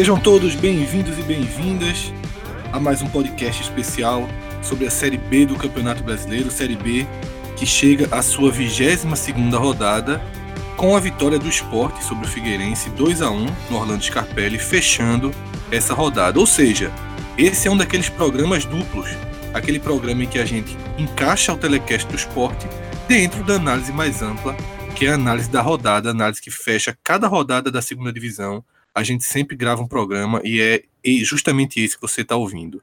Sejam 0.00 0.18
todos 0.18 0.54
bem-vindos 0.54 1.18
e 1.18 1.22
bem-vindas 1.22 2.10
a 2.72 2.80
mais 2.80 3.02
um 3.02 3.06
podcast 3.06 3.60
especial 3.60 4.26
sobre 4.62 4.86
a 4.86 4.90
Série 4.90 5.18
B 5.18 5.44
do 5.44 5.56
Campeonato 5.56 6.02
Brasileiro, 6.02 6.50
Série 6.50 6.74
B 6.74 7.06
que 7.54 7.66
chega 7.66 8.08
à 8.10 8.22
sua 8.22 8.50
22 8.50 9.18
segunda 9.18 9.58
rodada 9.58 10.18
com 10.74 10.96
a 10.96 11.00
vitória 11.00 11.38
do 11.38 11.46
esporte 11.46 12.02
sobre 12.02 12.24
o 12.24 12.28
Figueirense 12.30 12.88
2 12.88 13.20
a 13.20 13.30
1 13.30 13.46
no 13.68 13.76
Orlando 13.76 14.02
Scarpelli, 14.02 14.58
fechando 14.58 15.30
essa 15.70 15.94
rodada. 15.94 16.38
Ou 16.38 16.46
seja, 16.46 16.92
esse 17.36 17.68
é 17.68 17.70
um 17.70 17.76
daqueles 17.76 18.08
programas 18.08 18.64
duplos, 18.64 19.08
aquele 19.54 19.78
programa 19.78 20.24
em 20.24 20.26
que 20.26 20.38
a 20.38 20.44
gente 20.44 20.76
encaixa 20.98 21.52
o 21.52 21.56
telecast 21.56 22.08
do 22.08 22.16
esporte 22.16 22.66
dentro 23.08 23.42
da 23.44 23.54
análise 23.54 23.92
mais 23.92 24.22
ampla, 24.22 24.56
que 24.94 25.06
é 25.06 25.10
a 25.10 25.14
análise 25.14 25.50
da 25.50 25.62
rodada, 25.62 26.08
a 26.08 26.12
análise 26.12 26.40
que 26.40 26.50
fecha 26.50 26.96
cada 27.02 27.26
rodada 27.26 27.70
da 27.70 27.82
segunda 27.82 28.12
divisão 28.12 28.64
a 28.94 29.02
gente 29.02 29.24
sempre 29.24 29.56
grava 29.56 29.82
um 29.82 29.88
programa 29.88 30.40
e 30.44 30.60
é 30.60 30.82
justamente 31.22 31.80
esse 31.80 31.96
que 31.96 32.02
você 32.02 32.22
está 32.22 32.36
ouvindo. 32.36 32.82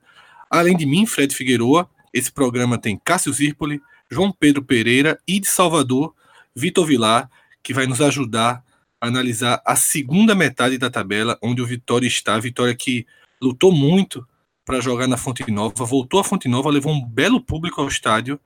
Além 0.50 0.76
de 0.76 0.86
mim, 0.86 1.06
Fred 1.06 1.36
Figueroa, 1.36 1.90
esse 2.14 2.32
programa 2.32 2.78
tem 2.78 3.00
Cássio 3.04 3.34
Zirpoli, 3.34 3.82
João 4.10 4.32
Pedro 4.32 4.64
Pereira 4.64 5.20
e 5.28 5.40
de 5.40 5.48
Salvador, 5.48 6.16
Vitor 6.56 6.86
Vilar, 6.86 7.30
que 7.62 7.74
vai 7.74 7.86
nos 7.86 8.02
ajudar 8.02 8.64
analisar 9.00 9.62
a 9.66 9.76
segunda 9.76 10.34
metade 10.34 10.78
da 10.78 10.90
tabela, 10.90 11.38
onde 11.42 11.62
o 11.62 11.66
Vitória 11.66 12.08
está. 12.08 12.38
Vitória 12.40 12.76
que 12.76 13.06
lutou 13.42 13.72
muito 13.72 14.28
para 14.66 14.82
jogar 14.82 15.08
na 15.08 15.18
Fonte 15.18 15.50
Nova, 15.50 15.86
voltou 15.86 16.20
à 16.20 16.24
Fonte 16.24 16.48
Nova, 16.48 16.70
levou 16.70 16.92
um 16.92 17.06
belo 17.06 17.40
público 17.42 17.80
ao 17.80 17.88
estádio, 17.88 18.40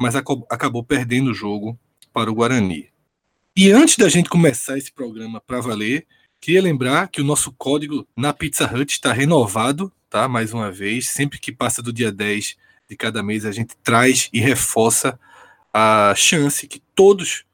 mas 0.00 0.16
acabou 0.16 0.82
perdendo 0.82 1.30
o 1.30 1.34
jogo 1.34 1.78
para 2.12 2.30
o 2.30 2.34
Guarani. 2.34 2.88
E 3.56 3.70
antes 3.70 3.96
da 3.96 4.08
gente 4.08 4.28
começar 4.28 4.78
esse 4.78 4.92
programa 4.92 5.40
para 5.40 5.60
valer, 5.60 6.06
Queria 6.40 6.62
lembrar 6.62 7.08
que 7.08 7.20
o 7.20 7.24
nosso 7.24 7.52
código 7.52 8.06
na 8.16 8.32
Pizza 8.32 8.64
Hut 8.72 8.92
está 8.92 9.12
renovado, 9.12 9.92
tá? 10.08 10.28
Mais 10.28 10.52
uma 10.52 10.70
vez, 10.70 11.08
sempre 11.08 11.38
que 11.38 11.50
passa 11.50 11.82
do 11.82 11.92
dia 11.92 12.12
10 12.12 12.56
de 12.88 12.96
cada 12.96 13.22
mês, 13.22 13.44
a 13.44 13.50
gente 13.50 13.76
traz 13.82 14.30
e 14.32 14.40
reforça 14.40 15.18
a 15.74 16.14
chance 16.16 16.66
que 16.66 16.80
todos 16.94 17.44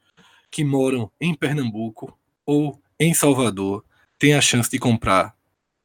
que 0.50 0.62
moram 0.62 1.11
em 1.20 1.34
Pernambuco 1.34 2.16
ou 2.46 2.80
em 2.98 3.14
Salvador 3.14 3.84
têm 4.18 4.34
a 4.34 4.40
chance 4.40 4.70
de 4.70 4.78
comprar 4.78 5.34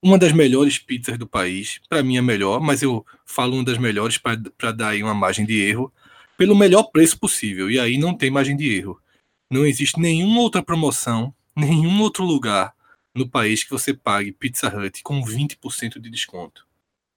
uma 0.01 0.17
das 0.17 0.31
melhores 0.31 0.77
pizzas 0.77 1.17
do 1.17 1.27
país, 1.27 1.79
para 1.89 2.01
mim 2.01 2.17
a 2.17 2.21
melhor, 2.21 2.61
mas 2.61 2.81
eu 2.81 3.05
falo 3.25 3.55
uma 3.55 3.63
das 3.63 3.77
melhores 3.77 4.17
para 4.17 4.71
dar 4.71 4.89
aí 4.89 5.03
uma 5.03 5.13
margem 5.13 5.45
de 5.45 5.59
erro, 5.61 5.91
pelo 6.37 6.55
melhor 6.55 6.83
preço 6.83 7.19
possível. 7.19 7.69
E 7.69 7.79
aí 7.79 7.97
não 7.97 8.13
tem 8.13 8.31
margem 8.31 8.55
de 8.55 8.73
erro. 8.73 8.99
Não 9.51 9.65
existe 9.65 9.99
nenhuma 9.99 10.39
outra 10.39 10.63
promoção, 10.63 11.33
nenhum 11.55 12.01
outro 12.01 12.23
lugar 12.23 12.73
no 13.13 13.27
país 13.27 13.63
que 13.63 13.71
você 13.71 13.93
pague 13.93 14.31
Pizza 14.31 14.73
Hut 14.73 15.03
com 15.03 15.21
20% 15.21 15.99
de 15.99 16.09
desconto. 16.09 16.65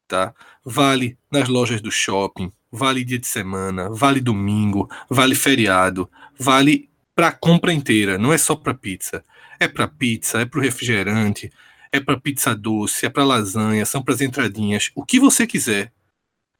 Tá? 0.08 0.34
Vale 0.64 1.16
nas 1.30 1.48
lojas 1.48 1.80
do 1.80 1.90
shopping, 1.90 2.52
vale 2.70 3.04
dia 3.04 3.18
de 3.18 3.26
semana, 3.26 3.88
vale 3.90 4.20
domingo, 4.20 4.90
vale 5.08 5.34
feriado, 5.34 6.10
vale 6.38 6.90
para 7.14 7.30
compra 7.30 7.72
inteira, 7.72 8.18
não 8.18 8.32
é 8.32 8.38
só 8.38 8.56
para 8.56 8.74
pizza. 8.74 9.24
É 9.62 9.68
para 9.68 9.86
pizza, 9.86 10.41
é 10.41 10.44
para 10.44 10.58
o 10.58 10.60
refrigerante, 10.60 11.48
é 11.92 12.00
para 12.00 12.18
pizza 12.18 12.52
doce, 12.52 13.06
é 13.06 13.08
para 13.08 13.22
lasanha, 13.22 13.86
são 13.86 14.02
para 14.02 14.12
as 14.12 14.20
entradinhas, 14.20 14.91
o 14.92 15.06
que 15.06 15.20
você 15.20 15.46
quiser 15.46 15.92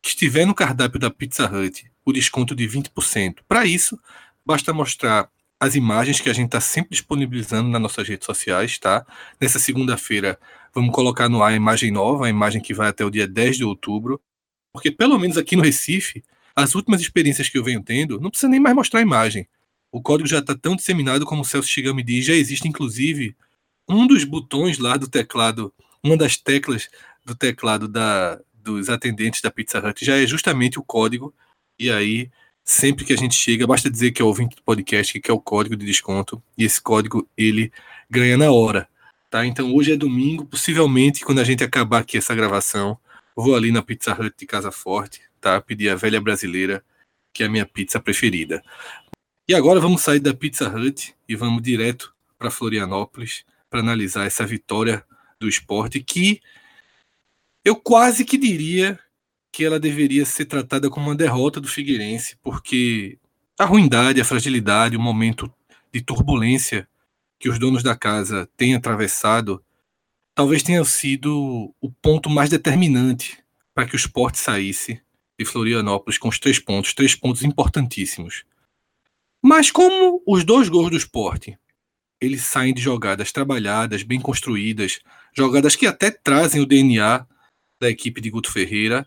que 0.01 0.11
estiver 0.11 0.47
no 0.47 0.55
cardápio 0.55 1.01
da 1.01 1.11
Pizza 1.11 1.51
Hut, 1.53 1.91
o 2.05 2.13
desconto 2.13 2.55
de 2.55 2.65
20%. 2.69 3.39
Para 3.49 3.67
isso, 3.67 3.99
basta 4.47 4.73
mostrar 4.73 5.29
as 5.59 5.75
imagens 5.75 6.21
que 6.21 6.31
a 6.31 6.33
gente 6.33 6.47
está 6.47 6.61
sempre 6.61 6.91
disponibilizando 6.91 7.69
nas 7.69 7.83
nossas 7.83 8.07
redes 8.07 8.25
sociais, 8.25 8.79
tá? 8.79 9.05
Nessa 9.41 9.59
segunda-feira, 9.59 10.39
vamos 10.73 10.95
colocar 10.95 11.29
no 11.29 11.43
ar 11.43 11.51
a 11.51 11.57
imagem 11.57 11.91
nova, 11.91 12.27
a 12.27 12.31
imagem 12.31 12.61
que 12.61 12.73
vai 12.73 12.89
até 12.89 13.05
o 13.05 13.11
dia 13.11 13.27
10 13.27 13.57
de 13.57 13.65
outubro, 13.65 14.21
porque 14.73 14.93
pelo 14.93 15.19
menos 15.19 15.37
aqui 15.37 15.57
no 15.57 15.63
Recife, 15.63 16.23
as 16.55 16.77
últimas 16.77 17.01
experiências 17.01 17.49
que 17.49 17.59
eu 17.59 17.65
venho 17.65 17.83
tendo, 17.83 18.21
não 18.21 18.31
precisa 18.31 18.49
nem 18.49 18.61
mais 18.61 18.77
mostrar 18.77 19.01
a 19.01 19.03
imagem. 19.03 19.49
O 19.93 20.03
código 20.03 20.29
já 20.29 20.41
está 20.41 20.57
tão 20.57 20.75
disseminado 20.75 21.25
como 21.25 21.43
o 21.43 21.45
Celso 21.45 21.69
Chigami 21.69 22.03
diz, 22.03 22.25
já 22.25 22.35
existe 22.35 22.67
inclusive 22.67 23.37
um 23.89 24.07
dos 24.07 24.25
botões 24.25 24.79
lá 24.79 24.97
do 24.97 25.09
teclado, 25.09 25.73
uma 26.03 26.17
das 26.17 26.37
teclas 26.37 26.89
do 27.25 27.37
teclado 27.37 27.87
da, 27.87 28.41
dos 28.55 28.89
atendentes 28.89 29.41
da 29.41 29.51
Pizza 29.51 29.79
Hut 29.79 30.05
já 30.05 30.17
é 30.17 30.27
justamente 30.27 30.79
o 30.79 30.83
código, 30.83 31.33
e 31.79 31.91
aí 31.91 32.31
Sempre 32.65 33.05
que 33.05 33.13
a 33.13 33.17
gente 33.17 33.35
chega, 33.35 33.67
basta 33.67 33.91
dizer 33.91 34.13
que 34.13 34.23
é 34.23 34.25
ouvinte 34.25 34.55
do 34.55 34.63
podcast, 34.63 35.21
que 35.21 35.31
é 35.31 35.35
o 35.35 35.41
código 35.41 35.77
de 35.77 35.85
desconto, 35.85 36.41
e 36.57 36.65
esse 36.65 36.81
código 36.81 37.29
ele 37.37 37.73
ganha 38.09 38.37
na 38.37 38.53
hora. 38.53 38.89
Tá? 39.29 39.45
Então 39.45 39.75
hoje 39.75 39.93
é 39.93 39.97
domingo, 39.97 40.47
possivelmente 40.47 41.25
quando 41.25 41.41
a 41.41 41.45
gente 41.45 41.65
acabar 41.65 42.01
aqui 42.01 42.19
essa 42.19 42.35
gravação, 42.35 42.97
vou 43.35 43.57
ali 43.57 43.73
na 43.73 43.83
Pizza 43.83 44.13
Hut 44.13 44.35
de 44.39 44.47
Casa 44.47 44.71
Forte, 44.71 45.23
tá? 45.41 45.61
Pedir 45.61 45.89
a 45.89 45.97
velha 45.97 46.21
brasileira, 46.21 46.85
que 47.33 47.43
é 47.43 47.47
a 47.47 47.49
minha 47.49 47.67
pizza 47.67 47.99
preferida. 47.99 48.63
E 49.49 49.55
agora 49.57 49.81
vamos 49.81 50.03
sair 50.03 50.21
da 50.21 50.33
Pizza 50.33 50.69
Hut 50.69 51.17
e 51.29 51.35
vamos 51.35 51.63
direto 51.63 52.15
para 52.39 52.49
Florianópolis 52.49 53.45
para 53.69 53.81
analisar 53.81 54.25
essa 54.25 54.47
vitória 54.47 55.05
do 55.41 55.49
esporte 55.49 56.01
que 56.01 56.41
eu 57.65 57.75
quase 57.75 58.25
que 58.25 58.39
diria 58.39 58.99
que 59.51 59.65
ela 59.65 59.81
deveria 59.81 60.25
ser 60.25 60.45
tratada 60.45 60.89
como 60.89 61.07
uma 61.07 61.17
derrota 61.17 61.61
do 61.61 61.67
Figueirense, 61.67 62.37
porque 62.41 63.19
a 63.59 63.65
ruindade, 63.65 64.21
a 64.21 64.25
fragilidade, 64.25 64.97
o 64.97 65.01
momento 65.01 65.53
de 65.93 66.01
turbulência 66.01 66.89
que 67.39 67.49
os 67.49 67.59
donos 67.59 67.83
da 67.83 67.97
casa 67.97 68.49
têm 68.57 68.77
atravessado, 68.77 69.61
talvez 70.37 70.63
tenha 70.63 70.85
sido 70.85 71.75
o 71.81 71.91
ponto 71.91 72.31
mais 72.31 72.49
determinante 72.49 73.43
para 73.75 73.87
que 73.87 73.95
o 73.95 73.97
esporte 73.97 74.39
saísse 74.39 75.03
de 75.37 75.45
Florianópolis 75.45 76.17
com 76.17 76.29
os 76.29 76.39
três 76.39 76.61
pontos, 76.61 76.95
três 76.95 77.17
pontos 77.17 77.43
importantíssimos. 77.43 78.45
Mas 79.43 79.71
como 79.71 80.23
os 80.25 80.45
dois 80.45 80.69
gols 80.69 80.91
do 80.91 80.97
esporte, 80.97 81.59
eles 82.21 82.43
saem 82.43 82.73
de 82.73 82.81
jogadas 82.81 83.33
trabalhadas, 83.33 84.05
bem 84.05 84.21
construídas, 84.21 85.01
jogadas 85.35 85.75
que 85.75 85.87
até 85.87 86.11
trazem 86.11 86.63
o 86.63 86.67
DNA 86.67 87.27
da 87.81 87.91
equipe 87.91 88.21
de 88.21 88.31
Guto 88.31 88.53
Ferreira, 88.53 89.05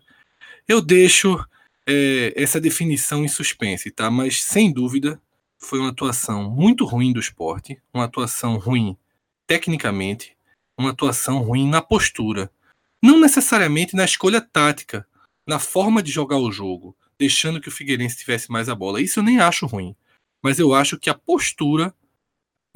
eu 0.68 0.82
deixo 0.82 1.42
é, 1.86 2.34
essa 2.36 2.60
definição 2.60 3.24
em 3.24 3.28
suspense, 3.28 3.90
tá? 3.90 4.10
Mas 4.10 4.42
sem 4.42 4.70
dúvida 4.70 5.18
foi 5.58 5.78
uma 5.78 5.88
atuação 5.88 6.50
muito 6.50 6.84
ruim 6.84 7.12
do 7.12 7.20
esporte, 7.20 7.80
uma 7.94 8.04
atuação 8.04 8.58
ruim 8.58 8.96
tecnicamente, 9.46 10.36
uma 10.76 10.90
atuação 10.90 11.38
ruim 11.38 11.68
na 11.68 11.80
postura. 11.80 12.50
Não 13.02 13.18
necessariamente 13.18 13.96
na 13.96 14.04
escolha 14.04 14.40
tática, 14.40 15.06
na 15.46 15.58
forma 15.58 16.02
de 16.02 16.10
jogar 16.10 16.38
o 16.38 16.52
jogo, 16.52 16.94
deixando 17.18 17.60
que 17.60 17.68
o 17.68 17.72
Figueirense 17.72 18.18
tivesse 18.18 18.50
mais 18.50 18.68
a 18.68 18.74
bola. 18.74 19.00
Isso 19.00 19.20
eu 19.20 19.24
nem 19.24 19.40
acho 19.40 19.66
ruim. 19.66 19.96
Mas 20.42 20.58
eu 20.58 20.74
acho 20.74 20.98
que 20.98 21.10
a 21.10 21.14
postura 21.14 21.94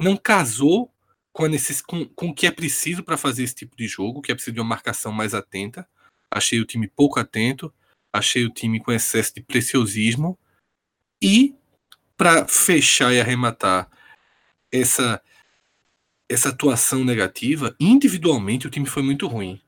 não 0.01 0.17
casou 0.17 0.93
com, 1.31 1.47
com, 1.87 2.05
com 2.05 2.27
o 2.29 2.33
que 2.33 2.47
é 2.47 2.51
preciso 2.51 3.03
para 3.03 3.17
fazer 3.17 3.43
esse 3.43 3.55
tipo 3.55 3.75
de 3.75 3.87
jogo, 3.87 4.21
que 4.21 4.31
é 4.31 4.35
preciso 4.35 4.55
de 4.55 4.59
uma 4.59 4.69
marcação 4.69 5.11
mais 5.11 5.33
atenta. 5.33 5.87
Achei 6.29 6.59
o 6.59 6.65
time 6.65 6.87
pouco 6.87 7.19
atento 7.19 7.73
achei 8.11 8.45
o 8.45 8.49
time 8.49 8.79
com 8.79 8.91
excesso 8.91 9.35
de 9.35 9.41
preciosismo 9.41 10.37
e 11.21 11.55
para 12.17 12.47
fechar 12.47 13.13
e 13.13 13.21
arrematar 13.21 13.89
essa 14.71 15.21
essa 16.29 16.47
atuação 16.47 17.03
negativa, 17.03 17.75
individualmente 17.77 18.65
o 18.65 18.69
time 18.69 18.85
foi 18.85 19.03
muito 19.03 19.27
ruim. 19.27 19.59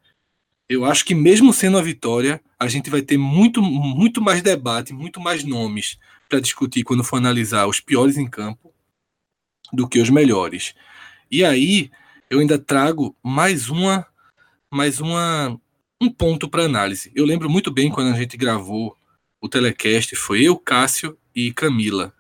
Eu 0.69 0.85
acho 0.85 1.03
que 1.03 1.13
mesmo 1.13 1.51
sendo 1.51 1.78
a 1.78 1.81
vitória, 1.81 2.41
a 2.57 2.69
gente 2.69 2.89
vai 2.89 3.01
ter 3.01 3.17
muito 3.17 3.61
muito 3.61 4.22
mais 4.22 4.41
debate, 4.41 4.93
muito 4.93 5.19
mais 5.19 5.43
nomes 5.43 5.97
para 6.34 6.41
discutir 6.41 6.84
quando 6.84 7.03
for 7.03 7.18
analisar 7.18 7.68
os 7.68 7.80
piores 7.80 8.18
em 8.18 8.28
campo 8.28 8.74
do 9.72 9.88
que 9.88 10.00
os 10.00 10.09
melhores. 10.09 10.74
E 11.30 11.46
aí 11.46 11.91
eu 12.28 12.40
ainda 12.40 12.58
trago 12.58 13.16
mais 13.22 13.70
uma 13.70 14.08
mais 14.72 15.00
uma 15.00 15.56
um 16.02 16.09
ponto 16.09 16.50
para 16.50 16.66
análise. 16.66 17.12
Eu 17.14 17.24
lembro 17.24 17.47
muito 17.52 17.70
bem 17.70 17.91
quando 17.91 18.12
a 18.12 18.18
gente 18.18 18.35
gravou 18.35 18.97
o 19.40 19.47
telecast, 19.47 20.16
foi 20.16 20.41
eu, 20.41 20.58
Cássio 20.58 21.16
e 21.35 21.53
Camila. 21.53 22.12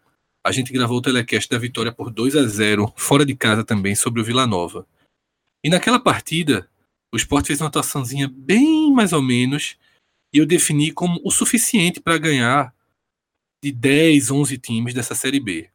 A 0.45 0.51
gente 0.51 0.71
gravou 0.71 0.99
o 0.99 1.01
telecast 1.01 1.49
da 1.49 1.57
vitória 1.57 1.91
por 1.91 2.11
2 2.11 2.35
a 2.35 2.45
0 2.45 2.93
fora 2.95 3.25
de 3.25 3.35
casa 3.35 3.63
também, 3.63 3.95
sobre 3.95 4.21
o 4.21 4.23
Vila 4.23 4.45
Nova. 4.45 4.85
E 5.63 5.69
naquela 5.69 5.99
partida, 5.99 6.69
o 7.11 7.17
Sport 7.17 7.47
fez 7.47 7.59
uma 7.61 7.67
atuaçãozinha 7.69 8.31
bem 8.31 8.93
mais 8.93 9.11
ou 9.11 9.23
menos, 9.23 9.75
e 10.31 10.37
eu 10.37 10.45
defini 10.45 10.91
como 10.91 11.19
o 11.23 11.31
suficiente 11.31 11.99
para 11.99 12.19
ganhar 12.19 12.73
de 13.63 13.71
10, 13.71 14.29
11 14.29 14.57
times 14.57 14.93
dessa 14.93 15.15
Série 15.15 15.39
B. 15.39 15.69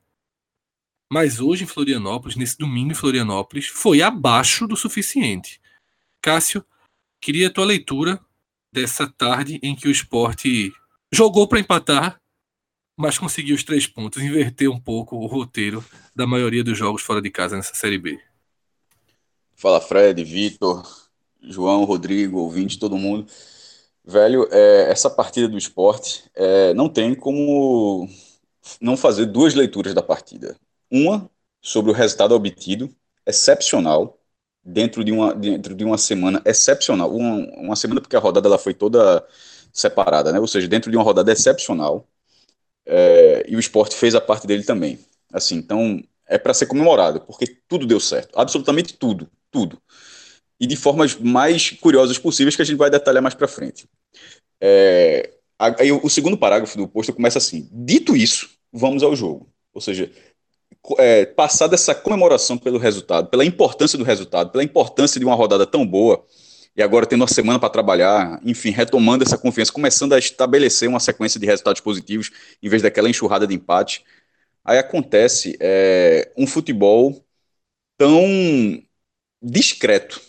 Mas 1.11 1.41
hoje 1.41 1.65
em 1.65 1.67
Florianópolis, 1.67 2.37
nesse 2.37 2.59
domingo 2.59 2.93
em 2.93 2.95
Florianópolis, 2.95 3.67
foi 3.67 4.03
abaixo 4.03 4.67
do 4.67 4.77
suficiente. 4.77 5.61
Cássio 6.21 6.65
Queria 7.21 7.49
a 7.49 7.53
tua 7.53 7.65
leitura 7.65 8.21
dessa 8.73 9.07
tarde 9.07 9.59
em 9.63 9.75
que 9.75 9.89
o 9.89 9.91
esporte 9.91 10.73
jogou 11.11 11.49
para 11.49 11.59
empatar, 11.59 12.21
mas 12.97 13.19
conseguiu 13.19 13.57
os 13.57 13.65
três 13.65 13.87
pontos, 13.87 14.23
inverter 14.23 14.71
um 14.71 14.79
pouco 14.79 15.17
o 15.17 15.27
roteiro 15.27 15.85
da 16.15 16.27
maioria 16.27 16.63
dos 16.63 16.79
jogos 16.79 17.03
fora 17.03 17.21
de 17.21 17.31
casa 17.31 17.57
nessa 17.57 17.75
Série 17.75 17.99
B. 17.99 18.21
Fala 19.57 19.81
Fred, 19.81 20.23
Vitor, 20.23 20.87
João, 21.43 21.85
Rodrigo, 21.85 22.39
ouvinte, 22.39 22.79
todo 22.79 22.97
mundo. 22.97 23.27
Velho, 24.05 24.49
é, 24.51 24.91
essa 24.91 25.11
partida 25.11 25.49
do 25.49 25.59
esporte 25.59 26.31
é, 26.35 26.73
não 26.75 26.89
tem 26.89 27.15
como 27.15 28.09
não 28.81 28.97
fazer 28.97 29.27
duas 29.27 29.55
leituras 29.55 29.95
da 29.95 30.03
partida. 30.03 30.57
Uma 30.91 31.31
sobre 31.63 31.91
o 31.91 31.95
resultado 31.95 32.35
obtido, 32.35 32.95
excepcional, 33.27 34.19
dentro 34.65 35.05
de 35.05 35.13
uma, 35.13 35.35
dentro 35.35 35.75
de 35.75 35.85
uma 35.85 35.99
semana 35.99 36.43
excepcional. 36.47 37.15
Uma, 37.15 37.37
uma 37.59 37.77
semana 37.77 38.01
porque 38.01 38.17
a 38.17 38.21
rodada 38.21 38.49
ela 38.49 38.59
foi 38.59 38.75
toda 38.75 39.27
separada, 39.73 40.33
né? 40.33 40.41
ou 40.41 40.47
seja, 40.47 40.69
dentro 40.69 40.91
de 40.91 40.97
uma 40.97 41.05
rodada 41.05 41.33
excepcional. 41.33 42.09
É, 42.87 43.45
e 43.49 43.57
o 43.57 43.61
esporte 43.61 43.95
fez 43.97 44.15
a 44.15 44.21
parte 44.21 44.47
dele 44.47 44.65
também. 44.65 44.99
Assim, 45.33 45.57
então 45.57 46.03
é 46.27 46.39
para 46.39 46.55
ser 46.55 46.67
comemorado, 46.67 47.21
porque 47.23 47.47
tudo 47.69 47.87
deu 47.87 48.01
certo, 48.01 48.39
absolutamente 48.39 48.95
tudo, 48.95 49.31
tudo. 49.51 49.81
E 50.61 50.67
de 50.67 50.77
formas 50.77 51.15
mais 51.17 51.71
curiosas 51.71 52.19
possíveis 52.19 52.57
que 52.57 52.63
a 52.63 52.65
gente 52.65 52.77
vai 52.77 52.91
detalhar 52.91 53.23
mais 53.23 53.35
para 53.35 53.47
frente. 53.47 53.89
É, 54.61 55.31
aí 55.59 55.93
o 55.93 56.09
segundo 56.09 56.37
parágrafo 56.37 56.77
do 56.77 56.89
post 56.89 57.13
começa 57.13 57.39
assim: 57.39 57.69
dito 57.73 58.17
isso, 58.17 58.51
vamos 58.73 59.03
ao 59.03 59.15
jogo. 59.15 59.49
Ou 59.73 59.81
seja, 59.81 60.11
é, 60.99 61.27
passar 61.27 61.67
dessa 61.67 61.95
comemoração 61.95 62.57
pelo 62.59 62.79
resultado, 62.79 63.29
pela 63.29 63.45
importância 63.45 63.99
do 63.99 64.05
resultado, 64.05 64.51
pela 64.51 64.65
importância 64.65 65.19
de 65.19 65.27
uma 65.27 65.35
rodada 65.35 65.67
tão 65.67 65.87
boa, 65.87 66.25
e 66.77 66.83
agora 66.83 67.07
tendo 67.07 67.23
uma 67.23 67.29
semana 67.29 67.59
para 67.59 67.69
trabalhar, 67.69 68.41
enfim, 68.45 68.71
retomando 68.71 69.25
essa 69.25 69.37
confiança, 69.37 69.73
começando 69.73 70.13
a 70.13 70.19
estabelecer 70.19 70.89
uma 70.89 71.01
sequência 71.01 71.41
de 71.41 71.47
resultados 71.47 71.81
positivos 71.81 72.31
em 72.63 72.69
vez 72.69 72.83
daquela 72.83 73.11
enxurrada 73.11 73.47
de 73.47 73.55
empate, 73.55 74.05
aí 74.65 74.79
acontece 74.79 75.57
é, 75.61 76.31
um 76.37 76.47
futebol 76.47 77.25
tão 77.97 78.23
discreto, 79.43 80.21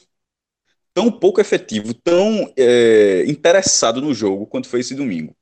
tão 0.99 1.11
pouco 1.11 1.39
efetivo, 1.39 1.93
tão 1.93 2.51
é, 2.57 3.23
interessado 3.27 4.01
no 4.01 4.13
jogo 4.13 4.45
quanto 4.45 4.67
foi 4.67 4.81
esse 4.81 4.93
domingo 4.93 5.33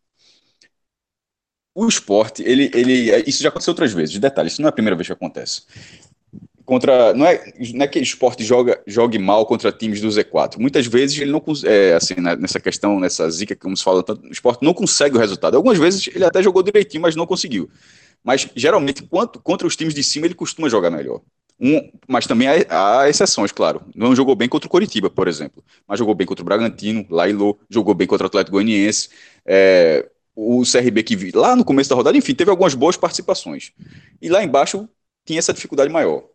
o 1.78 1.88
esporte, 1.88 2.42
ele, 2.42 2.72
ele, 2.74 3.24
isso 3.28 3.44
já 3.44 3.50
aconteceu 3.50 3.70
outras 3.70 3.94
vezes. 3.94 4.18
Detalhe, 4.18 4.48
isso 4.48 4.60
não 4.60 4.68
é 4.68 4.70
a 4.70 4.74
primeira 4.74 4.96
vez 4.96 5.06
que 5.06 5.14
acontece. 5.14 5.62
Contra, 6.66 7.14
não 7.14 7.24
é, 7.24 7.54
não 7.72 7.86
é 7.86 7.88
que 7.88 8.00
o 8.00 8.02
esporte 8.02 8.44
joga, 8.44 8.82
jogue 8.88 9.20
mal 9.20 9.46
contra 9.46 9.72
times 9.72 10.02
do 10.02 10.08
Z4. 10.08 10.58
Muitas 10.58 10.88
vezes 10.88 11.20
ele 11.20 11.32
não 11.32 11.44
é, 11.64 11.94
assim, 11.94 12.16
né, 12.16 12.36
nessa 12.36 12.60
questão, 12.60 13.00
nessa 13.00 13.30
zica 13.30 13.56
que 13.56 13.76
se 13.76 13.84
fala, 13.84 14.04
o 14.04 14.32
esporte 14.32 14.64
não 14.64 14.74
consegue 14.74 15.18
o 15.18 15.20
resultado. 15.20 15.56
Algumas 15.56 15.78
vezes 15.78 16.08
ele 16.08 16.26
até 16.26 16.42
jogou 16.42 16.64
direitinho, 16.64 17.04
mas 17.04 17.16
não 17.16 17.28
conseguiu. 17.28 17.70
Mas 18.24 18.50
geralmente, 18.56 19.04
quanto, 19.04 19.40
contra 19.40 19.68
os 19.68 19.76
times 19.76 19.94
de 19.94 20.04
cima, 20.04 20.26
ele 20.26 20.34
costuma 20.34 20.70
jogar 20.70 20.90
melhor. 20.90 21.22
Um, 21.60 21.92
mas 22.08 22.28
também 22.28 22.48
há, 22.48 23.02
há, 23.02 23.10
exceções, 23.10 23.52
claro. 23.52 23.82
Não 23.96 24.16
jogou 24.16 24.36
bem 24.36 24.48
contra 24.48 24.68
o 24.68 24.70
Coritiba, 24.70 25.10
por 25.10 25.28
exemplo. 25.28 25.64
Mas 25.88 25.98
jogou 25.98 26.14
bem 26.14 26.28
contra 26.28 26.44
o 26.44 26.46
Bragantino, 26.46 27.06
Lailô, 27.10 27.58
jogou 27.70 27.94
bem 27.96 28.08
contra 28.08 28.26
o 28.26 28.28
Atlético 28.28 28.54
Goianiense. 28.54 29.10
É, 29.46 30.08
o 30.36 30.62
CRB 30.64 31.02
que 31.04 31.32
lá 31.32 31.56
no 31.56 31.66
começo 31.66 31.90
da 31.90 31.96
rodada, 31.96 32.18
enfim, 32.18 32.36
teve 32.36 32.52
algumas 32.52 32.76
boas 32.76 32.96
participações. 32.96 33.72
E 34.22 34.30
lá 34.30 34.44
embaixo 34.44 34.88
tinha 35.26 35.40
essa 35.40 35.54
dificuldade 35.54 35.92
maior. 35.92 36.26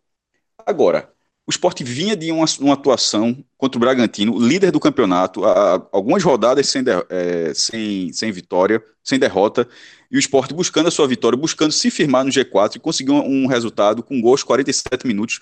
Agora, 0.65 1.12
o 1.45 1.51
esporte 1.51 1.83
vinha 1.83 2.15
de 2.15 2.31
uma, 2.31 2.45
uma 2.59 2.73
atuação 2.73 3.43
contra 3.57 3.77
o 3.77 3.79
Bragantino, 3.79 4.39
líder 4.39 4.71
do 4.71 4.79
campeonato, 4.79 5.43
há 5.43 5.87
algumas 5.91 6.23
rodadas 6.23 6.67
sem, 6.67 6.81
de, 6.81 6.91
é, 7.09 7.53
sem, 7.53 8.13
sem 8.13 8.31
vitória, 8.31 8.81
sem 9.03 9.19
derrota, 9.19 9.67
e 10.09 10.15
o 10.15 10.19
esporte 10.19 10.53
buscando 10.53 10.87
a 10.87 10.91
sua 10.91 11.07
vitória, 11.07 11.37
buscando 11.37 11.73
se 11.73 11.91
firmar 11.91 12.23
no 12.23 12.31
G4 12.31 12.77
e 12.77 12.79
conseguiu 12.79 13.15
um, 13.15 13.45
resultado 13.45 14.01
com 14.01 14.21
gols 14.21 14.41
47 14.41 15.05
minutos, 15.05 15.41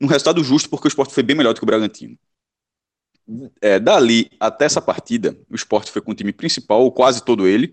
um 0.00 0.06
resultado 0.06 0.44
justo, 0.44 0.68
porque 0.68 0.86
o 0.86 0.90
esporte 0.90 1.14
foi 1.14 1.22
bem 1.22 1.36
melhor 1.36 1.54
do 1.54 1.58
que 1.58 1.64
o 1.64 1.66
Bragantino. 1.66 2.18
É, 3.60 3.78
dali 3.78 4.30
até 4.38 4.66
essa 4.66 4.82
partida, 4.82 5.38
o 5.48 5.54
esporte 5.54 5.90
foi 5.90 6.02
com 6.02 6.10
o 6.10 6.14
time 6.14 6.32
principal, 6.32 6.90
quase 6.92 7.24
todo 7.24 7.46
ele, 7.46 7.72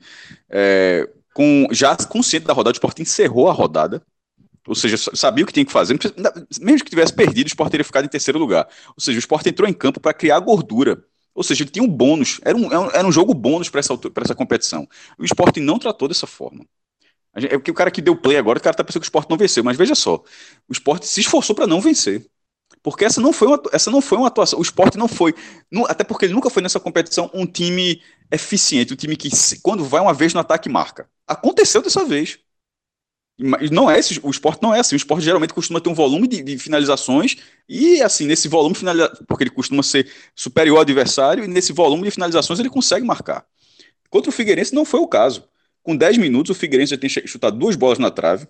é, 0.49 1.09
com, 1.33 1.67
já 1.71 1.97
consciente 1.97 2.45
da 2.45 2.53
rodada, 2.53 2.73
o 2.73 2.77
esporte 2.77 3.01
encerrou 3.01 3.49
a 3.49 3.53
rodada, 3.53 4.01
ou 4.67 4.75
seja, 4.75 4.97
sabia 4.97 5.43
o 5.43 5.47
que 5.47 5.53
tinha 5.53 5.65
que 5.65 5.71
fazer, 5.71 5.97
mesmo 6.59 6.83
que 6.83 6.89
tivesse 6.89 7.13
perdido, 7.13 7.47
o 7.47 7.49
esporte 7.49 7.71
teria 7.71 7.83
ficado 7.83 8.05
em 8.05 8.09
terceiro 8.09 8.37
lugar. 8.37 8.67
Ou 8.89 9.01
seja, 9.01 9.17
o 9.17 9.19
esporte 9.19 9.49
entrou 9.49 9.67
em 9.67 9.73
campo 9.73 9.99
para 9.99 10.13
criar 10.13 10.39
gordura. 10.39 11.03
Ou 11.33 11.43
seja, 11.43 11.63
ele 11.63 11.69
tinha 11.69 11.83
um 11.83 11.87
bônus, 11.87 12.39
era 12.43 12.57
um, 12.57 12.71
era 12.71 13.07
um 13.07 13.11
jogo 13.11 13.33
bônus 13.33 13.69
para 13.69 13.79
essa, 13.79 13.93
essa 14.23 14.35
competição. 14.35 14.87
O 15.17 15.23
esporte 15.23 15.59
não 15.59 15.79
tratou 15.79 16.07
dessa 16.07 16.27
forma. 16.27 16.65
É 17.33 17.57
porque 17.57 17.71
o 17.71 17.73
cara 17.73 17.91
que 17.91 18.01
deu 18.01 18.15
play 18.15 18.37
agora, 18.37 18.59
o 18.59 18.61
cara 18.61 18.75
tá 18.75 18.83
pensando 18.83 19.01
que 19.01 19.05
o 19.05 19.09
esporte 19.09 19.29
não 19.29 19.37
venceu, 19.37 19.63
mas 19.63 19.77
veja 19.77 19.95
só, 19.95 20.15
o 20.67 20.73
esporte 20.73 21.07
se 21.07 21.21
esforçou 21.21 21.55
para 21.55 21.67
não 21.67 21.79
vencer. 21.79 22.27
Porque 22.81 23.03
essa 23.05 23.19
não 23.19 23.33
foi 23.33 23.47
uma, 23.47 23.61
essa 23.71 23.91
não 23.91 24.01
foi 24.01 24.17
uma 24.17 24.27
atuação. 24.27 24.59
O 24.59 24.61
esporte 24.61 24.97
não 24.97 25.07
foi. 25.07 25.33
Até 25.87 26.03
porque 26.03 26.25
ele 26.25 26.33
nunca 26.33 26.49
foi 26.49 26.63
nessa 26.63 26.79
competição 26.79 27.29
um 27.33 27.45
time 27.45 28.01
eficiente, 28.31 28.93
um 28.93 28.95
time 28.95 29.17
que, 29.17 29.29
quando 29.61 29.83
vai 29.83 30.01
uma 30.01 30.13
vez 30.13 30.33
no 30.33 30.39
ataque, 30.39 30.69
marca. 30.69 31.09
Aconteceu 31.27 31.81
dessa 31.81 32.05
vez. 32.05 32.39
Não 33.71 33.89
é 33.89 33.97
esse, 33.97 34.19
o 34.21 34.29
esporte 34.29 34.61
não 34.61 34.75
é 34.75 34.81
assim. 34.81 34.95
O 34.95 34.97
esporte 34.97 35.23
geralmente 35.23 35.53
costuma 35.53 35.79
ter 35.79 35.89
um 35.89 35.93
volume 35.93 36.27
de, 36.27 36.43
de 36.43 36.57
finalizações, 36.57 37.37
e 37.67 38.01
assim, 38.01 38.25
nesse 38.25 38.47
volume 38.47 38.75
finaliza, 38.75 39.09
porque 39.27 39.43
ele 39.43 39.49
costuma 39.49 39.81
ser 39.81 40.11
superior 40.35 40.75
ao 40.75 40.81
adversário, 40.81 41.45
e 41.45 41.47
nesse 41.47 41.71
volume 41.71 42.03
de 42.03 42.11
finalizações 42.11 42.59
ele 42.59 42.69
consegue 42.69 43.05
marcar. 43.05 43.45
Contra 44.09 44.29
o 44.29 44.33
Figueirense 44.33 44.75
não 44.75 44.83
foi 44.83 44.99
o 44.99 45.07
caso. 45.07 45.47
Com 45.81 45.95
10 45.95 46.17
minutos, 46.17 46.55
o 46.55 46.59
Figueirense 46.59 46.91
já 46.91 46.97
tem 46.97 47.09
chutado 47.09 47.57
duas 47.57 47.75
bolas 47.75 47.97
na 47.97 48.11
trave, 48.11 48.47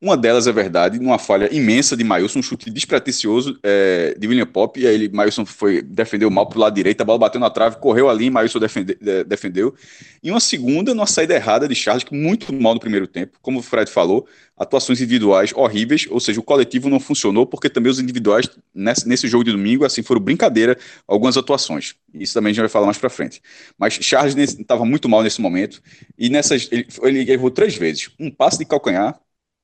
uma 0.00 0.14
delas 0.16 0.46
é 0.46 0.52
verdade, 0.52 0.98
numa 0.98 1.18
falha 1.18 1.48
imensa 1.54 1.96
de 1.96 2.04
Mailson, 2.04 2.40
um 2.40 2.42
chute 2.42 2.70
despretensioso 2.70 3.58
é, 3.62 4.14
de 4.18 4.28
William 4.28 4.46
Pop, 4.46 4.78
e 4.78 4.86
aí 4.86 4.94
ele, 4.94 5.08
Mailson 5.08 5.46
foi, 5.46 5.80
defendeu 5.80 6.30
mal 6.30 6.46
pro 6.46 6.60
lado 6.60 6.74
direito, 6.74 7.00
a 7.00 7.04
bola 7.04 7.18
bateu 7.18 7.40
na 7.40 7.48
trave, 7.48 7.78
correu 7.78 8.10
ali, 8.10 8.28
Mailson 8.28 8.58
defende, 8.58 8.94
de, 9.00 9.24
defendeu. 9.24 9.74
E 10.22 10.30
uma 10.30 10.40
segunda, 10.40 10.94
numa 10.94 11.06
saída 11.06 11.34
errada 11.34 11.66
de 11.66 11.74
Charles, 11.74 12.04
que 12.04 12.14
muito 12.14 12.52
mal 12.52 12.74
no 12.74 12.80
primeiro 12.80 13.06
tempo, 13.06 13.38
como 13.40 13.60
o 13.60 13.62
Fred 13.62 13.90
falou, 13.90 14.26
atuações 14.54 15.00
individuais 15.00 15.52
horríveis, 15.54 16.06
ou 16.10 16.20
seja, 16.20 16.40
o 16.40 16.42
coletivo 16.42 16.90
não 16.90 17.00
funcionou, 17.00 17.46
porque 17.46 17.70
também 17.70 17.90
os 17.90 17.98
individuais, 17.98 18.50
nesse, 18.74 19.08
nesse 19.08 19.26
jogo 19.28 19.44
de 19.44 19.52
domingo, 19.52 19.84
assim, 19.84 20.02
foram 20.02 20.20
brincadeira 20.20 20.76
algumas 21.08 21.38
atuações. 21.38 21.94
Isso 22.12 22.34
também 22.34 22.50
a 22.50 22.52
gente 22.52 22.60
vai 22.60 22.68
falar 22.68 22.86
mais 22.86 22.98
pra 22.98 23.08
frente. 23.08 23.42
Mas 23.78 23.94
Charles 23.94 24.36
estava 24.36 24.84
muito 24.84 25.08
mal 25.08 25.22
nesse 25.22 25.40
momento, 25.40 25.82
e 26.18 26.28
nessas, 26.28 26.68
ele, 26.70 26.86
ele 27.02 27.32
errou 27.32 27.50
três 27.50 27.76
vezes. 27.76 28.10
Um 28.20 28.30
passe 28.30 28.58
de 28.58 28.66
calcanhar, 28.66 29.18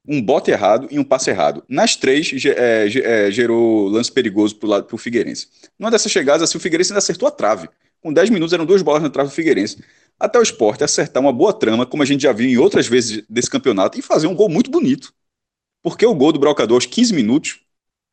um 0.07 0.21
bote 0.21 0.51
errado 0.51 0.89
e 0.91 0.99
um 0.99 1.05
passe 1.05 1.31
errado. 1.31 1.63
Nas 1.69 1.97
três, 1.97 2.33
é, 2.45 2.87
é, 2.87 3.31
gerou 3.31 3.89
lance 3.89 4.11
perigoso 4.11 4.57
para 4.57 4.67
o 4.67 4.71
lado 4.71 4.85
pro 4.87 4.99
Figueirense. 4.99 5.49
Numa 5.79 5.91
dessas 5.91 6.11
chegadas, 6.11 6.43
assim, 6.43 6.59
o 6.59 6.61
Figueirense 6.61 6.93
ainda 6.93 6.99
acertou 6.99 7.29
a 7.29 7.31
trave. 7.31 7.69
Com 8.01 8.13
10 8.13 8.31
minutos 8.31 8.53
eram 8.53 8.67
duas 8.67 8.83
bolas 8.83 9.03
na 9.03 9.11
trave 9.11 9.31
do 9.31 9.35
Figueirense. 9.35 9.83
Até 10.19 10.39
o 10.39 10.43
esporte 10.43 10.83
acertar 10.83 11.23
uma 11.23 11.33
boa 11.33 11.53
trama, 11.53 11.87
como 11.87 12.03
a 12.03 12.07
gente 12.07 12.23
já 12.23 12.33
viu 12.33 12.49
em 12.49 12.57
outras 12.57 12.87
vezes 12.87 13.25
desse 13.29 13.49
campeonato, 13.49 13.99
e 13.99 14.03
fazer 14.03 14.27
um 14.27 14.35
gol 14.35 14.49
muito 14.49 14.71
bonito. 14.71 15.13
Porque 15.83 16.05
o 16.05 16.15
gol 16.15 16.33
do 16.33 16.39
Brocador 16.39 16.77
aos 16.77 16.87
15 16.87 17.15
minutos, 17.15 17.61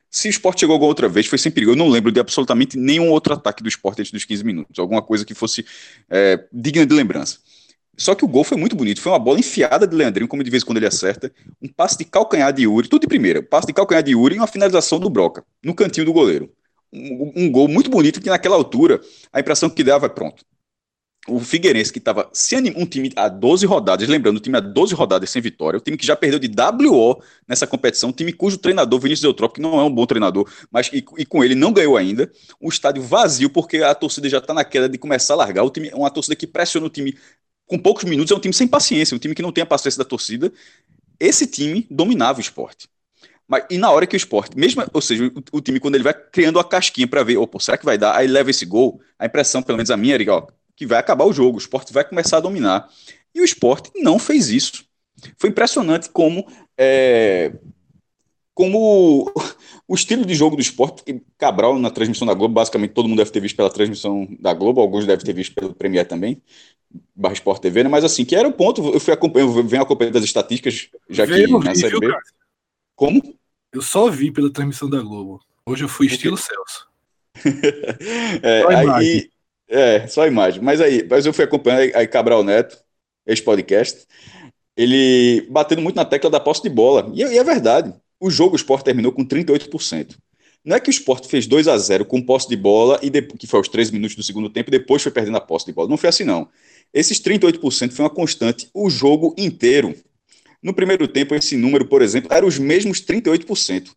se 0.10 0.27
o 0.27 0.31
esporte 0.31 0.62
chegou 0.62 0.77
gol 0.79 0.88
outra 0.88 1.08
vez, 1.08 1.27
foi 1.27 1.38
sem 1.38 1.51
perigo. 1.51 1.72
Eu 1.72 1.75
não 1.75 1.88
lembro 1.88 2.12
de 2.12 2.19
absolutamente 2.19 2.77
nenhum 2.77 3.10
outro 3.10 3.34
ataque 3.34 3.62
do 3.62 3.69
esporte 3.69 4.01
antes 4.01 4.12
dos 4.12 4.25
15 4.25 4.43
minutos. 4.43 4.79
Alguma 4.79 5.01
coisa 5.01 5.25
que 5.25 5.36
fosse 5.36 5.65
é, 6.10 6.43
digna 6.51 6.86
de 6.86 6.93
lembrança. 6.93 7.39
Só 8.00 8.15
que 8.15 8.24
o 8.24 8.27
gol 8.27 8.44
foi 8.44 8.58
muito 8.58 8.75
bonito. 8.75 9.01
Foi 9.01 9.12
uma 9.12 9.20
bola 9.20 9.39
enfiada 9.39 9.86
de 9.86 9.96
Leandrinho, 9.96 10.27
como 10.27 10.44
de 10.44 10.50
vez 10.50 10.63
em 10.63 10.65
quando 10.65 10.77
ele 10.77 10.88
acerta. 10.88 11.32
Um 11.62 11.68
passe 11.68 11.98
de 11.98 12.06
calcanhar 12.06 12.53
de 12.53 12.63
Yuri, 12.63 12.88
tudo 12.88 13.01
de 13.01 13.08
primeira. 13.08 13.41
Um 13.41 13.44
passe 13.44 13.68
de 13.68 13.74
calcanhar 13.74 14.01
de 14.01 14.12
Yuri 14.12 14.36
e 14.36 14.39
uma 14.39 14.48
finalização 14.48 15.00
do 15.00 15.10
Broca, 15.10 15.44
no 15.63 15.75
cantinho 15.75 16.06
do 16.06 16.13
goleiro. 16.13 16.51
Um, 16.91 17.34
um 17.36 17.51
gol 17.51 17.68
muito 17.68 17.89
bonito 17.89 18.22
que 18.22 18.29
naquela 18.29 18.56
altura 18.56 19.01
a 19.32 19.39
impressão 19.39 19.70
que 19.70 19.84
dava 19.84 20.06
é 20.06 20.10
pronto. 20.10 20.44
O 21.27 21.39
Figueirense, 21.39 21.91
que 21.91 22.00
estava 22.00 22.32
um 22.75 22.86
time 22.86 23.12
há 23.15 23.27
12 23.27 23.65
rodadas, 23.65 24.08
lembrando, 24.08 24.38
o 24.38 24.39
time 24.39 24.58
há 24.58 24.62
12 24.62 24.96
rodadas 24.96 25.29
sem 25.29 25.41
vitória, 25.41 25.77
o 25.77 25.82
time 25.82 25.98
que 25.98 26.06
já 26.06 26.15
perdeu 26.15 26.39
de 26.39 26.50
WO 26.50 27.22
nessa 27.48 27.68
competição, 27.68 28.10
um 28.10 28.13
time 28.13 28.32
cujo 28.34 28.58
treinador, 28.58 29.00
Vinícius 29.00 29.25
Eutrópico, 29.25 29.56
que 29.56 29.62
não 29.62 29.79
é 29.79 29.84
um 29.84 29.94
bom 29.94 30.06
treinador, 30.06 30.50
mas 30.72 30.89
e, 30.91 31.06
e, 31.18 31.25
com 31.25 31.44
ele 31.44 31.56
não 31.56 31.74
ganhou 31.74 31.98
ainda, 31.98 32.32
um 32.60 32.70
estádio 32.70 33.03
vazio, 33.03 33.50
porque 33.50 33.77
a 33.77 33.94
torcida 33.94 34.29
já 34.29 34.39
está 34.39 34.53
naquela 34.53 34.89
de 34.89 34.98
começar 34.98 35.34
a 35.34 35.38
largar, 35.38 35.63
o 35.63 35.70
time, 35.70 35.91
uma 35.94 36.10
torcida 36.10 36.36
que 36.36 36.48
pressiona 36.48 36.88
o 36.88 36.89
time 36.89 37.15
com 37.70 37.78
poucos 37.78 38.04
minutos, 38.04 38.32
é 38.32 38.36
um 38.36 38.40
time 38.40 38.54
sem 38.54 38.68
paciência, 38.68 39.16
um 39.16 39.20
time 39.20 39.36
que 39.36 39.44
não 39.44 39.52
tem 39.52 39.62
a 39.62 39.66
paciência 39.66 40.00
da 40.00 40.04
torcida. 40.04 40.52
Esse 41.20 41.46
time 41.46 41.86
dominava 41.90 42.40
o 42.40 42.42
esporte. 42.42 42.90
Mas, 43.48 43.64
e 43.70 43.78
na 43.78 43.92
hora 43.92 44.08
que 44.08 44.16
o 44.16 44.18
esporte, 44.18 44.58
mesmo, 44.58 44.84
ou 44.92 45.02
seja, 45.02 45.28
o, 45.28 45.58
o 45.58 45.62
time, 45.62 45.80
quando 45.80 45.94
ele 45.94 46.04
vai 46.04 46.14
criando 46.14 46.60
a 46.60 46.64
casquinha 46.64 47.08
para 47.08 47.24
ver, 47.24 47.38
opa, 47.38 47.60
será 47.60 47.78
que 47.78 47.86
vai 47.86 47.96
dar? 47.96 48.16
Aí 48.16 48.28
leva 48.28 48.50
esse 48.50 48.66
gol, 48.66 49.00
a 49.20 49.28
impressão, 49.28 49.62
pelo 49.62 49.78
menos 49.78 49.92
a 49.92 49.98
minha, 49.98 50.16
era 50.16 50.34
ó, 50.34 50.48
que 50.76 50.86
vai 50.88 50.98
acabar 50.98 51.26
o 51.26 51.34
jogo, 51.34 51.58
o 51.58 51.62
esporte 51.62 51.94
vai 51.94 52.04
começar 52.04 52.38
a 52.38 52.42
dominar. 52.42 52.90
E 53.34 53.40
o 53.40 53.46
esporte 53.46 53.92
não 53.96 54.18
fez 54.18 54.50
isso. 54.50 54.84
Foi 55.38 55.52
impressionante 55.52 56.10
como, 56.10 56.48
é, 56.76 57.52
como 58.56 59.32
o 59.89 59.96
estilo 59.96 60.24
de 60.24 60.36
jogo 60.36 60.55
do 60.55 60.62
esporte, 60.62 60.98
porque 60.98 61.19
Cabral 61.36 61.79
na 61.79 61.89
transmissão 61.89 62.27
da 62.27 62.36
Globo, 62.36 62.53
basicamente 62.53 62.91
todo 62.91 63.10
mundo 63.10 63.17
deve 63.17 63.31
ter 63.31 63.39
visto 63.39 63.55
pela 63.55 63.72
transmissão 63.72 64.27
da 64.39 64.53
Globo, 64.53 64.79
alguns 64.79 65.08
devem 65.08 65.25
ter 65.25 65.34
visto 65.34 65.55
pelo 65.55 65.74
Premier 65.74 66.08
também, 66.08 66.39
barra 67.15 67.34
Sport 67.34 67.60
TV, 67.60 67.84
né? 67.84 67.89
mas 67.89 68.03
assim, 68.03 68.24
que 68.24 68.36
era 68.36 68.48
o 68.48 68.53
ponto, 68.53 68.88
eu 68.93 69.00
fui 69.00 69.12
acompanhando, 69.12 69.58
eu 69.58 69.63
venho 69.63 69.81
acompanhando 69.81 70.13
das 70.13 70.24
estatísticas, 70.24 70.89
já 71.10 71.25
que 71.25 71.48
na 71.48 71.74
Série 71.74 72.00
B. 72.00 72.15
Como? 72.96 73.36
Eu 73.74 73.81
só 73.81 74.12
vi 74.12 74.31
pela 74.31 74.51
transmissão 74.51 74.88
da 74.88 75.01
Globo. 75.01 75.41
Hoje 75.65 75.86
eu 75.86 75.89
fui 75.89 76.05
estilo 76.05 76.38
Celso. 76.38 76.88
é, 78.43 78.62
só 78.62 78.96
aí, 78.96 79.29
é, 79.67 80.08
só 80.08 80.22
a 80.22 80.27
imagem. 80.27 80.62
Mas 80.62 80.81
aí, 80.81 81.03
mas 81.10 81.25
eu 81.25 81.34
fui 81.34 81.46
acompanhando 81.46 81.96
aí 81.96 82.08
Cabral 82.08 82.43
Neto, 82.43 82.77
esse 83.25 83.41
podcast, 83.41 84.05
ele 84.77 85.48
batendo 85.50 85.81
muito 85.81 85.96
na 85.96 86.05
tecla 86.05 86.29
da 86.29 86.39
posse 86.39 86.62
de 86.62 86.69
bola. 86.69 87.12
E, 87.15 87.22
e 87.22 87.38
é 87.38 87.43
verdade. 87.43 87.91
O 88.20 88.30
jogo 88.30 88.54
o 88.54 88.56
Sport 88.56 88.84
terminou 88.84 89.12
com 89.12 89.26
38%. 89.26 90.18
Não 90.64 90.76
é 90.76 90.80
que 90.80 90.90
o 90.90 90.92
Sport 90.92 91.26
fez 91.28 91.48
2 91.48 91.68
a 91.68 91.78
0 91.78 92.06
com 92.06 92.22
posse 92.22 92.50
de 92.50 92.58
bola, 92.58 93.00
e 93.02 93.10
que 93.10 93.48
foi 93.48 93.60
aos 93.60 93.70
3 93.70 93.92
minutos 93.92 94.16
do 94.16 94.24
segundo 94.24 94.50
tempo, 94.50 94.70
e 94.70 94.72
depois 94.72 95.02
foi 95.02 95.12
perdendo 95.12 95.38
a 95.38 95.42
posse 95.42 95.66
de 95.66 95.72
bola. 95.72 95.88
Não 95.88 95.98
foi 95.98 96.10
assim, 96.10 96.26
não. 96.26 96.50
Esses 96.94 97.20
38% 97.22 97.92
foi 97.92 98.04
uma 98.04 98.10
constante 98.10 98.70
o 98.74 98.90
jogo 98.90 99.34
inteiro. 99.38 99.96
No 100.62 100.74
primeiro 100.74 101.08
tempo, 101.08 101.34
esse 101.34 101.56
número, 101.56 101.86
por 101.86 102.02
exemplo, 102.02 102.34
era 102.34 102.46
os 102.46 102.60
mesmos 102.60 103.02
38%. 103.02 103.92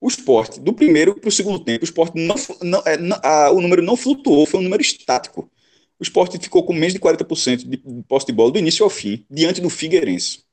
O 0.00 0.08
esporte, 0.08 0.60
do 0.60 0.72
primeiro 0.72 1.18
para 1.20 1.28
o 1.28 1.32
segundo 1.32 1.58
tempo, 1.58 1.82
o 1.82 1.84
esporte 1.84 2.14
não, 2.16 2.36
não, 2.62 2.82
é, 2.86 2.96
não 2.96 3.18
a, 3.22 3.50
o 3.50 3.60
número 3.60 3.82
não 3.82 3.96
flutuou, 3.96 4.46
foi 4.46 4.60
um 4.60 4.62
número 4.62 4.80
estático. 4.80 5.50
O 5.98 6.02
esporte 6.02 6.38
ficou 6.38 6.64
com 6.64 6.72
menos 6.72 6.92
de 6.92 7.00
40% 7.00 7.68
de 7.68 7.76
posse 8.04 8.26
de 8.26 8.32
bola 8.32 8.52
do 8.52 8.58
início 8.58 8.84
ao 8.84 8.90
fim, 8.90 9.26
diante 9.28 9.60
do 9.60 9.68
Figueirense. 9.68 10.44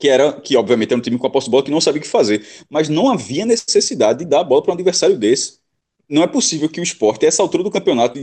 Que 0.00 0.08
era, 0.08 0.32
que 0.32 0.56
obviamente 0.56 0.90
era 0.90 0.98
um 0.98 1.02
time 1.02 1.18
com 1.18 1.26
a 1.26 1.30
posse 1.30 1.46
de 1.46 1.50
bola 1.52 1.62
que 1.62 1.70
não 1.70 1.80
sabia 1.80 2.00
o 2.00 2.02
que 2.02 2.08
fazer. 2.08 2.44
Mas 2.68 2.88
não 2.88 3.08
havia 3.10 3.46
necessidade 3.46 4.20
de 4.20 4.24
dar 4.24 4.40
a 4.40 4.44
bola 4.44 4.62
para 4.62 4.72
um 4.72 4.74
adversário 4.74 5.16
desse. 5.16 5.60
Não 6.08 6.22
é 6.22 6.26
possível 6.26 6.68
que 6.68 6.80
o 6.80 6.82
esporte, 6.82 7.24
a 7.24 7.28
essa 7.28 7.42
altura 7.42 7.62
do 7.62 7.70
campeonato, 7.70 8.18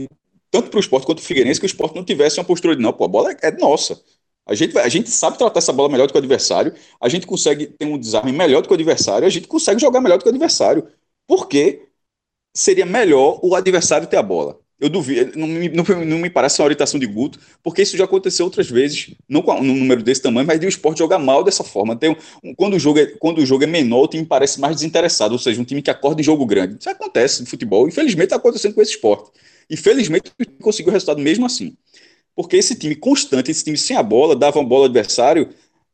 tanto 0.50 0.70
para 0.70 0.76
o 0.76 0.80
esporte 0.80 1.06
quanto 1.06 1.20
o 1.20 1.22
Figueirense, 1.22 1.60
que 1.60 1.66
o 1.66 1.68
esporte 1.68 1.96
não 1.96 2.04
tivesse 2.04 2.38
uma 2.38 2.44
postura 2.44 2.76
de 2.76 2.82
não, 2.82 2.92
pô, 2.92 3.04
a 3.04 3.08
bola 3.08 3.32
é, 3.32 3.36
é 3.48 3.52
nossa. 3.52 4.02
A 4.46 4.54
gente, 4.54 4.76
a 4.78 4.88
gente 4.88 5.10
sabe 5.10 5.38
tratar 5.38 5.58
essa 5.58 5.72
bola 5.72 5.88
melhor 5.88 6.06
do 6.06 6.12
que 6.12 6.16
o 6.16 6.20
adversário, 6.20 6.74
a 7.00 7.08
gente 7.08 7.26
consegue 7.26 7.66
ter 7.66 7.86
um 7.86 7.98
desarme 7.98 8.32
melhor 8.32 8.62
do 8.62 8.66
que 8.66 8.72
o 8.72 8.74
adversário, 8.74 9.26
a 9.26 9.30
gente 9.30 9.46
consegue 9.46 9.80
jogar 9.80 10.00
melhor 10.00 10.18
do 10.18 10.22
que 10.22 10.28
o 10.28 10.30
adversário. 10.30 10.88
Por 11.26 11.48
que 11.48 11.86
seria 12.56 12.86
melhor 12.86 13.38
o 13.42 13.54
adversário 13.54 14.08
ter 14.08 14.16
a 14.16 14.22
bola? 14.22 14.58
Eu 14.80 14.88
duvido, 14.88 15.36
não 15.36 15.46
me, 15.46 15.68
não 15.68 16.18
me 16.18 16.30
parece 16.30 16.60
uma 16.60 16.66
orientação 16.66 17.00
de 17.00 17.06
Guto, 17.06 17.40
porque 17.62 17.82
isso 17.82 17.96
já 17.96 18.04
aconteceu 18.04 18.44
outras 18.44 18.70
vezes, 18.70 19.14
não 19.28 19.42
com 19.42 19.52
um 19.54 19.62
número 19.62 20.02
desse 20.02 20.22
tamanho, 20.22 20.46
mas 20.46 20.60
de 20.60 20.66
o 20.66 20.68
esporte 20.68 20.98
jogar 20.98 21.18
mal 21.18 21.42
dessa 21.42 21.64
forma. 21.64 21.96
Tem 21.96 22.10
um, 22.44 22.54
quando, 22.54 22.74
o 22.74 22.78
jogo 22.78 23.00
é, 23.00 23.06
quando 23.06 23.38
o 23.38 23.46
jogo 23.46 23.64
é 23.64 23.66
menor, 23.66 24.04
o 24.04 24.08
time 24.08 24.24
parece 24.24 24.60
mais 24.60 24.76
desinteressado, 24.76 25.32
ou 25.32 25.38
seja, 25.38 25.60
um 25.60 25.64
time 25.64 25.82
que 25.82 25.90
acorda 25.90 26.20
em 26.20 26.24
jogo 26.24 26.46
grande. 26.46 26.76
Isso 26.78 26.88
acontece 26.88 27.40
no 27.40 27.48
futebol, 27.48 27.88
infelizmente 27.88 28.26
está 28.26 28.36
acontecendo 28.36 28.74
com 28.74 28.82
esse 28.82 28.92
esporte. 28.92 29.30
E 29.68 29.76
felizmente 29.76 30.32
conseguiu 30.62 30.90
o 30.90 30.92
resultado 30.92 31.20
mesmo 31.20 31.44
assim 31.44 31.76
porque 32.38 32.56
esse 32.56 32.76
time 32.76 32.94
constante, 32.94 33.50
esse 33.50 33.64
time 33.64 33.76
sem 33.76 33.96
a 33.96 34.02
bola, 34.02 34.36
dava 34.36 34.60
uma 34.60 34.68
bola 34.68 34.82
ao 34.82 34.84
adversário 34.84 35.48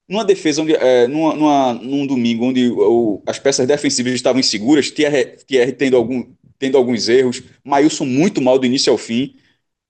numa 0.07 0.23
defesa, 0.23 0.61
onde, 0.61 0.75
é, 0.75 1.09
numa, 1.09 1.35
numa, 1.35 1.73
num 1.73 2.07
domingo 2.07 2.45
onde 2.45 2.69
o, 2.71 3.23
as 3.25 3.39
peças 3.39 3.67
defensivas 3.67 4.13
estavam 4.13 4.41
inseguras, 4.41 4.91
Thierry, 4.91 5.39
Thierry 5.47 5.73
tendo, 5.73 5.97
algum, 5.97 6.27
tendo 6.59 6.77
alguns 6.77 7.09
erros, 7.09 7.43
Maílson 7.65 8.05
muito 8.05 8.41
mal 8.41 8.59
do 8.59 8.67
início 8.67 8.93
ao 8.93 8.99
fim, 8.99 9.37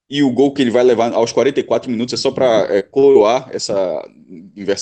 e 0.09 0.23
o 0.23 0.31
gol 0.31 0.53
que 0.53 0.63
ele 0.63 0.71
vai 0.71 0.85
levar 0.85 1.13
aos 1.13 1.33
44 1.33 1.91
minutos 1.91 2.15
é 2.15 2.17
só 2.17 2.31
para 2.31 2.67
é, 2.75 2.83
coroar 2.83 3.49
essa, 3.53 3.75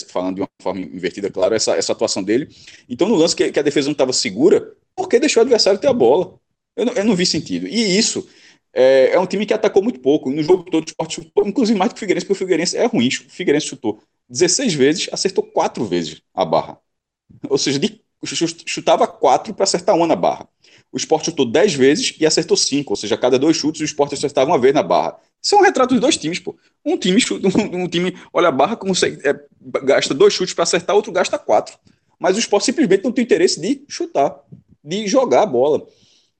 falando 0.09 0.37
de 0.37 0.41
uma 0.43 0.49
forma 0.61 0.81
invertida, 0.81 1.31
claro, 1.31 1.55
essa, 1.55 1.75
essa 1.77 1.93
atuação 1.93 2.23
dele. 2.23 2.49
Então, 2.89 3.09
no 3.09 3.15
lance 3.15 3.37
que, 3.37 3.53
que 3.53 3.59
a 3.59 3.63
defesa 3.63 3.87
não 3.87 3.93
estava 3.93 4.13
segura, 4.13 4.75
por 4.95 5.09
que 5.09 5.21
deixou 5.21 5.41
o 5.41 5.45
adversário 5.45 5.81
ter 5.81 5.87
a 5.87 5.93
bola? 5.93 6.35
Eu 6.77 6.87
não, 6.87 6.93
eu 6.95 7.05
não 7.05 7.15
vi 7.15 7.25
sentido. 7.25 7.67
E 7.69 7.99
isso 7.99 8.27
é, 8.73 9.13
é, 9.13 9.21
um 9.21 9.27
time 9.27 9.47
que 9.47 9.55
atacou 9.55 9.83
muito 9.83 10.01
pouco. 10.01 10.31
No 10.31 10.43
jogo 10.43 10.65
todo, 10.65 10.85
o 10.85 10.89
Sport 10.89 11.13
chutou, 11.13 11.47
inclusive 11.47 11.79
mais 11.79 11.91
do 11.91 11.95
que 11.95 11.99
o 11.99 12.01
Figueirense, 12.01 12.27
porque 12.27 12.37
o 12.37 12.47
Figueirense 12.47 12.77
é 12.77 12.87
ruim. 12.87 13.09
O 13.09 13.31
Figueirense 13.31 13.67
chutou 13.67 14.03
16 14.29 14.75
vezes, 14.75 15.09
acertou 15.13 15.45
4 15.45 15.85
vezes 15.85 16.23
a 16.35 16.45
barra. 16.45 16.79
Ou 17.49 17.59
seja, 17.59 17.79
de, 17.79 18.01
chutava 18.67 19.07
4 19.07 19.55
para 19.55 19.65
acertar 19.65 19.97
uma 19.97 20.07
na 20.07 20.17
barra. 20.17 20.49
O 20.93 20.99
Sport 20.99 21.25
chutou 21.25 21.47
10 21.47 21.75
vezes 21.75 22.15
e 22.21 22.27
acertou 22.27 22.57
5, 22.57 22.93
ou 22.93 22.97
seja, 22.97 23.17
cada 23.17 23.39
dois 23.39 23.57
chutes 23.57 23.81
o 23.81 23.85
Sport 23.85 24.13
acertava 24.13 24.51
uma 24.51 24.59
vez 24.59 24.75
na 24.75 24.83
barra. 24.83 25.17
Isso 25.43 25.55
é 25.55 25.59
um 25.59 25.63
retrato 25.63 25.91
dos 25.91 26.01
dois 26.01 26.17
times, 26.19 26.39
pô. 26.39 26.55
Um 26.85 26.99
time, 26.99 27.19
chuta, 27.19 27.49
um, 27.59 27.89
time 27.89 28.15
olha 28.33 28.49
a 28.49 28.53
barra, 28.53 28.77
consegue, 28.77 29.27
é, 29.27 29.35
gasta 29.85 30.13
dois 30.13 30.35
chutes 30.35 30.55
para 30.55 30.65
acertar, 30.65 30.95
outro 30.95 31.11
gasta 31.11 31.39
quatro. 31.39 31.79
Mas 32.19 32.37
o 32.37 32.39
Sport 32.39 32.63
simplesmente 32.63 33.05
não 33.05 33.11
tem 33.11 33.25
interesse 33.25 33.59
de 33.59 33.83
chutar, 33.89 34.39
de 34.85 35.07
jogar 35.07 35.43
a 35.43 35.47
bola. 35.47 35.87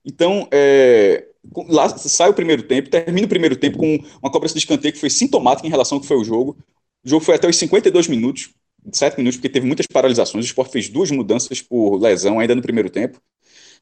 Então, 0.05 0.47
é, 0.51 1.25
lá 1.67 1.89
sai 1.97 2.29
o 2.29 2.33
primeiro 2.33 2.63
tempo, 2.63 2.89
termina 2.89 3.25
o 3.25 3.29
primeiro 3.29 3.55
tempo 3.55 3.77
com 3.79 3.97
uma 4.21 4.31
cobrança 4.31 4.53
de 4.53 4.59
escanteio 4.59 4.93
que 4.93 4.99
foi 4.99 5.09
sintomática 5.09 5.67
em 5.67 5.71
relação 5.71 5.97
ao 5.97 6.01
que 6.01 6.07
foi 6.07 6.17
o 6.17 6.23
jogo. 6.23 6.55
O 7.03 7.09
jogo 7.09 7.25
foi 7.25 7.35
até 7.35 7.49
os 7.49 7.55
52 7.57 8.07
minutos, 8.07 8.51
7 8.91 9.17
minutos, 9.17 9.37
porque 9.37 9.49
teve 9.49 9.65
muitas 9.65 9.87
paralisações. 9.87 10.45
O 10.45 10.47
Sport 10.47 10.71
fez 10.71 10.89
duas 10.89 11.09
mudanças 11.11 11.61
por 11.61 11.97
lesão 11.97 12.39
ainda 12.39 12.55
no 12.55 12.61
primeiro 12.61 12.89
tempo. 12.89 13.19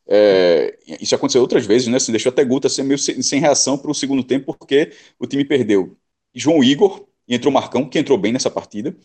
É, 0.07 0.77
isso 0.99 1.15
aconteceu 1.15 1.41
outras 1.41 1.65
vezes, 1.65 1.87
né? 1.87 1.99
Se 1.99 2.11
deixou 2.11 2.31
até 2.31 2.43
Guta 2.43 2.67
ser 2.69 2.83
meio 2.83 2.97
sem, 2.97 3.21
sem 3.21 3.39
reação 3.39 3.77
para 3.77 3.91
o 3.91 3.95
segundo 3.95 4.23
tempo, 4.23 4.45
porque 4.45 4.91
o 5.19 5.25
time 5.25 5.45
perdeu 5.45 5.97
João 6.33 6.63
Igor 6.63 7.05
entrou 7.27 7.53
Marcão, 7.53 7.87
que 7.87 7.99
entrou 7.99 8.17
bem 8.17 8.33
nessa 8.33 8.49
partida. 8.49 8.95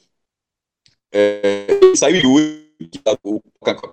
É, 1.12 1.66
saiu 1.96 2.16
Yuri, 2.16 2.66
que 2.90 3.00
o 3.22 3.40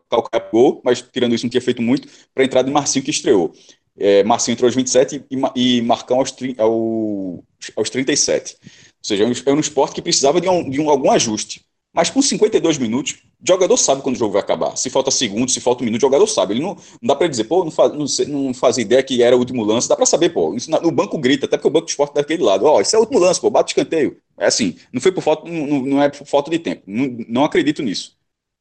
calcanhar 0.09 0.49
gol, 0.51 0.81
mas 0.83 1.01
tirando 1.01 1.35
isso 1.35 1.45
não 1.45 1.49
tinha 1.49 1.61
feito 1.61 1.81
muito, 1.81 2.07
para 2.33 2.43
a 2.43 2.45
entrada 2.45 2.67
de 2.67 2.73
Marcinho, 2.73 3.05
que 3.05 3.11
estreou. 3.11 3.53
É, 3.97 4.23
Marcinho 4.23 4.53
entrou 4.53 4.67
aos 4.67 4.75
27 4.75 5.23
e, 5.29 5.77
e 5.77 5.81
Marcão 5.81 6.19
aos, 6.19 6.35
ao, 6.57 7.43
aos 7.75 7.89
37. 7.89 8.57
Ou 8.61 8.69
seja, 9.01 9.23
é 9.23 9.27
um, 9.27 9.33
é 9.45 9.53
um 9.53 9.59
esporte 9.59 9.95
que 9.95 10.01
precisava 10.01 10.41
de, 10.41 10.49
um, 10.49 10.69
de 10.69 10.81
um, 10.81 10.89
algum 10.89 11.11
ajuste. 11.11 11.63
Mas 11.93 12.09
com 12.09 12.21
52 12.23 12.79
minutos, 12.79 13.19
o 13.39 13.47
jogador 13.47 13.77
sabe 13.77 14.01
quando 14.01 14.15
o 14.15 14.17
jogo 14.17 14.33
vai 14.33 14.41
acabar. 14.41 14.75
Se 14.75 14.89
falta 14.89 15.11
segundo, 15.11 15.51
se 15.51 15.61
falta 15.61 15.83
um 15.83 15.85
minuto, 15.85 16.01
o 16.01 16.07
jogador 16.07 16.25
sabe. 16.25 16.55
Ele 16.55 16.61
não, 16.61 16.69
não 16.73 17.07
dá 17.07 17.15
para 17.15 17.27
dizer, 17.27 17.43
pô, 17.43 17.63
não, 17.63 17.69
faz, 17.69 17.93
não, 17.93 18.07
sei, 18.07 18.25
não 18.25 18.51
faz 18.51 18.79
ideia 18.79 19.03
que 19.03 19.21
era 19.21 19.35
o 19.35 19.39
último 19.39 19.63
lance. 19.63 19.87
Dá 19.87 19.95
para 19.95 20.07
saber, 20.07 20.29
pô. 20.29 20.55
Isso, 20.55 20.71
no 20.71 20.91
banco 20.91 21.19
grita, 21.19 21.45
até 21.45 21.55
porque 21.55 21.67
o 21.67 21.71
banco 21.71 21.85
de 21.85 21.91
esporte 21.91 22.13
é 22.13 22.15
daquele 22.15 22.41
lado. 22.41 22.65
Ó, 22.65 22.77
oh, 22.77 22.81
isso 22.81 22.95
é 22.95 22.97
o 22.97 23.01
último 23.03 23.19
lance, 23.19 23.39
pô, 23.39 23.51
bate 23.51 23.71
escanteio. 23.71 24.17
É 24.39 24.47
assim, 24.47 24.75
não 24.91 24.99
foi 24.99 25.11
por 25.11 25.21
falta, 25.21 25.47
não, 25.47 25.81
não 25.83 26.01
é 26.01 26.09
por 26.09 26.25
falta 26.25 26.49
de 26.49 26.57
tempo. 26.57 26.81
Não, 26.87 27.15
não 27.29 27.43
acredito 27.45 27.83
nisso. 27.83 28.17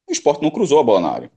O 0.07 0.11
esporte 0.11 0.43
não 0.43 0.51
cruzou 0.51 0.79
a 0.79 0.83
bola 0.83 1.01
na 1.01 1.09
área. 1.09 1.27
O 1.27 1.31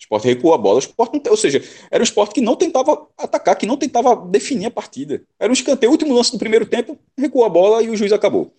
esporte 0.00 0.26
recuou 0.26 0.54
a 0.54 0.58
bola. 0.58 0.76
O 0.76 0.78
esporte 0.78 1.20
não, 1.22 1.30
ou 1.30 1.36
seja, 1.36 1.62
era 1.90 2.00
um 2.00 2.04
esporte 2.04 2.34
que 2.34 2.40
não 2.40 2.56
tentava 2.56 3.06
atacar, 3.18 3.56
que 3.56 3.66
não 3.66 3.76
tentava 3.76 4.16
definir 4.16 4.66
a 4.66 4.70
partida. 4.70 5.22
Era 5.38 5.50
um 5.50 5.52
escanteio. 5.52 5.92
Último 5.92 6.14
lance 6.14 6.32
do 6.32 6.38
primeiro 6.38 6.64
tempo, 6.64 6.98
recuou 7.16 7.44
a 7.44 7.48
bola 7.50 7.82
e 7.82 7.90
o 7.90 7.96
juiz 7.96 8.10
acabou. 8.10 8.54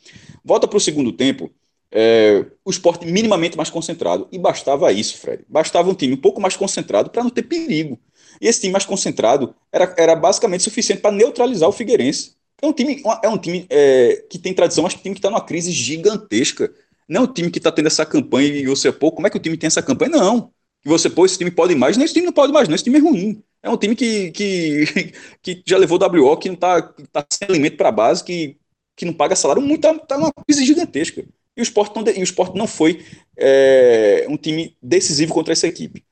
Volta 0.45 0.67
para 0.67 0.77
o 0.77 0.81
segundo 0.81 1.11
tempo. 1.11 1.49
É, 1.95 2.45
o 2.65 2.71
esporte 2.71 3.05
minimamente 3.05 3.55
mais 3.55 3.69
concentrado. 3.69 4.27
E 4.31 4.39
bastava 4.39 4.91
isso, 4.91 5.17
Fred. 5.17 5.45
Bastava 5.47 5.89
um 5.89 5.93
time 5.93 6.13
um 6.13 6.17
pouco 6.17 6.41
mais 6.41 6.55
concentrado 6.57 7.09
para 7.09 7.23
não 7.23 7.29
ter 7.29 7.43
perigo. 7.43 7.99
E 8.41 8.47
esse 8.47 8.61
time 8.61 8.73
mais 8.73 8.85
concentrado 8.85 9.55
era, 9.71 9.93
era 9.97 10.15
basicamente 10.15 10.63
suficiente 10.63 11.01
para 11.01 11.15
neutralizar 11.15 11.69
o 11.69 11.71
Figueirense. 11.71 12.35
É 12.61 12.67
um 12.67 12.73
time, 12.73 13.01
é 13.23 13.29
um 13.29 13.37
time 13.37 13.67
é, 13.69 14.25
que 14.29 14.39
tem 14.39 14.53
tradição, 14.53 14.83
mas 14.83 14.95
um 14.95 14.97
time 14.97 15.13
que 15.13 15.19
está 15.19 15.29
numa 15.29 15.41
crise 15.45 15.71
gigantesca. 15.71 16.73
Não 17.07 17.21
é 17.21 17.23
um 17.25 17.33
time 17.33 17.51
que 17.51 17.59
está 17.59 17.71
tendo 17.71 17.87
essa 17.87 18.05
campanha 18.05 18.47
e 18.47 18.65
você, 18.65 18.91
pô, 18.91 19.11
como 19.11 19.27
é 19.27 19.29
que 19.29 19.37
o 19.37 19.39
time 19.39 19.57
tem 19.57 19.67
essa 19.67 19.83
campanha? 19.83 20.11
Não 20.11 20.51
que 20.83 20.89
você, 20.89 21.09
pô, 21.09 21.25
esse 21.25 21.37
time 21.37 21.49
pode 21.49 21.73
mais, 21.75 21.95
nem 21.95 22.03
esse 22.05 22.13
time 22.13 22.25
não 22.25 22.33
pode 22.33 22.51
mais, 22.51 22.67
não, 22.67 22.75
esse 22.75 22.83
time 22.83 22.97
é 22.97 23.01
ruim. 23.01 23.41
É 23.61 23.69
um 23.69 23.77
time 23.77 23.95
que, 23.95 24.31
que, 24.31 24.85
que 25.41 25.63
já 25.65 25.77
levou 25.77 25.97
WO, 25.97 26.37
que 26.37 26.49
não 26.49 26.57
tá, 26.57 26.81
tá 26.81 27.25
sem 27.31 27.47
alimento 27.47 27.77
para 27.77 27.89
a 27.89 27.91
base, 27.91 28.23
que, 28.23 28.57
que 28.95 29.05
não 29.05 29.13
paga 29.13 29.35
salário, 29.35 29.61
muito, 29.61 29.81
tá, 29.81 29.97
tá 29.99 30.17
numa 30.17 30.33
crise 30.45 30.65
gigantesca. 30.65 31.25
E 31.55 31.61
o 31.61 31.63
esporte 31.63 31.95
não, 31.95 32.03
e 32.11 32.19
o 32.19 32.23
esporte 32.23 32.57
não 32.57 32.67
foi 32.67 33.05
é, 33.37 34.25
um 34.29 34.37
time 34.37 34.75
decisivo 34.81 35.33
contra 35.33 35.53
essa 35.53 35.67
equipe. 35.67 36.03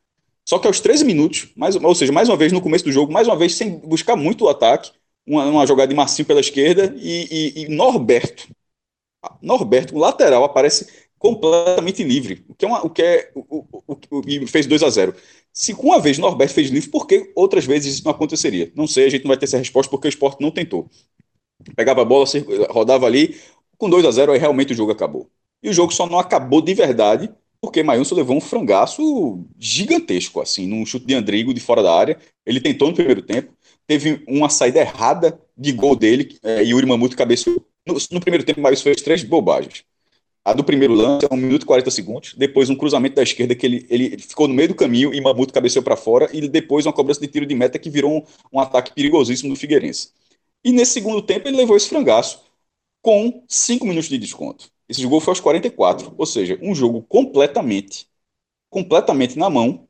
Só 0.48 0.60
que 0.60 0.68
aos 0.68 0.80
13 0.80 1.06
minutos, 1.06 1.50
mais, 1.56 1.76
ou 1.76 1.96
seja, 1.96 2.12
mais 2.12 2.30
uma 2.30 2.38
vez 2.38 2.52
no 2.52 2.62
começo 2.62 2.84
do 2.84 2.92
jogo, 2.92 3.12
mais 3.12 3.28
uma 3.28 3.36
vez 3.36 3.56
sem 3.56 3.80
buscar 3.80 4.16
muito 4.16 4.46
o 4.46 4.50
ataque, 4.50 4.92
uma, 5.26 5.46
uma 5.46 5.66
jogada 5.66 5.90
de 5.90 5.96
Marcinho 5.96 6.26
pela 6.26 6.40
esquerda 6.40 6.94
e, 6.98 7.54
e, 7.56 7.64
e 7.64 7.68
Norberto, 7.70 8.48
Norberto, 9.42 9.96
o 9.96 10.00
lateral, 10.00 10.44
aparece 10.44 10.88
completamente 11.18 12.04
livre, 12.04 12.44
o 12.50 12.56
que 12.56 12.66
é, 12.66 12.68
uma, 12.68 12.84
o 12.84 12.90
que 12.90 13.02
é 13.02 13.32
o, 13.36 13.64
o, 13.88 14.00
o, 14.10 14.48
fez 14.48 14.66
2 14.66 14.82
a 14.82 14.90
0 14.90 15.16
Se 15.54 15.74
com 15.76 15.88
uma 15.88 16.00
vez 16.00 16.18
Norberto 16.18 16.54
fez 16.56 16.70
livre, 16.70 16.90
por 16.90 17.06
que 17.06 17.32
outras 17.36 17.66
vezes 17.66 17.96
isso 17.96 18.04
não 18.04 18.12
aconteceria? 18.12 18.72
Não 18.76 18.88
sei, 18.88 19.06
a 19.06 19.10
gente 19.10 19.24
não 19.24 19.30
vai 19.30 19.38
ter 19.38 19.46
essa 19.46 19.58
resposta 19.58 19.90
porque 19.90 20.08
o 20.08 20.10
esporte 20.10 20.42
não 20.42 20.50
tentou. 20.50 20.90
Pegava 21.76 22.02
a 22.02 22.06
bola, 22.06 22.26
rodava 22.72 23.06
ali, 23.06 23.40
com 23.82 23.90
2 23.90 24.06
a 24.06 24.12
0 24.12 24.32
aí 24.32 24.38
realmente 24.38 24.74
o 24.74 24.76
jogo 24.76 24.92
acabou. 24.92 25.28
E 25.64 25.68
o 25.68 25.74
jogo 25.74 25.92
só 25.92 26.08
não 26.08 26.20
acabou 26.20 26.62
de 26.62 26.72
verdade 26.76 27.32
porque 27.60 27.82
Maílson 27.82 28.16
levou 28.16 28.38
um 28.38 28.42
frangaço 28.42 29.44
gigantesco, 29.58 30.40
assim, 30.40 30.68
num 30.68 30.86
chute 30.86 31.06
de 31.06 31.16
Andrigo 31.16 31.54
de 31.54 31.60
fora 31.60 31.82
da 31.82 31.94
área. 31.94 32.18
Ele 32.46 32.60
tentou 32.60 32.88
no 32.88 32.94
primeiro 32.94 33.24
tempo, 33.24 33.54
teve 33.88 34.24
uma 34.28 34.50
saída 34.50 34.80
errada 34.80 35.40
de 35.58 35.72
gol 35.72 35.96
dele, 35.96 36.38
é, 36.44 36.64
Yuri 36.64 36.86
Mamuto 36.86 37.18
cabeçou. 37.18 37.64
No, 37.88 37.98
no 38.12 38.20
primeiro 38.20 38.44
tempo, 38.44 38.62
Maílson 38.62 38.84
fez 38.84 39.02
três 39.02 39.24
bobagens 39.24 39.84
A 40.46 40.54
do 40.54 40.64
primeiro 40.64 40.94
lance 40.94 41.26
é 41.26 41.34
1 41.34 41.36
minuto 41.36 41.64
e 41.64 41.66
40 41.66 41.90
segundos, 41.90 42.36
depois 42.38 42.70
um 42.70 42.76
cruzamento 42.76 43.16
da 43.16 43.24
esquerda 43.24 43.56
que 43.56 43.66
ele, 43.66 43.86
ele 43.90 44.18
ficou 44.20 44.48
no 44.48 44.54
meio 44.54 44.68
do 44.70 44.76
caminho 44.76 45.12
e 45.12 45.20
Mamuto 45.20 45.54
cabeceou 45.54 45.84
para 45.84 45.96
fora, 45.96 46.30
e 46.32 46.48
depois 46.48 46.86
uma 46.86 46.94
cobrança 46.94 47.20
de 47.20 47.28
tiro 47.28 47.46
de 47.48 47.56
meta 47.56 47.80
que 47.80 47.90
virou 47.90 48.18
um, 48.18 48.24
um 48.54 48.60
ataque 48.60 48.94
perigosíssimo 48.94 49.54
do 49.54 49.60
Figueirense. 49.60 50.10
E 50.64 50.72
nesse 50.72 50.94
segundo 50.94 51.22
tempo 51.22 51.48
ele 51.48 51.58
levou 51.58 51.76
esse 51.76 51.90
frangaço 51.90 52.51
com 53.02 53.44
5 53.48 53.86
minutos 53.86 54.10
de 54.10 54.18
desconto. 54.18 54.72
Esse 54.88 55.06
gol 55.06 55.22
foi 55.22 55.32
aos 55.32 55.40
44, 55.40 56.14
ou 56.18 56.26
seja, 56.26 56.60
um 56.62 56.76
jogo 56.76 57.02
completamente, 57.04 58.08
completamente 58.70 59.38
na 59.38 59.50
mão. 59.50 59.88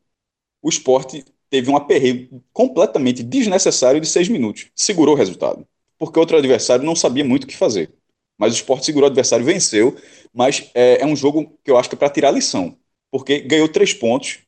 O 0.62 0.70
esporte 0.70 1.26
teve 1.50 1.70
um 1.70 1.76
aperreio 1.76 2.44
completamente 2.54 3.24
desnecessário 3.24 4.00
de 4.00 4.08
6 4.08 4.30
minutos. 4.30 4.68
Segurou 4.76 5.16
o 5.16 5.18
resultado, 5.18 5.68
porque 5.98 6.20
outro 6.20 6.38
adversário 6.38 6.86
não 6.86 6.96
sabia 6.96 7.26
muito 7.26 7.46
o 7.46 7.48
que 7.48 7.58
fazer. 7.58 7.94
Mas 8.38 8.54
o 8.54 8.56
esporte 8.56 8.86
segurou 8.86 9.08
o 9.08 9.12
adversário, 9.12 9.46
venceu. 9.46 9.96
Mas 10.34 10.72
é, 10.74 11.02
é 11.02 11.06
um 11.06 11.16
jogo 11.16 11.56
que 11.64 11.70
eu 11.70 11.78
acho 11.78 11.88
que 11.88 11.96
é 11.96 11.98
para 11.98 12.10
tirar 12.10 12.32
lição. 12.32 12.76
Porque 13.12 13.40
ganhou 13.42 13.68
três 13.70 13.94
pontos. 13.94 14.40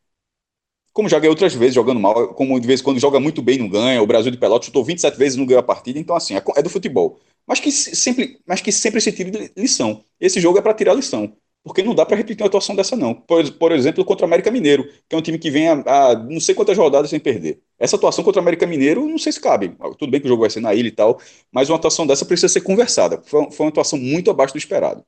Como 0.92 1.08
já 1.08 1.20
ganhou 1.20 1.34
outras 1.34 1.54
vezes 1.54 1.76
jogando 1.76 2.00
mal, 2.00 2.34
como 2.34 2.60
de 2.60 2.66
vez 2.66 2.80
em 2.82 2.84
quando 2.84 3.00
joga 3.00 3.20
muito 3.20 3.40
bem 3.42 3.60
não 3.60 3.70
ganha. 3.70 4.02
O 4.02 4.08
Brasil 4.08 4.32
de 4.32 4.38
Pelotas 4.38 4.66
chutou 4.66 4.84
27 4.84 5.16
vezes 5.16 5.36
e 5.36 5.40
não 5.40 5.46
ganhou 5.46 5.60
a 5.60 5.64
partida. 5.64 6.00
Então, 6.00 6.16
assim, 6.16 6.36
é, 6.36 6.44
é 6.56 6.62
do 6.64 6.72
futebol. 6.72 7.20
Mas 7.48 7.60
que 7.60 7.72
sempre, 7.72 8.40
mas 8.46 8.62
que 8.62 8.72
sempre 8.72 9.02
se 9.02 9.12
tire 9.12 9.52
lição. 9.58 10.04
Esse 10.20 10.40
jogo 10.40 10.58
é 10.58 10.62
para 10.62 10.74
tirar 10.74 10.94
lição 10.94 11.36
porque 11.64 11.82
não 11.82 11.96
dá 11.96 12.06
para 12.06 12.18
repetir 12.18 12.44
uma 12.44 12.48
atuação 12.48 12.76
dessa, 12.76 12.96
não. 12.96 13.14
Por, 13.14 13.50
por, 13.54 13.72
exemplo, 13.72 14.04
contra 14.04 14.26
o 14.26 14.28
América 14.28 14.52
Mineiro, 14.52 14.84
que 15.08 15.16
é 15.16 15.18
um 15.18 15.22
time 15.22 15.40
que 15.40 15.50
vem 15.50 15.70
a, 15.70 15.74
a, 15.74 16.16
não 16.16 16.40
sei 16.40 16.54
quantas 16.54 16.78
rodadas 16.78 17.10
sem 17.10 17.20
perder. 17.20 17.62
Essa 17.80 17.96
atuação 17.96 18.24
contra 18.24 18.42
o 18.42 18.44
América 18.44 18.68
Mineiro, 18.68 19.08
não 19.08 19.18
sei 19.18 19.32
se 19.32 19.40
cabe. 19.40 19.76
Tudo 19.98 20.12
bem 20.12 20.20
que 20.20 20.26
o 20.26 20.30
jogo 20.30 20.42
vai 20.42 20.50
ser 20.50 20.60
na 20.60 20.76
ilha 20.76 20.90
e 20.90 20.92
tal, 20.92 21.22
mas 21.52 21.70
uma 21.70 21.78
atuação 21.78 22.06
dessa 22.06 22.26
precisa 22.26 22.50
ser 22.50 22.62
conversada. 22.62 23.22
Foi, 23.26 23.50
foi 23.50 23.66
uma 23.66 23.70
atuação 23.70 23.98
muito 23.98 24.30
abaixo 24.30 24.54
do 24.54 24.58
esperado. 24.58 25.06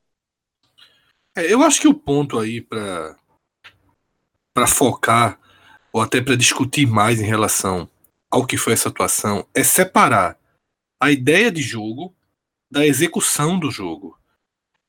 É, 1.35 1.51
eu 1.51 1.61
acho 1.61 1.81
que 1.81 1.87
o 1.89 1.93
ponto 1.93 2.39
aí 2.39 2.61
para 2.61 3.17
para 4.53 4.67
focar 4.67 5.37
ou 5.91 5.99
até 5.99 6.21
para 6.21 6.37
discutir 6.37 6.85
mais 6.87 7.19
em 7.19 7.25
relação 7.25 7.89
ao 8.31 8.47
que 8.47 8.55
foi 8.55 8.71
essa 8.71 8.87
atuação 8.87 9.45
é 9.53 9.61
separar 9.61 10.39
a 10.97 11.11
ideia 11.11 11.51
de 11.51 11.61
jogo 11.61 12.14
da 12.75 12.85
execução 12.85 13.57
do 13.57 13.71
jogo. 13.71 14.19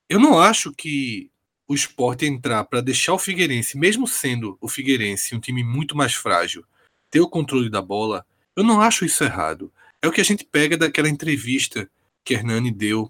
Eu 0.09 0.19
não 0.19 0.41
acho 0.41 0.73
que 0.73 1.31
o 1.69 1.75
esporte 1.75 2.27
entrar 2.27 2.65
para 2.65 2.81
deixar 2.81 3.13
o 3.15 3.19
Figueirense, 3.19 3.79
mesmo 3.79 4.09
sendo 4.09 4.59
o 4.61 4.69
Figueirense 4.69 5.37
um 5.37 5.41
time 5.41 5.63
muito 5.63 5.97
mais 5.97 6.13
frágil, 6.13 6.65
ter 7.09 7.21
o 7.21 7.29
controle 7.29 7.71
da 7.71 7.81
bola, 7.81 8.27
eu 8.57 8.65
não 8.65 8.81
acho 8.81 9.05
isso 9.05 9.23
errado. 9.23 9.73
É 10.03 10.09
o 10.09 10.11
que 10.11 10.21
a 10.21 10.25
gente 10.25 10.45
pega 10.45 10.77
daquela 10.77 11.09
entrevista 11.09 11.89
que 12.25 12.35
Hernani 12.35 12.73
deu 12.73 13.09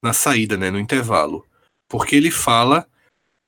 na 0.00 0.12
saída, 0.12 0.56
né, 0.56 0.70
no 0.70 0.78
intervalo. 0.78 1.44
Porque 1.88 2.14
ele 2.14 2.30
fala 2.30 2.88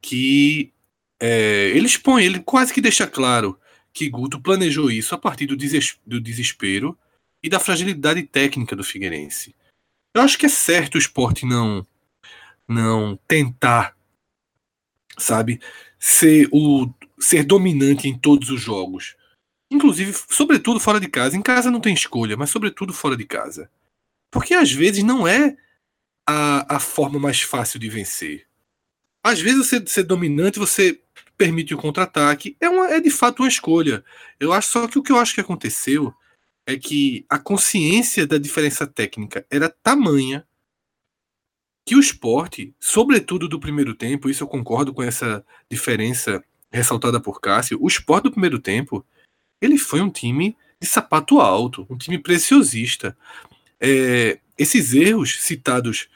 que. 0.03 0.73
É, 1.21 1.71
ele 1.77 1.87
expõe, 1.87 2.25
ele 2.25 2.41
quase 2.41 2.75
que 2.75 2.81
deixa 2.81 3.07
claro 3.07 3.57
que 3.93 4.11
Guto 4.11 4.41
planejou 4.41 4.91
isso 4.91 5.15
a 5.15 5.19
partir 5.19 5.47
do, 5.47 5.57
do 6.05 6.21
desespero 6.21 6.99
e 7.41 7.49
da 7.49 7.61
fragilidade 7.61 8.25
técnica 8.25 8.75
do 8.75 8.83
Figueirense. 8.83 9.55
Eu 10.17 10.23
acho 10.23 10.39
que 10.39 10.47
é 10.47 10.49
certo 10.49 10.95
o 10.95 10.99
esporte 10.99 11.45
não, 11.45 11.87
não 12.69 13.19
tentar 13.29 13.97
sabe? 15.19 15.61
Ser 15.99 16.49
o 16.53 16.89
ser 17.19 17.45
dominante 17.45 18.09
em 18.09 18.19
todos 18.19 18.51
os 18.51 18.61
jogos. 18.61 19.17
Inclusive, 19.71 20.15
sobretudo 20.29 20.79
fora 20.79 21.01
de 21.01 21.09
casa. 21.09 21.37
Em 21.37 21.43
casa 21.43 21.71
não 21.71 21.81
tem 21.81 21.95
escolha, 21.95 22.37
mas 22.37 22.51
sobretudo 22.51 22.93
fora 22.93 23.17
de 23.17 23.25
casa. 23.25 23.71
Porque 24.31 24.55
às 24.55 24.71
vezes 24.71 25.03
não 25.03 25.27
é 25.27 25.57
a, 26.27 26.77
a 26.77 26.81
forma 26.81 27.19
mais 27.19 27.41
fácil 27.41 27.79
de 27.79 27.89
vencer. 27.89 28.47
Às 29.25 29.41
vezes 29.41 29.67
você 29.67 29.85
ser 29.87 30.05
dominante, 30.05 30.59
você 30.59 31.01
permite 31.37 31.75
o 31.75 31.79
contra-ataque. 31.79 32.57
É, 32.61 32.69
uma, 32.69 32.89
é 32.89 33.01
de 33.01 33.11
fato 33.11 33.43
uma 33.43 33.49
escolha. 33.49 34.05
Eu 34.39 34.53
acho 34.53 34.69
só 34.69 34.87
que 34.87 34.99
o 34.99 35.03
que 35.03 35.11
eu 35.11 35.19
acho 35.19 35.35
que 35.35 35.41
aconteceu 35.41 36.15
é 36.67 36.77
que 36.77 37.25
a 37.29 37.39
consciência 37.39 38.27
da 38.27 38.37
diferença 38.37 38.87
técnica 38.87 39.47
era 39.49 39.71
tamanha 39.71 40.47
que 41.87 41.95
o 41.95 42.01
esporte, 42.01 42.75
sobretudo 42.81 43.49
do 43.49 43.61
primeiro 43.61 43.95
tempo, 43.95 44.29
isso 44.29 44.43
eu 44.43 44.49
concordo 44.49 44.93
com 44.93 45.03
essa 45.03 45.47
diferença 45.71 46.43
ressaltada 46.73 47.21
por 47.21 47.41
Cássio, 47.41 47.79
o 47.81 47.87
esporte 47.87 48.25
do 48.25 48.33
primeiro 48.33 48.59
tempo, 48.59 49.07
ele 49.63 49.79
foi 49.79 50.01
um 50.01 50.11
time 50.11 50.57
de 50.81 50.89
sapato 50.89 51.41
alto, 51.41 51.87
um 51.89 51.97
time 51.97 52.19
preciosista. 52.19 53.17
É, 53.81 54.41
esses 54.59 54.93
erros 54.93 55.41
citados, 55.41 56.09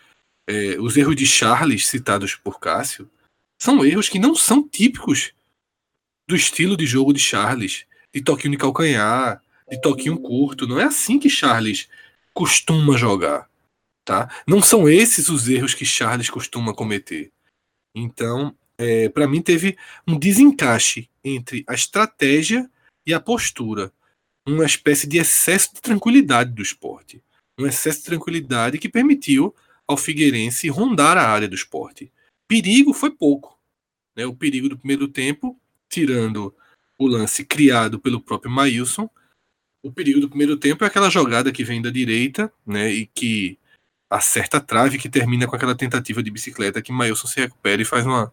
é, 0.47 0.77
os 0.81 0.97
erros 0.97 1.15
de 1.15 1.25
Charles 1.25 1.87
citados 1.87 2.35
por 2.35 2.59
Cássio, 2.59 3.09
são 3.57 3.85
erros 3.85 4.09
que 4.09 4.19
não 4.19 4.35
são 4.35 4.67
típicos 4.67 5.33
do 6.29 6.35
estilo 6.35 6.77
de 6.77 6.85
jogo 6.85 7.13
de 7.13 7.21
Charles, 7.21 7.87
de 8.13 8.21
toquinho 8.21 8.53
de 8.53 8.59
calcanhar, 8.59 9.41
de 9.71 9.81
toquinho 9.81 10.19
curto. 10.19 10.67
Não 10.67 10.81
é 10.81 10.85
assim 10.85 11.19
que 11.19 11.31
Charles 11.31 11.89
costuma 12.35 12.97
jogar. 12.97 13.49
Tá? 14.05 14.29
Não 14.47 14.61
são 14.61 14.89
esses 14.89 15.29
os 15.29 15.49
erros 15.49 15.75
que 15.75 15.85
Charles 15.85 16.29
costuma 16.31 16.75
cometer. 16.75 17.31
Então, 17.95 18.57
é, 18.77 19.09
para 19.09 19.29
mim, 19.29 19.43
teve 19.43 19.77
um 20.07 20.19
desencaixe 20.19 21.09
entre 21.23 21.65
a 21.67 21.75
estratégia 21.75 22.69
e 23.07 23.15
a 23.15 23.21
postura. 23.21 23.93
Uma 24.47 24.65
espécie 24.65 25.07
de 25.07 25.19
excesso 25.19 25.75
de 25.75 25.81
tranquilidade 25.81 26.51
do 26.53 26.63
esporte. 26.63 27.23
Um 27.59 27.67
excesso 27.67 27.99
de 27.99 28.07
tranquilidade 28.07 28.79
que 28.79 28.89
permitiu 28.89 29.55
ao 29.87 29.97
Figueirense 29.97 30.69
rondar 30.69 31.19
a 31.19 31.29
área 31.29 31.49
do 31.49 31.55
esporte. 31.55 32.11
Perigo 32.49 32.93
foi 32.93 33.11
pouco. 33.11 33.59
Né? 34.17 34.25
O 34.25 34.35
perigo 34.35 34.69
do 34.69 34.79
primeiro 34.79 35.07
tempo, 35.07 35.61
tirando 35.89 36.55
o 36.99 37.07
lance 37.07 37.45
criado 37.45 38.01
pelo 38.01 38.21
próprio 38.21 38.51
Maílson, 38.51 39.11
o 39.83 39.93
perigo 39.93 40.21
do 40.21 40.29
primeiro 40.29 40.57
tempo 40.57 40.85
é 40.85 40.87
aquela 40.87 41.11
jogada 41.11 41.53
que 41.53 41.65
vem 41.65 41.81
da 41.81 41.91
direita 41.91 42.53
né, 42.67 42.91
e 42.91 43.07
que 43.07 43.59
acerta 44.09 44.57
a 44.57 44.61
trave 44.61 44.99
que 44.99 45.09
termina 45.09 45.47
com 45.47 45.55
aquela 45.55 45.75
tentativa 45.75 46.23
de 46.23 46.31
bicicleta 46.31 46.83
que 46.83 46.93
Mailson 46.93 47.29
se 47.29 47.41
recupera 47.41 47.81
e 47.81 47.85
faz 47.85 48.05
uma, 48.05 48.33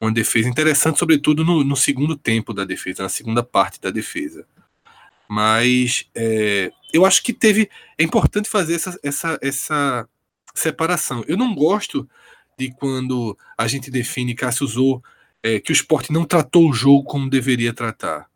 uma 0.00 0.12
defesa 0.12 0.48
interessante, 0.48 0.98
sobretudo 0.98 1.44
no, 1.44 1.62
no 1.62 1.76
segundo 1.76 2.16
tempo 2.16 2.54
da 2.54 2.64
defesa, 2.64 3.02
na 3.02 3.08
segunda 3.08 3.42
parte 3.42 3.80
da 3.80 3.90
defesa. 3.90 4.46
Mas 5.28 6.08
é, 6.14 6.72
eu 6.92 7.04
acho 7.04 7.22
que 7.22 7.34
teve. 7.34 7.70
É 7.98 8.02
importante 8.02 8.48
fazer 8.48 8.74
essa, 8.74 8.98
essa, 9.02 9.38
essa 9.42 10.08
separação. 10.54 11.22
Eu 11.28 11.36
não 11.36 11.54
gosto 11.54 12.08
de 12.58 12.72
quando 12.72 13.36
a 13.56 13.68
gente 13.68 13.90
define, 13.90 14.34
Cássio 14.34 14.64
usou, 14.64 15.02
é, 15.42 15.60
que 15.60 15.70
o 15.70 15.74
esporte 15.74 16.12
não 16.12 16.24
tratou 16.24 16.68
o 16.68 16.72
jogo 16.72 17.04
como 17.04 17.28
deveria 17.28 17.74
tratar. 17.74 18.28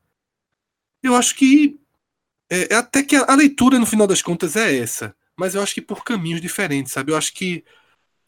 Eu 1.02 1.16
acho 1.16 1.34
que. 1.34 1.78
É, 2.52 2.74
é 2.74 2.76
até 2.76 3.02
que 3.02 3.16
a, 3.16 3.24
a 3.24 3.34
leitura, 3.34 3.78
no 3.78 3.86
final 3.86 4.06
das 4.06 4.20
contas, 4.20 4.56
é 4.56 4.78
essa 4.78 5.14
mas 5.36 5.54
eu 5.54 5.62
acho 5.62 5.74
que 5.74 5.82
por 5.82 6.04
caminhos 6.04 6.40
diferentes, 6.40 6.92
sabe? 6.92 7.12
Eu 7.12 7.16
acho 7.16 7.32
que 7.32 7.64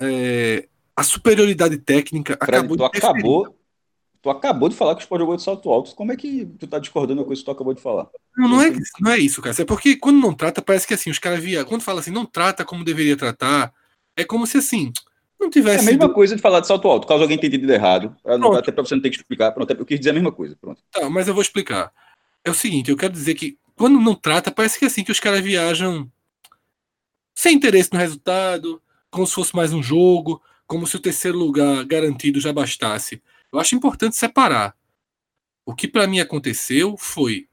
é, 0.01 0.67
a 0.97 1.03
superioridade 1.03 1.77
técnica 1.79 2.37
Fred, 2.43 2.59
acabou 2.59 2.77
tu 2.77 2.85
acabou, 2.85 3.59
tu 4.23 4.31
acabou 4.31 4.69
de 4.69 4.75
falar 4.75 4.95
que 4.95 5.03
o 5.03 5.05
Sport 5.05 5.21
jogou 5.21 5.37
de 5.37 5.43
salto 5.43 5.71
alto. 5.71 5.95
Como 5.95 6.13
é 6.13 6.17
que 6.17 6.47
tu 6.59 6.67
tá 6.67 6.79
discordando 6.79 7.25
com 7.25 7.33
isso 7.33 7.43
que 7.43 7.47
tu 7.47 7.53
acabou 7.53 7.75
de 7.75 7.81
falar? 7.81 8.09
Não, 8.37 8.49
não 8.49 8.63
é, 8.63 8.73
não 9.01 9.13
é 9.13 9.19
isso, 9.19 9.41
cara. 9.41 9.55
É 9.57 9.65
porque 9.65 9.97
quando 9.97 10.21
não 10.21 10.35
trata, 10.35 10.63
parece 10.63 10.87
que 10.87 10.95
assim, 10.95 11.11
os 11.11 11.19
caras 11.19 11.41
via. 11.41 11.65
Quando 11.65 11.83
fala 11.83 12.01
assim, 12.01 12.11
não 12.11 12.27
trata 12.27 12.65
como 12.65 12.85
deveria 12.85 13.17
tratar, 13.17 13.73
é 14.17 14.25
como 14.25 14.47
se 14.47 14.59
assim. 14.59 14.93
Não 15.39 15.51
tivesse. 15.51 15.85
É 15.85 15.89
a 15.89 15.91
mesma 15.91 16.13
coisa 16.13 16.35
de 16.35 16.43
falar 16.43 16.61
de 16.61 16.67
salto 16.67 16.89
alto, 16.89 17.07
caso 17.07 17.23
alguém 17.23 17.39
tenha 17.39 17.49
entendido 17.49 17.73
errado. 17.73 18.17
Até 18.59 18.73
pra 18.73 18.83
você 18.83 18.95
não 18.95 19.03
ter 19.03 19.11
que 19.11 19.17
explicar. 19.17 19.53
Pronto, 19.53 19.71
eu 19.71 19.87
quis 19.87 19.99
dizer 19.99 20.11
a 20.11 20.15
mesma 20.15 20.33
coisa. 20.33 20.57
Pronto. 20.61 20.81
Tá, 20.91 21.09
mas 21.11 21.29
eu 21.29 21.35
vou 21.35 21.43
explicar. 21.43 21.93
É 22.43 22.51
o 22.51 22.55
seguinte, 22.55 22.91
eu 22.91 22.97
quero 22.97 23.13
dizer 23.13 23.35
que 23.35 23.57
quando 23.77 24.01
não 24.01 24.15
trata, 24.15 24.51
parece 24.51 24.79
que 24.79 24.85
assim, 24.85 25.05
que 25.05 25.13
os 25.13 25.21
caras 25.21 25.41
viajam 25.41 26.11
sem 27.35 27.57
interesse 27.57 27.93
no 27.93 27.99
resultado, 27.99 28.81
como 29.11 29.27
se 29.27 29.35
fosse 29.35 29.55
mais 29.55 29.73
um 29.73 29.83
jogo, 29.83 30.43
como 30.67 30.87
se 30.87 30.97
o 30.97 31.01
terceiro 31.01 31.39
lugar 31.39 31.85
garantido 31.85 32.41
já 32.41 32.53
bastasse. 32.53 33.23
Eu 33.53 33.59
acho 33.59 33.75
importante 33.75 34.17
separar. 34.17 34.77
O 35.67 35.75
que 35.75 35.89
para 35.89 36.07
mim 36.07 36.21
aconteceu 36.21 36.97
foi 36.97 37.49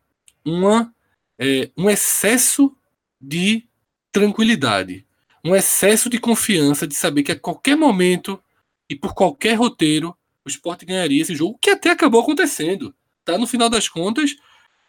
uma, 0.46 0.94
é, 1.40 1.70
um 1.78 1.90
excesso 1.90 2.76
de 3.20 3.68
tranquilidade, 4.12 5.06
um 5.44 5.56
excesso 5.56 6.10
de 6.10 6.20
confiança 6.20 6.88
de 6.88 6.96
saber 6.96 7.24
que 7.24 7.32
a 7.32 7.40
qualquer 7.40 7.76
momento 7.76 8.42
e 8.90 8.96
por 8.96 9.14
qualquer 9.14 9.54
roteiro 9.54 10.16
o 10.46 10.50
esporte 10.50 10.86
ganharia 10.86 11.22
esse 11.22 11.36
jogo, 11.36 11.58
que 11.62 11.70
até 11.70 11.92
acabou 11.92 12.22
acontecendo. 12.22 12.94
Tá? 13.24 13.38
No 13.38 13.48
final 13.48 13.70
das 13.70 13.88
contas, 13.88 14.36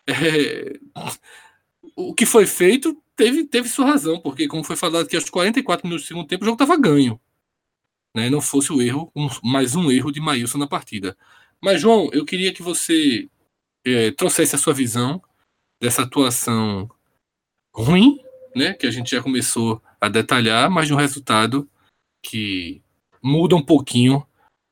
é, 0.06 0.78
o 1.96 2.14
que 2.14 2.26
foi 2.26 2.46
feito 2.46 3.00
teve, 3.16 3.44
teve 3.44 3.68
sua 3.68 3.86
razão, 3.86 4.20
porque, 4.20 4.48
como 4.48 4.64
foi 4.64 4.76
falado 4.76 5.06
que 5.06 5.16
aos 5.16 5.30
44 5.30 5.86
minutos 5.86 6.04
do 6.04 6.08
segundo 6.08 6.26
tempo 6.26 6.42
o 6.42 6.46
jogo 6.46 6.62
estava 6.62 6.80
ganho. 6.80 7.20
Né? 8.14 8.28
Não 8.28 8.40
fosse 8.40 8.72
o 8.72 8.82
erro, 8.82 9.10
um, 9.14 9.28
mais 9.42 9.74
um 9.74 9.90
erro 9.90 10.10
de 10.10 10.20
Maílson 10.20 10.58
na 10.58 10.66
partida. 10.66 11.16
Mas, 11.60 11.80
João, 11.80 12.10
eu 12.12 12.24
queria 12.24 12.52
que 12.52 12.62
você 12.62 13.28
é, 13.84 14.10
trouxesse 14.10 14.54
a 14.54 14.58
sua 14.58 14.74
visão 14.74 15.22
dessa 15.80 16.02
atuação 16.02 16.90
ruim, 17.74 18.20
né? 18.54 18.74
que 18.74 18.86
a 18.86 18.90
gente 18.90 19.10
já 19.12 19.22
começou 19.22 19.82
a 20.00 20.08
detalhar, 20.08 20.70
mas 20.70 20.88
de 20.88 20.94
um 20.94 20.98
resultado 20.98 21.68
que 22.22 22.82
muda 23.22 23.56
um 23.56 23.64
pouquinho 23.64 24.26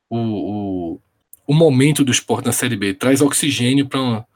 o, 0.08 0.18
o, 0.18 1.00
o 1.46 1.54
momento 1.54 2.04
do 2.04 2.12
esporte 2.12 2.46
na 2.46 2.52
Série 2.52 2.76
B? 2.76 2.94
Traz 2.94 3.20
oxigênio 3.20 3.88
para 3.88 4.26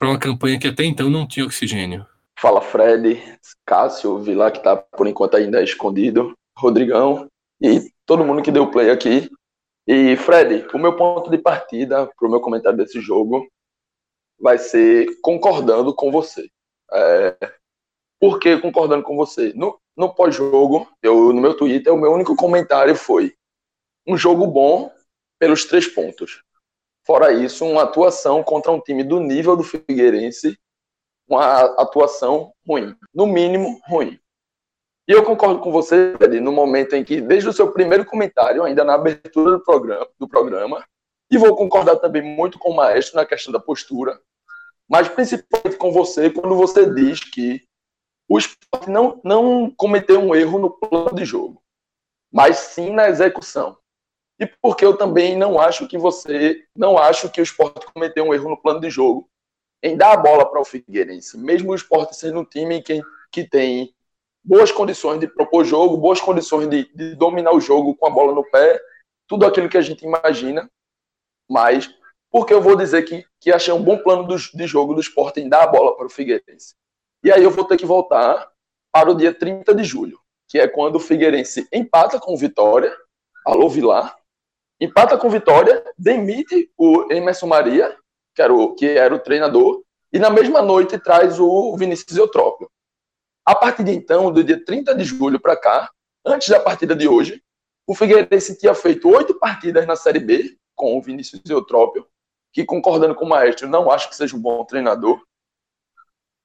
uma, 0.00 0.10
uma 0.10 0.18
campanha 0.18 0.58
que 0.58 0.68
até 0.68 0.84
então 0.84 1.10
não 1.10 1.26
tinha 1.26 1.46
oxigênio. 1.46 2.06
Fala 2.38 2.60
Fred, 2.60 3.22
Cássio, 3.66 4.18
Vila, 4.18 4.50
que 4.50 4.58
está 4.58 4.76
por 4.76 5.06
enquanto 5.06 5.36
ainda 5.36 5.62
escondido, 5.62 6.34
Rodrigão 6.56 7.28
e 7.60 7.90
todo 8.06 8.24
mundo 8.24 8.42
que 8.42 8.50
deu 8.50 8.70
play 8.70 8.90
aqui. 8.90 9.30
E 9.86 10.16
Fred, 10.16 10.66
o 10.72 10.78
meu 10.78 10.96
ponto 10.96 11.30
de 11.30 11.36
partida 11.36 12.06
para 12.06 12.28
o 12.28 12.30
meu 12.30 12.40
comentário 12.40 12.78
desse 12.78 13.00
jogo 13.00 13.46
vai 14.38 14.56
ser 14.56 15.06
concordando 15.20 15.94
com 15.94 16.10
você. 16.10 16.48
É, 16.92 17.36
por 18.18 18.38
que 18.38 18.58
concordando 18.58 19.02
com 19.02 19.16
você? 19.16 19.52
No, 19.54 19.78
no 19.96 20.14
pós-jogo, 20.14 20.88
eu 21.02 21.32
no 21.32 21.40
meu 21.40 21.54
Twitter, 21.54 21.92
o 21.92 21.98
meu 21.98 22.12
único 22.12 22.34
comentário 22.34 22.94
foi 22.94 23.34
um 24.06 24.16
jogo 24.16 24.46
bom 24.46 24.90
pelos 25.38 25.64
três 25.64 25.86
pontos. 25.86 26.42
Fora 27.10 27.32
isso, 27.32 27.66
uma 27.66 27.82
atuação 27.82 28.40
contra 28.40 28.70
um 28.70 28.78
time 28.78 29.02
do 29.02 29.18
nível 29.18 29.56
do 29.56 29.64
Figueirense, 29.64 30.56
uma 31.28 31.62
atuação 31.76 32.52
ruim, 32.64 32.94
no 33.12 33.26
mínimo 33.26 33.80
ruim. 33.84 34.16
E 35.08 35.12
eu 35.12 35.24
concordo 35.24 35.58
com 35.58 35.72
você, 35.72 36.14
Fred, 36.16 36.38
no 36.38 36.52
momento 36.52 36.94
em 36.94 37.02
que, 37.02 37.20
desde 37.20 37.48
o 37.48 37.52
seu 37.52 37.72
primeiro 37.72 38.04
comentário, 38.04 38.62
ainda 38.62 38.84
na 38.84 38.94
abertura 38.94 39.50
do 39.50 39.64
programa, 39.64 40.06
do 40.20 40.28
programa 40.28 40.86
e 41.28 41.36
vou 41.36 41.56
concordar 41.56 41.96
também 41.96 42.22
muito 42.22 42.60
com 42.60 42.70
o 42.70 42.76
Maestro 42.76 43.16
na 43.16 43.26
questão 43.26 43.52
da 43.52 43.58
postura, 43.58 44.20
mas 44.88 45.08
principalmente 45.08 45.76
com 45.78 45.90
você, 45.90 46.30
quando 46.30 46.54
você 46.54 46.94
diz 46.94 47.18
que 47.18 47.60
o 48.28 48.38
esporte 48.38 48.88
não, 48.88 49.20
não 49.24 49.68
cometeu 49.68 50.20
um 50.20 50.32
erro 50.32 50.60
no 50.60 50.70
plano 50.70 51.12
de 51.16 51.24
jogo, 51.24 51.60
mas 52.32 52.56
sim 52.56 52.92
na 52.92 53.08
execução. 53.08 53.79
E 54.40 54.46
porque 54.46 54.86
eu 54.86 54.96
também 54.96 55.36
não 55.36 55.60
acho 55.60 55.86
que 55.86 55.98
você, 55.98 56.64
não 56.74 56.96
acho 56.96 57.28
que 57.28 57.42
o 57.42 57.44
esporte 57.44 57.86
cometeu 57.92 58.24
um 58.24 58.32
erro 58.32 58.48
no 58.48 58.56
plano 58.56 58.80
de 58.80 58.88
jogo? 58.88 59.28
Em 59.82 59.98
dar 59.98 60.12
a 60.12 60.16
bola 60.16 60.50
para 60.50 60.58
o 60.58 60.64
Figueirense, 60.64 61.36
mesmo 61.36 61.72
o 61.72 61.74
esporte 61.74 62.16
sendo 62.16 62.40
um 62.40 62.44
time 62.44 62.82
que, 62.82 63.02
que 63.30 63.46
tem 63.46 63.94
boas 64.42 64.72
condições 64.72 65.20
de 65.20 65.28
propor 65.28 65.64
jogo, 65.64 65.98
boas 65.98 66.22
condições 66.22 66.68
de, 66.68 66.90
de 66.94 67.14
dominar 67.14 67.52
o 67.52 67.60
jogo 67.60 67.94
com 67.94 68.06
a 68.06 68.10
bola 68.10 68.34
no 68.34 68.42
pé, 68.50 68.80
tudo 69.28 69.44
aquilo 69.44 69.68
que 69.68 69.76
a 69.76 69.82
gente 69.82 70.06
imagina, 70.06 70.70
mas 71.48 71.94
porque 72.30 72.54
eu 72.54 72.62
vou 72.62 72.76
dizer 72.76 73.02
que, 73.02 73.26
que 73.38 73.52
achei 73.52 73.74
um 73.74 73.82
bom 73.82 73.98
plano 73.98 74.24
do, 74.24 74.36
de 74.36 74.66
jogo 74.66 74.94
do 74.94 75.00
esporte 75.00 75.40
em 75.40 75.48
dar 75.48 75.64
a 75.64 75.66
bola 75.66 75.96
para 75.96 76.06
o 76.06 76.10
Figueirense. 76.10 76.74
E 77.22 77.30
aí 77.30 77.42
eu 77.42 77.50
vou 77.50 77.64
ter 77.64 77.76
que 77.76 77.84
voltar 77.84 78.50
para 78.90 79.10
o 79.10 79.14
dia 79.14 79.34
30 79.34 79.74
de 79.74 79.84
julho, 79.84 80.18
que 80.48 80.58
é 80.58 80.66
quando 80.66 80.96
o 80.96 81.00
Figueirense 81.00 81.68
empata 81.70 82.18
com 82.18 82.32
o 82.32 82.38
Vitória, 82.38 82.96
alô 83.44 83.68
Vilar, 83.68 84.19
empata 84.80 85.18
com 85.18 85.28
Vitória, 85.28 85.84
demite 85.98 86.70
o 86.76 87.12
Emerson 87.12 87.46
Maria, 87.46 87.96
que 88.34 88.40
era 88.40 88.52
o, 88.52 88.74
que 88.74 88.86
era 88.86 89.14
o 89.14 89.18
treinador, 89.18 89.82
e 90.12 90.18
na 90.18 90.30
mesma 90.30 90.62
noite 90.62 90.98
traz 90.98 91.38
o 91.38 91.76
Vinícius 91.76 92.16
Eutrópio. 92.16 92.70
A 93.44 93.54
partir 93.54 93.84
de 93.84 93.92
então, 93.92 94.32
do 94.32 94.42
dia 94.42 94.64
30 94.64 94.94
de 94.94 95.04
julho 95.04 95.38
para 95.38 95.56
cá, 95.56 95.90
antes 96.24 96.48
da 96.48 96.58
partida 96.58 96.96
de 96.96 97.06
hoje, 97.06 97.42
o 97.86 97.94
Figueirense 97.94 98.58
tinha 98.58 98.74
feito 98.74 99.08
oito 99.08 99.38
partidas 99.38 99.86
na 99.86 99.96
Série 99.96 100.20
B 100.20 100.56
com 100.74 100.96
o 100.96 101.02
Vinícius 101.02 101.42
Eutrópio, 101.48 102.06
que 102.52 102.64
concordando 102.64 103.14
com 103.14 103.24
o 103.24 103.28
Maestro, 103.28 103.68
não 103.68 103.90
acho 103.90 104.08
que 104.08 104.16
seja 104.16 104.36
um 104.36 104.40
bom 104.40 104.64
treinador. 104.64 105.22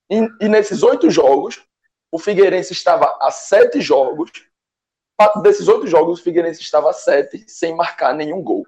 E, 0.10 0.18
e 0.42 0.50
nesses 0.50 0.84
oito 0.84 1.10
jogos, 1.10 1.64
o 2.12 2.20
Figueirense 2.20 2.74
estava 2.74 3.18
a 3.22 3.32
sete 3.32 3.82
jogos 3.82 4.32
desses 5.42 5.68
oito 5.68 5.88
jogos, 5.88 6.20
o 6.20 6.24
Figueirense 6.24 6.62
estava 6.62 6.92
sete, 6.94 7.44
sem 7.48 7.76
marcar 7.76 8.14
nenhum 8.14 8.42
gol. 8.42 8.66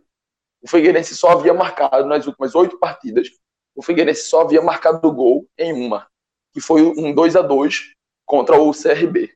O 0.61 0.67
Figueirense 0.67 1.15
só 1.15 1.31
havia 1.31 1.53
marcado 1.53 2.05
nas 2.05 2.25
últimas 2.25 2.55
oito 2.55 2.77
partidas, 2.79 3.29
o 3.75 3.81
Figueirense 3.81 4.23
só 4.23 4.41
havia 4.41 4.61
marcado 4.61 5.11
gol 5.11 5.47
em 5.57 5.71
uma, 5.71 6.07
que 6.51 6.59
foi 6.59 6.81
um 6.81 7.13
2 7.13 7.35
a 7.35 7.41
2 7.41 7.93
contra 8.25 8.59
o 8.59 8.71
CRB. 8.71 9.33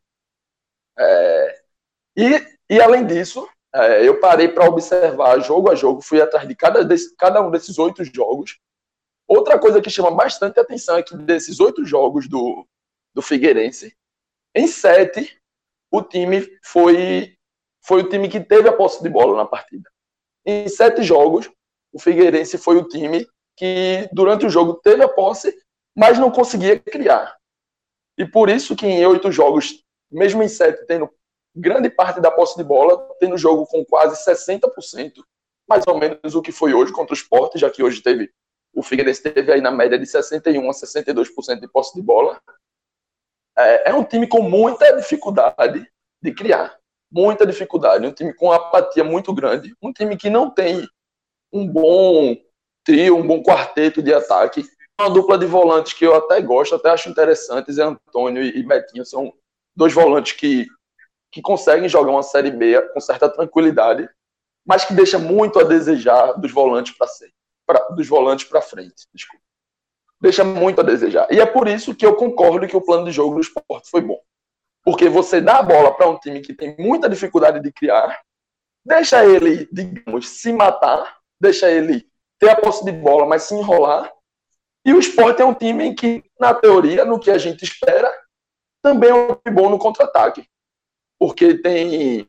É, 0.97 1.61
e, 2.17 2.57
e 2.69 2.81
além 2.81 3.05
disso, 3.05 3.47
é, 3.73 4.07
eu 4.07 4.19
parei 4.19 4.47
para 4.47 4.67
observar 4.67 5.39
jogo 5.41 5.69
a 5.69 5.75
jogo, 5.75 6.01
fui 6.01 6.21
atrás 6.21 6.47
de 6.47 6.55
cada, 6.55 6.83
desse, 6.83 7.15
cada 7.15 7.41
um 7.41 7.51
desses 7.51 7.77
oito 7.77 8.03
jogos. 8.03 8.59
Outra 9.27 9.59
coisa 9.59 9.81
que 9.81 9.89
chama 9.89 10.11
bastante 10.11 10.59
atenção 10.59 10.97
é 10.97 11.03
que 11.03 11.15
desses 11.15 11.59
oito 11.59 11.85
jogos 11.85 12.27
do, 12.27 12.67
do 13.13 13.21
Figueirense, 13.21 13.95
em 14.53 14.67
sete 14.67 15.40
o 15.91 16.01
time 16.01 16.47
foi, 16.63 17.35
foi 17.83 18.01
o 18.01 18.09
time 18.09 18.29
que 18.29 18.39
teve 18.39 18.69
a 18.69 18.73
posse 18.73 19.03
de 19.03 19.09
bola 19.09 19.35
na 19.35 19.45
partida. 19.45 19.89
Em 20.45 20.67
sete 20.69 21.03
jogos, 21.03 21.51
o 21.91 21.99
Figueirense 21.99 22.57
foi 22.57 22.77
o 22.77 22.87
time 22.87 23.27
que, 23.57 24.09
durante 24.13 24.45
o 24.45 24.49
jogo, 24.49 24.75
teve 24.75 25.03
a 25.03 25.09
posse, 25.09 25.53
mas 25.95 26.17
não 26.17 26.31
conseguia 26.31 26.79
criar. 26.79 27.35
E 28.17 28.25
por 28.25 28.49
isso 28.49 28.75
que 28.75 28.87
em 28.87 29.05
oito 29.05 29.31
jogos, 29.31 29.83
mesmo 30.09 30.41
em 30.41 30.47
sete, 30.47 30.85
tendo 30.85 31.09
grande 31.53 31.89
parte 31.89 32.21
da 32.21 32.31
posse 32.31 32.57
de 32.57 32.63
bola, 32.63 32.97
tendo 33.19 33.37
jogo 33.37 33.67
com 33.67 33.83
quase 33.83 34.15
60%, 34.23 35.11
mais 35.67 35.83
ou 35.85 35.97
menos 35.97 36.33
o 36.33 36.41
que 36.41 36.51
foi 36.51 36.73
hoje 36.73 36.93
contra 36.93 37.13
o 37.13 37.17
Sport, 37.17 37.57
já 37.57 37.69
que 37.69 37.83
hoje 37.83 38.01
teve 38.01 38.31
o 38.73 38.81
Figueirense 38.81 39.21
teve 39.21 39.51
aí 39.51 39.59
na 39.59 39.69
média 39.69 39.99
de 39.99 40.05
61 40.05 40.69
a 40.69 40.73
62% 40.73 41.59
de 41.59 41.67
posse 41.67 41.93
de 41.93 42.01
bola 42.01 42.41
é, 43.67 43.89
é 43.89 43.93
um 43.93 44.03
time 44.03 44.27
com 44.27 44.41
muita 44.41 44.95
dificuldade 44.95 45.87
de 46.21 46.33
criar. 46.33 46.75
Muita 47.11 47.45
dificuldade. 47.45 48.05
Um 48.05 48.11
time 48.11 48.33
com 48.33 48.51
apatia 48.51 49.03
muito 49.03 49.33
grande. 49.33 49.75
Um 49.81 49.91
time 49.91 50.15
que 50.15 50.29
não 50.29 50.49
tem 50.49 50.87
um 51.51 51.67
bom 51.67 52.35
trio, 52.83 53.17
um 53.17 53.25
bom 53.25 53.43
quarteto 53.43 54.01
de 54.01 54.13
ataque. 54.13 54.63
Uma 54.99 55.09
dupla 55.09 55.37
de 55.37 55.45
volantes 55.45 55.93
que 55.93 56.05
eu 56.05 56.15
até 56.15 56.39
gosto, 56.41 56.75
até 56.75 56.89
acho 56.89 57.09
interessantes, 57.09 57.77
é 57.77 57.83
Antônio 57.83 58.43
e 58.43 58.63
Betinho. 58.63 59.05
São 59.05 59.33
dois 59.75 59.93
volantes 59.93 60.33
que, 60.33 60.67
que 61.31 61.41
conseguem 61.41 61.89
jogar 61.89 62.11
uma 62.11 62.23
Série 62.23 62.51
B 62.51 62.81
com 62.93 62.99
certa 62.99 63.27
tranquilidade, 63.27 64.07
mas 64.65 64.85
que 64.85 64.93
deixa 64.93 65.17
muito 65.17 65.59
a 65.59 65.63
desejar 65.63 66.33
dos 66.33 66.51
volantes 66.51 66.95
para 67.65 67.79
dos 67.89 68.07
volantes 68.07 68.45
para 68.45 68.61
frente. 68.61 69.07
Desculpa 69.13 69.50
deixa 70.21 70.43
muito 70.43 70.79
a 70.79 70.83
desejar. 70.83 71.27
E 71.31 71.39
é 71.39 71.45
por 71.45 71.67
isso 71.67 71.95
que 71.95 72.05
eu 72.05 72.15
concordo 72.15 72.67
que 72.67 72.77
o 72.77 72.81
plano 72.81 73.05
de 73.05 73.11
jogo 73.11 73.35
do 73.35 73.41
esporte 73.41 73.89
foi 73.89 74.01
bom. 74.01 74.21
Porque 74.83 75.09
você 75.09 75.41
dá 75.41 75.57
a 75.57 75.63
bola 75.63 75.93
para 75.93 76.07
um 76.07 76.17
time 76.17 76.41
que 76.41 76.53
tem 76.53 76.75
muita 76.77 77.09
dificuldade 77.09 77.59
de 77.59 77.71
criar, 77.71 78.21
deixa 78.85 79.25
ele, 79.25 79.67
digamos, 79.71 80.29
se 80.29 80.53
matar, 80.53 81.17
deixa 81.39 81.69
ele 81.69 82.07
ter 82.39 82.49
a 82.49 82.55
posse 82.55 82.85
de 82.85 82.91
bola, 82.91 83.25
mas 83.25 83.43
se 83.43 83.55
enrolar. 83.55 84.11
E 84.85 84.93
o 84.93 84.99
esporte 84.99 85.41
é 85.41 85.45
um 85.45 85.53
time 85.53 85.93
que, 85.93 86.23
na 86.39 86.53
teoria, 86.53 87.05
no 87.05 87.19
que 87.19 87.29
a 87.29 87.37
gente 87.37 87.63
espera, 87.63 88.11
também 88.81 89.09
é 89.09 89.13
um 89.13 89.35
time 89.35 89.55
bom 89.55 89.69
no 89.69 89.77
contra-ataque. 89.77 90.47
Porque 91.19 91.55
tem 91.59 92.27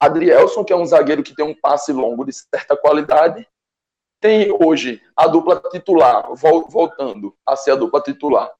Adrielson, 0.00 0.64
que 0.64 0.72
é 0.72 0.76
um 0.76 0.86
zagueiro 0.86 1.24
que 1.24 1.34
tem 1.34 1.44
um 1.44 1.54
passe 1.54 1.92
longo 1.92 2.24
de 2.24 2.32
certa 2.32 2.76
qualidade, 2.76 3.48
tem 4.22 4.56
hoje 4.64 5.02
a 5.16 5.26
dupla 5.26 5.60
titular, 5.72 6.32
voltando 6.68 7.36
a 7.44 7.56
ser 7.56 7.72
a 7.72 7.74
dupla 7.74 8.00
titular, 8.00 8.54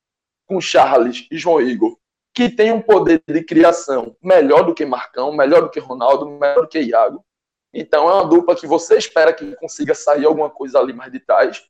com 0.44 0.60
Charles 0.60 1.28
e 1.30 1.38
João 1.38 1.60
Igor, 1.60 1.96
que 2.34 2.48
tem 2.48 2.72
um 2.72 2.82
poder 2.82 3.22
de 3.24 3.44
criação 3.44 4.16
melhor 4.20 4.64
do 4.64 4.74
que 4.74 4.84
Marcão, 4.84 5.32
melhor 5.32 5.62
do 5.62 5.70
que 5.70 5.78
Ronaldo, 5.78 6.28
melhor 6.28 6.62
do 6.62 6.68
que 6.68 6.80
Iago. 6.80 7.24
Então 7.72 8.10
é 8.10 8.14
uma 8.14 8.26
dupla 8.28 8.56
que 8.56 8.66
você 8.66 8.98
espera 8.98 9.32
que 9.32 9.54
consiga 9.54 9.94
sair 9.94 10.26
alguma 10.26 10.50
coisa 10.50 10.80
ali 10.80 10.92
mais 10.92 11.12
de 11.12 11.20
trás. 11.20 11.64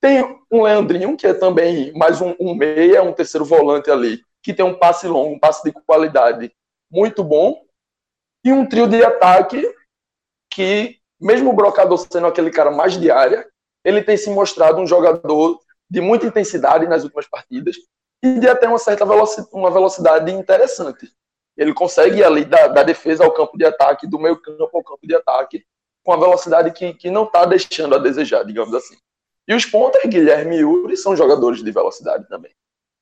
Tem 0.00 0.40
um 0.50 0.62
Leandrinho, 0.62 1.16
que 1.16 1.26
é 1.26 1.34
também 1.34 1.92
mais 1.94 2.20
um, 2.20 2.32
um 2.38 2.54
meia, 2.54 3.02
um 3.02 3.12
terceiro 3.12 3.44
volante 3.44 3.90
ali, 3.90 4.22
que 4.40 4.54
tem 4.54 4.64
um 4.64 4.78
passe 4.78 5.08
longo, 5.08 5.34
um 5.34 5.38
passe 5.38 5.64
de 5.64 5.72
qualidade 5.72 6.54
muito 6.88 7.24
bom. 7.24 7.60
E 8.44 8.52
um 8.52 8.68
trio 8.68 8.88
de 8.88 9.04
ataque 9.04 9.62
que 10.48 11.01
mesmo 11.22 11.50
o 11.50 11.54
Brocador 11.54 11.98
sendo 11.98 12.26
aquele 12.26 12.50
cara 12.50 12.70
mais 12.70 12.98
de 12.98 13.10
área, 13.10 13.46
ele 13.84 14.02
tem 14.02 14.16
se 14.16 14.28
mostrado 14.28 14.80
um 14.80 14.86
jogador 14.86 15.60
de 15.88 16.00
muita 16.00 16.26
intensidade 16.26 16.86
nas 16.86 17.04
últimas 17.04 17.28
partidas 17.28 17.76
e 18.22 18.38
de 18.38 18.48
até 18.48 18.68
uma 18.68 18.78
certa 18.78 19.06
velocidade, 19.06 19.48
uma 19.52 19.70
velocidade 19.70 20.32
interessante. 20.32 21.10
Ele 21.56 21.72
consegue 21.72 22.18
ir 22.18 22.24
ali 22.24 22.44
da, 22.44 22.68
da, 22.68 22.82
defesa 22.82 23.24
ao 23.24 23.32
campo 23.32 23.56
de 23.56 23.64
ataque, 23.64 24.06
do 24.06 24.18
meio 24.18 24.40
campo 24.40 24.70
ao 24.76 24.82
campo 24.82 25.06
de 25.06 25.14
ataque, 25.14 25.64
com 26.04 26.12
a 26.12 26.16
velocidade 26.16 26.72
que, 26.72 26.94
que 26.94 27.10
não 27.10 27.24
está 27.24 27.44
deixando 27.44 27.94
a 27.94 27.98
desejar, 27.98 28.44
digamos 28.44 28.74
assim. 28.74 28.96
E 29.46 29.54
os 29.54 29.66
pontas, 29.66 30.02
Guilherme 30.04 30.56
e 30.56 30.60
Yuri, 30.60 30.96
são 30.96 31.16
jogadores 31.16 31.62
de 31.62 31.70
velocidade 31.70 32.26
também. 32.28 32.52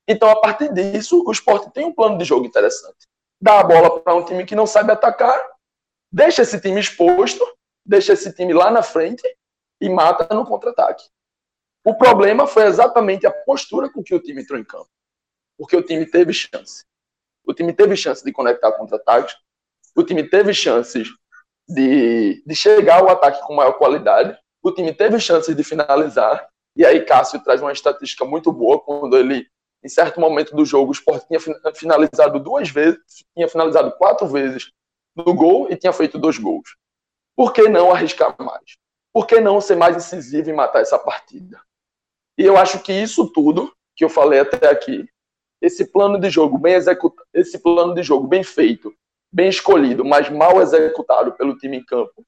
Então, 0.08 0.28
a 0.28 0.40
partir 0.40 0.72
disso, 0.72 1.22
o 1.24 1.30
esporte 1.30 1.70
tem 1.70 1.86
um 1.86 1.92
plano 1.92 2.18
de 2.18 2.24
jogo 2.24 2.44
interessante. 2.44 3.06
Dá 3.40 3.60
a 3.60 3.64
bola 3.64 4.00
para 4.00 4.14
um 4.14 4.24
time 4.24 4.44
que 4.44 4.56
não 4.56 4.66
sabe 4.66 4.90
atacar, 4.90 5.40
deixa 6.12 6.42
esse 6.42 6.60
time 6.60 6.80
exposto 6.80 7.46
deixa 7.90 8.12
esse 8.12 8.32
time 8.32 8.54
lá 8.54 8.70
na 8.70 8.82
frente 8.82 9.22
e 9.80 9.88
mata 9.88 10.32
no 10.32 10.46
contra-ataque. 10.46 11.04
O 11.84 11.94
problema 11.94 12.46
foi 12.46 12.64
exatamente 12.64 13.26
a 13.26 13.32
postura 13.32 13.90
com 13.90 14.02
que 14.02 14.14
o 14.14 14.20
time 14.20 14.42
entrou 14.42 14.58
em 14.58 14.64
campo. 14.64 14.88
Porque 15.58 15.76
o 15.76 15.82
time 15.82 16.06
teve 16.06 16.32
chance. 16.32 16.84
O 17.44 17.52
time 17.52 17.72
teve 17.72 17.96
chance 17.96 18.24
de 18.24 18.32
conectar 18.32 18.72
contra-ataques. 18.72 19.34
O 19.96 20.04
time 20.04 20.22
teve 20.22 20.54
chances 20.54 21.08
de, 21.68 22.42
de 22.46 22.54
chegar 22.54 23.00
ao 23.00 23.08
ataque 23.08 23.44
com 23.44 23.54
maior 23.54 23.72
qualidade. 23.72 24.38
O 24.62 24.70
time 24.70 24.94
teve 24.94 25.18
chances 25.18 25.56
de 25.56 25.64
finalizar. 25.64 26.48
E 26.76 26.86
aí 26.86 27.04
Cássio 27.04 27.42
traz 27.42 27.60
uma 27.60 27.72
estatística 27.72 28.24
muito 28.24 28.52
boa 28.52 28.78
quando 28.78 29.16
ele, 29.16 29.46
em 29.82 29.88
certo 29.88 30.20
momento 30.20 30.54
do 30.54 30.64
jogo, 30.64 30.90
o 30.90 30.92
Sport 30.92 31.26
tinha 31.26 31.40
finalizado 31.74 32.38
duas 32.38 32.70
vezes, 32.70 33.00
tinha 33.34 33.48
finalizado 33.48 33.90
quatro 33.96 34.28
vezes 34.28 34.70
no 35.16 35.34
gol 35.34 35.66
e 35.70 35.76
tinha 35.76 35.92
feito 35.92 36.18
dois 36.18 36.38
gols. 36.38 36.76
Por 37.40 37.54
que 37.54 37.70
não 37.70 37.90
arriscar 37.90 38.36
mais? 38.38 38.76
Por 39.14 39.26
que 39.26 39.40
não 39.40 39.62
ser 39.62 39.74
mais 39.74 39.96
incisivo 39.96 40.50
e 40.50 40.52
matar 40.52 40.82
essa 40.82 40.98
partida? 40.98 41.58
E 42.36 42.44
eu 42.44 42.58
acho 42.58 42.82
que 42.82 42.92
isso 42.92 43.32
tudo 43.32 43.74
que 43.96 44.04
eu 44.04 44.10
falei 44.10 44.40
até 44.40 44.68
aqui, 44.68 45.08
esse 45.58 45.90
plano 45.90 46.20
de 46.20 46.28
jogo 46.28 46.58
bem 46.58 46.74
executado, 46.74 47.26
esse 47.32 47.58
plano 47.58 47.94
de 47.94 48.02
jogo 48.02 48.28
bem 48.28 48.44
feito, 48.44 48.94
bem 49.32 49.48
escolhido, 49.48 50.04
mas 50.04 50.28
mal 50.28 50.60
executado 50.60 51.32
pelo 51.32 51.56
time 51.56 51.78
em 51.78 51.82
campo, 51.82 52.26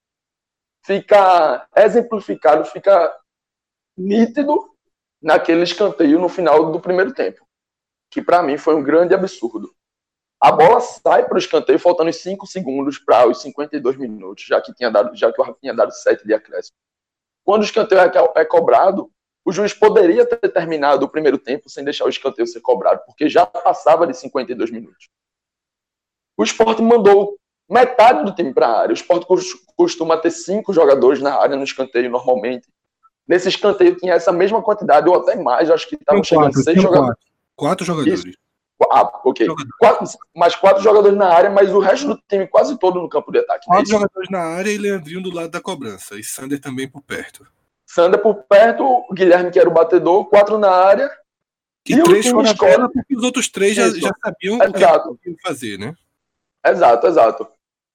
fica 0.83 1.69
exemplificado, 1.77 2.65
fica 2.65 3.15
nítido 3.95 4.75
naquele 5.21 5.65
escanteio 5.65 6.19
no 6.19 6.31
final 6.31 6.73
do 6.73 6.81
primeiro 6.81 7.13
tempo, 7.13 7.47
que 8.11 8.23
para 8.23 8.43
mim 8.43 8.57
foi 8.57 8.75
um 8.75 8.83
grande 8.83 9.15
absurdo. 9.15 9.75
A 10.43 10.51
bola 10.51 10.81
sai 10.81 11.25
para 11.25 11.37
o 11.37 11.39
escanteio 11.39 11.79
faltando 11.79 12.13
5 12.13 12.49
segundos 12.49 12.99
para 12.99 13.29
os 13.29 13.41
52 13.43 13.97
minutos, 13.97 14.45
já 14.45 14.61
que 14.61 14.75
tinha 14.75 14.91
dado, 14.91 15.15
já 15.15 15.33
que 15.33 15.41
o 15.41 15.45
Rafa 15.45 15.57
tinha 15.61 15.73
dado 15.73 15.93
7 15.93 16.27
de 16.27 16.35
acréscimo. 16.35 16.77
Quando 17.45 17.63
o 17.63 17.65
escanteio 17.65 18.01
é, 18.01 18.11
é 18.41 18.45
cobrado, 18.45 19.09
o 19.45 19.53
juiz 19.53 19.73
poderia 19.73 20.27
ter 20.27 20.49
terminado 20.49 21.07
o 21.07 21.09
primeiro 21.09 21.39
tempo 21.39 21.71
sem 21.71 21.85
deixar 21.85 22.07
o 22.07 22.09
escanteio 22.09 22.49
ser 22.49 22.61
cobrado, 22.61 23.03
porque 23.07 23.29
já 23.29 23.47
passava 23.47 24.05
de 24.05 24.17
52 24.17 24.73
minutos. 24.73 25.11
O 26.37 26.43
esporte 26.43 26.83
mandou 26.83 27.39
metade 27.71 28.25
do 28.25 28.35
time 28.35 28.53
para 28.53 28.67
a 28.67 28.81
área. 28.81 28.91
O 28.91 28.95
esporte 28.95 29.27
costuma 29.77 30.17
ter 30.17 30.33
cinco 30.33 30.73
jogadores 30.73 31.21
na 31.21 31.37
área 31.37 31.57
no 31.57 31.63
escanteio 31.63 32.11
normalmente. 32.11 32.67
Nesse 33.29 33.49
escanteio 33.49 33.95
tinha 33.95 34.15
essa 34.15 34.33
mesma 34.33 34.61
quantidade, 34.61 35.09
ou 35.09 35.15
até 35.15 35.37
mais, 35.37 35.71
acho 35.71 35.89
que 35.89 35.95
estavam 35.95 36.25
chegando 36.25 36.61
seis 36.61 36.83
jogadores. 36.83 37.15
Quatro, 37.15 37.85
quatro 37.85 37.87
jogadores. 37.87 38.25
Isso. 38.25 38.43
Ah, 38.91 39.21
ok. 39.25 39.47
Quatro, 39.79 40.07
mais 40.35 40.55
quatro 40.55 40.83
jogadores 40.83 41.17
na 41.17 41.29
área, 41.29 41.51
mas 41.51 41.71
o 41.71 41.79
resto 41.79 42.09
do 42.09 42.23
time 42.29 42.47
quase 42.47 42.79
todo 42.79 43.01
no 43.01 43.09
campo 43.09 43.31
de 43.31 43.39
ataque. 43.39 43.67
Quatro 43.67 43.85
é 43.85 43.91
jogadores 43.91 44.31
na 44.31 44.41
área 44.41 44.71
e 44.71 44.79
Leandrinho 44.79 45.23
do 45.23 45.35
lado 45.35 45.51
da 45.51 45.61
cobrança. 45.61 46.19
E 46.19 46.25
Sander 46.25 46.61
também 46.61 46.89
por 46.89 47.03
perto. 47.03 47.47
Sander 47.87 48.21
por 48.21 48.45
perto, 48.45 49.05
Guilherme 49.13 49.51
que 49.51 49.59
era 49.59 49.69
o 49.69 49.73
batedor, 49.73 50.25
quatro 50.27 50.59
na 50.59 50.71
área. 50.71 51.11
E, 51.89 51.95
e 51.95 52.03
três 52.03 52.29
fora 52.29 52.49
escola, 52.49 52.89
porque 52.89 53.17
os 53.17 53.23
outros 53.25 53.49
três 53.49 53.75
já, 53.75 53.89
já, 53.91 54.13
sabiam 54.25 54.59
Exato. 54.63 55.11
o 55.11 55.19
que 55.19 55.35
fazer, 55.43 55.79
né? 55.79 55.95
Exato, 56.65 57.07
exato. 57.07 57.49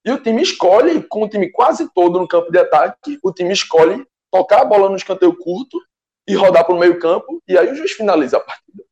E 0.05 0.11
o 0.11 0.21
time 0.21 0.41
escolhe, 0.41 1.01
com 1.03 1.23
o 1.23 1.29
time 1.29 1.49
quase 1.49 1.89
todo 1.93 2.19
no 2.19 2.27
campo 2.27 2.51
de 2.51 2.59
ataque, 2.59 3.17
o 3.23 3.31
time 3.31 3.53
escolhe 3.53 4.05
tocar 4.31 4.61
a 4.61 4.65
bola 4.65 4.89
no 4.89 4.95
escanteio 4.95 5.35
curto 5.35 5.81
e 6.27 6.35
rodar 6.35 6.65
para 6.65 6.75
o 6.75 6.79
meio 6.79 6.99
campo, 6.99 7.41
e 7.47 7.57
aí 7.57 7.71
o 7.71 7.75
juiz 7.75 7.93
finaliza 7.93 8.37
a 8.37 8.41
partida. 8.41 8.83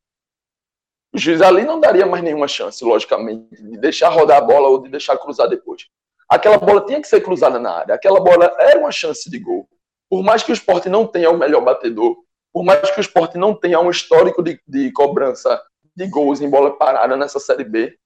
O 1.16 1.18
juiz 1.18 1.40
ali 1.40 1.64
não 1.64 1.80
daria 1.80 2.04
mais 2.04 2.22
nenhuma 2.22 2.46
chance, 2.46 2.84
logicamente, 2.84 3.48
de 3.50 3.78
deixar 3.78 4.10
rodar 4.10 4.36
a 4.36 4.40
bola 4.42 4.68
ou 4.68 4.82
de 4.82 4.90
deixar 4.90 5.16
cruzar 5.16 5.48
depois. 5.48 5.86
Aquela 6.28 6.58
bola 6.58 6.84
tinha 6.84 7.00
que 7.00 7.08
ser 7.08 7.22
cruzada 7.22 7.58
na 7.58 7.70
área, 7.70 7.94
aquela 7.94 8.20
bola 8.20 8.54
era 8.58 8.78
uma 8.78 8.92
chance 8.92 9.30
de 9.30 9.38
gol. 9.38 9.66
Por 10.10 10.22
mais 10.22 10.42
que 10.42 10.50
o 10.50 10.52
esporte 10.52 10.90
não 10.90 11.06
tenha 11.06 11.30
o 11.30 11.38
melhor 11.38 11.64
batedor, 11.64 12.18
por 12.52 12.62
mais 12.62 12.90
que 12.90 12.98
o 12.98 13.00
esporte 13.00 13.38
não 13.38 13.54
tenha 13.54 13.80
um 13.80 13.88
histórico 13.88 14.42
de, 14.42 14.60
de 14.68 14.92
cobrança 14.92 15.58
de 15.96 16.06
gols 16.06 16.42
em 16.42 16.50
bola 16.50 16.76
parada 16.76 17.16
nessa 17.16 17.40
Série 17.40 17.64
B, 17.64 17.96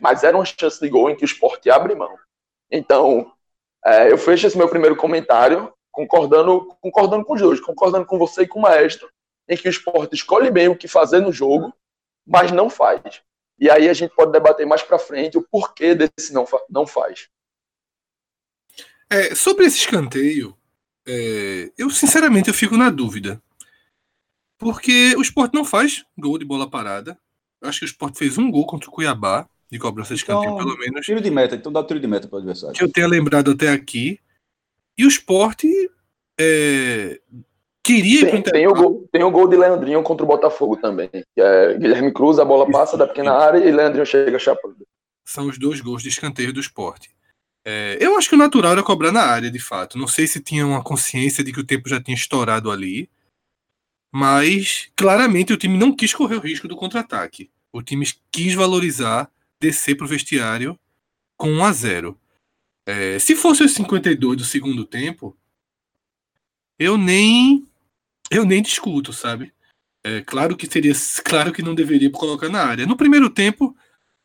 mas 0.00 0.24
era 0.24 0.36
uma 0.36 0.44
chance 0.44 0.80
de 0.80 0.88
gol 0.88 1.08
em 1.08 1.14
que 1.14 1.22
o 1.22 1.24
esporte 1.24 1.70
abre 1.70 1.94
mão. 1.94 2.16
Então, 2.68 3.30
é, 3.84 4.10
eu 4.10 4.18
fecho 4.18 4.44
esse 4.44 4.58
meu 4.58 4.68
primeiro 4.68 4.96
comentário 4.96 5.72
concordando, 5.92 6.66
concordando 6.80 7.24
com 7.24 7.34
os 7.34 7.40
dois, 7.40 7.60
concordando 7.60 8.06
com 8.06 8.18
você 8.18 8.42
e 8.42 8.48
com 8.48 8.58
o 8.58 8.62
maestro, 8.62 9.08
em 9.48 9.56
que 9.56 9.68
o 9.68 9.70
esporte 9.70 10.16
escolhe 10.16 10.50
bem 10.50 10.66
o 10.66 10.76
que 10.76 10.88
fazer 10.88 11.20
no 11.20 11.32
jogo, 11.32 11.72
mas 12.26 12.50
não 12.50 12.68
faz. 12.68 13.22
E 13.58 13.70
aí 13.70 13.88
a 13.88 13.94
gente 13.94 14.14
pode 14.14 14.32
debater 14.32 14.66
mais 14.66 14.82
para 14.82 14.98
frente 14.98 15.38
o 15.38 15.42
porquê 15.42 15.94
desse 15.94 16.32
não, 16.32 16.46
não 16.68 16.86
faz. 16.86 17.28
É, 19.08 19.34
sobre 19.34 19.64
esse 19.64 19.78
escanteio, 19.78 20.56
é, 21.06 21.70
eu 21.78 21.88
sinceramente 21.90 22.48
eu 22.48 22.54
fico 22.54 22.76
na 22.76 22.90
dúvida. 22.90 23.40
Porque 24.58 25.14
o 25.16 25.22
esporte 25.22 25.54
não 25.54 25.64
faz 25.64 26.04
gol 26.16 26.38
de 26.38 26.44
bola 26.44 26.68
parada. 26.68 27.18
Eu 27.60 27.68
acho 27.68 27.78
que 27.78 27.84
o 27.84 27.86
esporte 27.86 28.18
fez 28.18 28.36
um 28.38 28.50
gol 28.50 28.66
contra 28.66 28.88
o 28.88 28.92
Cuiabá 28.92 29.48
de 29.70 29.78
cobrança 29.78 30.14
de 30.14 30.20
escanteio, 30.20 30.54
então, 30.54 30.58
pelo 30.58 30.78
menos. 30.78 31.04
Tiro 31.04 31.20
de 31.20 31.30
meta, 31.30 31.54
então 31.54 31.72
dá 31.72 31.80
o 31.80 31.84
tiro 31.84 32.00
de 32.00 32.06
meta 32.06 32.28
para 32.28 32.36
o 32.36 32.38
adversário. 32.38 32.74
Que 32.74 32.84
eu 32.84 32.90
tenha 32.90 33.06
lembrado 33.06 33.50
até 33.50 33.70
aqui. 33.70 34.18
E 34.96 35.04
o 35.04 35.08
esporte 35.08 35.68
é, 36.38 37.20
queria 37.86 38.28
tem, 38.28 38.42
tem, 38.42 38.66
o 38.66 38.74
gol, 38.74 39.08
tem 39.12 39.22
o 39.22 39.30
gol 39.30 39.48
de 39.48 39.56
Leandrinho 39.56 40.02
contra 40.02 40.24
o 40.24 40.26
Botafogo 40.28 40.76
também. 40.76 41.08
É 41.36 41.74
Guilherme 41.74 42.12
Cruz, 42.12 42.38
a 42.40 42.44
bola 42.44 42.68
passa 42.68 42.96
da 42.96 43.06
pequena 43.06 43.32
área 43.32 43.58
e 43.58 43.70
Leandrinho 43.70 44.04
chega 44.04 44.38
chapando. 44.38 44.76
São 45.24 45.46
os 45.46 45.56
dois 45.56 45.80
gols 45.80 46.02
de 46.02 46.08
escanteio 46.08 46.52
do 46.52 46.60
esporte. 46.60 47.10
É, 47.64 47.96
eu 48.00 48.16
acho 48.16 48.28
que 48.28 48.34
o 48.34 48.38
natural 48.38 48.72
era 48.72 48.82
cobrar 48.82 49.12
na 49.12 49.22
área, 49.22 49.50
de 49.50 49.58
fato. 49.58 49.98
Não 49.98 50.08
sei 50.08 50.26
se 50.26 50.40
tinha 50.40 50.66
uma 50.66 50.82
consciência 50.82 51.44
de 51.44 51.52
que 51.52 51.60
o 51.60 51.66
tempo 51.66 51.88
já 51.88 52.00
tinha 52.00 52.14
estourado 52.14 52.70
ali. 52.70 53.08
Mas 54.12 54.88
claramente 54.96 55.52
o 55.52 55.56
time 55.56 55.76
não 55.76 55.94
quis 55.94 56.14
correr 56.14 56.36
o 56.36 56.40
risco 56.40 56.66
do 56.66 56.76
contra-ataque. 56.76 57.50
O 57.72 57.82
time 57.82 58.06
quis 58.30 58.54
valorizar 58.54 59.30
descer 59.60 59.96
para 59.96 60.06
o 60.06 60.08
vestiário 60.08 60.78
com 61.36 61.50
1 61.50 61.64
a 61.64 61.72
0. 61.72 62.18
É, 62.86 63.18
se 63.18 63.34
fosse 63.36 63.62
os 63.64 63.74
52 63.74 64.38
do 64.38 64.44
segundo 64.44 64.84
tempo, 64.84 65.36
eu 66.78 66.96
nem 66.96 67.66
eu 68.30 68.44
nem 68.44 68.62
discuto, 68.62 69.12
sabe? 69.12 69.52
É, 70.04 70.22
claro 70.22 70.56
que 70.56 70.66
seria, 70.66 70.92
claro 71.24 71.52
que 71.52 71.62
não 71.62 71.74
deveria 71.74 72.10
colocar 72.10 72.48
na 72.48 72.64
área. 72.64 72.86
No 72.86 72.96
primeiro 72.96 73.28
tempo 73.28 73.76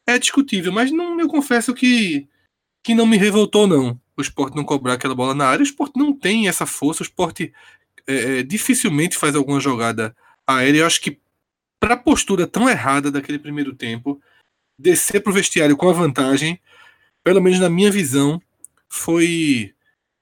é 0.05 0.17
discutível, 0.17 0.71
mas 0.71 0.91
não, 0.91 1.19
eu 1.19 1.27
confesso 1.27 1.73
que 1.73 2.27
que 2.83 2.95
não 2.95 3.05
me 3.05 3.17
revoltou 3.17 3.67
não. 3.67 3.99
O 4.17 4.21
esporte 4.21 4.55
não 4.55 4.63
cobrar 4.63 4.93
aquela 4.93 5.15
bola 5.15 5.35
na 5.35 5.47
área, 5.47 5.61
o 5.61 5.65
esporte 5.65 5.97
não 5.97 6.13
tem 6.13 6.47
essa 6.47 6.65
força, 6.65 7.03
o 7.03 7.05
esporte 7.05 7.53
é, 8.07 8.39
é 8.39 8.43
dificilmente 8.43 9.17
faz 9.17 9.35
alguma 9.35 9.59
jogada 9.59 10.15
aérea. 10.47 10.79
Eu 10.79 10.87
acho 10.87 11.01
que 11.01 11.19
para 11.79 11.95
a 11.95 11.97
postura 11.97 12.47
tão 12.47 12.69
errada 12.69 13.11
daquele 13.11 13.39
primeiro 13.39 13.73
tempo, 13.75 14.21
descer 14.77 15.21
para 15.21 15.31
o 15.31 15.33
vestiário 15.33 15.77
com 15.77 15.89
a 15.89 15.93
vantagem, 15.93 16.59
pelo 17.23 17.41
menos 17.41 17.59
na 17.59 17.69
minha 17.69 17.91
visão, 17.91 18.41
foi 18.89 19.73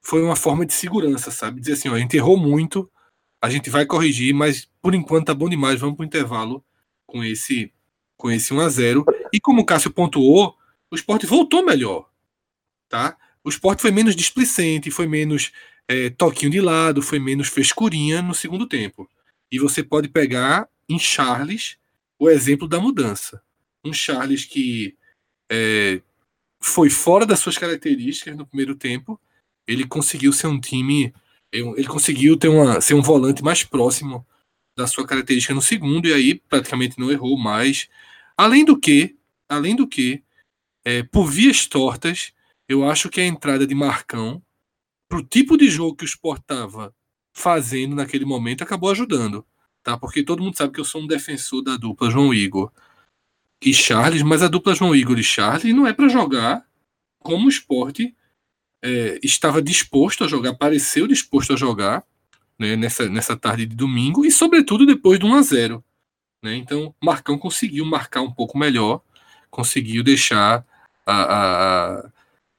foi 0.02 0.22
uma 0.22 0.36
forma 0.36 0.64
de 0.64 0.72
segurança, 0.72 1.30
sabe? 1.30 1.60
Dizer 1.60 1.74
assim, 1.74 1.88
ó, 1.88 1.94
a 1.94 1.98
gente 1.98 2.16
errou 2.16 2.36
muito, 2.36 2.90
a 3.40 3.48
gente 3.50 3.70
vai 3.70 3.86
corrigir, 3.86 4.34
mas 4.34 4.68
por 4.82 4.94
enquanto 4.94 5.26
tá 5.26 5.34
bom 5.34 5.48
demais, 5.48 5.80
vamos 5.80 5.96
para 5.96 6.04
o 6.04 6.06
intervalo 6.06 6.64
com 7.06 7.24
esse 7.24 7.72
com 8.16 8.30
esse 8.30 8.52
1 8.52 8.60
a 8.60 8.68
0 8.68 9.04
E 9.32 9.40
como 9.40 9.62
o 9.62 9.64
Cássio 9.64 9.90
pontuou, 9.90 10.54
o 10.90 10.94
esporte 10.94 11.24
voltou 11.24 11.64
melhor, 11.64 12.10
tá? 12.88 13.16
O 13.42 13.48
esporte 13.48 13.80
foi 13.80 13.90
menos 13.90 14.14
displicente, 14.14 14.90
foi 14.90 15.06
menos 15.06 15.52
é, 15.88 16.10
toquinho 16.10 16.50
de 16.50 16.60
lado, 16.60 17.00
foi 17.00 17.18
menos 17.18 17.48
frescurinha 17.48 18.20
no 18.20 18.34
segundo 18.34 18.66
tempo. 18.66 19.08
E 19.50 19.58
você 19.58 19.82
pode 19.82 20.08
pegar 20.08 20.68
em 20.86 20.98
Charles 20.98 21.78
o 22.18 22.28
exemplo 22.28 22.68
da 22.68 22.78
mudança 22.78 23.42
um 23.84 23.92
Charles 23.92 24.44
que 24.44 24.96
é, 25.50 26.00
foi 26.60 26.90
fora 26.90 27.24
das 27.24 27.40
suas 27.40 27.56
características 27.56 28.36
no 28.36 28.46
primeiro 28.46 28.74
tempo. 28.74 29.20
Ele 29.66 29.86
conseguiu 29.86 30.32
ser 30.32 30.46
um 30.46 30.60
time, 30.60 31.12
ele 31.52 31.86
conseguiu 31.86 32.36
ter 32.36 32.48
uma, 32.48 32.80
ser 32.80 32.94
um 32.94 33.02
volante 33.02 33.42
mais 33.42 33.64
próximo 33.64 34.26
da 34.76 34.86
sua 34.86 35.06
característica 35.06 35.54
no 35.54 35.62
segundo 35.62 36.06
e 36.06 36.12
aí 36.12 36.34
praticamente 36.34 36.98
não 36.98 37.10
errou 37.10 37.36
mais. 37.36 37.88
Além 38.36 38.64
do 38.64 38.78
que, 38.78 39.16
além 39.48 39.74
do 39.74 39.86
que, 39.86 40.22
é, 40.84 41.02
por 41.02 41.26
vias 41.26 41.66
tortas, 41.66 42.32
eu 42.68 42.88
acho 42.88 43.08
que 43.08 43.20
a 43.20 43.26
entrada 43.26 43.66
de 43.66 43.74
Marcão 43.74 44.42
para 45.08 45.18
o 45.18 45.24
tipo 45.24 45.56
de 45.56 45.68
jogo 45.68 45.96
que 45.96 46.04
o 46.04 46.06
Sport 46.06 46.40
estava 46.40 46.94
fazendo 47.34 47.96
naquele 47.96 48.24
momento 48.24 48.62
acabou 48.62 48.90
ajudando, 48.90 49.44
tá? 49.82 49.98
Porque 49.98 50.22
todo 50.22 50.42
mundo 50.42 50.56
sabe 50.56 50.72
que 50.72 50.80
eu 50.80 50.84
sou 50.84 51.02
um 51.02 51.06
defensor 51.06 51.62
da 51.62 51.76
dupla 51.76 52.10
João 52.10 52.32
Igor 52.32 52.72
e 53.60 53.74
Charles, 53.74 54.22
mas 54.22 54.42
a 54.42 54.48
dupla 54.48 54.74
João 54.74 54.94
Igor 54.94 55.18
e 55.18 55.24
Charles 55.24 55.74
não 55.74 55.86
é 55.86 55.92
para 55.92 56.08
jogar 56.08 56.64
como 57.18 57.46
o 57.46 57.48
esporte 57.48 58.14
é, 58.82 59.18
estava 59.22 59.60
disposto 59.60 60.24
a 60.24 60.28
jogar, 60.28 60.54
pareceu 60.54 61.06
disposto 61.06 61.52
a 61.52 61.56
jogar 61.56 62.04
né, 62.58 62.76
nessa, 62.76 63.08
nessa 63.08 63.36
tarde 63.36 63.66
de 63.66 63.76
domingo 63.76 64.24
e, 64.24 64.30
sobretudo, 64.30 64.86
depois 64.86 65.18
do 65.18 65.26
1 65.26 65.34
a 65.34 65.42
0 65.42 65.84
né? 66.42 66.56
Então, 66.56 66.94
Marcão 67.02 67.38
conseguiu 67.38 67.84
marcar 67.84 68.22
um 68.22 68.32
pouco 68.32 68.56
melhor, 68.58 69.02
conseguiu 69.50 70.02
deixar 70.02 70.64
a, 71.06 71.12
a, 71.12 71.96
a, 71.98 72.10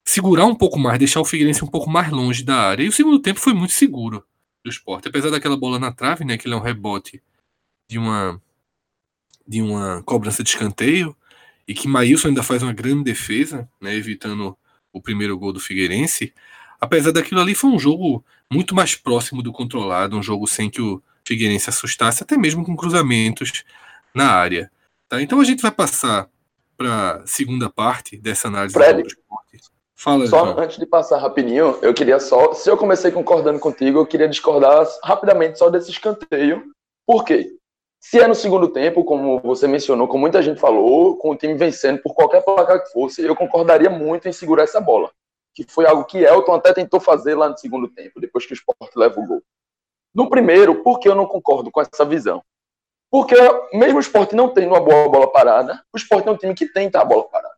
segurar 0.06 0.46
um 0.46 0.56
pouco 0.56 0.78
mais, 0.80 1.00
deixar 1.00 1.22
o 1.22 1.26
Figueirense 1.26 1.64
um 1.64 1.68
pouco 1.68 1.90
mais 1.90 2.10
longe 2.12 2.44
da 2.44 2.56
área. 2.56 2.84
E 2.84 2.90
o 2.90 2.92
segundo 2.92 3.20
tempo 3.20 3.40
foi 3.40 3.54
muito 3.54 3.74
seguro 3.74 4.26
do 4.64 4.70
esporte, 4.70 5.08
apesar 5.08 5.32
daquela 5.32 5.58
bola 5.58 5.80
na 5.80 5.92
trave, 5.92 6.24
né, 6.24 6.38
que 6.38 6.48
ele 6.48 6.54
é 6.54 6.58
um 6.58 6.62
rebote 6.62 7.22
de 7.90 7.98
uma 7.98 8.40
de 9.48 9.62
uma 9.62 10.04
cobrança 10.04 10.44
de 10.44 10.50
escanteio 10.50 11.18
e 11.68 11.74
que 11.74 11.88
Maílson 11.88 12.30
ainda 12.30 12.44
faz 12.44 12.62
uma 12.64 12.72
grande 12.72 13.04
defesa, 13.04 13.70
né, 13.82 13.96
evitando 13.96 14.58
o 14.92 15.02
primeiro 15.02 15.38
gol 15.38 15.54
do 15.54 15.60
Figueirense. 15.60 16.34
apesar 16.80 17.12
daquilo 17.12 17.42
ali, 17.42 17.54
foi 17.54 17.70
um 17.70 17.80
jogo 17.80 18.24
muito 18.52 18.74
mais 18.76 18.96
próximo 18.96 19.42
do 19.42 19.52
controlado, 19.52 20.18
um 20.18 20.24
jogo 20.24 20.48
sem 20.48 20.70
que 20.70 20.82
o 20.82 21.02
Figueirense 21.26 21.70
assustasse, 21.70 22.24
até 22.24 22.38
mesmo 22.38 22.66
com 22.66 22.76
cruzamentos 22.76 23.64
na 24.14 24.32
área. 24.32 24.72
Tá? 25.08 25.22
Então 25.22 25.40
a 25.40 25.44
gente 25.44 25.62
vai 25.62 25.72
passar 25.72 26.28
para 26.78 27.18
a 27.18 27.28
segunda 27.28 27.70
parte 27.70 28.18
dessa 28.18 28.48
análise 28.48 28.74
Fred, 28.74 29.04
do 29.04 29.08
esporte. 29.08 29.60
Fala, 29.96 30.26
só 30.26 30.46
João. 30.46 30.60
antes 30.60 30.78
de 30.80 30.86
passar 30.88 31.20
rapidinho, 31.20 31.78
eu 31.82 31.94
queria 31.94 32.20
só. 32.20 32.54
Se 32.54 32.68
eu 32.68 32.76
comecei 32.76 33.12
concordando 33.12 33.60
contigo, 33.60 34.00
eu 34.00 34.06
queria 34.06 34.28
discordar 34.28 34.88
rapidamente 35.04 35.60
só 35.60 35.70
desse 35.70 35.92
escanteio. 35.92 36.72
Por 37.06 37.24
quê? 37.24 37.56
Se 38.04 38.20
é 38.20 38.28
no 38.28 38.34
segundo 38.34 38.68
tempo, 38.68 39.06
como 39.06 39.40
você 39.40 39.68
mencionou, 39.68 40.08
como 40.08 40.22
muita 40.22 40.42
gente 40.42 40.60
falou, 40.60 41.18
com 41.18 41.30
o 41.30 41.36
time 41.36 41.54
vencendo 41.54 42.02
por 42.02 42.16
qualquer 42.16 42.44
placar 42.44 42.84
que 42.84 42.92
fosse, 42.92 43.24
eu 43.24 43.36
concordaria 43.36 43.92
muito 43.92 44.28
em 44.28 44.34
segurar 44.34 44.64
essa 44.64 44.82
bola. 44.82 45.12
Que 45.54 45.64
foi 45.70 45.86
algo 45.86 46.04
que 46.06 46.18
Elton 46.18 46.56
até 46.56 46.74
tentou 46.74 47.00
fazer 47.00 47.36
lá 47.36 47.48
no 47.48 47.58
segundo 47.58 47.88
tempo, 47.88 48.20
depois 48.20 48.44
que 48.44 48.54
o 48.54 48.56
Sport 48.56 48.96
leva 48.96 49.20
o 49.20 49.28
gol. 49.28 49.44
No 50.16 50.30
primeiro, 50.32 50.82
por 50.82 51.00
que 51.00 51.08
eu 51.08 51.14
não 51.14 51.28
concordo 51.28 51.70
com 51.70 51.80
essa 51.80 52.04
visão? 52.04 52.44
Porque 53.12 53.36
mesmo 53.72 53.98
o 53.98 54.02
Sport 54.02 54.34
não 54.34 54.50
tendo 54.50 54.70
uma 54.70 54.82
boa 54.82 55.08
bola 55.08 55.32
parada, 55.32 55.84
o 55.94 55.98
Sport 55.98 56.26
é 56.26 56.32
um 56.32 56.38
time 56.38 56.56
que 56.56 56.66
tenta 56.66 57.00
a 57.00 57.06
bola 57.06 57.26
parada. 57.26 57.56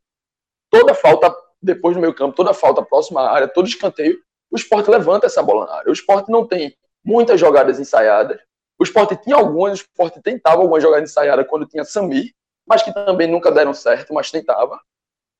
Toda 0.69 0.93
falta 0.93 1.33
depois 1.61 1.95
do 1.95 2.01
meio 2.01 2.13
campo, 2.13 2.35
toda 2.35 2.53
falta 2.53 2.83
próxima 2.83 3.21
à 3.21 3.31
área, 3.31 3.47
todo 3.47 3.65
escanteio, 3.65 4.19
o 4.51 4.57
Sport 4.57 4.89
levanta 4.89 5.27
essa 5.27 5.41
bola 5.41 5.65
na 5.67 5.75
área. 5.75 5.89
O 5.89 5.93
Sport 5.93 6.27
não 6.27 6.45
tem 6.45 6.75
muitas 7.01 7.39
jogadas 7.39 7.79
ensaiadas, 7.79 8.41
o 8.83 8.85
Sport 8.85 9.21
tinha 9.23 9.37
algumas, 9.37 9.79
o 9.79 9.83
Sport 9.83 10.21
tentava 10.21 10.61
algumas 10.61 10.83
jogadas 10.83 11.09
ensaiadas 11.09 11.47
quando 11.47 11.65
tinha 11.65 11.85
Samir, 11.85 12.33
mas 12.67 12.83
que 12.83 12.93
também 12.93 13.27
nunca 13.27 13.49
deram 13.49 13.73
certo, 13.73 14.13
mas 14.13 14.29
tentava. 14.29 14.79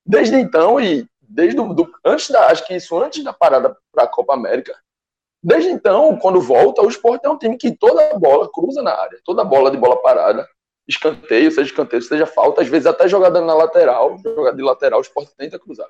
Desde 0.04 0.36
então, 0.36 0.80
e 0.80 1.06
desde 1.20 1.56
do, 1.56 1.74
do, 1.74 1.92
antes 2.04 2.30
da, 2.30 2.46
acho 2.46 2.66
que 2.66 2.74
isso 2.74 2.96
antes 2.98 3.22
da 3.22 3.32
parada 3.32 3.76
para 3.92 4.04
a 4.04 4.08
Copa 4.08 4.32
América, 4.34 4.74
desde 5.42 5.70
então, 5.70 6.16
quando 6.16 6.40
volta, 6.40 6.80
o 6.80 6.88
Sport 6.88 7.22
é 7.22 7.28
um 7.28 7.38
time 7.38 7.58
que 7.58 7.76
toda 7.76 8.18
bola 8.18 8.50
cruza 8.50 8.82
na 8.82 8.92
área, 8.92 9.20
toda 9.24 9.44
bola 9.44 9.70
de 9.70 9.76
bola 9.76 10.00
parada, 10.00 10.48
escanteio, 10.88 11.50
seja 11.50 11.68
escanteio, 11.68 12.02
seja 12.02 12.26
falta, 12.26 12.62
às 12.62 12.68
vezes 12.68 12.86
até 12.86 13.06
jogada 13.06 13.42
na 13.42 13.54
lateral, 13.54 14.16
jogada 14.18 14.56
de 14.56 14.62
lateral, 14.62 15.00
o 15.00 15.02
Sport 15.02 15.30
tenta 15.36 15.58
cruzar. 15.58 15.88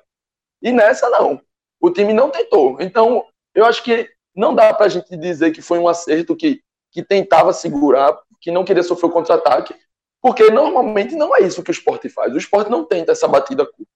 E 0.61 0.73
nessa 0.73 1.09
não, 1.09 1.41
o 1.79 1.89
time 1.89 2.13
não 2.13 2.29
tentou. 2.29 2.81
Então, 2.81 3.25
eu 3.53 3.65
acho 3.65 3.81
que 3.81 4.09
não 4.35 4.53
dá 4.53 4.73
para 4.73 4.87
a 4.87 4.89
gente 4.89 5.15
dizer 5.15 5.51
que 5.51 5.61
foi 5.61 5.79
um 5.79 5.87
acerto 5.87 6.35
que 6.35 6.64
que 6.95 7.03
tentava 7.03 7.51
segurar, 7.51 8.17
que 8.39 8.49
não 8.49 8.63
queria 8.63 8.81
sofrer 8.81 9.07
o 9.07 9.11
contra-ataque, 9.11 9.75
porque 10.21 10.49
normalmente 10.49 11.13
não 11.13 11.35
é 11.35 11.41
isso 11.41 11.61
que 11.61 11.69
o 11.69 11.73
esporte 11.73 12.07
faz. 12.07 12.33
O 12.33 12.37
esporte 12.37 12.71
não 12.71 12.85
tenta 12.85 13.11
essa 13.11 13.27
batida 13.27 13.65
curta. 13.65 13.91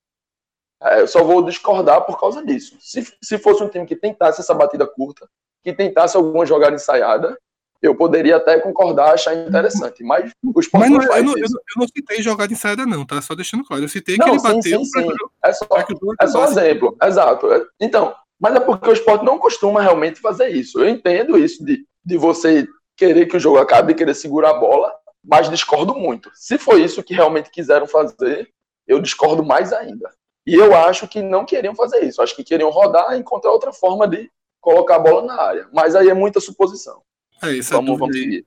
É, 0.84 1.00
eu 1.02 1.08
só 1.08 1.24
vou 1.24 1.42
discordar 1.46 2.02
por 2.06 2.20
causa 2.20 2.46
disso. 2.46 2.76
Se, 2.82 3.08
se 3.24 3.38
fosse 3.38 3.64
um 3.64 3.70
time 3.70 3.86
que 3.86 3.96
tentasse 3.96 4.42
essa 4.42 4.54
batida 4.54 4.86
curta, 4.86 5.30
que 5.64 5.72
tentasse 5.72 6.18
alguma 6.18 6.46
jogada 6.46 6.76
ensaiada, 6.76 7.40
eu 7.82 7.96
poderia 7.96 8.36
até 8.36 8.60
concordar, 8.60 9.14
achar 9.14 9.34
interessante. 9.34 10.04
Mas 10.04 10.30
o 10.44 10.60
esporte 10.60 10.90
Mas 10.90 10.92
não, 10.92 10.98
não 10.98 11.04
eu, 11.06 11.10
faz 11.10 11.24
eu, 11.26 11.38
isso. 11.46 11.54
não, 11.54 11.62
eu 11.62 11.80
não 11.80 11.88
citei 11.88 12.22
jogada 12.22 12.52
ensaiada, 12.52 12.86
não, 12.86 13.06
tá? 13.06 13.22
Só 13.22 13.34
deixando 13.34 13.64
claro. 13.64 13.82
Eu 13.86 13.88
citei 13.90 14.16
que 14.18 14.22
Não, 14.22 14.28
ele 14.34 14.40
sim, 14.40 14.44
bateu 14.44 14.84
sim, 14.84 14.92
pra 14.92 15.02
sim. 15.04 15.08
que 15.08 15.16
jogo- 15.18 15.32
É 15.42 15.54
só, 15.54 15.66
pra 15.66 15.84
que 15.84 15.94
é 16.22 16.28
só 16.28 16.42
um 16.42 16.44
exemplo, 16.46 16.98
exato. 17.02 17.48
Então, 17.80 18.14
mas 18.38 18.56
é 18.56 18.60
porque 18.60 18.90
o 18.90 18.94
esporte 18.94 19.24
não 19.24 19.40
costuma 19.40 19.82
realmente 19.82 20.20
fazer 20.20 20.50
isso. 20.50 20.82
Eu 20.82 20.90
entendo 20.90 21.38
isso 21.38 21.64
de, 21.64 21.86
de 22.06 22.18
você 22.18 22.68
querer 23.00 23.26
que 23.28 23.38
o 23.38 23.40
jogo 23.40 23.58
acabe 23.58 23.94
e 23.94 23.96
querer 23.96 24.14
segurar 24.14 24.52
a 24.52 24.60
bola, 24.60 24.94
mas 25.24 25.50
discordo 25.50 25.96
muito. 25.96 26.30
Se 26.36 26.58
foi 26.58 26.84
isso 26.84 27.02
que 27.02 27.14
realmente 27.14 27.50
quiseram 27.50 27.88
fazer, 27.88 28.50
eu 28.88 29.00
discordo 29.02 29.44
mais 29.44 29.72
ainda. 29.74 30.10
E 30.46 30.54
eu 30.56 30.76
acho 30.76 31.08
que 31.08 31.22
não 31.22 31.46
queriam 31.46 31.74
fazer 31.76 32.04
isso. 32.04 32.22
Acho 32.22 32.36
que 32.36 32.44
queriam 32.44 32.70
rodar 32.70 33.14
e 33.14 33.20
encontrar 33.20 33.52
outra 33.52 33.72
forma 33.72 34.08
de 34.08 34.30
colocar 34.60 34.96
a 34.96 35.00
bola 35.00 35.26
na 35.26 35.42
área. 35.42 35.68
Mas 35.74 35.96
aí 35.96 36.10
é 36.10 36.14
muita 36.14 36.40
suposição. 36.40 37.02
É, 37.42 37.58
essa 37.58 37.76
Vamos, 37.76 37.92
dúvida 37.92 38.06
vamos 38.06 38.16
aí 38.18 38.22
seguir. 38.24 38.46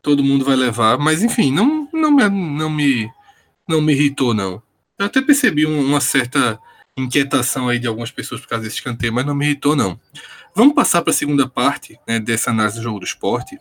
todo 0.00 0.24
mundo 0.24 0.44
vai 0.44 0.56
levar, 0.56 0.96
mas 0.98 1.22
enfim, 1.22 1.52
não, 1.52 1.88
não, 1.92 2.10
me, 2.10 2.28
não, 2.28 2.70
me, 2.70 3.10
não 3.68 3.80
me 3.82 3.92
irritou, 3.92 4.32
não. 4.32 4.62
Eu 4.98 5.06
até 5.06 5.20
percebi 5.20 5.66
um- 5.66 5.84
uma 5.84 6.00
certa 6.00 6.58
inquietação 6.96 7.68
aí 7.68 7.78
de 7.78 7.86
algumas 7.88 8.10
pessoas 8.10 8.40
por 8.40 8.48
causa 8.48 8.64
desse 8.64 8.76
escanteio, 8.76 9.12
mas 9.12 9.24
não 9.26 9.34
me 9.34 9.46
irritou, 9.46 9.74
não. 9.74 9.98
Vamos 10.54 10.74
passar 10.74 11.02
para 11.02 11.10
a 11.10 11.14
segunda 11.14 11.48
parte 11.48 11.98
né, 12.06 12.18
dessa 12.20 12.50
análise 12.50 12.76
do 12.78 12.82
jogo 12.82 12.98
do 13.00 13.04
esporte, 13.04 13.58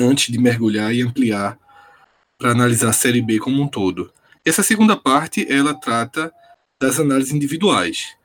antes 0.00 0.32
de 0.32 0.38
mergulhar 0.38 0.94
e 0.94 1.02
ampliar 1.02 1.58
para 2.38 2.52
analisar 2.52 2.88
a 2.88 2.92
Série 2.92 3.20
B 3.20 3.38
como 3.38 3.62
um 3.62 3.68
todo. 3.68 4.12
Essa 4.44 4.62
segunda 4.62 4.96
parte, 4.96 5.46
ela 5.52 5.74
trata 5.74 6.32
das 6.80 6.98
análises 6.98 7.32
individuais. 7.32 8.16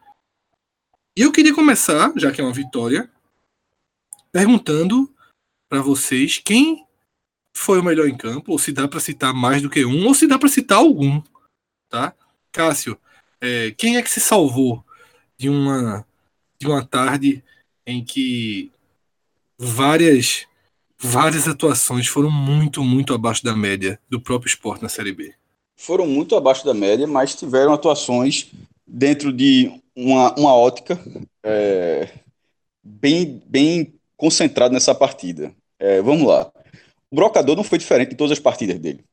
E 1.17 1.21
eu 1.21 1.31
queria 1.31 1.53
começar, 1.53 2.13
já 2.15 2.31
que 2.31 2.39
é 2.39 2.43
uma 2.43 2.53
vitória, 2.53 3.09
perguntando 4.31 5.13
para 5.69 5.81
vocês 5.81 6.37
quem 6.43 6.85
foi 7.53 7.79
o 7.79 7.83
melhor 7.83 8.07
em 8.07 8.17
campo, 8.17 8.51
ou 8.51 8.59
se 8.59 8.71
dá 8.71 8.87
para 8.87 8.99
citar 8.99 9.33
mais 9.33 9.61
do 9.61 9.69
que 9.69 9.85
um, 9.85 10.05
ou 10.07 10.13
se 10.13 10.27
dá 10.27 10.37
para 10.37 10.49
citar 10.49 10.77
algum, 10.77 11.21
tá? 11.89 12.13
Cássio, 12.51 12.99
é, 13.41 13.71
quem 13.71 13.97
é 13.97 14.01
que 14.01 14.09
se 14.09 14.19
salvou 14.19 14.83
de 15.37 15.49
uma 15.49 16.05
de 16.59 16.67
uma 16.67 16.85
tarde 16.85 17.43
em 17.85 18.03
que 18.03 18.71
várias 19.57 20.47
várias 21.01 21.47
atuações 21.47 22.07
foram 22.07 22.29
muito 22.29 22.83
muito 22.83 23.13
abaixo 23.13 23.43
da 23.43 23.55
média 23.55 23.97
do 24.09 24.19
próprio 24.19 24.49
esporte 24.49 24.83
na 24.83 24.89
Série 24.89 25.13
B? 25.13 25.33
foram 25.75 26.07
muito 26.07 26.35
abaixo 26.35 26.65
da 26.65 26.73
média, 26.73 27.05
mas 27.07 27.35
tiveram 27.35 27.73
atuações 27.73 28.51
dentro 28.87 29.31
de 29.31 29.71
uma, 29.95 30.33
uma 30.37 30.53
ótica 30.55 30.99
é, 31.43 32.09
bem, 32.83 33.41
bem 33.47 33.93
concentrada 34.17 34.73
nessa 34.73 34.95
partida. 34.95 35.53
É, 35.79 36.01
vamos 36.01 36.27
lá. 36.27 36.51
O 37.11 37.15
Brocador 37.15 37.55
não 37.55 37.63
foi 37.65 37.79
diferente 37.79 38.11
de 38.11 38.15
todas 38.17 38.33
as 38.33 38.39
partidas 38.39 38.79
dele. 38.79 39.03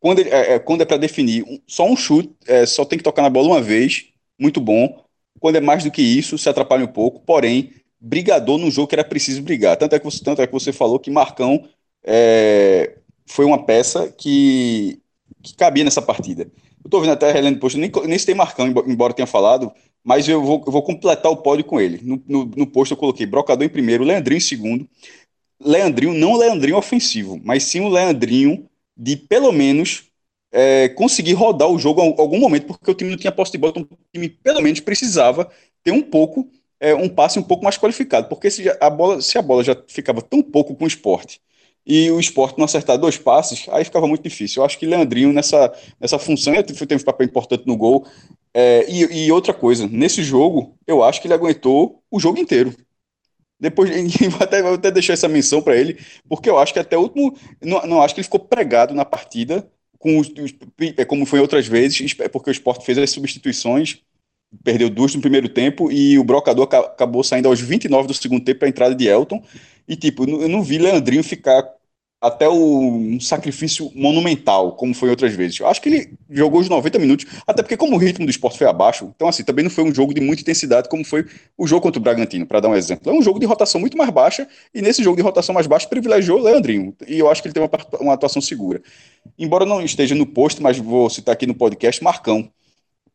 Quando, 0.00 0.18
ele- 0.20 0.30
é, 0.30 0.54
é, 0.54 0.58
quando 0.58 0.82
é 0.82 0.84
para 0.84 0.96
definir 0.96 1.44
só 1.66 1.86
um 1.86 1.96
chute, 1.96 2.30
é, 2.46 2.66
só 2.66 2.84
tem 2.84 2.98
que 2.98 3.04
tocar 3.04 3.22
na 3.22 3.30
bola 3.30 3.48
uma 3.48 3.62
vez, 3.62 4.06
muito 4.38 4.60
bom. 4.60 5.04
Quando 5.40 5.56
é 5.56 5.60
mais 5.60 5.84
do 5.84 5.90
que 5.90 6.02
isso, 6.02 6.38
se 6.38 6.48
atrapalha 6.48 6.84
um 6.84 6.88
pouco, 6.88 7.20
porém, 7.20 7.72
brigador 8.02 8.58
num 8.58 8.70
jogo 8.70 8.88
que 8.88 8.94
era 8.94 9.04
preciso 9.04 9.42
brigar. 9.42 9.76
Tanto 9.76 9.94
é 9.94 9.98
que 9.98 10.04
você, 10.04 10.22
tanto 10.24 10.42
é 10.42 10.46
que 10.46 10.52
você 10.52 10.72
falou 10.72 10.98
que 10.98 11.10
Marcão 11.10 11.68
é, 12.04 12.96
foi 13.26 13.44
uma 13.44 13.64
peça 13.64 14.10
que 14.12 15.00
que 15.42 15.54
cabia 15.56 15.82
nessa 15.82 16.00
partida. 16.02 16.48
Eu 16.84 16.90
tô 16.90 17.00
vendo 17.00 17.12
até 17.12 17.32
relendo 17.32 17.58
post, 17.58 17.76
nem, 17.78 17.90
nem 18.06 18.18
citei 18.18 18.34
Marcão, 18.34 18.66
embo- 18.68 18.84
embora 18.86 19.12
tenha 19.12 19.26
falado, 19.26 19.72
mas 20.04 20.28
eu 20.28 20.40
vou, 20.42 20.62
eu 20.64 20.72
vou 20.72 20.82
completar 20.82 21.32
o 21.32 21.36
pódio 21.36 21.64
com 21.64 21.80
ele. 21.80 22.00
No, 22.02 22.22
no, 22.28 22.44
no 22.44 22.66
post 22.66 22.92
eu 22.92 22.96
coloquei 22.96 23.26
Brocador 23.26 23.64
em 23.66 23.68
primeiro, 23.68 24.04
Leandrinho 24.04 24.38
em 24.38 24.40
segundo. 24.40 24.88
Leandrinho, 25.60 26.12
não 26.14 26.36
Leandrinho 26.36 26.76
ofensivo, 26.76 27.40
mas 27.44 27.62
sim 27.64 27.80
o 27.80 27.88
Leandrinho 27.88 28.68
de 28.96 29.16
pelo 29.16 29.52
menos 29.52 30.04
é, 30.50 30.88
conseguir 30.90 31.34
rodar 31.34 31.68
o 31.68 31.78
jogo 31.78 32.02
em 32.02 32.14
algum 32.18 32.38
momento, 32.38 32.66
porque 32.66 32.90
o 32.90 32.94
time 32.94 33.10
não 33.10 33.16
tinha 33.18 33.32
posse 33.32 33.52
de 33.52 33.58
bola, 33.58 33.72
então 33.76 33.82
o 33.90 33.98
time 34.12 34.28
pelo 34.28 34.60
menos 34.60 34.80
precisava 34.80 35.50
ter 35.84 35.92
um 35.92 36.02
pouco, 36.02 36.48
é, 36.82 36.92
um 36.96 37.08
passe 37.08 37.38
um 37.38 37.42
pouco 37.44 37.62
mais 37.62 37.78
qualificado, 37.78 38.28
porque 38.28 38.50
se 38.50 38.68
a 38.80 38.90
bola, 38.90 39.22
se 39.22 39.38
a 39.38 39.42
bola 39.42 39.62
já 39.62 39.76
ficava 39.86 40.20
tão 40.20 40.42
pouco 40.42 40.74
com 40.74 40.84
o 40.84 40.88
esporte 40.88 41.40
e 41.86 42.10
o 42.10 42.18
esporte 42.18 42.58
não 42.58 42.64
acertar 42.64 42.98
dois 42.98 43.16
passes, 43.16 43.66
aí 43.70 43.84
ficava 43.84 44.08
muito 44.08 44.22
difícil. 44.22 44.60
Eu 44.60 44.66
acho 44.66 44.76
que 44.78 44.84
Leandrinho 44.86 45.32
nessa, 45.32 45.72
nessa 46.00 46.18
função 46.18 46.52
ele 46.52 46.64
teve 46.64 46.96
um 46.96 47.04
papel 47.04 47.26
importante 47.26 47.66
no 47.66 47.76
gol. 47.76 48.04
É, 48.52 48.84
e, 48.88 49.26
e 49.26 49.32
outra 49.32 49.54
coisa, 49.54 49.86
nesse 49.88 50.24
jogo, 50.24 50.76
eu 50.84 51.04
acho 51.04 51.20
que 51.20 51.28
ele 51.28 51.34
aguentou 51.34 52.02
o 52.10 52.18
jogo 52.18 52.38
inteiro. 52.38 52.74
Depois, 53.60 53.88
vou 54.30 54.40
até, 54.40 54.60
vou 54.60 54.74
até 54.74 54.90
deixar 54.90 55.12
essa 55.12 55.28
menção 55.28 55.62
para 55.62 55.76
ele, 55.76 56.00
porque 56.28 56.50
eu 56.50 56.58
acho 56.58 56.72
que 56.72 56.80
até 56.80 56.96
o 56.96 57.02
último. 57.02 57.36
Não, 57.62 57.86
não 57.86 58.02
acho 58.02 58.14
que 58.14 58.20
ele 58.20 58.24
ficou 58.24 58.40
pregado 58.40 58.92
na 58.92 59.04
partida, 59.04 59.68
com 59.98 60.18
os, 60.18 60.32
é, 60.96 61.04
como 61.04 61.24
foi 61.24 61.38
outras 61.38 61.66
vezes, 61.66 62.14
porque 62.32 62.50
o 62.50 62.52
esporte 62.52 62.84
fez 62.84 62.98
as 62.98 63.10
substituições, 63.10 64.02
perdeu 64.64 64.90
duas 64.90 65.14
no 65.14 65.20
primeiro 65.20 65.48
tempo, 65.48 65.90
e 65.90 66.18
o 66.18 66.24
Brocador 66.24 66.64
aca- 66.64 66.80
acabou 66.80 67.22
saindo 67.24 67.48
aos 67.48 67.60
29 67.60 68.06
do 68.08 68.14
segundo 68.14 68.44
tempo 68.44 68.60
para 68.60 68.68
a 68.68 68.70
entrada 68.70 68.94
de 68.94 69.06
Elton. 69.08 69.42
E, 69.88 69.96
tipo, 69.96 70.24
eu 70.24 70.48
não- 70.48 70.62
vi 70.62 70.78
Leandrinho 70.78 71.22
ficar 71.24 71.64
até 72.20 72.48
um 72.48 73.18
sacrifício 73.18 73.90
monumental, 73.96 74.76
como 74.76 74.94
foi 74.94 75.10
outras 75.10 75.34
vezes. 75.34 75.58
Eu 75.58 75.66
acho 75.66 75.82
que 75.82 75.88
ele 75.88 76.14
jogou 76.30 76.60
os 76.60 76.68
90 76.68 76.96
minutos, 76.96 77.26
até 77.44 77.62
porque, 77.64 77.76
como 77.76 77.96
o 77.96 77.98
ritmo 77.98 78.24
do 78.24 78.30
esporte 78.30 78.56
foi 78.58 78.68
abaixo, 78.68 79.12
então, 79.16 79.26
assim, 79.26 79.42
também 79.42 79.64
não 79.64 79.70
foi 79.70 79.82
um 79.82 79.92
jogo 79.92 80.14
de 80.14 80.20
muita 80.20 80.42
intensidade, 80.42 80.88
como 80.88 81.04
foi 81.04 81.26
o 81.58 81.66
jogo 81.66 81.82
contra 81.82 81.98
o 81.98 82.02
Bragantino, 82.02 82.46
para 82.46 82.60
dar 82.60 82.68
um 82.68 82.76
exemplo. 82.76 83.10
É 83.10 83.14
um 83.14 83.22
jogo 83.22 83.40
de 83.40 83.46
rotação 83.46 83.80
muito 83.80 83.96
mais 83.98 84.08
baixa, 84.10 84.46
e 84.72 84.80
nesse 84.80 85.02
jogo 85.02 85.16
de 85.16 85.22
rotação 85.22 85.52
mais 85.52 85.66
baixa, 85.66 85.88
privilegiou 85.88 86.38
o 86.38 86.42
Leandrinho. 86.42 86.94
E 87.08 87.18
eu 87.18 87.28
acho 87.28 87.42
que 87.42 87.48
ele 87.48 87.54
tem 87.54 87.62
uma, 87.62 87.70
uma 88.00 88.12
atuação 88.14 88.40
segura. 88.40 88.80
Embora 89.38 89.66
não 89.66 89.82
esteja 89.82 90.14
no 90.14 90.26
post, 90.26 90.62
mas 90.62 90.78
vou 90.78 91.10
citar 91.10 91.32
aqui 91.32 91.46
no 91.46 91.54
podcast, 91.56 92.02
Marcão. 92.04 92.48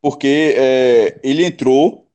Porque 0.01 0.53
é, 0.57 1.19
ele 1.23 1.45
entrou, 1.45 2.07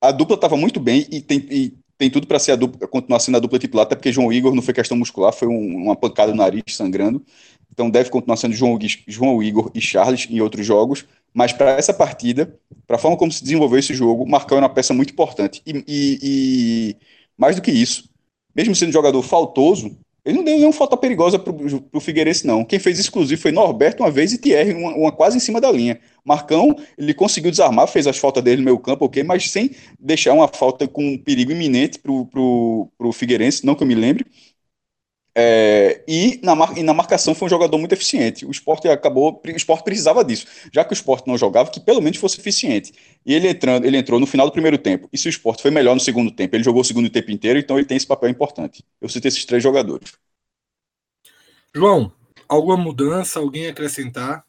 a 0.00 0.10
dupla 0.12 0.34
estava 0.36 0.56
muito 0.56 0.80
bem 0.80 1.06
e 1.10 1.20
tem, 1.20 1.38
e 1.50 1.74
tem 1.98 2.10
tudo 2.10 2.26
para 2.26 2.38
ser 2.38 2.52
a 2.52 2.56
dupla, 2.56 2.86
continuar 2.88 3.20
sendo 3.20 3.36
a 3.36 3.40
dupla 3.40 3.58
titular, 3.58 3.84
até 3.86 3.94
porque 3.96 4.12
João 4.12 4.32
Igor 4.32 4.54
não 4.54 4.62
foi 4.62 4.74
questão 4.74 4.96
muscular, 4.96 5.32
foi 5.32 5.48
um- 5.48 5.76
uma 5.84 5.96
pancada 5.96 6.32
no 6.32 6.38
nariz 6.38 6.62
sangrando. 6.70 7.22
Então 7.72 7.90
deve 7.90 8.10
continuar 8.10 8.36
sendo 8.36 8.54
João, 8.54 8.78
João 9.06 9.42
Igor 9.42 9.70
e 9.74 9.80
Charles 9.80 10.26
em 10.30 10.40
outros 10.40 10.66
jogos. 10.66 11.04
Mas 11.32 11.52
para 11.52 11.72
essa 11.72 11.94
partida, 11.94 12.58
para 12.86 12.96
a 12.96 12.98
forma 12.98 13.16
como 13.16 13.30
se 13.30 13.42
desenvolveu 13.42 13.78
esse 13.78 13.94
jogo, 13.94 14.26
Marcão 14.28 14.58
é 14.58 14.60
uma 14.62 14.68
peça 14.68 14.92
muito 14.92 15.12
importante. 15.12 15.62
E, 15.66 15.84
e, 15.86 16.18
e 16.22 16.96
mais 17.38 17.56
do 17.56 17.62
que 17.62 17.70
isso, 17.70 18.08
mesmo 18.54 18.74
sendo 18.74 18.92
jogador 18.92 19.22
faltoso, 19.22 19.96
ele 20.24 20.36
não 20.36 20.44
deu 20.44 20.54
nenhuma 20.54 20.72
falta 20.72 20.96
perigosa 20.96 21.38
para 21.38 21.52
o 21.52 22.00
Figueirense, 22.00 22.46
não. 22.46 22.64
Quem 22.64 22.78
fez 22.78 22.98
exclusivo 22.98 23.40
foi 23.40 23.52
Norberto 23.52 24.02
uma 24.02 24.10
vez 24.10 24.32
e 24.32 24.38
Thierry, 24.38 24.74
uma, 24.74 24.94
uma, 24.94 25.12
quase 25.12 25.36
em 25.36 25.40
cima 25.40 25.60
da 25.60 25.70
linha. 25.70 25.98
Marcão, 26.24 26.76
ele 26.98 27.14
conseguiu 27.14 27.50
desarmar, 27.50 27.88
fez 27.88 28.06
as 28.06 28.18
faltas 28.18 28.42
dele 28.42 28.58
no 28.58 28.64
meio 28.64 28.78
campo, 28.78 29.06
ok, 29.06 29.22
mas 29.22 29.50
sem 29.50 29.70
deixar 29.98 30.34
uma 30.34 30.46
falta 30.48 30.86
com 30.86 31.02
um 31.02 31.18
perigo 31.18 31.52
iminente 31.52 31.98
para 31.98 32.12
o 32.12 33.12
Figueirense, 33.12 33.64
não 33.64 33.74
que 33.74 33.82
eu 33.82 33.86
me 33.86 33.94
lembre. 33.94 34.26
É, 35.34 36.02
e, 36.08 36.40
na, 36.42 36.54
e 36.76 36.82
na 36.82 36.92
marcação 36.92 37.34
foi 37.34 37.46
um 37.46 37.50
jogador 37.50 37.78
muito 37.78 37.92
eficiente. 37.92 38.44
O 38.44 38.50
esporte 38.50 38.88
acabou. 38.88 39.40
O 39.44 39.50
esporte 39.50 39.84
precisava 39.84 40.24
disso. 40.24 40.46
Já 40.72 40.84
que 40.84 40.92
o 40.92 40.94
esporte 40.94 41.26
não 41.26 41.38
jogava, 41.38 41.70
que 41.70 41.80
pelo 41.80 42.00
menos 42.00 42.18
fosse 42.18 42.40
eficiente. 42.40 42.92
E 43.24 43.34
ele, 43.34 43.48
entrando, 43.48 43.84
ele 43.84 43.96
entrou 43.96 44.18
no 44.18 44.26
final 44.26 44.46
do 44.46 44.52
primeiro 44.52 44.78
tempo. 44.78 45.08
E 45.12 45.18
se 45.18 45.28
o 45.28 45.30
esporte 45.30 45.62
foi 45.62 45.70
melhor 45.70 45.94
no 45.94 46.00
segundo 46.00 46.30
tempo? 46.30 46.56
Ele 46.56 46.64
jogou 46.64 46.82
o 46.82 46.84
segundo 46.84 47.08
tempo 47.08 47.30
inteiro, 47.30 47.58
então 47.58 47.78
ele 47.78 47.86
tem 47.86 47.96
esse 47.96 48.06
papel 48.06 48.28
importante. 48.28 48.84
Eu 49.00 49.08
citei 49.08 49.28
esses 49.28 49.44
três 49.44 49.62
jogadores. 49.62 50.12
João, 51.74 52.12
alguma 52.48 52.76
mudança? 52.76 53.38
Alguém 53.38 53.68
acrescentar? 53.68 54.44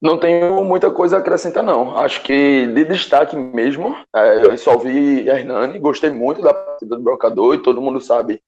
Não 0.00 0.16
tenho 0.16 0.62
muita 0.64 0.90
coisa 0.92 1.16
a 1.16 1.18
acrescentar, 1.18 1.64
não. 1.64 1.96
Acho 1.96 2.22
que 2.22 2.66
de 2.68 2.84
destaque 2.84 3.36
mesmo, 3.36 3.96
é, 4.14 4.44
eu 4.44 4.56
só 4.56 4.78
vi 4.78 5.26
Hernani, 5.26 5.78
gostei 5.80 6.10
muito 6.10 6.40
da 6.40 6.54
partida 6.54 6.94
do 6.94 7.02
Brocador 7.02 7.56
e 7.56 7.62
todo 7.62 7.80
mundo 7.80 8.00
sabe 8.00 8.40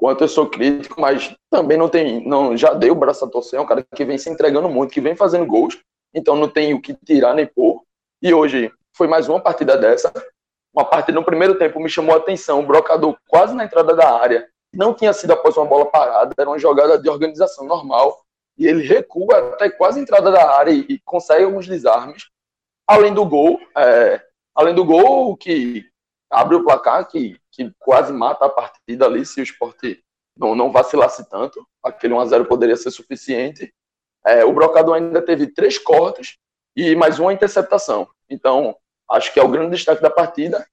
quanto 0.00 0.24
eu 0.24 0.28
sou 0.28 0.48
crítico, 0.48 0.98
mas 0.98 1.36
também 1.50 1.76
não 1.76 1.86
tem, 1.86 2.26
não 2.26 2.56
já 2.56 2.72
deu 2.72 2.94
o 2.94 2.96
braço 2.96 3.22
a 3.22 3.28
torcer, 3.28 3.58
é 3.58 3.62
um 3.62 3.66
cara 3.66 3.84
que 3.94 4.02
vem 4.02 4.16
se 4.16 4.30
entregando 4.30 4.66
muito, 4.66 4.94
que 4.94 5.00
vem 5.00 5.14
fazendo 5.14 5.44
gols, 5.44 5.78
então 6.14 6.34
não 6.34 6.48
tem 6.48 6.72
o 6.72 6.80
que 6.80 6.94
tirar 6.94 7.34
nem 7.34 7.46
pôr. 7.46 7.82
E 8.22 8.32
hoje 8.32 8.72
foi 8.96 9.06
mais 9.06 9.28
uma 9.28 9.38
partida 9.38 9.76
dessa. 9.76 10.10
Uma 10.72 10.86
partida 10.86 11.20
no 11.20 11.24
primeiro 11.24 11.58
tempo 11.58 11.78
me 11.78 11.90
chamou 11.90 12.14
a 12.14 12.18
atenção, 12.18 12.60
o 12.60 12.66
brocador 12.66 13.14
quase 13.28 13.54
na 13.54 13.64
entrada 13.64 13.94
da 13.94 14.18
área, 14.18 14.48
não 14.72 14.94
tinha 14.94 15.12
sido 15.12 15.32
após 15.32 15.54
uma 15.58 15.66
bola 15.66 15.84
parada, 15.84 16.32
era 16.38 16.48
uma 16.48 16.58
jogada 16.58 16.98
de 16.98 17.10
organização 17.10 17.66
normal, 17.66 18.22
e 18.56 18.66
ele 18.66 18.86
recua 18.86 19.52
até 19.52 19.68
quase 19.68 20.00
a 20.00 20.02
entrada 20.02 20.32
da 20.32 20.50
área 20.50 20.70
e, 20.70 20.86
e 20.88 20.98
consegue 21.04 21.44
alguns 21.44 21.66
desarmes. 21.66 22.30
Além 22.86 23.12
do 23.12 23.26
gol, 23.26 23.60
é, 23.76 24.22
além 24.54 24.74
do 24.74 24.82
gol 24.82 25.36
que 25.36 25.84
abre 26.30 26.56
o 26.56 26.64
placar, 26.64 27.06
que 27.06 27.36
que 27.68 27.74
quase 27.78 28.12
mata 28.12 28.46
a 28.46 28.48
partida 28.48 29.04
ali 29.04 29.26
se 29.26 29.40
o 29.40 29.42
esporte 29.42 30.02
não, 30.36 30.54
não 30.54 30.72
vacilasse 30.72 31.28
tanto. 31.28 31.66
Aquele 31.82 32.14
1x0 32.14 32.46
poderia 32.46 32.76
ser 32.76 32.90
suficiente. 32.90 33.72
É, 34.24 34.44
o 34.44 34.52
Brocador 34.52 34.94
ainda 34.94 35.20
teve 35.20 35.46
três 35.46 35.78
cortes 35.78 36.38
e 36.74 36.94
mais 36.94 37.18
uma 37.18 37.32
interceptação. 37.32 38.08
Então, 38.28 38.74
acho 39.10 39.32
que 39.32 39.38
é 39.38 39.42
o 39.42 39.48
grande 39.48 39.72
destaque 39.72 40.00
da 40.00 40.10
partida. 40.10 40.66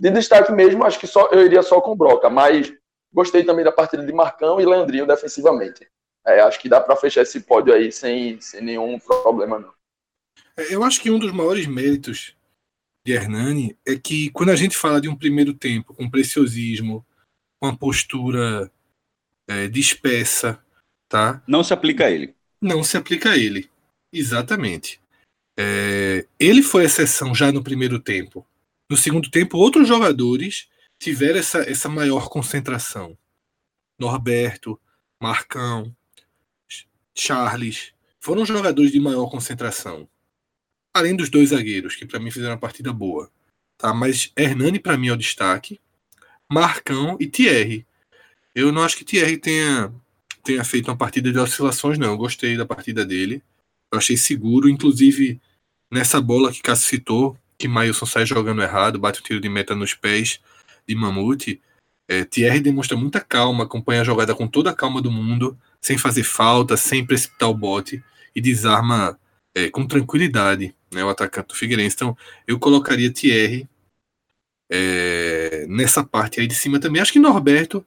De 0.00 0.10
destaque 0.10 0.52
mesmo, 0.52 0.84
acho 0.84 0.98
que 0.98 1.06
só 1.06 1.28
eu 1.30 1.44
iria 1.44 1.62
só 1.62 1.80
com 1.80 1.92
o 1.92 1.96
Broca, 1.96 2.28
mas 2.30 2.72
gostei 3.12 3.44
também 3.44 3.64
da 3.64 3.72
partida 3.72 4.04
de 4.04 4.12
Marcão 4.12 4.60
e 4.60 4.66
Leandrinho 4.66 5.06
defensivamente. 5.06 5.88
É, 6.26 6.40
acho 6.40 6.60
que 6.60 6.68
dá 6.68 6.80
para 6.80 6.96
fechar 6.96 7.22
esse 7.22 7.40
pódio 7.40 7.72
aí 7.74 7.92
sem, 7.92 8.40
sem 8.40 8.60
nenhum 8.60 8.98
problema, 8.98 9.58
não. 9.58 9.72
É, 10.56 10.74
eu 10.74 10.82
acho 10.82 11.00
que 11.00 11.10
um 11.10 11.18
dos 11.18 11.32
maiores 11.32 11.66
méritos 11.66 12.36
de 13.04 13.12
Hernani 13.12 13.76
é 13.86 13.96
que 13.96 14.30
quando 14.30 14.48
a 14.50 14.56
gente 14.56 14.76
fala 14.76 15.00
de 15.00 15.08
um 15.08 15.16
primeiro 15.16 15.52
tempo 15.52 15.92
com 15.92 16.10
preciosismo, 16.10 17.04
com 17.60 17.68
uma 17.68 17.76
postura 17.76 18.70
é, 19.46 19.68
dispersa, 19.68 20.58
tá? 21.08 21.42
Não 21.46 21.62
se 21.62 21.74
aplica 21.74 22.06
a 22.06 22.10
ele. 22.10 22.34
Não 22.60 22.82
se 22.82 22.96
aplica 22.96 23.32
a 23.32 23.36
ele, 23.36 23.70
exatamente. 24.10 25.00
É, 25.56 26.26
ele 26.40 26.62
foi 26.62 26.84
exceção 26.84 27.34
já 27.34 27.52
no 27.52 27.62
primeiro 27.62 28.00
tempo. 28.00 28.46
No 28.90 28.96
segundo 28.96 29.30
tempo, 29.30 29.58
outros 29.58 29.86
jogadores 29.86 30.68
tiveram 30.98 31.38
essa, 31.38 31.58
essa 31.70 31.88
maior 31.88 32.28
concentração. 32.30 33.16
Norberto, 33.98 34.80
Marcão, 35.20 35.94
Charles, 37.14 37.92
foram 38.18 38.46
jogadores 38.46 38.90
de 38.90 38.98
maior 38.98 39.30
concentração 39.30 40.08
além 40.94 41.16
dos 41.16 41.28
dois 41.28 41.50
zagueiros, 41.50 41.96
que 41.96 42.06
para 42.06 42.20
mim 42.20 42.30
fizeram 42.30 42.52
uma 42.52 42.58
partida 42.58 42.92
boa. 42.92 43.28
Tá? 43.76 43.92
Mas 43.92 44.32
Hernani 44.36 44.78
para 44.78 44.96
mim 44.96 45.08
é 45.08 45.12
o 45.12 45.16
destaque, 45.16 45.80
Marcão 46.50 47.16
e 47.20 47.26
Thierry. 47.26 47.84
Eu 48.54 48.70
não 48.70 48.82
acho 48.82 48.96
que 48.96 49.04
Thierry 49.04 49.36
tenha, 49.36 49.92
tenha 50.44 50.64
feito 50.64 50.88
uma 50.88 50.96
partida 50.96 51.32
de 51.32 51.38
oscilações, 51.38 51.98
não. 51.98 52.12
Eu 52.12 52.16
gostei 52.16 52.56
da 52.56 52.64
partida 52.64 53.04
dele. 53.04 53.42
Eu 53.92 53.98
achei 53.98 54.16
seguro, 54.16 54.68
inclusive 54.68 55.40
nessa 55.90 56.20
bola 56.20 56.52
que 56.52 56.62
Cássio 56.62 56.88
citou, 56.88 57.36
que 57.58 57.66
Mailson 57.66 58.06
sai 58.06 58.26
jogando 58.26 58.62
errado, 58.62 58.98
bate 58.98 59.20
o 59.20 59.22
um 59.22 59.26
tiro 59.26 59.40
de 59.40 59.48
meta 59.48 59.74
nos 59.74 59.94
pés 59.94 60.40
de 60.86 60.94
Mamute. 60.94 61.60
É, 62.06 62.24
Thierry 62.24 62.60
demonstra 62.60 62.96
muita 62.96 63.20
calma, 63.20 63.64
acompanha 63.64 64.02
a 64.02 64.04
jogada 64.04 64.34
com 64.34 64.46
toda 64.46 64.70
a 64.70 64.74
calma 64.74 65.00
do 65.00 65.10
mundo, 65.10 65.58
sem 65.80 65.96
fazer 65.96 66.22
falta, 66.22 66.76
sem 66.76 67.04
precipitar 67.04 67.48
o 67.48 67.54
bote 67.54 68.02
e 68.34 68.40
desarma 68.40 69.18
é, 69.54 69.70
com 69.70 69.86
tranquilidade 69.86 70.74
né, 70.92 71.04
o 71.04 71.08
atacante 71.08 71.48
do 71.48 71.54
Figueirense. 71.54 71.96
Então, 71.96 72.16
eu 72.46 72.58
colocaria 72.58 73.12
Thierry 73.12 73.68
é, 74.70 75.66
nessa 75.66 76.02
parte 76.02 76.40
aí 76.40 76.46
de 76.46 76.54
cima 76.54 76.80
também. 76.80 77.00
Acho 77.00 77.12
que 77.12 77.18
Norberto 77.18 77.86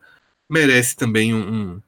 merece 0.50 0.96
também 0.96 1.34
um, 1.34 1.76
um, 1.76 1.82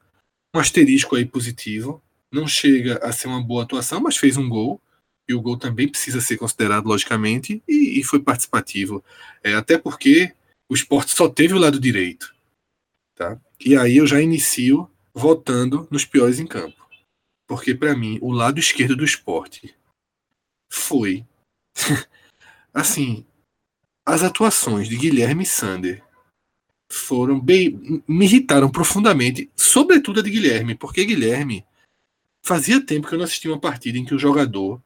asterisco 0.60 1.16
aí 1.16 1.26
positivo. 1.26 2.02
Não 2.32 2.48
chega 2.48 2.98
a 3.04 3.12
ser 3.12 3.28
uma 3.28 3.42
boa 3.42 3.64
atuação, 3.64 4.02
mas 4.02 4.18
fez 4.18 4.38
um 4.38 4.50
gol. 4.50 4.82
E 5.28 5.34
o 5.34 5.42
gol 5.42 5.58
também 5.58 5.88
precisa 5.88 6.20
ser 6.20 6.38
considerado, 6.38 6.88
logicamente, 6.88 7.62
e, 7.68 8.00
e 8.00 8.04
foi 8.04 8.20
participativo. 8.20 9.04
É, 9.44 9.54
até 9.54 9.78
porque 9.78 10.34
o 10.68 10.74
esporte 10.74 11.12
só 11.12 11.30
teve 11.30 11.54
o 11.54 11.60
lado 11.60 11.80
direito. 11.80 12.34
Tá? 13.16 13.40
E 13.64 13.78
aí 13.78 13.98
eu 13.98 14.08
já 14.08 14.20
inicio 14.22 14.90
votando 15.14 15.88
nos 15.92 16.04
piores 16.04 16.40
em 16.40 16.48
campo. 16.48 16.79
Porque, 17.50 17.74
para 17.74 17.96
mim, 17.96 18.20
o 18.22 18.32
lado 18.32 18.60
esquerdo 18.60 18.96
do 18.96 19.04
esporte 19.04 19.74
foi. 20.72 21.26
assim, 22.72 23.26
as 24.06 24.22
atuações 24.22 24.88
de 24.88 24.96
Guilherme 24.96 25.48
Sander 25.48 26.04
foram 26.88 27.40
bem. 27.40 28.04
me 28.08 28.26
irritaram 28.26 28.70
profundamente, 28.70 29.50
sobretudo 29.56 30.20
a 30.20 30.24
de 30.24 30.30
Guilherme, 30.30 30.76
porque 30.76 31.04
Guilherme 31.04 31.66
fazia 32.46 32.86
tempo 32.86 33.08
que 33.08 33.16
eu 33.16 33.18
não 33.18 33.26
assistia 33.26 33.52
uma 33.52 33.60
partida 33.60 33.98
em 33.98 34.06
que 34.06 34.14
o 34.14 34.20
jogador 34.20 34.80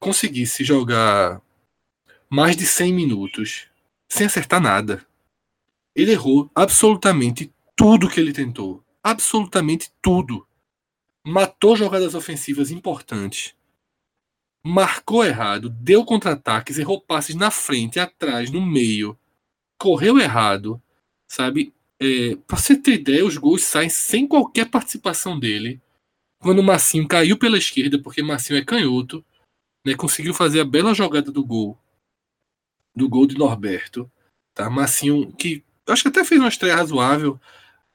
conseguisse 0.00 0.64
jogar 0.64 1.40
mais 2.28 2.56
de 2.56 2.66
100 2.66 2.92
minutos 2.92 3.68
sem 4.08 4.26
acertar 4.26 4.60
nada. 4.60 5.06
Ele 5.94 6.10
errou 6.10 6.50
absolutamente 6.52 7.52
tudo 7.76 8.08
que 8.10 8.18
ele 8.18 8.32
tentou. 8.32 8.82
Absolutamente 9.04 9.92
tudo. 10.02 10.44
Matou 11.26 11.76
jogadas 11.76 12.14
ofensivas 12.14 12.70
importantes 12.70 13.56
marcou 14.66 15.24
errado, 15.24 15.68
deu 15.70 16.04
contra-ataques, 16.04 16.76
errou 16.76 17.00
passes 17.00 17.36
na 17.36 17.52
frente, 17.52 18.00
atrás, 18.00 18.50
no 18.50 18.60
meio, 18.60 19.16
correu 19.78 20.18
errado, 20.18 20.82
sabe? 21.28 21.72
É, 22.00 22.34
pra 22.46 22.56
você 22.56 22.76
ter 22.76 22.94
ideia, 22.94 23.24
os 23.24 23.36
gols 23.36 23.62
saem 23.62 23.88
sem 23.88 24.26
qualquer 24.26 24.68
participação 24.68 25.38
dele. 25.38 25.80
Quando 26.40 26.58
o 26.58 26.64
Massinho 26.64 27.06
caiu 27.06 27.38
pela 27.38 27.56
esquerda, 27.56 27.96
porque 27.96 28.22
Massinho 28.22 28.58
é 28.58 28.64
canhoto, 28.64 29.24
né, 29.84 29.94
conseguiu 29.94 30.34
fazer 30.34 30.60
a 30.60 30.64
bela 30.64 30.92
jogada 30.92 31.30
do 31.30 31.44
gol, 31.44 31.78
do 32.94 33.08
gol 33.08 33.24
de 33.24 33.38
Norberto. 33.38 34.10
Tá? 34.52 34.68
Massinho, 34.68 35.32
que 35.32 35.62
acho 35.86 36.02
que 36.02 36.08
até 36.08 36.24
fez 36.24 36.40
uma 36.40 36.48
estreia 36.48 36.74
razoável, 36.74 37.40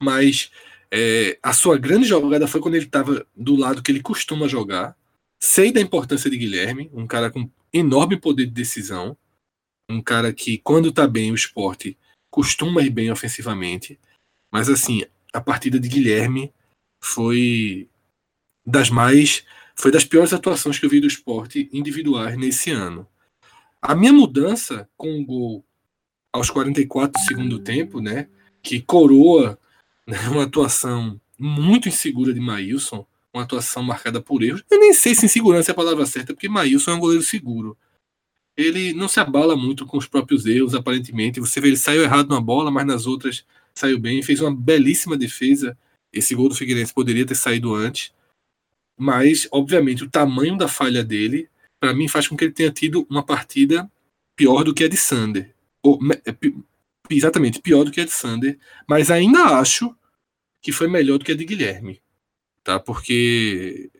mas 0.00 0.50
é, 0.92 1.38
a 1.42 1.52
sua 1.52 1.78
grande 1.78 2.06
jogada 2.06 2.46
foi 2.46 2.60
quando 2.60 2.74
ele 2.74 2.84
estava 2.84 3.26
do 3.34 3.56
lado 3.56 3.82
que 3.82 3.90
ele 3.90 4.02
costuma 4.02 4.46
jogar, 4.46 4.96
Sei 5.44 5.72
da 5.72 5.80
importância 5.80 6.30
de 6.30 6.38
Guilherme, 6.38 6.88
um 6.94 7.04
cara 7.04 7.28
com 7.28 7.50
enorme 7.72 8.16
poder 8.16 8.46
de 8.46 8.52
decisão, 8.52 9.18
um 9.90 10.00
cara 10.00 10.32
que, 10.32 10.58
quando 10.58 10.92
tá 10.92 11.04
bem 11.04 11.32
o 11.32 11.34
esporte, 11.34 11.98
costuma 12.30 12.80
ir 12.80 12.90
bem 12.90 13.10
ofensivamente. 13.10 13.98
Mas, 14.52 14.68
assim, 14.68 15.02
a 15.32 15.40
partida 15.40 15.80
de 15.80 15.88
Guilherme 15.88 16.54
foi 17.02 17.88
das 18.64 18.88
mais. 18.88 19.44
Foi 19.74 19.90
das 19.90 20.04
piores 20.04 20.32
atuações 20.32 20.78
que 20.78 20.86
eu 20.86 20.90
vi 20.90 21.00
do 21.00 21.08
esporte 21.08 21.68
individuais 21.72 22.38
nesse 22.38 22.70
ano. 22.70 23.04
A 23.80 23.96
minha 23.96 24.12
mudança 24.12 24.88
com 24.96 25.18
o 25.18 25.24
gol 25.24 25.64
aos 26.32 26.50
44 26.50 27.20
do 27.20 27.26
segundo 27.26 27.58
tempo, 27.58 28.00
né, 28.00 28.28
que 28.62 28.80
coroa 28.80 29.58
né, 30.06 30.18
uma 30.30 30.44
atuação 30.44 31.20
muito 31.38 31.88
insegura 31.88 32.32
de 32.32 32.40
Maílson, 32.40 33.06
uma 33.32 33.42
atuação 33.42 33.82
marcada 33.82 34.20
por 34.20 34.42
erros. 34.42 34.62
Eu 34.70 34.78
nem 34.78 34.92
sei 34.92 35.14
se 35.14 35.26
insegurança 35.26 35.70
é 35.70 35.72
a 35.72 35.76
palavra 35.76 36.04
certa, 36.06 36.34
porque 36.34 36.48
Maílson 36.48 36.92
é 36.92 36.94
um 36.94 37.00
goleiro 37.00 37.22
seguro. 37.22 37.76
Ele 38.56 38.92
não 38.92 39.08
se 39.08 39.18
abala 39.18 39.56
muito 39.56 39.86
com 39.86 39.96
os 39.96 40.06
próprios 40.06 40.44
erros, 40.44 40.74
aparentemente. 40.74 41.40
Você 41.40 41.60
vê, 41.60 41.68
ele 41.68 41.76
saiu 41.76 42.02
errado 42.02 42.28
numa 42.28 42.40
bola, 42.40 42.70
mas 42.70 42.86
nas 42.86 43.06
outras 43.06 43.44
saiu 43.74 43.98
bem, 43.98 44.22
fez 44.22 44.40
uma 44.40 44.54
belíssima 44.54 45.16
defesa. 45.16 45.76
Esse 46.12 46.34
gol 46.34 46.50
do 46.50 46.54
Figueirense 46.54 46.92
poderia 46.92 47.24
ter 47.24 47.34
saído 47.34 47.74
antes. 47.74 48.12
Mas, 48.98 49.48
obviamente, 49.50 50.04
o 50.04 50.10
tamanho 50.10 50.56
da 50.56 50.68
falha 50.68 51.02
dele 51.02 51.48
para 51.80 51.94
mim 51.94 52.06
faz 52.06 52.28
com 52.28 52.36
que 52.36 52.44
ele 52.44 52.52
tenha 52.52 52.70
tido 52.70 53.04
uma 53.10 53.24
partida 53.24 53.90
pior 54.36 54.62
do 54.62 54.72
que 54.72 54.84
a 54.84 54.88
de 54.88 54.96
Sander. 54.96 55.52
Ou, 55.82 55.98
é, 56.24 56.32
exatamente, 57.10 57.60
pior 57.60 57.84
do 57.84 57.90
que 57.90 58.00
a 58.00 58.04
de 58.04 58.12
Sander, 58.12 58.58
mas 58.88 59.10
ainda 59.10 59.58
acho 59.58 59.94
que 60.60 60.72
foi 60.72 60.88
melhor 60.88 61.18
do 61.18 61.24
que 61.24 61.32
a 61.32 61.36
de 61.36 61.44
Guilherme. 61.44 62.00
Tá? 62.62 62.78
Porque 62.78 63.90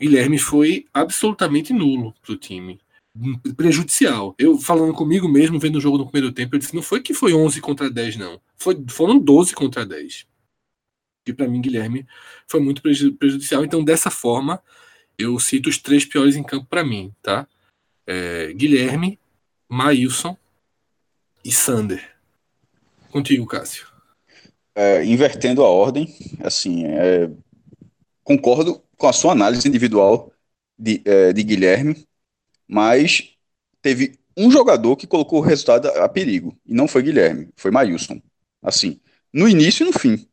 Guilherme 0.00 0.38
foi 0.38 0.86
absolutamente 0.94 1.72
nulo 1.72 2.14
para 2.22 2.32
o 2.32 2.36
time. 2.36 2.80
Prejudicial. 3.56 4.34
Eu 4.38 4.58
falando 4.58 4.94
comigo 4.94 5.28
mesmo, 5.28 5.58
vendo 5.58 5.76
o 5.76 5.80
jogo 5.80 5.98
no 5.98 6.08
primeiro 6.08 6.32
tempo, 6.32 6.54
eu 6.54 6.58
disse: 6.58 6.74
não 6.74 6.82
foi 6.82 7.00
que 7.00 7.12
foi 7.12 7.34
11 7.34 7.60
contra 7.60 7.90
10, 7.90 8.16
não. 8.16 8.40
Foi, 8.56 8.80
foram 8.88 9.18
12 9.18 9.54
contra 9.54 9.84
10. 9.84 10.26
E 11.26 11.32
para 11.32 11.48
mim, 11.48 11.60
Guilherme 11.60 12.06
foi 12.46 12.60
muito 12.60 12.80
prejudicial. 12.80 13.64
Então, 13.64 13.82
dessa 13.82 14.08
forma, 14.08 14.62
eu 15.18 15.38
cito 15.40 15.68
os 15.68 15.78
três 15.78 16.04
piores 16.04 16.36
em 16.36 16.44
campo 16.44 16.66
para 16.66 16.84
mim, 16.84 17.12
tá? 17.20 17.46
É, 18.06 18.52
Guilherme, 18.52 19.18
Maílson 19.68 20.36
e 21.48 21.52
Sander. 21.52 22.06
Contigo, 23.10 23.46
Cássio. 23.46 23.86
É, 24.74 25.02
invertendo 25.02 25.64
a 25.64 25.68
ordem, 25.68 26.14
assim, 26.40 26.84
é, 26.84 27.30
concordo 28.22 28.82
com 28.98 29.08
a 29.08 29.14
sua 29.14 29.32
análise 29.32 29.66
individual 29.66 30.30
de, 30.78 31.00
é, 31.06 31.32
de 31.32 31.42
Guilherme, 31.42 32.06
mas 32.68 33.30
teve 33.80 34.18
um 34.36 34.50
jogador 34.50 34.94
que 34.94 35.06
colocou 35.06 35.38
o 35.38 35.42
resultado 35.42 35.88
a 35.88 36.06
perigo, 36.06 36.54
e 36.66 36.74
não 36.74 36.86
foi 36.86 37.02
Guilherme, 37.02 37.48
foi 37.56 37.70
Maílson. 37.70 38.20
Assim, 38.62 39.00
no 39.32 39.48
início 39.48 39.84
e 39.84 39.86
no 39.86 39.98
fim. 39.98 40.28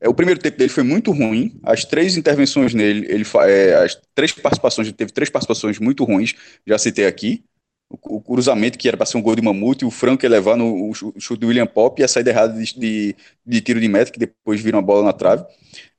É, 0.00 0.08
o 0.08 0.14
primeiro 0.14 0.40
tempo 0.40 0.58
dele 0.58 0.70
foi 0.70 0.82
muito 0.82 1.12
ruim. 1.12 1.56
As 1.62 1.84
três 1.84 2.16
intervenções 2.16 2.74
nele, 2.74 3.06
ele 3.08 3.24
é, 3.46 3.74
as 3.76 3.96
três 4.12 4.32
participações, 4.32 4.88
ele 4.88 4.96
teve 4.96 5.12
três 5.12 5.30
participações 5.30 5.78
muito 5.78 6.02
ruins, 6.02 6.34
já 6.66 6.76
citei 6.78 7.06
aqui. 7.06 7.44
O, 8.00 8.20
cruzamento 8.20 8.78
que 8.78 8.88
era 8.88 8.96
para 8.96 9.04
ser 9.04 9.18
um 9.18 9.22
gol 9.22 9.36
de 9.36 9.42
Mamute, 9.42 9.84
o 9.84 9.90
Franco 9.90 10.24
ia 10.24 10.30
levar 10.30 10.56
no 10.56 10.90
o 10.90 10.94
chute 10.94 11.40
do 11.40 11.48
William 11.48 11.66
Pop 11.66 12.00
e 12.00 12.04
a 12.04 12.08
saída 12.08 12.30
errada 12.30 12.54
de, 12.54 12.78
de, 12.78 13.16
de, 13.44 13.60
tiro 13.60 13.80
de 13.80 13.88
meta, 13.88 14.10
que 14.10 14.18
depois 14.18 14.60
vira 14.60 14.76
uma 14.76 14.82
bola 14.82 15.04
na 15.04 15.12
trave. 15.12 15.44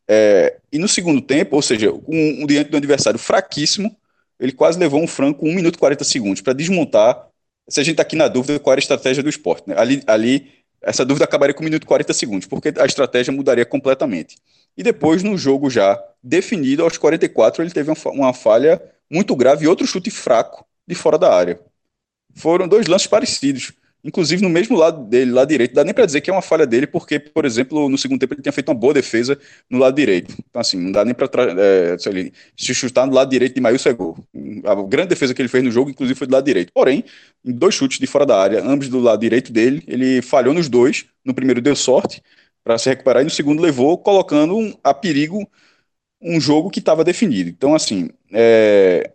É, 0.08 0.58
e 0.72 0.80
no 0.80 0.88
segundo 0.88 1.22
tempo, 1.22 1.56
ou 1.56 1.62
seja, 1.62 1.92
um, 1.92 2.44
um 2.44 2.48
diante 2.48 2.72
do 2.72 2.78
adversário 2.78 3.20
fraquíssimo, 3.20 3.96
ele 4.40 4.52
quase 4.52 4.80
levou 4.80 5.02
um 5.02 5.08
Franco 5.08 5.46
1 5.48 5.54
minuto 5.54 5.76
e 5.76 5.78
40 5.78 6.04
segundos 6.04 6.42
para 6.42 6.54
desmontar. 6.54 7.28
Se 7.70 7.80
a 7.80 7.84
gente 7.84 7.94
está 7.94 8.04
aqui 8.04 8.16
na 8.16 8.28
dúvida 8.28 8.60
qual 8.60 8.74
era 8.74 8.80
a 8.80 8.84
estratégia 8.84 9.24
do 9.24 9.30
esporte, 9.30 9.70
né? 9.70 9.76
ali, 9.78 10.04
ali 10.08 10.52
essa 10.82 11.06
dúvida 11.06 11.24
acabaria 11.24 11.54
com 11.54 11.62
1 11.62 11.66
minuto 11.66 11.84
e 11.84 11.88
40 11.88 12.14
segundos, 12.14 12.48
porque 12.48 12.74
a 12.78 12.86
estratégia 12.86 13.32
mudaria 13.32 13.66
completamente. 13.66 14.38
E 14.76 14.84
depois, 14.84 15.24
no 15.24 15.38
jogo 15.38 15.70
já 15.70 16.02
definido, 16.22 16.84
aos 16.84 16.98
44, 16.98 17.64
ele 17.64 17.72
teve 17.72 17.92
uma 18.06 18.34
falha 18.34 18.82
muito 19.10 19.36
grave 19.36 19.66
e 19.66 19.68
outro 19.68 19.88
chute 19.88 20.10
fraco 20.10 20.66
de 20.88 20.96
fora 20.96 21.18
da 21.18 21.34
área. 21.34 21.60
Foram 22.34 22.68
dois 22.68 22.88
lances 22.88 23.08
parecidos 23.08 23.74
inclusive 24.04 24.42
no 24.42 24.50
mesmo 24.50 24.76
lado 24.76 25.06
dele, 25.06 25.32
lado 25.32 25.48
direito. 25.48 25.74
Dá 25.74 25.84
nem 25.84 25.94
para 25.94 26.06
dizer 26.06 26.22
que 26.22 26.30
é 26.30 26.34
uma 26.34 26.42
falha 26.42 26.68
dele, 26.68 26.86
porque, 26.86 27.20
por 27.20 27.46
exemplo, 27.46 27.88
no 27.88 27.98
segundo 27.98 28.20
tempo 28.20 28.34
ele 28.34 28.42
tinha 28.42 28.52
feito 28.52 28.70
uma 28.70 28.76
boa 28.76 28.94
defesa 28.94 29.40
no 29.70 29.78
lado 29.78 29.96
direito. 29.96 30.36
Então, 30.50 30.60
assim, 30.60 30.78
não 30.78 30.92
dá 30.92 31.06
nem 31.06 31.14
para 31.14 31.30
é, 31.58 31.96
se 32.58 32.76
chutar 32.76 33.08
no 33.08 33.14
lado 33.14 33.30
direito 33.30 33.56
de 33.56 33.62
Maílson 33.62 33.90
é 33.90 33.94
gol. 33.94 34.18
A 34.66 34.76
grande 34.84 35.10
defesa 35.10 35.34
que 35.34 35.42
ele 35.42 35.50
fez 35.50 35.64
no 35.64 35.72
jogo, 35.72 35.90
inclusive, 35.90 36.18
foi 36.18 36.28
do 36.28 36.34
lado 36.34 36.44
direito. 36.46 36.72
Porém, 36.74 37.04
em 37.46 37.52
dois 37.52 37.76
chutes 37.76 38.00
de 38.00 38.08
fora 38.08 38.26
da 38.26 38.38
área, 38.40 38.62
ambos 38.64 38.90
do 38.90 39.00
lado 39.00 39.20
direito 39.22 39.52
dele, 39.54 39.82
ele 39.88 40.22
falhou 40.22 40.54
nos 40.54 40.68
dois. 40.68 41.06
No 41.24 41.34
primeiro 41.34 41.62
deu 41.62 41.76
sorte 41.76 42.22
para 42.64 42.78
se 42.78 42.90
recuperar 42.90 43.22
e 43.22 43.26
no 43.26 43.32
segundo 43.32 43.62
levou, 43.62 43.98
colocando 43.98 44.78
a 44.84 44.94
perigo 44.94 45.48
um 46.22 46.40
jogo 46.40 46.70
que 46.70 46.80
estava 46.80 47.04
definido. 47.04 47.50
Então, 47.50 47.76
assim, 47.76 48.10
é, 48.32 49.12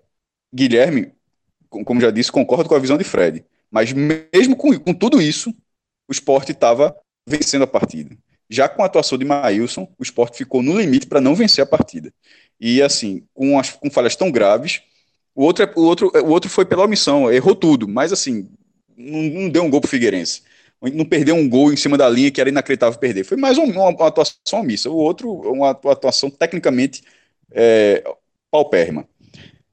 Guilherme, 0.54 1.12
como 1.68 2.00
já 2.00 2.10
disse, 2.10 2.32
concordo 2.32 2.68
com 2.68 2.74
a 2.74 2.78
visão 2.78 2.96
de 2.96 3.04
Fred 3.04 3.44
mas 3.70 3.92
mesmo 3.92 4.56
com, 4.56 4.78
com 4.78 4.94
tudo 4.94 5.20
isso, 5.20 5.54
o 6.08 6.12
esporte 6.12 6.52
estava 6.52 6.94
vencendo 7.26 7.62
a 7.62 7.66
partida. 7.66 8.16
Já 8.48 8.68
com 8.68 8.82
a 8.82 8.86
atuação 8.86 9.18
de 9.18 9.24
Maílson, 9.24 9.86
o 9.98 10.02
esporte 10.02 10.38
ficou 10.38 10.62
no 10.62 10.78
limite 10.78 11.06
para 11.06 11.20
não 11.20 11.34
vencer 11.34 11.62
a 11.62 11.66
partida. 11.66 12.12
E 12.58 12.80
assim, 12.80 13.22
com, 13.34 13.58
as, 13.58 13.70
com 13.70 13.90
falhas 13.90 14.16
tão 14.16 14.30
graves, 14.30 14.82
o 15.34 15.44
outro, 15.44 15.64
é, 15.64 15.72
o, 15.76 15.82
outro, 15.82 16.10
o 16.14 16.30
outro 16.30 16.48
foi 16.48 16.64
pela 16.64 16.84
omissão, 16.84 17.30
errou 17.30 17.54
tudo, 17.54 17.86
mas 17.86 18.12
assim, 18.12 18.48
não, 18.96 19.22
não 19.22 19.48
deu 19.50 19.62
um 19.62 19.70
gol 19.70 19.80
para 19.80 19.88
o 19.88 19.90
Figueirense. 19.90 20.42
Não 20.80 21.04
perdeu 21.04 21.34
um 21.34 21.48
gol 21.48 21.72
em 21.72 21.76
cima 21.76 21.98
da 21.98 22.08
linha 22.08 22.30
que 22.30 22.40
era 22.40 22.48
inacreditável 22.48 22.98
perder. 22.98 23.24
Foi 23.24 23.36
mais 23.36 23.58
uma, 23.58 23.88
uma 23.88 24.06
atuação 24.06 24.60
omissa. 24.60 24.88
O 24.88 24.94
outro, 24.94 25.28
uma 25.28 25.70
atuação 25.70 26.30
tecnicamente 26.30 27.02
é, 27.50 28.04
paupérrima. 28.48 29.06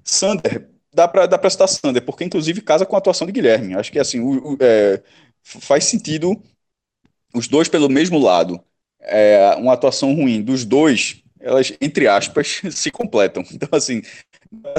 Sander 0.03 0.67
dá 0.95 1.07
para 1.07 1.25
dá 1.27 1.49
citar 1.49 1.67
Sander, 1.67 2.01
porque 2.01 2.23
inclusive 2.23 2.61
casa 2.61 2.85
com 2.85 2.95
a 2.95 2.99
atuação 2.99 3.27
de 3.27 3.33
Guilherme. 3.33 3.75
Acho 3.75 3.91
que 3.91 3.99
assim 3.99 4.21
o, 4.21 4.53
o, 4.53 4.57
é, 4.61 5.01
faz 5.43 5.83
sentido 5.85 6.41
os 7.33 7.47
dois 7.47 7.67
pelo 7.67 7.89
mesmo 7.89 8.17
lado. 8.17 8.59
É, 9.01 9.53
uma 9.57 9.73
atuação 9.73 10.15
ruim 10.15 10.41
dos 10.41 10.63
dois, 10.63 11.21
elas, 11.39 11.73
entre 11.81 12.07
aspas, 12.07 12.61
se 12.71 12.89
completam. 12.89 13.43
Então, 13.51 13.69
assim, 13.73 14.01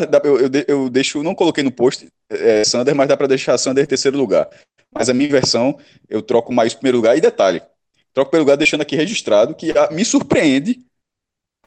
dá, 0.08 0.20
eu, 0.24 0.38
eu, 0.66 0.90
deixo, 0.90 1.22
não 1.22 1.34
coloquei 1.34 1.62
no 1.62 1.70
post 1.70 2.08
é, 2.30 2.64
Sander, 2.64 2.94
mas 2.94 3.08
dá 3.08 3.16
para 3.16 3.28
deixar 3.28 3.56
Sander 3.58 3.86
terceiro 3.86 4.16
lugar. 4.16 4.48
Mas 4.92 5.10
a 5.10 5.14
minha 5.14 5.28
versão, 5.28 5.78
eu 6.08 6.22
troco 6.22 6.52
mais 6.52 6.74
primeiro 6.74 6.96
lugar. 6.96 7.16
E 7.16 7.20
detalhe, 7.20 7.60
troco 8.14 8.30
pelo 8.30 8.42
lugar 8.42 8.56
deixando 8.56 8.80
aqui 8.80 8.96
registrado 8.96 9.54
que 9.54 9.76
a, 9.76 9.90
me 9.90 10.04
surpreende 10.04 10.80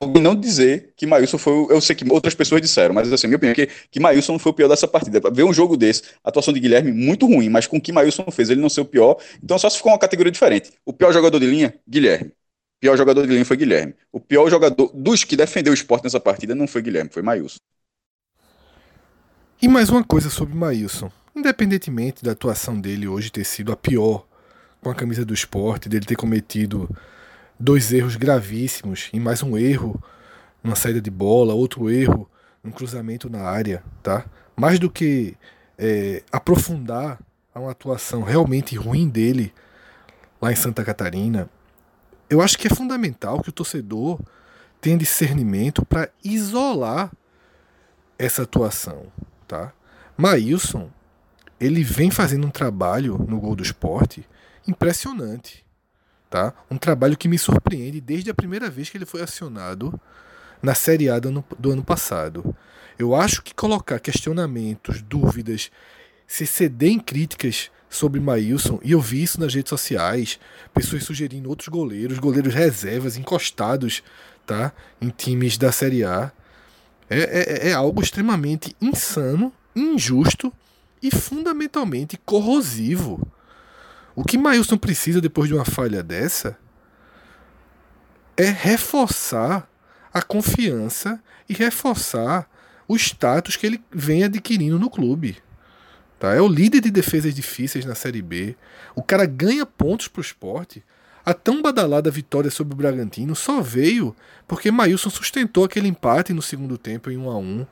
não 0.08 0.34
dizer 0.34 0.94
que 0.96 1.06
Maílson 1.06 1.38
foi. 1.38 1.54
Eu 1.70 1.82
sei 1.82 1.96
que 1.96 2.10
outras 2.10 2.34
pessoas 2.34 2.62
disseram, 2.62 2.94
mas 2.94 3.12
assim, 3.12 3.28
minha 3.28 3.36
opinião 3.36 3.52
é 3.52 3.56
que, 3.56 3.68
que 3.92 4.00
Maílson 4.00 4.34
não 4.34 4.40
foi 4.40 4.52
o 4.52 4.56
pior 4.56 4.70
dessa 4.70 4.88
partida. 4.88 5.20
Ver 5.30 5.44
um 5.44 5.52
jogo 5.52 5.76
desse, 5.76 6.04
a 6.24 6.30
atuação 6.30 6.54
de 6.54 6.60
Guilherme 6.60 6.92
muito 6.92 7.26
ruim, 7.26 7.50
mas 7.50 7.68
com 7.68 7.78
o 7.78 7.82
que 7.82 7.92
Maílson 7.92 8.26
fez, 8.32 8.50
ele 8.50 8.62
não 8.62 8.70
ser 8.70 8.82
o 8.82 8.86
pior. 8.86 9.18
Então 9.44 9.60
só 9.60 9.70
se 9.70 9.78
ficou 9.78 9.92
uma 9.92 10.00
categoria 10.00 10.32
diferente. 10.32 10.72
O 10.86 10.94
pior 10.94 11.12
jogador 11.12 11.38
de 11.40 11.46
linha, 11.46 11.74
Guilherme. 11.88 12.30
O 12.30 12.80
pior 12.80 12.96
jogador 12.96 13.28
de 13.28 13.34
linha 13.34 13.44
foi 13.44 13.58
Guilherme. 13.58 13.94
O 14.10 14.22
pior 14.22 14.50
jogador 14.50 14.90
dos 14.94 15.26
que 15.26 15.36
defendeu 15.36 15.72
o 15.72 15.74
esporte 15.74 16.06
nessa 16.06 16.20
partida 16.20 16.56
não 16.56 16.66
foi 16.66 16.82
Guilherme, 16.82 17.10
foi 17.12 17.22
Maílson. 17.22 17.58
E 19.62 19.68
mais 19.68 19.90
uma 19.90 20.02
coisa 20.02 20.30
sobre 20.30 20.56
Maílson. 20.56 21.12
Independentemente 21.36 22.24
da 22.24 22.32
atuação 22.32 22.80
dele 22.80 23.06
hoje 23.06 23.30
ter 23.30 23.44
sido 23.44 23.74
a 23.74 23.76
pior 23.76 24.26
com 24.82 24.90
a 24.90 24.96
camisa 24.96 25.26
do 25.26 25.34
esporte, 25.34 25.90
dele 25.90 26.06
ter 26.06 26.16
cometido 26.16 26.90
dois 27.60 27.92
erros 27.92 28.16
gravíssimos 28.16 29.10
e 29.12 29.20
mais 29.20 29.44
um 29.44 29.58
erro 29.58 30.02
numa 30.64 30.76
saída 30.76 31.02
de 31.02 31.12
bola, 31.12 31.54
outro 31.54 31.90
erro 31.90 32.30
num 32.64 32.72
cruzamento 32.72 33.30
na 33.30 33.42
área, 33.42 33.84
tá? 34.02 34.26
Mais 34.56 34.80
do 34.80 34.90
que 34.90 35.36
é, 35.78 36.24
aprofundar 36.32 37.20
a 37.54 37.60
uma 37.60 37.72
atuação 37.72 38.24
realmente 38.24 38.76
ruim 38.76 39.10
dele 39.10 39.54
lá 40.42 40.52
em 40.52 40.56
Santa 40.56 40.84
Catarina, 40.86 41.50
eu 42.30 42.42
acho 42.42 42.58
que 42.58 42.68
é 42.68 42.74
fundamental 42.74 43.42
que 43.42 43.50
o 43.50 43.54
torcedor 43.54 44.20
tenha 44.80 44.98
discernimento 44.98 45.86
para 45.86 46.10
isolar 46.24 47.12
essa 48.18 48.44
atuação, 48.44 49.08
tá? 49.48 49.74
Maílson, 50.16 50.90
ele 51.60 51.84
vem 51.84 52.10
fazendo 52.12 52.48
um 52.48 52.52
trabalho 52.52 53.18
no 53.28 53.40
gol 53.40 53.56
do 53.56 53.64
esporte 53.64 54.26
impressionante. 54.68 55.66
Tá? 56.30 56.54
Um 56.70 56.78
trabalho 56.78 57.18
que 57.18 57.28
me 57.28 57.40
surpreende 57.40 58.00
desde 58.00 58.30
a 58.30 58.34
primeira 58.34 58.70
vez 58.70 58.90
que 58.90 58.98
ele 58.98 59.06
foi 59.06 59.22
acionado 59.22 60.00
na 60.62 60.76
Série 60.76 61.10
A 61.10 61.18
do 61.18 61.30
ano, 61.30 61.46
do 61.58 61.72
ano 61.72 61.84
passado. 61.84 62.56
Eu 63.00 63.16
acho 63.16 63.42
que 63.42 63.54
colocar 63.54 64.00
questionamentos, 64.00 65.02
dúvidas, 65.02 65.72
se 66.28 66.46
ceder 66.46 66.92
em 66.92 67.00
críticas 67.00 67.72
sobre 67.90 68.20
Maílson, 68.20 68.80
e 68.84 68.92
eu 68.92 69.02
vi 69.02 69.24
isso 69.24 69.40
nas 69.40 69.54
redes 69.56 69.70
sociais, 69.70 70.40
pessoas 70.74 71.04
sugerindo 71.04 71.50
outros 71.50 71.70
goleiros, 71.70 72.20
goleiros 72.20 72.54
reservas, 72.54 73.18
encostados 73.18 74.04
tá? 74.46 74.72
em 75.02 75.10
times 75.10 75.58
da 75.58 75.72
Série 75.72 76.04
A, 76.04 76.32
é, 77.10 77.68
é, 77.68 77.70
é 77.70 77.74
algo 77.74 78.04
extremamente 78.04 78.76
insano, 78.80 79.52
injusto 79.76 80.54
e 81.02 81.10
fundamentalmente 81.10 82.20
corrosivo 82.24 83.20
o 84.20 84.24
que 84.26 84.38
Mailson 84.38 84.78
precisa 84.78 85.22
depois 85.22 85.48
de 85.48 85.56
uma 85.56 85.64
falha 85.64 86.04
dessa 86.04 86.58
é 88.36 88.50
reforçar 88.50 89.66
a 90.14 90.22
confiança 90.22 91.24
e 91.48 91.54
reforçar 91.54 92.46
o 92.86 92.98
status 92.98 93.56
que 93.56 93.66
ele 93.66 93.82
vem 93.90 94.26
adquirindo 94.26 94.78
no 94.78 94.90
clube. 94.90 95.38
Tá? 96.20 96.34
É 96.36 96.42
o 96.42 96.50
líder 96.50 96.82
de 96.82 96.92
defesas 96.92 97.34
difíceis 97.34 97.86
na 97.86 97.96
Série 97.96 98.22
B. 98.22 98.58
O 98.94 99.02
cara 99.02 99.26
ganha 99.26 99.66
pontos 99.66 100.10
para 100.10 100.20
o 100.20 100.22
esporte. 100.22 100.84
A 101.26 101.34
tão 101.34 101.62
badalada 101.62 102.12
vitória 102.12 102.52
sobre 102.52 102.74
o 102.74 102.78
Bragantino 102.78 103.34
só 103.38 103.62
veio 103.62 104.14
porque 104.46 104.70
Mailson 104.70 105.10
sustentou 105.10 105.64
aquele 105.64 105.88
empate 105.88 106.34
no 106.34 106.42
segundo 106.42 106.78
tempo 106.78 107.10
em 107.10 107.16
1 107.16 107.30
a 107.30 107.38
1 107.38 107.68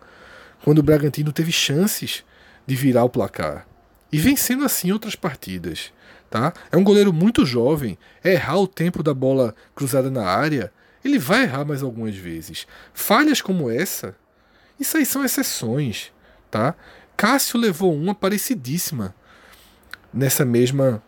quando 0.63 0.79
o 0.79 0.83
Bragantino 0.83 1.33
teve 1.33 1.51
chances 1.51 2.23
de 2.65 2.73
virar 2.73 3.03
o 3.03 3.09
placar. 3.09 3.67
E 4.09 4.17
vencendo 4.17 4.63
assim 4.63 4.93
outras 4.93 5.13
partidas. 5.13 5.91
Tá? 6.29 6.53
É 6.71 6.77
um 6.77 6.83
goleiro 6.83 7.13
muito 7.13 7.45
jovem. 7.45 7.97
É 8.23 8.33
errar 8.33 8.57
o 8.57 8.67
tempo 8.67 9.01
da 9.01 9.13
bola 9.13 9.55
cruzada 9.73 10.11
na 10.11 10.25
área, 10.25 10.71
ele 11.03 11.17
vai 11.17 11.43
errar 11.43 11.63
mais 11.65 11.81
algumas 11.81 12.15
vezes. 12.15 12.67
Falhas 12.93 13.41
como 13.41 13.69
essa, 13.69 14.15
isso 14.79 14.97
aí 14.97 15.05
são 15.05 15.23
exceções. 15.23 16.11
tá? 16.51 16.75
Cássio 17.15 17.59
levou 17.59 17.93
uma 17.95 18.13
parecidíssima 18.13 19.15
nessa 20.13 20.45
mesma 20.45 21.01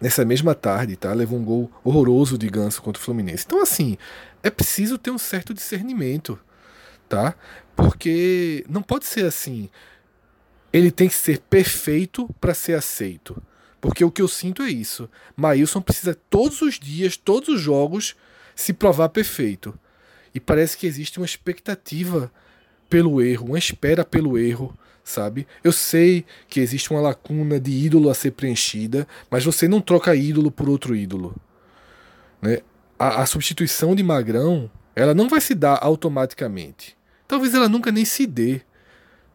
nessa 0.00 0.24
mesma 0.24 0.52
tarde, 0.52 0.96
tá? 0.96 1.12
Levou 1.12 1.38
um 1.38 1.44
gol 1.44 1.70
horroroso 1.84 2.36
de 2.36 2.48
Ganso 2.48 2.82
contra 2.82 3.00
o 3.00 3.04
Fluminense. 3.04 3.44
Então 3.46 3.62
assim, 3.62 3.96
é 4.42 4.50
preciso 4.50 4.98
ter 4.98 5.12
um 5.12 5.18
certo 5.18 5.54
discernimento, 5.54 6.36
tá? 7.08 7.36
Porque 7.76 8.64
não 8.68 8.82
pode 8.82 9.06
ser 9.06 9.24
assim. 9.26 9.70
Ele 10.72 10.90
tem 10.90 11.08
que 11.08 11.14
ser 11.14 11.38
perfeito 11.38 12.28
para 12.40 12.52
ser 12.52 12.74
aceito. 12.74 13.40
Porque 13.82 14.04
o 14.04 14.12
que 14.12 14.22
eu 14.22 14.28
sinto 14.28 14.62
é 14.62 14.70
isso. 14.70 15.10
Maílson 15.34 15.80
precisa 15.80 16.16
todos 16.30 16.62
os 16.62 16.78
dias, 16.78 17.16
todos 17.16 17.48
os 17.48 17.60
jogos, 17.60 18.14
se 18.54 18.72
provar 18.72 19.08
perfeito. 19.08 19.76
E 20.32 20.38
parece 20.38 20.78
que 20.78 20.86
existe 20.86 21.18
uma 21.18 21.26
expectativa 21.26 22.30
pelo 22.88 23.20
erro, 23.20 23.46
uma 23.46 23.58
espera 23.58 24.04
pelo 24.04 24.38
erro, 24.38 24.72
sabe? 25.02 25.48
Eu 25.64 25.72
sei 25.72 26.24
que 26.48 26.60
existe 26.60 26.92
uma 26.92 27.00
lacuna 27.00 27.58
de 27.58 27.72
ídolo 27.72 28.08
a 28.08 28.14
ser 28.14 28.30
preenchida, 28.30 29.04
mas 29.28 29.44
você 29.44 29.66
não 29.66 29.80
troca 29.80 30.14
ídolo 30.14 30.52
por 30.52 30.68
outro 30.68 30.94
ídolo. 30.94 31.34
Né? 32.40 32.60
A, 32.96 33.22
a 33.22 33.26
substituição 33.26 33.96
de 33.96 34.02
Magrão, 34.04 34.70
ela 34.94 35.12
não 35.12 35.28
vai 35.28 35.40
se 35.40 35.56
dar 35.56 35.80
automaticamente. 35.82 36.96
Talvez 37.26 37.52
ela 37.52 37.68
nunca 37.68 37.90
nem 37.90 38.04
se 38.04 38.28
dê. 38.28 38.60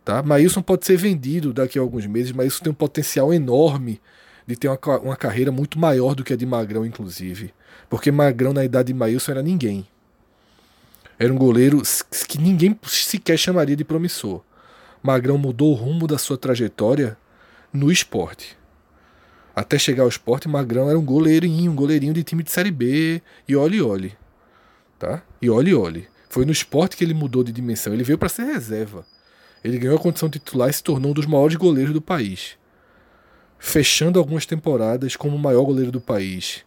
Tá? 0.06 0.24
Maílson 0.24 0.62
pode 0.62 0.86
ser 0.86 0.96
vendido 0.96 1.52
daqui 1.52 1.78
a 1.78 1.82
alguns 1.82 2.06
meses, 2.06 2.32
mas 2.32 2.48
isso 2.48 2.64
tem 2.64 2.72
um 2.72 2.76
potencial 2.76 3.34
enorme 3.34 4.00
de 4.48 4.56
ter 4.56 4.70
uma, 4.70 4.80
uma 5.00 5.16
carreira 5.18 5.52
muito 5.52 5.78
maior 5.78 6.16
do 6.16 6.24
que 6.24 6.32
a 6.32 6.38
de 6.38 6.46
Magrão, 6.46 6.86
inclusive. 6.86 7.54
Porque 7.90 8.10
Magrão, 8.10 8.54
na 8.54 8.64
idade 8.64 8.88
de 8.88 8.94
Maílson, 8.94 9.34
era 9.34 9.44
ninguém. 9.44 9.86
Era 11.20 11.34
um 11.34 11.38
goleiro 11.38 11.82
que 12.28 12.38
ninguém 12.38 12.80
sequer 12.84 13.38
chamaria 13.38 13.76
de 13.76 13.84
promissor. 13.84 14.42
Magrão 15.04 15.38
mudou 15.38 15.72
o 15.72 15.76
rumo 15.76 16.08
da 16.08 16.18
sua 16.18 16.38
trajetória 16.38 17.18
no 17.74 17.92
esporte. 17.92 18.58
Até 19.56 19.78
chegar 19.78 20.04
ao 20.04 20.10
esporte, 20.10 20.48
Magrão 20.48 20.90
era 20.90 20.98
um 20.98 21.04
goleirinho, 21.04 21.72
um 21.72 21.76
goleirinho 21.76 22.14
de 22.14 22.24
time 22.24 22.44
de 22.44 22.52
Série 22.52 22.72
B. 22.72 23.22
E 23.48 23.56
olhe, 23.56 23.82
olhe. 23.82 24.16
Tá? 25.00 25.24
E 25.42 25.50
olhe, 25.50 25.74
olhe. 25.74 26.08
Foi 26.30 26.46
no 26.46 26.52
esporte 26.52 26.96
que 26.96 27.04
ele 27.04 27.14
mudou 27.14 27.44
de 27.44 27.52
dimensão. 27.52 27.94
Ele 27.94 28.04
veio 28.04 28.18
para 28.18 28.30
ser 28.30 28.44
reserva. 28.44 29.06
Ele 29.64 29.80
ganhou 29.80 29.98
a 29.98 30.00
condição 30.00 30.30
titular 30.30 30.70
e 30.70 30.74
se 30.74 30.84
tornou 30.84 31.12
um 31.12 31.14
dos 31.14 31.26
maiores 31.26 31.56
goleiros 31.56 31.94
do 31.94 32.02
país. 32.02 32.58
Fechando 33.60 34.20
algumas 34.20 34.46
temporadas 34.46 35.16
como 35.16 35.36
o 35.36 35.40
maior 35.40 35.64
goleiro 35.64 35.92
do 35.92 36.02
país. 36.02 36.66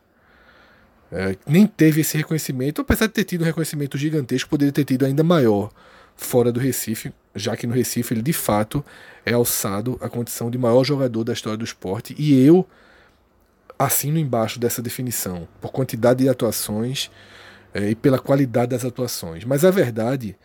É, 1.13 1.37
nem 1.47 1.67
teve 1.67 2.03
esse 2.03 2.17
reconhecimento, 2.17 2.83
apesar 2.83 3.07
de 3.07 3.13
ter 3.13 3.25
tido 3.25 3.43
um 3.43 3.45
reconhecimento 3.45 3.99
gigantesco, 3.99 4.49
poderia 4.49 4.73
ter 4.73 4.85
tido 4.85 5.05
ainda 5.05 5.25
maior 5.25 5.71
fora 6.17 6.53
do 6.53 6.61
Recife, 6.61 7.13
já 7.35 7.57
que 7.57 7.67
no 7.67 7.75
Recife 7.75 8.15
ele 8.15 8.23
de 8.23 8.33
fato 8.33 8.85
é 9.25 9.33
alçado 9.33 9.99
à 10.01 10.09
condição 10.09 10.51
de 10.51 10.59
maior 10.59 10.85
jogador 10.85 11.25
da 11.25 11.33
história 11.33 11.57
do 11.57 11.65
esporte. 11.65 12.15
E 12.19 12.45
eu 12.45 12.67
assino 13.79 14.19
embaixo 14.19 14.61
dessa 14.61 14.83
definição, 14.83 15.49
por 15.61 15.73
quantidade 15.73 16.23
de 16.23 16.29
atuações 16.29 17.11
é, 17.73 17.91
e 17.91 17.95
pela 17.95 18.19
qualidade 18.19 18.71
das 18.71 18.85
atuações. 18.85 19.45
Mas 19.45 19.65
a 19.65 19.71
verdade 19.71 20.37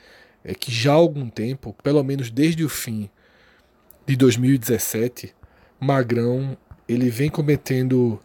é 0.43 0.55
que 0.55 0.71
já 0.71 0.93
há 0.93 0.95
algum 0.95 1.29
tempo, 1.29 1.75
pelo 1.83 2.01
menos 2.03 2.31
desde 2.31 2.63
o 2.63 2.69
fim 2.69 3.09
de 4.07 4.15
2017, 4.15 5.35
Magrão 5.79 6.57
ele 6.87 7.09
vem 7.09 7.29
cometendo 7.29 8.19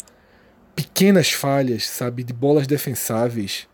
pequenas 0.74 1.32
falhas, 1.32 1.86
sabe, 1.86 2.22
de 2.22 2.32
bolas 2.32 2.66
defensáveis 2.66 3.68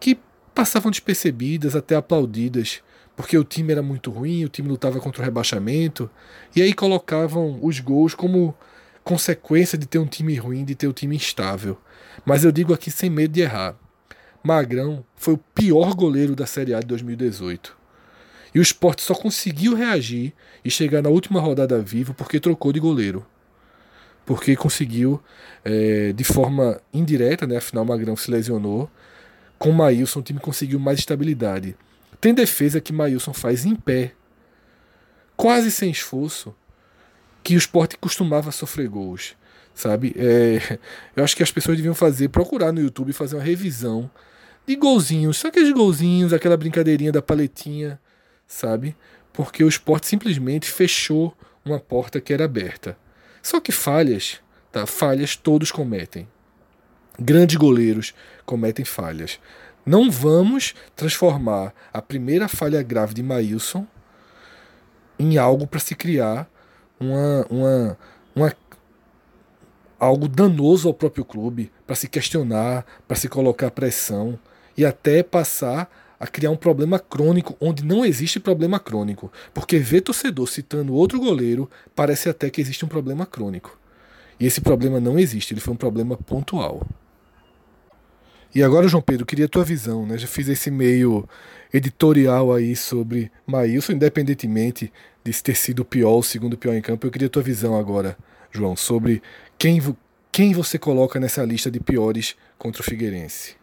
que 0.00 0.18
passavam 0.54 0.90
despercebidas, 0.90 1.74
até 1.74 1.96
aplaudidas, 1.96 2.82
porque 3.16 3.36
o 3.36 3.44
time 3.44 3.72
era 3.72 3.82
muito 3.82 4.10
ruim, 4.10 4.44
o 4.44 4.48
time 4.48 4.68
lutava 4.68 5.00
contra 5.00 5.22
o 5.22 5.24
rebaixamento, 5.24 6.10
e 6.54 6.62
aí 6.62 6.72
colocavam 6.72 7.58
os 7.62 7.80
gols 7.80 8.14
como 8.14 8.54
consequência 9.02 9.78
de 9.78 9.86
ter 9.86 9.98
um 9.98 10.06
time 10.06 10.36
ruim, 10.36 10.64
de 10.64 10.74
ter 10.74 10.86
um 10.86 10.92
time 10.92 11.16
instável. 11.16 11.78
Mas 12.24 12.44
eu 12.44 12.52
digo 12.52 12.74
aqui 12.74 12.90
sem 12.90 13.08
medo 13.08 13.32
de 13.32 13.40
errar. 13.40 13.74
Magrão 14.42 15.04
foi 15.16 15.34
o 15.34 15.38
pior 15.38 15.94
goleiro 15.94 16.36
da 16.36 16.46
Série 16.46 16.74
A 16.74 16.80
de 16.80 16.86
2018. 16.86 17.77
E 18.54 18.58
o 18.58 18.62
Sport 18.62 19.00
só 19.00 19.14
conseguiu 19.14 19.74
reagir 19.74 20.32
e 20.64 20.70
chegar 20.70 21.02
na 21.02 21.08
última 21.08 21.40
rodada 21.40 21.80
vivo 21.80 22.14
porque 22.14 22.40
trocou 22.40 22.72
de 22.72 22.80
goleiro 22.80 23.26
porque 24.28 24.54
conseguiu, 24.54 25.22
é, 25.64 26.12
de 26.12 26.22
forma 26.22 26.78
indireta, 26.92 27.46
né, 27.46 27.56
afinal 27.56 27.82
Magrão 27.82 28.14
se 28.14 28.30
lesionou, 28.30 28.90
com 29.58 29.70
o 29.70 29.72
Maílson 29.72 30.20
o 30.20 30.22
time 30.22 30.38
conseguiu 30.38 30.78
mais 30.78 30.98
estabilidade. 30.98 31.74
Tem 32.20 32.34
defesa 32.34 32.78
que 32.78 32.92
Maílson 32.92 33.32
faz 33.32 33.64
em 33.64 33.74
pé, 33.74 34.12
quase 35.34 35.70
sem 35.70 35.90
esforço, 35.90 36.54
que 37.42 37.54
o 37.54 37.56
esporte 37.56 37.96
costumava 37.96 38.52
sofrer 38.52 38.86
gols. 38.86 39.34
Sabe? 39.72 40.14
É, 40.14 40.78
eu 41.16 41.24
acho 41.24 41.34
que 41.34 41.42
as 41.42 41.50
pessoas 41.50 41.78
deviam 41.78 41.94
fazer, 41.94 42.28
procurar 42.28 42.70
no 42.70 42.82
YouTube 42.82 43.14
fazer 43.14 43.34
uma 43.34 43.42
revisão 43.42 44.10
de 44.66 44.76
golzinhos, 44.76 45.38
só 45.38 45.48
aqueles 45.48 45.72
golzinhos, 45.72 46.34
aquela 46.34 46.58
brincadeirinha 46.58 47.12
da 47.12 47.22
paletinha, 47.22 47.98
sabe? 48.48 48.96
Porque 49.32 49.62
o 49.62 49.68
esporte 49.68 50.06
simplesmente 50.06 50.68
fechou 50.68 51.36
uma 51.64 51.78
porta 51.78 52.20
que 52.20 52.32
era 52.32 52.46
aberta. 52.46 52.96
Só 53.42 53.60
que 53.60 53.70
falhas, 53.70 54.40
tá? 54.72 54.86
Falhas 54.86 55.36
todos 55.36 55.70
cometem. 55.70 56.26
Grandes 57.20 57.56
goleiros 57.56 58.14
cometem 58.44 58.84
falhas. 58.84 59.38
Não 59.84 60.10
vamos 60.10 60.74
transformar 60.96 61.72
a 61.92 62.00
primeira 62.02 62.48
falha 62.48 62.82
grave 62.82 63.14
de 63.14 63.22
Maílson 63.22 63.86
em 65.18 65.36
algo 65.36 65.66
para 65.66 65.80
se 65.80 65.94
criar 65.94 66.48
uma, 67.00 67.46
uma, 67.48 67.98
uma 68.34 68.52
algo 69.98 70.28
danoso 70.28 70.88
ao 70.88 70.94
próprio 70.94 71.24
clube, 71.24 71.72
para 71.86 71.96
se 71.96 72.08
questionar, 72.08 72.84
para 73.06 73.16
se 73.16 73.28
colocar 73.28 73.70
pressão 73.70 74.38
e 74.76 74.84
até 74.84 75.22
passar 75.22 75.90
a 76.18 76.26
criar 76.26 76.50
um 76.50 76.56
problema 76.56 76.98
crônico 76.98 77.56
onde 77.60 77.84
não 77.84 78.04
existe 78.04 78.40
problema 78.40 78.78
crônico. 78.78 79.32
Porque 79.54 79.78
ver 79.78 80.00
torcedor 80.00 80.46
citando 80.48 80.94
outro 80.94 81.18
goleiro 81.18 81.70
parece 81.94 82.28
até 82.28 82.50
que 82.50 82.60
existe 82.60 82.84
um 82.84 82.88
problema 82.88 83.24
crônico. 83.24 83.78
E 84.40 84.46
esse 84.46 84.60
problema 84.60 85.00
não 85.00 85.18
existe, 85.18 85.52
ele 85.52 85.60
foi 85.60 85.74
um 85.74 85.76
problema 85.76 86.16
pontual. 86.16 86.86
E 88.54 88.62
agora, 88.62 88.88
João 88.88 89.02
Pedro, 89.02 89.26
queria 89.26 89.44
a 89.44 89.48
tua 89.48 89.64
visão, 89.64 90.06
né? 90.06 90.16
Já 90.16 90.26
fiz 90.26 90.48
esse 90.48 90.70
meio 90.70 91.28
editorial 91.72 92.52
aí 92.52 92.74
sobre 92.74 93.30
Maílson, 93.46 93.92
independentemente 93.92 94.92
de 95.22 95.42
ter 95.42 95.54
sido 95.54 95.80
o 95.80 95.84
pior 95.84 96.16
o 96.16 96.22
segundo 96.22 96.56
pior 96.56 96.74
em 96.74 96.80
campo. 96.80 97.06
Eu 97.06 97.10
queria 97.10 97.26
a 97.26 97.30
tua 97.30 97.42
visão 97.42 97.76
agora, 97.76 98.16
João, 98.50 98.74
sobre 98.74 99.22
quem, 99.58 99.82
quem 100.32 100.54
você 100.54 100.78
coloca 100.78 101.20
nessa 101.20 101.44
lista 101.44 101.70
de 101.70 101.78
piores 101.78 102.36
contra 102.56 102.80
o 102.80 102.84
Figueirense. 102.84 103.57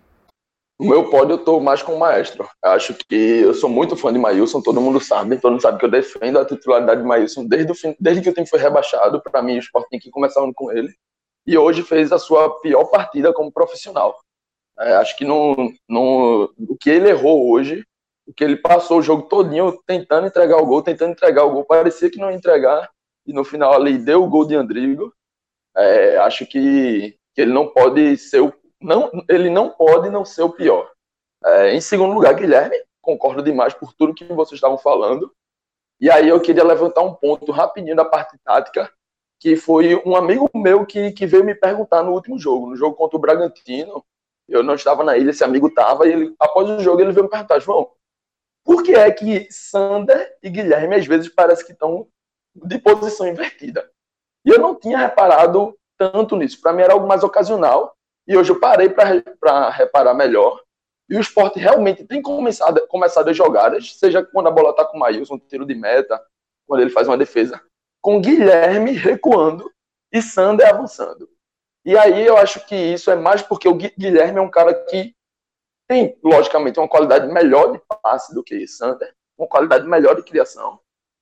No 0.77 0.89
meu 0.89 1.09
pódio 1.09 1.33
eu 1.33 1.37
tô 1.37 1.59
mais 1.59 1.81
com 1.81 1.95
o 1.95 1.99
Maestro. 1.99 2.47
Eu 2.63 2.71
acho 2.71 2.93
que 2.93 3.15
eu 3.15 3.53
sou 3.53 3.69
muito 3.69 3.95
fã 3.95 4.11
de 4.11 4.19
Maílson, 4.19 4.61
todo 4.61 4.81
mundo 4.81 4.99
sabe, 4.99 5.37
todo 5.37 5.53
mundo 5.53 5.61
sabe 5.61 5.79
que 5.79 5.85
eu 5.85 5.91
defendo 5.91 6.37
a 6.37 6.45
titularidade 6.45 7.01
de 7.01 7.07
Maílson 7.07 7.45
desde, 7.45 7.71
o 7.71 7.75
fim, 7.75 7.95
desde 7.99 8.21
que 8.21 8.29
o 8.29 8.33
time 8.33 8.47
foi 8.47 8.59
rebaixado. 8.59 9.21
Para 9.21 9.41
mim, 9.41 9.55
o 9.55 9.59
esporte 9.59 9.89
tem 9.89 9.99
que 9.99 10.09
começar 10.09 10.41
com 10.53 10.71
ele. 10.71 10.93
E 11.47 11.57
hoje 11.57 11.81
fez 11.81 12.11
a 12.11 12.19
sua 12.19 12.59
pior 12.59 12.85
partida 12.85 13.31
como 13.31 13.51
profissional. 13.51 14.17
É, 14.79 14.93
acho 14.95 15.15
que 15.15 15.23
no, 15.23 15.71
no, 15.87 16.53
o 16.67 16.75
que 16.77 16.89
ele 16.89 17.09
errou 17.09 17.49
hoje, 17.49 17.85
o 18.27 18.33
que 18.33 18.43
ele 18.43 18.57
passou 18.57 18.99
o 18.99 19.01
jogo 19.01 19.23
todinho 19.23 19.79
tentando 19.87 20.27
entregar 20.27 20.57
o 20.57 20.65
gol, 20.65 20.81
tentando 20.81 21.11
entregar 21.11 21.45
o 21.45 21.51
gol, 21.51 21.63
parecia 21.63 22.09
que 22.09 22.19
não 22.19 22.29
ia 22.29 22.35
entregar, 22.35 22.89
e 23.25 23.31
no 23.31 23.45
final 23.45 23.73
ali 23.73 23.97
deu 23.97 24.23
o 24.23 24.29
gol 24.29 24.45
de 24.45 24.55
Andrigo. 24.55 25.13
É, 25.77 26.17
acho 26.17 26.45
que, 26.45 27.15
que 27.33 27.41
ele 27.41 27.53
não 27.53 27.67
pode 27.67 28.17
ser 28.17 28.41
o 28.41 28.53
não, 28.85 29.11
ele 29.29 29.49
não 29.49 29.69
pode 29.69 30.09
não 30.09 30.23
ser 30.23 30.43
o 30.43 30.51
pior. 30.51 30.91
É, 31.43 31.73
em 31.73 31.81
segundo 31.81 32.13
lugar, 32.13 32.33
Guilherme, 32.33 32.75
concordo 33.01 33.43
demais 33.43 33.73
por 33.73 33.93
tudo 33.93 34.13
que 34.13 34.25
vocês 34.25 34.57
estavam 34.57 34.77
falando. 34.77 35.31
E 35.99 36.09
aí 36.09 36.27
eu 36.27 36.41
queria 36.41 36.63
levantar 36.63 37.01
um 37.01 37.13
ponto 37.13 37.51
rapidinho 37.51 37.95
da 37.95 38.05
parte 38.05 38.37
tática, 38.43 38.91
que 39.39 39.55
foi 39.55 40.01
um 40.05 40.15
amigo 40.15 40.49
meu 40.53 40.85
que, 40.85 41.11
que 41.11 41.25
veio 41.25 41.43
me 41.43 41.55
perguntar 41.55 42.03
no 42.03 42.11
último 42.11 42.37
jogo, 42.37 42.69
no 42.69 42.75
jogo 42.75 42.95
contra 42.95 43.17
o 43.17 43.21
Bragantino. 43.21 44.03
Eu 44.47 44.61
não 44.63 44.75
estava 44.75 45.03
na 45.03 45.17
ilha, 45.17 45.31
esse 45.31 45.43
amigo 45.43 45.67
estava, 45.67 46.07
e 46.07 46.11
ele, 46.11 46.35
após 46.39 46.69
o 46.69 46.79
jogo 46.79 47.01
ele 47.01 47.11
veio 47.11 47.23
me 47.23 47.29
perguntar, 47.29 47.59
João, 47.59 47.89
por 48.63 48.83
que 48.83 48.93
é 48.93 49.11
que 49.11 49.47
Sander 49.49 50.37
e 50.41 50.49
Guilherme 50.49 50.95
às 50.95 51.05
vezes 51.05 51.29
parece 51.29 51.65
que 51.65 51.71
estão 51.71 52.07
de 52.55 52.77
posição 52.77 53.27
invertida? 53.27 53.89
E 54.45 54.49
eu 54.49 54.59
não 54.59 54.75
tinha 54.75 54.97
reparado 54.97 55.75
tanto 55.97 56.35
nisso. 56.35 56.61
Para 56.61 56.73
mim 56.73 56.83
era 56.83 56.93
algo 56.93 57.07
mais 57.07 57.23
ocasional. 57.23 57.94
E 58.27 58.35
hoje 58.35 58.51
eu 58.51 58.59
parei 58.59 58.89
para 58.89 59.69
reparar 59.69 60.13
melhor. 60.13 60.61
E 61.09 61.15
o 61.15 61.21
esporte 61.21 61.59
realmente 61.59 62.03
tem 62.03 62.21
começado, 62.21 62.85
começado 62.87 63.29
as 63.29 63.37
jogadas, 63.37 63.95
seja 63.97 64.25
quando 64.25 64.47
a 64.47 64.51
bola 64.51 64.71
está 64.71 64.83
com 64.83 64.97
o 64.97 64.99
Maílson, 64.99 65.37
tiro 65.37 65.65
de 65.65 65.75
meta, 65.75 66.19
quando 66.67 66.81
ele 66.81 66.89
faz 66.89 67.07
uma 67.07 67.17
defesa, 67.17 67.61
com 68.01 68.19
Guilherme 68.19 68.91
recuando 68.91 69.71
e 70.11 70.21
Sander 70.21 70.67
avançando. 70.67 71.29
E 71.85 71.95
aí 71.95 72.25
eu 72.25 72.35
acho 72.37 72.65
que 72.65 72.75
isso 72.75 73.11
é 73.11 73.15
mais 73.15 73.43
porque 73.43 73.67
o 73.67 73.75
Guilherme 73.75 74.39
é 74.39 74.41
um 74.41 74.49
cara 74.49 74.73
que 74.73 75.15
tem, 75.87 76.17
logicamente, 76.23 76.79
uma 76.79 76.89
qualidade 76.89 77.31
melhor 77.31 77.71
de 77.71 77.81
passe 78.01 78.33
do 78.33 78.43
que 78.43 78.67
Sander, 78.67 79.13
uma 79.37 79.47
qualidade 79.47 79.87
melhor 79.87 80.15
de 80.15 80.23
criação. 80.23 80.79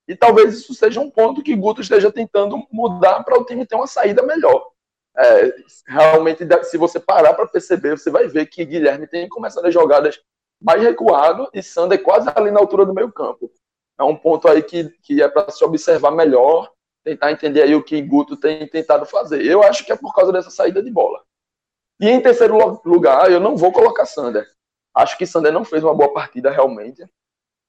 E 0.08 0.16
talvez 0.16 0.54
isso 0.54 0.74
seja 0.74 1.02
um 1.02 1.10
ponto 1.10 1.44
que 1.44 1.56
Guto 1.56 1.82
esteja 1.82 2.12
tentando 2.12 2.66
mudar 2.72 3.24
para 3.24 3.38
o 3.38 3.46
time 3.46 3.66
ter 3.66 3.76
uma 3.76 3.88
saída 3.88 4.24
melhor. 4.24 4.73
É, 5.16 5.56
realmente, 5.88 6.44
se 6.64 6.78
você 6.78 7.00
parar 7.00 7.34
para 7.34 7.48
perceber, 7.48 7.98
você 7.98 8.10
vai 8.10 8.28
ver 8.28 8.48
que 8.48 8.66
Guilherme 8.66 9.08
tem 9.08 9.30
começado 9.30 9.66
as 9.66 9.74
jogadas 9.74 10.20
mais 10.62 10.82
recuado 10.82 11.50
e 11.54 11.62
Sander 11.62 12.02
quase 12.02 12.30
ali 12.34 12.50
na 12.50 12.60
altura 12.60 12.86
do 12.86 12.94
meio 12.94 13.12
campo. 13.12 13.52
É 14.00 14.04
um 14.04 14.16
ponto 14.16 14.48
aí 14.48 14.64
que, 14.64 14.90
que 15.04 15.22
é 15.22 15.28
para 15.28 15.52
se 15.52 15.64
observar 15.64 16.12
melhor, 16.12 16.72
tentar 17.04 17.32
entender 17.32 17.62
aí 17.62 17.76
o 17.76 17.84
que 17.84 18.02
Guto 18.02 18.38
tem 18.38 18.68
tentado 18.68 19.06
fazer. 19.06 19.46
Eu 19.46 19.62
acho 19.62 19.86
que 19.86 19.92
é 19.92 19.96
por 19.96 20.16
causa 20.16 20.32
dessa 20.32 20.50
saída 20.50 20.82
de 20.82 20.90
bola. 20.90 21.22
E 22.00 22.10
em 22.10 22.22
terceiro 22.22 22.82
lugar, 22.86 23.32
eu 23.32 23.40
não 23.40 23.56
vou 23.56 23.72
colocar 23.72 24.06
Sander. 24.06 24.50
Acho 24.96 25.18
que 25.18 25.26
Sander 25.26 25.52
não 25.52 25.66
fez 25.66 25.84
uma 25.84 25.94
boa 25.94 26.12
partida 26.14 26.50
realmente, 26.50 27.06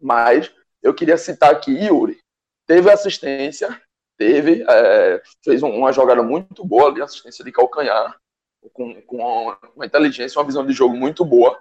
mas 0.01 0.53
eu 0.83 0.95
queria 0.95 1.19
citar 1.19 1.53
aqui 1.53 1.73
Yuri. 1.73 2.19
Teve 2.67 2.91
assistência, 2.91 3.81
teve, 4.17 4.65
é, 4.69 5.23
fez 5.43 5.63
uma 5.63 5.93
jogada 5.93 6.23
muito 6.23 6.65
boa 6.65 6.89
ali, 6.89 7.03
assistência 7.03 7.45
de 7.45 7.53
calcanhar, 7.53 8.17
com, 8.73 9.01
com 9.03 9.57
uma 9.77 9.87
inteligência, 9.87 10.39
uma 10.39 10.47
visão 10.47 10.65
de 10.65 10.73
jogo 10.73 10.97
muito 10.97 11.25
boa. 11.25 11.59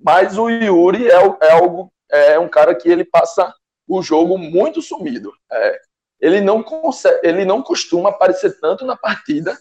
Mas 0.00 0.38
o 0.38 0.48
Yuri 0.48 1.08
é, 1.08 1.14
é, 1.42 1.52
algo, 1.52 1.92
é 2.10 2.38
um 2.38 2.48
cara 2.48 2.74
que 2.74 2.88
ele 2.88 3.04
passa 3.04 3.54
o 3.86 4.02
jogo 4.02 4.38
muito 4.38 4.80
sumido. 4.80 5.32
É, 5.52 5.80
ele, 6.20 6.40
não 6.40 6.62
consegue, 6.62 7.20
ele 7.26 7.44
não 7.44 7.62
costuma 7.62 8.10
aparecer 8.10 8.58
tanto 8.60 8.84
na 8.86 8.96
partida, 8.96 9.56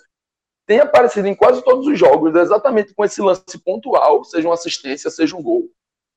tem 0.66 0.80
aparecido 0.80 1.28
em 1.28 1.36
quase 1.36 1.64
todos 1.64 1.88
os 1.88 1.98
jogos, 1.98 2.36
exatamente 2.36 2.94
com 2.94 3.04
esse 3.04 3.22
lance 3.22 3.58
pontual, 3.66 4.24
seja 4.24 4.48
uma 4.48 4.54
assistência, 4.54 5.10
seja 5.10 5.36
um 5.36 5.42
gol. 5.42 5.70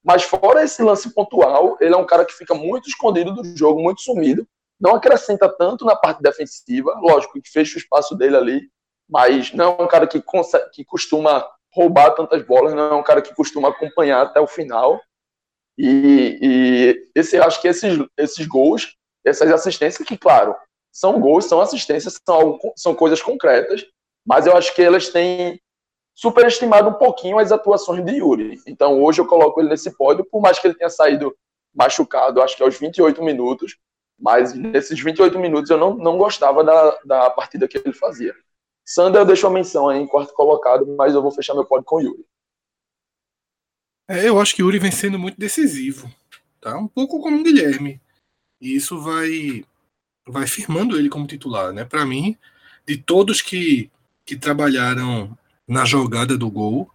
Mas 0.04 0.24
fora 0.24 0.64
esse 0.64 0.82
lance 0.82 1.12
pontual, 1.14 1.78
ele 1.80 1.94
é 1.94 1.96
um 1.96 2.04
cara 2.04 2.24
que 2.24 2.34
fica 2.34 2.54
muito 2.54 2.88
escondido 2.88 3.32
do 3.32 3.44
jogo, 3.56 3.80
muito 3.80 4.02
sumido, 4.02 4.46
não 4.82 4.96
acrescenta 4.96 5.48
tanto 5.48 5.84
na 5.84 5.94
parte 5.94 6.20
defensiva, 6.20 6.98
lógico 7.00 7.40
que 7.40 7.48
fecha 7.48 7.76
o 7.76 7.78
espaço 7.78 8.16
dele 8.16 8.36
ali, 8.36 8.60
mas 9.08 9.52
não 9.52 9.76
é 9.78 9.82
um 9.84 9.86
cara 9.86 10.08
que, 10.08 10.20
consegue, 10.20 10.68
que 10.72 10.84
costuma 10.84 11.48
roubar 11.72 12.10
tantas 12.16 12.44
bolas, 12.44 12.74
não 12.74 12.82
é 12.82 12.94
um 12.94 13.02
cara 13.02 13.22
que 13.22 13.32
costuma 13.32 13.68
acompanhar 13.68 14.22
até 14.22 14.40
o 14.40 14.46
final. 14.48 15.00
E, 15.78 16.38
e 16.42 17.10
esse, 17.14 17.38
acho 17.38 17.62
que 17.62 17.68
esses, 17.68 17.96
esses 18.18 18.44
gols, 18.44 18.96
essas 19.24 19.52
assistências, 19.52 20.06
que, 20.06 20.18
claro, 20.18 20.56
são 20.90 21.20
gols, 21.20 21.44
são 21.44 21.60
assistências, 21.60 22.18
são, 22.26 22.58
são 22.74 22.92
coisas 22.92 23.22
concretas, 23.22 23.86
mas 24.26 24.46
eu 24.46 24.56
acho 24.56 24.74
que 24.74 24.82
elas 24.82 25.08
têm 25.08 25.60
superestimado 26.12 26.88
um 26.90 26.94
pouquinho 26.94 27.38
as 27.38 27.52
atuações 27.52 28.04
de 28.04 28.16
Yuri. 28.16 28.60
Então 28.66 29.00
hoje 29.00 29.20
eu 29.20 29.26
coloco 29.26 29.60
ele 29.60 29.70
nesse 29.70 29.96
pódio, 29.96 30.24
por 30.24 30.42
mais 30.42 30.58
que 30.58 30.66
ele 30.66 30.74
tenha 30.74 30.90
saído 30.90 31.34
machucado, 31.72 32.42
acho 32.42 32.56
que 32.56 32.62
aos 32.64 32.76
28 32.76 33.22
minutos, 33.22 33.76
mas 34.22 34.54
nesses 34.54 35.02
28 35.02 35.36
minutos 35.36 35.68
eu 35.68 35.76
não, 35.76 35.96
não 35.96 36.16
gostava 36.16 36.62
da, 36.62 37.00
da 37.04 37.30
partida 37.30 37.66
que 37.66 37.76
ele 37.76 37.92
fazia. 37.92 38.32
Sander 38.86 39.26
deixou 39.26 39.50
a 39.50 39.52
menção 39.52 39.88
aí 39.88 40.00
em 40.00 40.06
quarto 40.06 40.32
colocado, 40.32 40.86
mas 40.96 41.12
eu 41.12 41.20
vou 41.20 41.32
fechar 41.32 41.54
meu 41.54 41.64
pódio 41.64 41.84
com 41.84 41.96
o 41.96 42.00
Yuri. 42.00 42.24
É, 44.08 44.28
eu 44.28 44.40
acho 44.40 44.54
que 44.54 44.62
o 44.62 44.66
Yuri 44.66 44.78
vem 44.78 44.92
sendo 44.92 45.18
muito 45.18 45.38
decisivo, 45.40 46.08
tá? 46.60 46.78
Um 46.78 46.86
pouco 46.86 47.20
como 47.20 47.40
o 47.40 47.42
Guilherme. 47.42 48.00
E 48.60 48.76
isso 48.76 49.00
vai 49.00 49.64
vai 50.24 50.46
firmando 50.46 50.96
ele 50.96 51.08
como 51.08 51.26
titular, 51.26 51.72
né? 51.72 51.84
Para 51.84 52.06
mim, 52.06 52.36
de 52.86 52.96
todos 52.96 53.42
que, 53.42 53.90
que 54.24 54.36
trabalharam 54.36 55.36
na 55.66 55.84
jogada 55.84 56.38
do 56.38 56.48
gol, 56.48 56.88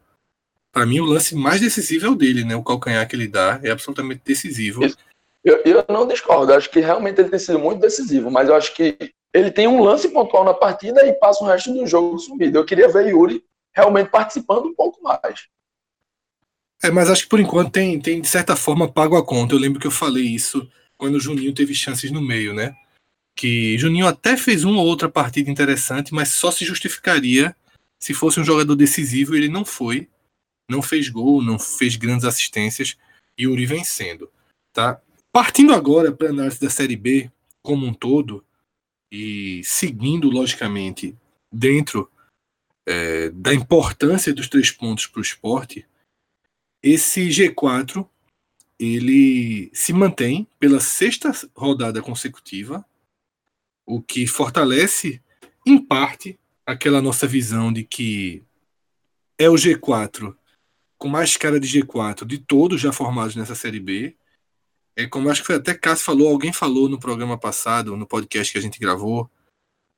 para 0.72 0.86
mim 0.86 1.02
o 1.02 1.06
lance 1.06 1.36
mais 1.36 1.60
decisivo 1.60 2.06
é 2.06 2.10
o 2.10 2.16
dele, 2.16 2.46
né? 2.46 2.56
O 2.56 2.64
calcanhar 2.64 3.06
que 3.06 3.18
ele 3.18 3.28
dá 3.28 3.60
é 3.64 3.70
absolutamente 3.70 4.22
decisivo. 4.24 4.82
Eu, 5.48 5.62
eu 5.64 5.86
não 5.88 6.06
discordo, 6.06 6.52
acho 6.54 6.70
que 6.70 6.82
realmente 6.82 7.22
ele 7.22 7.30
tem 7.30 7.40
sido 7.40 7.58
muito 7.58 7.80
decisivo, 7.80 8.30
mas 8.30 8.50
eu 8.50 8.56
acho 8.56 8.76
que 8.76 8.98
ele 9.34 9.50
tem 9.50 9.66
um 9.66 9.82
lance 9.82 10.10
pontual 10.10 10.44
na 10.44 10.54
partida 10.54 11.08
e 11.08 11.14
passa 11.14 11.42
o 11.42 11.48
resto 11.48 11.74
do 11.74 11.88
jogo 11.88 12.20
sumido. 12.20 12.58
Eu 12.58 12.66
queria 12.66 12.90
ver 12.90 13.08
Yuri 13.08 13.42
realmente 13.74 14.10
participando 14.10 14.66
um 14.66 14.76
pouco 14.76 15.02
mais. 15.02 15.48
É, 16.84 16.92
mas 16.92 17.10
acho 17.10 17.24
que 17.24 17.30
por 17.30 17.40
enquanto 17.40 17.72
tem, 17.72 17.98
tem 17.98 18.20
de 18.20 18.28
certa 18.28 18.58
forma 18.58 18.92
pago 18.92 19.16
a 19.16 19.26
conta. 19.26 19.56
Eu 19.56 19.60
lembro 19.60 19.80
que 19.80 19.88
eu 19.88 19.92
falei 19.92 20.26
isso 20.26 20.70
quando 20.98 21.16
o 21.16 21.20
Juninho 21.20 21.54
teve 21.54 21.74
chances 21.74 22.12
no 22.12 22.22
meio, 22.22 22.54
né? 22.54 22.76
Que 23.34 23.78
Juninho 23.78 24.06
até 24.06 24.36
fez 24.36 24.66
uma 24.66 24.82
ou 24.82 24.86
outra 24.86 25.08
partida 25.08 25.50
interessante, 25.50 26.14
mas 26.14 26.34
só 26.34 26.52
se 26.52 26.66
justificaria 26.66 27.56
se 27.98 28.14
fosse 28.14 28.38
um 28.38 28.44
jogador 28.44 28.76
decisivo. 28.76 29.34
Ele 29.34 29.48
não 29.48 29.64
foi, 29.64 30.10
não 30.70 30.82
fez 30.82 31.08
gol, 31.08 31.42
não 31.42 31.58
fez 31.58 31.96
grandes 31.96 32.26
assistências. 32.26 32.98
E 33.38 33.44
Yuri 33.44 33.66
vencendo, 33.66 34.30
tá? 34.74 35.02
Partindo 35.32 35.74
agora 35.74 36.12
para 36.12 36.28
a 36.28 36.32
análise 36.32 36.60
da 36.60 36.70
Série 36.70 36.96
B 36.96 37.32
como 37.62 37.86
um 37.86 37.94
todo, 37.94 38.46
e 39.12 39.62
seguindo, 39.64 40.30
logicamente, 40.30 41.16
dentro 41.52 42.10
é, 42.86 43.30
da 43.30 43.54
importância 43.54 44.34
dos 44.34 44.48
três 44.48 44.72
pontos 44.72 45.06
para 45.06 45.20
o 45.20 45.22
esporte, 45.22 45.86
esse 46.82 47.28
G4 47.28 48.08
ele 48.80 49.70
se 49.74 49.92
mantém 49.92 50.48
pela 50.60 50.80
sexta 50.80 51.32
rodada 51.56 52.02
consecutiva, 52.02 52.86
o 53.86 54.02
que 54.02 54.28
fortalece, 54.28 55.22
em 55.66 55.78
parte, 55.78 56.40
aquela 56.66 57.02
nossa 57.02 57.26
visão 57.26 57.72
de 57.72 57.84
que 57.84 58.44
é 59.38 59.50
o 59.50 59.56
G4 59.56 60.36
com 60.98 61.08
mais 61.08 61.38
cara 61.38 61.60
de 61.60 61.68
G4 61.68 62.26
de 62.26 62.38
todos 62.38 62.82
já 62.82 62.92
formados 62.92 63.36
nessa 63.36 63.56
Série 63.56 63.80
B, 63.80 64.16
é 64.98 65.08
como 65.08 65.30
acho 65.30 65.42
que 65.42 65.48
foi 65.48 65.56
até 65.56 65.76
Cássio 65.76 66.06
falou, 66.06 66.28
alguém 66.28 66.52
falou 66.52 66.90
no 66.90 67.00
programa 67.00 67.38
passado, 67.38 67.96
no 67.96 68.08
podcast 68.08 68.52
que 68.52 68.58
a 68.58 68.62
gente 68.62 68.80
gravou, 68.80 69.30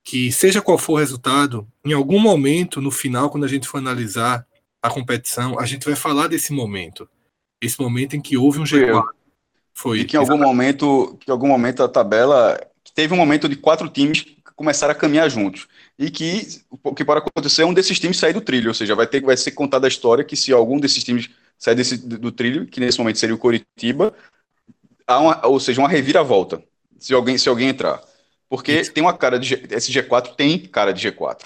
que 0.04 0.30
seja 0.32 0.62
qual 0.62 0.78
for 0.78 0.94
o 0.94 0.98
resultado, 0.98 1.66
em 1.86 1.94
algum 1.94 2.20
momento, 2.20 2.82
no 2.82 2.92
final, 2.92 3.30
quando 3.30 3.46
a 3.46 3.48
gente 3.48 3.68
for 3.68 3.78
analisar 3.78 4.46
a 4.82 4.90
competição, 4.90 5.58
a 5.58 5.66
gente 5.66 5.86
vai 5.86 5.96
falar 5.96 6.28
desse 6.28 6.52
momento. 6.52 7.10
Esse 7.62 7.80
momento 7.82 8.16
em 8.16 8.22
que 8.22 8.38
houve 8.38 8.60
um 8.60 8.64
G4. 8.64 9.04
Foi. 9.74 10.00
E 10.00 10.06
que 10.06 10.18
em 10.18 10.20
algum 10.20 10.38
momento, 10.38 11.18
que 11.20 11.32
em 11.32 11.34
algum 11.34 11.48
momento 11.48 11.82
a 11.82 11.88
tabela 11.88 12.60
teve 12.94 13.14
um 13.14 13.18
momento 13.18 13.48
de 13.48 13.56
quatro 13.56 13.88
times 13.88 14.26
começaram 14.60 14.92
a 14.92 14.96
caminhar 14.96 15.30
juntos. 15.30 15.70
E 15.98 16.12
que 16.12 16.46
o 16.70 16.94
que 16.94 17.06
pode 17.06 17.22
acontecer 17.22 17.62
é 17.62 17.66
um 17.66 17.74
desses 17.74 17.98
times 17.98 18.18
sair 18.18 18.34
do 18.34 18.42
trilho, 18.42 18.68
ou 18.68 18.74
seja, 18.74 18.94
vai 18.94 19.08
ter 19.08 19.22
vai 19.22 19.38
ser 19.38 19.52
contada 19.52 19.88
a 19.88 19.90
história 19.90 20.26
que 20.26 20.36
se 20.36 20.52
algum 20.52 20.78
desses 20.78 21.02
times 21.02 21.30
sair 21.58 21.76
desse, 21.76 21.96
do 21.98 22.30
trilho, 22.30 22.66
que 22.66 22.82
nesse 22.82 23.00
momento 23.00 23.20
seria 23.20 23.36
o 23.36 23.38
Coritiba, 23.38 24.14
há 25.10 25.20
uma, 25.20 25.48
ou 25.48 25.60
seja, 25.60 25.82
uma 25.82 25.90
reviravolta, 25.90 26.64
se 27.00 27.14
alguém, 27.14 27.38
se 27.38 27.50
alguém 27.50 27.70
entrar. 27.70 28.00
Porque 28.48 28.74
Isso. 28.74 28.94
tem 28.94 29.04
uma 29.04 29.18
cara 29.18 29.40
de 29.40 29.48
G, 29.48 29.68
esse 29.72 29.92
G4 29.92 30.36
tem 30.36 30.60
cara 30.60 30.94
de 30.94 31.10
G4. 31.10 31.46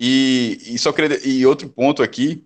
E, 0.00 0.58
e 0.66 0.78
só 0.78 0.92
queria, 0.92 1.20
e 1.26 1.46
outro 1.46 1.68
ponto 1.68 2.02
aqui, 2.02 2.44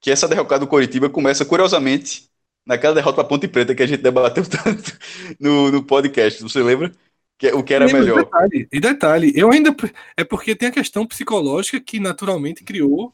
que 0.00 0.10
essa 0.10 0.28
derrocada 0.28 0.60
do 0.60 0.68
Coritiba 0.68 1.08
começa 1.08 1.44
curiosamente 1.44 2.28
naquela 2.64 2.94
derrota 2.94 3.16
para 3.16 3.24
Ponte 3.24 3.48
Preta 3.48 3.74
que 3.74 3.82
a 3.82 3.86
gente 3.86 4.02
debateu 4.02 4.44
tanto 4.48 4.92
no, 5.40 5.70
no 5.70 5.82
podcast, 5.82 6.42
você 6.42 6.62
lembra? 6.62 6.92
Que, 7.38 7.52
o 7.52 7.62
que 7.62 7.74
era 7.74 7.86
melhor. 7.86 8.24
Detalhe, 8.24 8.68
e 8.72 8.80
detalhe, 8.80 9.32
eu 9.34 9.50
ainda 9.50 9.74
é 10.16 10.24
porque 10.24 10.54
tem 10.54 10.68
a 10.68 10.72
questão 10.72 11.06
psicológica 11.06 11.78
que 11.80 12.00
naturalmente 12.00 12.64
criou, 12.64 13.12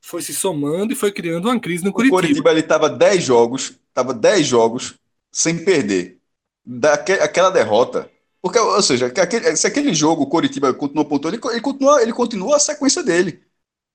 foi 0.00 0.22
se 0.22 0.32
somando 0.32 0.92
e 0.92 0.96
foi 0.96 1.10
criando 1.10 1.46
uma 1.46 1.58
crise 1.58 1.84
no 1.84 1.92
Curitiba. 1.92 2.16
O 2.16 2.20
Curitiba 2.20 2.50
ele 2.52 2.62
tava 2.62 2.88
10 2.88 3.22
jogos, 3.22 3.78
tava 3.92 4.14
10 4.14 4.46
jogos 4.46 4.94
sem 5.32 5.64
perder. 5.64 6.20
Daquela 6.64 7.24
aquela 7.24 7.50
derrota. 7.50 8.10
Porque, 8.40 8.58
ou 8.58 8.82
seja, 8.82 9.06
aquele, 9.06 9.56
se 9.56 9.66
aquele 9.66 9.94
jogo 9.94 10.22
o 10.22 10.28
Coritiba 10.28 10.72
continuou 10.72 11.06
pontuando, 11.08 11.36
ele, 11.36 11.54
ele, 11.54 11.60
continua, 11.60 12.02
ele 12.02 12.12
continua 12.12 12.56
a 12.56 12.60
sequência 12.60 13.02
dele. 13.02 13.42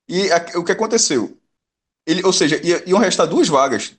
E 0.07 0.31
a, 0.31 0.59
o 0.59 0.63
que 0.63 0.71
aconteceu? 0.71 1.37
Ele, 2.05 2.23
ou 2.25 2.33
seja, 2.33 2.59
ia, 2.65 2.87
iam 2.89 2.99
restar 2.99 3.27
duas 3.27 3.47
vagas. 3.47 3.95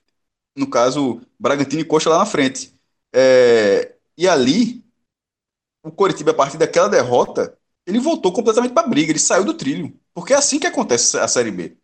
No 0.55 0.69
caso, 0.69 1.21
Bragantino 1.39 1.81
e 1.81 1.85
Coxa 1.85 2.09
lá 2.09 2.19
na 2.19 2.25
frente. 2.25 2.73
É, 3.13 3.95
e 4.17 4.27
ali, 4.27 4.83
o 5.83 5.91
Coritiba, 5.91 6.31
a 6.31 6.33
partir 6.33 6.57
daquela 6.57 6.87
derrota, 6.87 7.57
ele 7.85 7.99
voltou 7.99 8.31
completamente 8.33 8.73
para 8.73 8.85
a 8.85 8.89
briga, 8.89 9.11
ele 9.11 9.19
saiu 9.19 9.43
do 9.43 9.53
trilho. 9.53 9.97
Porque 10.13 10.33
é 10.33 10.37
assim 10.37 10.59
que 10.59 10.67
acontece 10.67 11.17
a 11.17 11.27
Série 11.27 11.51
B 11.51 11.77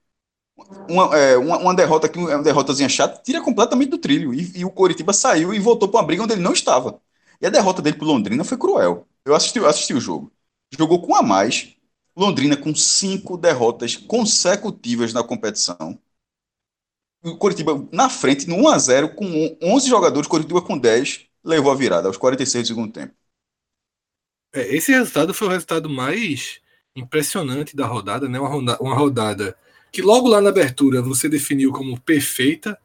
uma, 0.90 1.18
é, 1.18 1.38
uma, 1.38 1.58
uma, 1.58 1.76
derrota 1.76 2.10
que 2.10 2.18
uma 2.18 2.42
derrotazinha 2.42 2.90
chata 2.90 3.22
tira 3.24 3.42
completamente 3.42 3.90
do 3.90 3.98
trilho. 3.98 4.34
E, 4.34 4.60
e 4.60 4.66
o 4.66 4.72
Coritiba 4.72 5.14
saiu 5.14 5.54
e 5.54 5.60
voltou 5.60 5.90
para 5.90 6.00
uma 6.00 6.06
briga 6.06 6.24
onde 6.24 6.34
ele 6.34 6.42
não 6.42 6.54
estava. 6.54 7.02
E 7.42 7.46
a 7.46 7.50
derrota 7.50 7.82
dele 7.82 7.98
para 7.98 8.08
Londrina 8.08 8.44
foi 8.44 8.58
cruel. 8.58 9.08
Eu 9.26 9.36
assisti, 9.36 9.60
assisti 9.60 9.94
o 9.94 10.02
jogo. 10.02 10.32
Jogou 10.78 11.02
com 11.02 11.16
a 11.16 11.22
mais. 11.22 11.76
Londrina 12.16 12.58
com 12.58 12.76
cinco 12.76 13.38
derrotas 13.38 13.96
consecutivas 13.96 15.14
na 15.14 15.24
competição. 15.24 15.98
O 17.24 17.38
Coritiba 17.38 17.88
na 17.92 18.10
frente, 18.10 18.48
no 18.48 18.58
1x0, 18.58 19.16
com 19.16 19.58
11 19.62 19.88
jogadores, 19.88 20.28
Coritiba 20.28 20.62
com 20.62 20.78
10, 20.78 21.28
levou 21.44 21.72
a 21.72 21.76
virada 21.76 22.08
aos 22.08 22.18
46 22.18 22.64
do 22.64 22.68
segundo 22.68 22.92
tempo. 22.92 23.14
É, 24.54 24.76
esse 24.76 24.92
resultado 24.92 25.34
foi 25.34 25.48
o 25.48 25.52
resultado 25.52 25.90
mais 25.90 26.60
impressionante 26.96 27.76
da 27.76 27.86
rodada, 27.86 28.28
né? 28.28 28.40
Uma 28.40 28.50
rodada, 28.50 28.84
uma 28.84 28.96
rodada 28.96 29.58
que 29.92 30.02
logo 30.02 30.28
lá 30.28 30.40
na 30.40 30.50
abertura 30.50 31.02
você 31.02 31.28
definiu 31.28 31.72
como 31.72 32.00
perfeita 32.00 32.80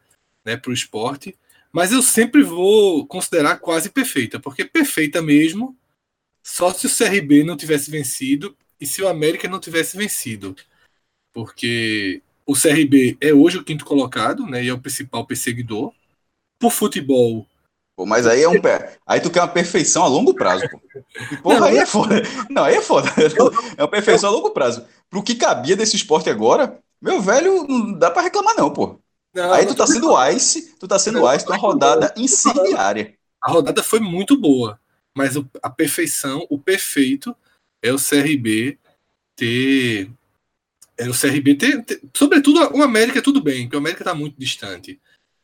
né, 0.45 0.57
para 0.57 0.71
o 0.71 0.75
esporte, 0.75 1.37
mas 1.73 1.93
eu 1.93 2.03
sempre 2.03 2.43
vou 2.43 3.07
considerar 3.07 3.57
quase 3.59 3.91
perfeita, 3.91 4.41
porque 4.41 4.65
perfeita 4.65 5.21
mesmo 5.23 5.77
só 6.43 6.73
se 6.73 6.87
o 6.87 6.91
CRB 6.91 7.43
não 7.45 7.57
tivesse 7.57 7.91
vencido 7.91 8.57
e 8.81 8.87
se 8.87 9.03
o 9.03 9.09
América 9.09 9.49
não 9.49 9.59
tivesse 9.59 9.97
vencido. 9.97 10.55
Porque 11.33 12.23
o 12.47 12.55
CRB 12.55 13.19
é 13.21 13.35
hoje 13.35 13.59
o 13.59 13.65
quinto 13.65 13.85
colocado, 13.85 14.47
né? 14.47 14.63
E 14.63 14.69
é 14.69 14.73
o 14.73 14.81
principal 14.81 15.27
perseguidor. 15.27 15.93
Por 16.59 16.71
futebol. 16.71 17.47
Pô, 17.97 18.07
mas 18.07 18.27
aí 18.27 18.43
é 18.43 18.49
um 18.49 18.61
pé. 18.61 18.97
Aí 19.05 19.21
tu 19.21 19.31
quer 19.31 19.41
uma 19.41 19.49
perfeição 19.49 20.05
a 20.05 20.07
longo 20.07 20.35
prazo, 20.35 20.69
pô. 20.71 20.81
E, 21.33 21.37
porra, 21.39 21.61
não, 21.61 21.67
aí 21.67 21.79
é 21.79 21.87
foda. 21.87 22.23
Não, 22.49 22.65
aí 22.65 22.77
é 22.77 22.81
foda. 22.81 23.09
É 23.77 23.83
uma 23.83 23.91
perfeição 23.91 24.31
a 24.31 24.33
longo 24.33 24.51
prazo. 24.51 24.87
Pro 25.11 25.23
que 25.23 25.35
cabia 25.35 25.77
desse 25.77 25.97
esporte 25.97 26.31
agora, 26.31 26.81
meu 27.01 27.21
velho, 27.21 27.67
não 27.67 27.93
dá 27.93 28.11
pra 28.11 28.23
reclamar, 28.23 28.57
não, 28.57 28.73
pô. 28.73 29.01
Não, 29.35 29.53
aí 29.53 29.67
tu 29.67 29.75
tá 29.75 29.87
sendo 29.87 30.17
ice, 30.31 30.75
tu 30.79 30.89
tá 30.89 30.99
sendo 30.99 31.31
ice, 31.33 31.47
uma 31.47 31.57
rodada 31.57 32.15
incendiária. 32.17 33.15
A 33.43 33.51
rodada 33.51 33.83
foi 33.83 34.01
muito 34.01 34.37
boa, 34.37 34.81
mas 35.15 35.35
a 35.63 35.71
perfeição, 35.71 36.47
o 36.49 36.59
perfeito 36.59 37.37
é 37.83 37.93
o 37.93 37.99
CRB 37.99 38.79
ter 39.37 40.11
é 40.99 41.09
o 41.09 41.13
CRB 41.13 41.55
ter, 41.55 41.85
ter, 41.85 42.01
sobretudo 42.15 42.59
o 42.75 42.83
América 42.83 43.21
tudo 43.21 43.43
bem, 43.43 43.65
porque 43.65 43.77
o 43.77 43.79
América 43.79 44.03
está 44.03 44.15
muito 44.15 44.37
distante. 44.39 44.99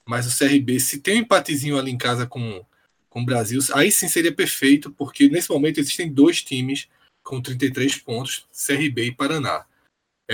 Mas 0.08 0.26
o 0.26 0.36
CRB, 0.36 0.80
se 0.80 0.98
tem 0.98 1.16
um 1.16 1.18
empatezinho 1.18 1.78
ali 1.78 1.90
em 1.90 1.98
casa 1.98 2.26
com, 2.26 2.64
com 3.08 3.20
o 3.20 3.24
Brasil, 3.24 3.60
aí 3.74 3.92
sim 3.92 4.08
seria 4.08 4.34
perfeito, 4.34 4.90
porque 4.90 5.28
nesse 5.28 5.50
momento 5.50 5.78
existem 5.78 6.10
dois 6.10 6.42
times 6.42 6.88
com 7.22 7.40
33 7.40 7.98
pontos, 7.98 8.46
CRB 8.50 9.06
e 9.06 9.14
Paraná. 9.14 9.64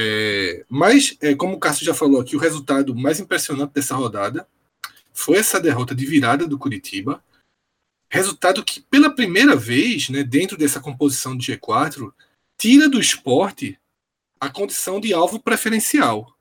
É, 0.00 0.64
mas, 0.68 1.16
é, 1.20 1.34
como 1.34 1.54
o 1.54 1.58
Cássio 1.58 1.84
já 1.84 1.92
falou 1.92 2.20
aqui, 2.20 2.36
o 2.36 2.38
resultado 2.38 2.94
mais 2.94 3.18
impressionante 3.18 3.72
dessa 3.72 3.96
rodada 3.96 4.46
foi 5.12 5.38
essa 5.38 5.58
derrota 5.58 5.92
de 5.92 6.06
virada 6.06 6.46
do 6.46 6.56
Curitiba. 6.56 7.20
Resultado 8.08 8.64
que, 8.64 8.80
pela 8.80 9.10
primeira 9.10 9.56
vez, 9.56 10.08
né, 10.08 10.22
dentro 10.22 10.56
dessa 10.56 10.78
composição 10.78 11.36
de 11.36 11.52
G4, 11.52 12.12
tira 12.56 12.88
do 12.88 13.00
esporte 13.00 13.76
a 14.38 14.48
condição 14.48 15.00
de 15.00 15.12
alvo 15.12 15.40
preferencial. 15.40 16.32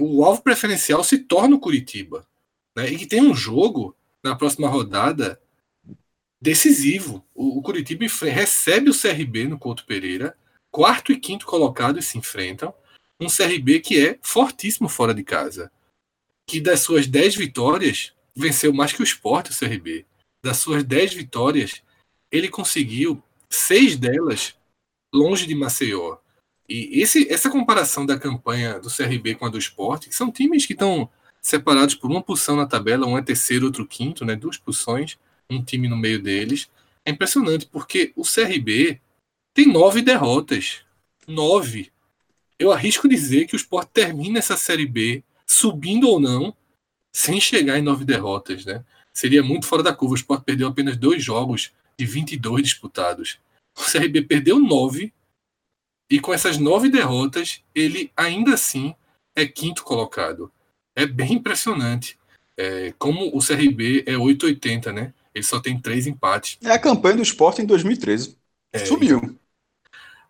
O 0.00 0.24
alvo 0.24 0.40
preferencial 0.40 1.04
se 1.04 1.18
torna 1.18 1.56
o 1.56 1.60
Curitiba. 1.60 2.26
Né? 2.74 2.90
E 2.90 2.96
que 2.96 3.06
tem 3.06 3.20
um 3.20 3.34
jogo 3.34 3.94
na 4.24 4.34
próxima 4.34 4.66
rodada 4.66 5.38
decisivo. 6.40 7.22
O, 7.34 7.60
Curitiba 7.60 8.06
recebe 8.22 8.88
o 8.88 8.98
CRB 8.98 9.46
no 9.46 9.58
Couto 9.58 9.84
Pereira, 9.84 10.34
quarto 10.70 11.12
e 11.12 11.18
quinto 11.18 11.46
colocados 11.46 12.06
se 12.06 12.18
enfrentam. 12.18 12.72
Um 13.20 13.26
CRB 13.26 13.80
que 13.80 14.06
é 14.06 14.18
fortíssimo 14.22 14.88
fora 14.88 15.12
de 15.12 15.24
casa. 15.24 15.70
Que 16.46 16.60
das 16.60 16.80
suas 16.80 17.06
dez 17.06 17.34
vitórias, 17.34 18.12
venceu 18.34 18.72
mais 18.72 18.92
que 18.92 19.02
o 19.02 19.04
Sport, 19.04 19.50
o 19.50 19.58
CRB. 19.58 20.06
Das 20.42 20.58
suas 20.58 20.84
dez 20.84 21.12
vitórias, 21.12 21.82
ele 22.30 22.48
conseguiu 22.48 23.22
seis 23.50 23.96
delas 23.96 24.54
longe 25.12 25.46
de 25.46 25.54
Maceió. 25.54 26.18
E 26.68 27.00
esse, 27.00 27.26
essa 27.32 27.50
comparação 27.50 28.04
da 28.04 28.18
campanha 28.18 28.78
do 28.78 28.94
CRB 28.94 29.34
com 29.34 29.46
a 29.46 29.48
do 29.48 29.58
Sport, 29.58 30.06
que 30.06 30.14
são 30.14 30.30
times 30.30 30.66
que 30.66 30.74
estão 30.74 31.08
separados 31.40 31.94
por 31.94 32.10
uma 32.10 32.22
posição 32.22 32.56
na 32.56 32.66
tabela, 32.66 33.06
um 33.06 33.16
é 33.16 33.22
terceiro, 33.22 33.66
outro 33.66 33.86
quinto, 33.86 34.24
né, 34.24 34.36
duas 34.36 34.58
posições, 34.58 35.18
um 35.50 35.62
time 35.62 35.88
no 35.88 35.96
meio 35.96 36.22
deles, 36.22 36.68
é 37.04 37.10
impressionante, 37.10 37.66
porque 37.66 38.12
o 38.14 38.22
CRB 38.22 39.00
tem 39.58 39.66
nove 39.66 40.02
derrotas. 40.02 40.82
Nove. 41.26 41.90
Eu 42.60 42.70
arrisco 42.70 43.08
dizer 43.08 43.48
que 43.48 43.56
o 43.56 43.58
Sport 43.58 43.88
termina 43.92 44.38
essa 44.38 44.56
Série 44.56 44.86
B, 44.86 45.24
subindo 45.44 46.08
ou 46.08 46.20
não, 46.20 46.54
sem 47.12 47.40
chegar 47.40 47.76
em 47.76 47.82
nove 47.82 48.04
derrotas. 48.04 48.64
Né? 48.64 48.84
Seria 49.12 49.42
muito 49.42 49.66
fora 49.66 49.82
da 49.82 49.92
curva. 49.92 50.14
O 50.14 50.16
Sport 50.16 50.44
perdeu 50.44 50.68
apenas 50.68 50.96
dois 50.96 51.24
jogos 51.24 51.72
de 51.98 52.06
22 52.06 52.62
disputados. 52.62 53.40
O 53.76 53.82
CRB 53.82 54.22
perdeu 54.22 54.60
nove 54.60 55.12
e 56.08 56.20
com 56.20 56.32
essas 56.32 56.56
nove 56.56 56.88
derrotas, 56.88 57.60
ele 57.74 58.12
ainda 58.16 58.54
assim 58.54 58.94
é 59.34 59.44
quinto 59.44 59.82
colocado. 59.82 60.52
É 60.94 61.04
bem 61.04 61.32
impressionante. 61.32 62.16
É, 62.56 62.94
como 62.96 63.36
o 63.36 63.44
CRB 63.44 64.04
é 64.06 64.16
880, 64.16 64.92
né? 64.92 65.12
Ele 65.34 65.44
só 65.44 65.58
tem 65.58 65.80
três 65.80 66.06
empates. 66.06 66.58
É 66.62 66.70
a 66.70 66.78
campanha 66.78 67.16
do 67.16 67.22
esporte 67.22 67.60
em 67.60 67.66
2013. 67.66 68.38
É, 68.72 68.78
Subiu. 68.78 69.36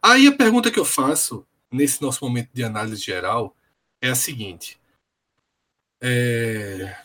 Aí 0.02 0.26
a 0.26 0.32
pergunta 0.32 0.70
que 0.70 0.78
eu 0.78 0.84
faço 0.84 1.46
nesse 1.70 2.00
nosso 2.00 2.24
momento 2.24 2.50
de 2.52 2.64
análise 2.64 3.02
geral 3.02 3.54
é 4.00 4.08
a 4.08 4.14
seguinte. 4.14 4.78
É... 6.00 6.96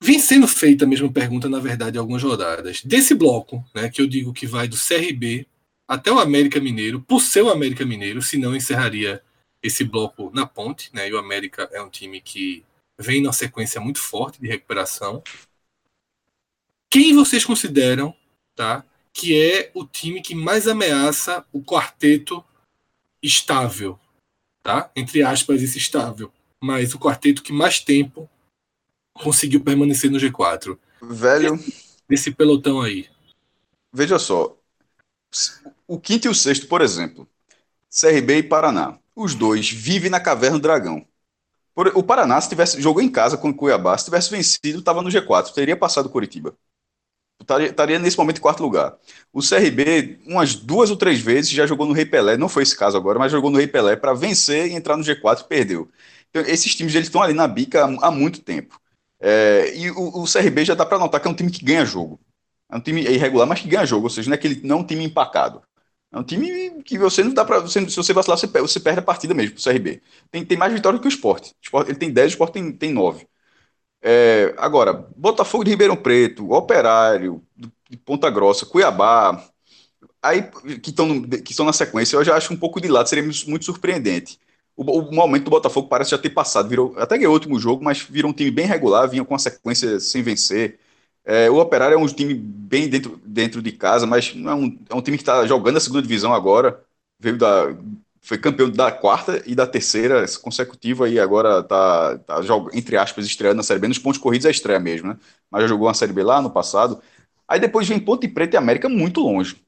Vem 0.00 0.18
sendo 0.18 0.48
feita 0.48 0.84
a 0.84 0.88
mesma 0.88 1.10
pergunta, 1.12 1.48
na 1.48 1.60
verdade, 1.60 1.98
algumas 1.98 2.22
rodadas. 2.22 2.82
Desse 2.82 3.14
bloco, 3.14 3.64
né, 3.74 3.88
que 3.88 4.00
eu 4.00 4.06
digo 4.06 4.32
que 4.32 4.46
vai 4.46 4.66
do 4.66 4.76
CRB 4.76 5.46
até 5.86 6.10
o 6.10 6.18
América 6.18 6.58
Mineiro, 6.58 7.00
por 7.00 7.20
ser 7.20 7.42
o 7.42 7.50
América 7.50 7.84
Mineiro, 7.84 8.22
senão 8.22 8.56
encerraria 8.56 9.22
esse 9.62 9.84
bloco 9.84 10.30
na 10.34 10.44
ponte, 10.44 10.90
né? 10.92 11.08
E 11.08 11.12
o 11.12 11.18
América 11.18 11.68
é 11.72 11.80
um 11.80 11.88
time 11.88 12.20
que 12.20 12.64
vem 12.98 13.22
numa 13.22 13.32
sequência 13.32 13.80
muito 13.80 14.00
forte 14.00 14.40
de 14.40 14.48
recuperação. 14.48 15.22
Quem 16.90 17.14
vocês 17.14 17.44
consideram, 17.44 18.14
tá? 18.56 18.84
Que 19.12 19.40
é 19.40 19.70
o 19.74 19.84
time 19.84 20.22
que 20.22 20.34
mais 20.34 20.66
ameaça 20.66 21.44
o 21.52 21.62
quarteto 21.62 22.44
estável, 23.22 23.98
tá? 24.62 24.90
Entre 24.96 25.22
aspas, 25.22 25.62
esse 25.62 25.78
estável. 25.78 26.32
Mas 26.60 26.94
o 26.94 26.98
quarteto 26.98 27.42
que 27.42 27.52
mais 27.52 27.80
tempo 27.80 28.28
conseguiu 29.12 29.62
permanecer 29.62 30.10
no 30.10 30.18
G4. 30.18 30.78
Velho. 31.02 31.58
Desse 32.08 32.30
pelotão 32.30 32.80
aí. 32.80 33.08
Veja 33.92 34.18
só, 34.18 34.56
o 35.86 35.98
quinto 36.00 36.26
e 36.26 36.30
o 36.30 36.34
sexto, 36.34 36.66
por 36.66 36.80
exemplo, 36.80 37.28
CRB 37.90 38.38
e 38.38 38.42
Paraná. 38.42 38.98
Os 39.14 39.34
dois 39.34 39.70
vivem 39.70 40.10
na 40.10 40.20
caverna 40.20 40.58
do 40.58 40.62
dragão. 40.62 41.06
O 41.94 42.02
Paraná, 42.02 42.40
se 42.40 42.48
tivesse 42.48 42.80
jogou 42.80 43.02
em 43.02 43.10
casa 43.10 43.36
com 43.36 43.50
o 43.50 43.54
Cuiabá, 43.54 43.96
se 43.96 44.06
tivesse 44.06 44.30
vencido, 44.30 44.78
estava 44.78 45.02
no 45.02 45.10
G4, 45.10 45.52
teria 45.52 45.76
passado 45.76 46.06
o 46.06 46.10
Curitiba. 46.10 46.54
Estaria, 47.42 47.98
nesse 47.98 48.16
momento 48.16 48.38
em 48.38 48.40
quarto 48.40 48.62
lugar. 48.62 48.96
O 49.32 49.40
CRB, 49.40 50.20
umas 50.26 50.54
duas 50.54 50.90
ou 50.90 50.96
três 50.96 51.20
vezes, 51.20 51.50
já 51.50 51.66
jogou 51.66 51.86
no 51.86 51.92
Rei 51.92 52.06
Pelé, 52.06 52.36
não 52.36 52.48
foi 52.48 52.62
esse 52.62 52.76
caso 52.76 52.96
agora, 52.96 53.18
mas 53.18 53.32
jogou 53.32 53.50
no 53.50 53.58
Rei 53.58 53.66
Pelé 53.66 53.96
para 53.96 54.14
vencer 54.14 54.68
e 54.70 54.74
entrar 54.74 54.96
no 54.96 55.04
G4 55.04 55.40
e 55.40 55.44
perdeu. 55.48 55.88
Então, 56.30 56.42
esses 56.42 56.74
times 56.74 56.94
eles 56.94 57.08
estão 57.08 57.22
ali 57.22 57.34
na 57.34 57.46
bica 57.46 57.84
há, 57.84 58.08
há 58.08 58.10
muito 58.10 58.40
tempo. 58.42 58.80
É, 59.20 59.76
e 59.76 59.90
o, 59.90 60.22
o, 60.22 60.24
CRB 60.24 60.64
já 60.64 60.74
dá 60.74 60.84
para 60.84 60.98
notar 60.98 61.20
que 61.20 61.28
é 61.28 61.30
um 61.30 61.34
time 61.34 61.50
que 61.50 61.64
ganha 61.64 61.84
jogo. 61.84 62.18
É 62.70 62.76
um 62.76 62.80
time 62.80 63.02
irregular, 63.02 63.46
mas 63.46 63.60
que 63.60 63.68
ganha 63.68 63.86
jogo, 63.86 64.04
ou 64.04 64.10
seja, 64.10 64.28
não 64.28 64.34
é, 64.34 64.38
aquele, 64.38 64.60
não 64.66 64.78
é 64.78 64.80
um 64.80 64.86
time 64.86 65.04
empacado. 65.04 65.62
É 66.12 66.18
um 66.18 66.22
time 66.24 66.82
que 66.82 66.98
você 66.98 67.22
não 67.24 67.32
dá 67.32 67.44
para. 67.44 67.66
Se 67.68 67.80
você 67.80 68.12
vacilar, 68.12 68.38
você, 68.38 68.46
você 68.46 68.80
perde 68.80 69.00
a 69.00 69.02
partida 69.02 69.32
mesmo 69.32 69.54
pro 69.54 69.64
CRB. 69.64 70.02
Tem, 70.30 70.44
tem 70.44 70.58
mais 70.58 70.72
vitória 70.72 70.98
que 70.98 71.06
o 71.06 71.08
Sport. 71.08 71.52
Sport 71.62 71.88
ele 71.88 71.98
tem 71.98 72.10
10, 72.12 72.32
o 72.32 72.34
Sport 72.34 72.52
tem, 72.52 72.72
tem 72.72 72.92
9. 72.92 73.26
É, 74.02 74.54
agora, 74.58 74.92
Botafogo 75.16 75.64
de 75.64 75.70
Ribeirão 75.70 75.96
Preto, 75.96 76.52
Operário, 76.52 77.42
de 77.88 77.96
Ponta 77.96 78.28
Grossa, 78.30 78.66
Cuiabá, 78.66 79.48
aí 80.22 80.42
que 80.82 80.90
estão 80.90 81.22
que 81.22 81.52
estão 81.52 81.66
na 81.66 81.72
sequência, 81.72 82.16
eu 82.16 82.24
já 82.24 82.36
acho 82.36 82.52
um 82.52 82.56
pouco 82.56 82.80
de 82.80 82.88
lado, 82.88 83.08
seria 83.08 83.24
muito 83.46 83.64
surpreendente. 83.64 84.38
O, 84.76 84.82
o 85.00 85.12
momento 85.14 85.44
do 85.44 85.50
Botafogo 85.50 85.88
parece 85.88 86.10
já 86.12 86.18
ter 86.18 86.30
passado, 86.30 86.68
virou 86.68 86.94
até 86.98 87.16
ganhou 87.18 87.32
o 87.32 87.34
último 87.34 87.58
jogo, 87.60 87.84
mas 87.84 88.00
virou 88.02 88.30
um 88.30 88.34
time 88.34 88.50
bem 88.50 88.66
regular, 88.66 89.08
vinha 89.08 89.24
com 89.24 89.34
a 89.34 89.38
sequência 89.38 90.00
sem 90.00 90.22
vencer. 90.22 90.78
É, 91.24 91.50
o 91.50 91.58
Operário 91.58 91.94
é 91.94 91.98
um 91.98 92.06
time 92.06 92.34
bem 92.34 92.88
dentro, 92.88 93.20
dentro 93.24 93.62
de 93.62 93.72
casa, 93.72 94.06
mas 94.06 94.34
não 94.34 94.50
é, 94.50 94.54
um, 94.54 94.78
é 94.90 94.94
um 94.94 95.02
time 95.02 95.16
que 95.16 95.22
está 95.22 95.46
jogando 95.46 95.76
a 95.76 95.80
segunda 95.80 96.02
divisão 96.02 96.34
agora. 96.34 96.82
Veio 97.20 97.38
da, 97.38 97.66
foi 98.22 98.38
campeão 98.38 98.70
da 98.70 98.92
quarta 98.92 99.42
e 99.46 99.54
da 99.54 99.66
terceira 99.66 100.24
consecutiva 100.40 101.08
e 101.08 101.18
agora 101.18 101.60
está 101.60 102.18
tá, 102.18 102.40
entre 102.72 102.96
aspas, 102.96 103.26
estreando 103.26 103.56
na 103.56 103.62
Série 103.62 103.80
B. 103.80 103.88
Nos 103.88 103.98
pontos 103.98 104.20
corridos 104.20 104.46
é 104.46 104.50
estreia 104.50 104.78
mesmo, 104.80 105.08
né? 105.08 105.18
Mas 105.50 105.62
já 105.62 105.68
jogou 105.68 105.88
uma 105.88 105.94
Série 105.94 106.12
B 106.12 106.22
lá 106.22 106.40
no 106.40 106.50
passado. 106.50 107.02
Aí 107.48 107.58
depois 107.60 107.88
vem 107.88 107.98
Ponte 108.00 108.28
Preta 108.28 108.56
e 108.56 108.58
América 108.58 108.88
muito 108.88 109.20
longe. 109.20 109.60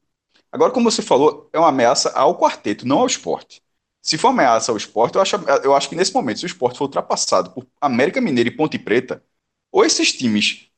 Agora, 0.53 0.73
como 0.73 0.91
você 0.91 1.03
falou, 1.03 1.51
é 1.53 1.59
uma 1.59 1.69
ameaça 1.69 2.11
ao 2.13 2.39
quarteto, 2.39 2.87
não 2.87 3.01
ao 3.01 3.07
esporte. 3.07 3.63
Se 4.03 4.19
for 4.19 4.29
ameaça 4.29 4.71
ao 4.73 4.77
esporte, 4.77 5.17
eu 5.17 5.23
acho, 5.23 5.37
eu 5.65 5.75
acho 5.75 5.89
que 5.89 5.97
nesse 5.97 6.15
momento, 6.15 6.39
se 6.41 6.47
o 6.47 6.49
esporte 6.49 6.79
for 6.79 6.85
ultrapassado 6.85 7.51
por 7.53 7.67
América 7.81 8.21
Mineira 8.21 8.49
e 8.51 8.57
Ponte 8.57 8.79
Preta, 8.79 9.23
ou 9.73 9.85
esses 9.85 10.13
times 10.13 10.69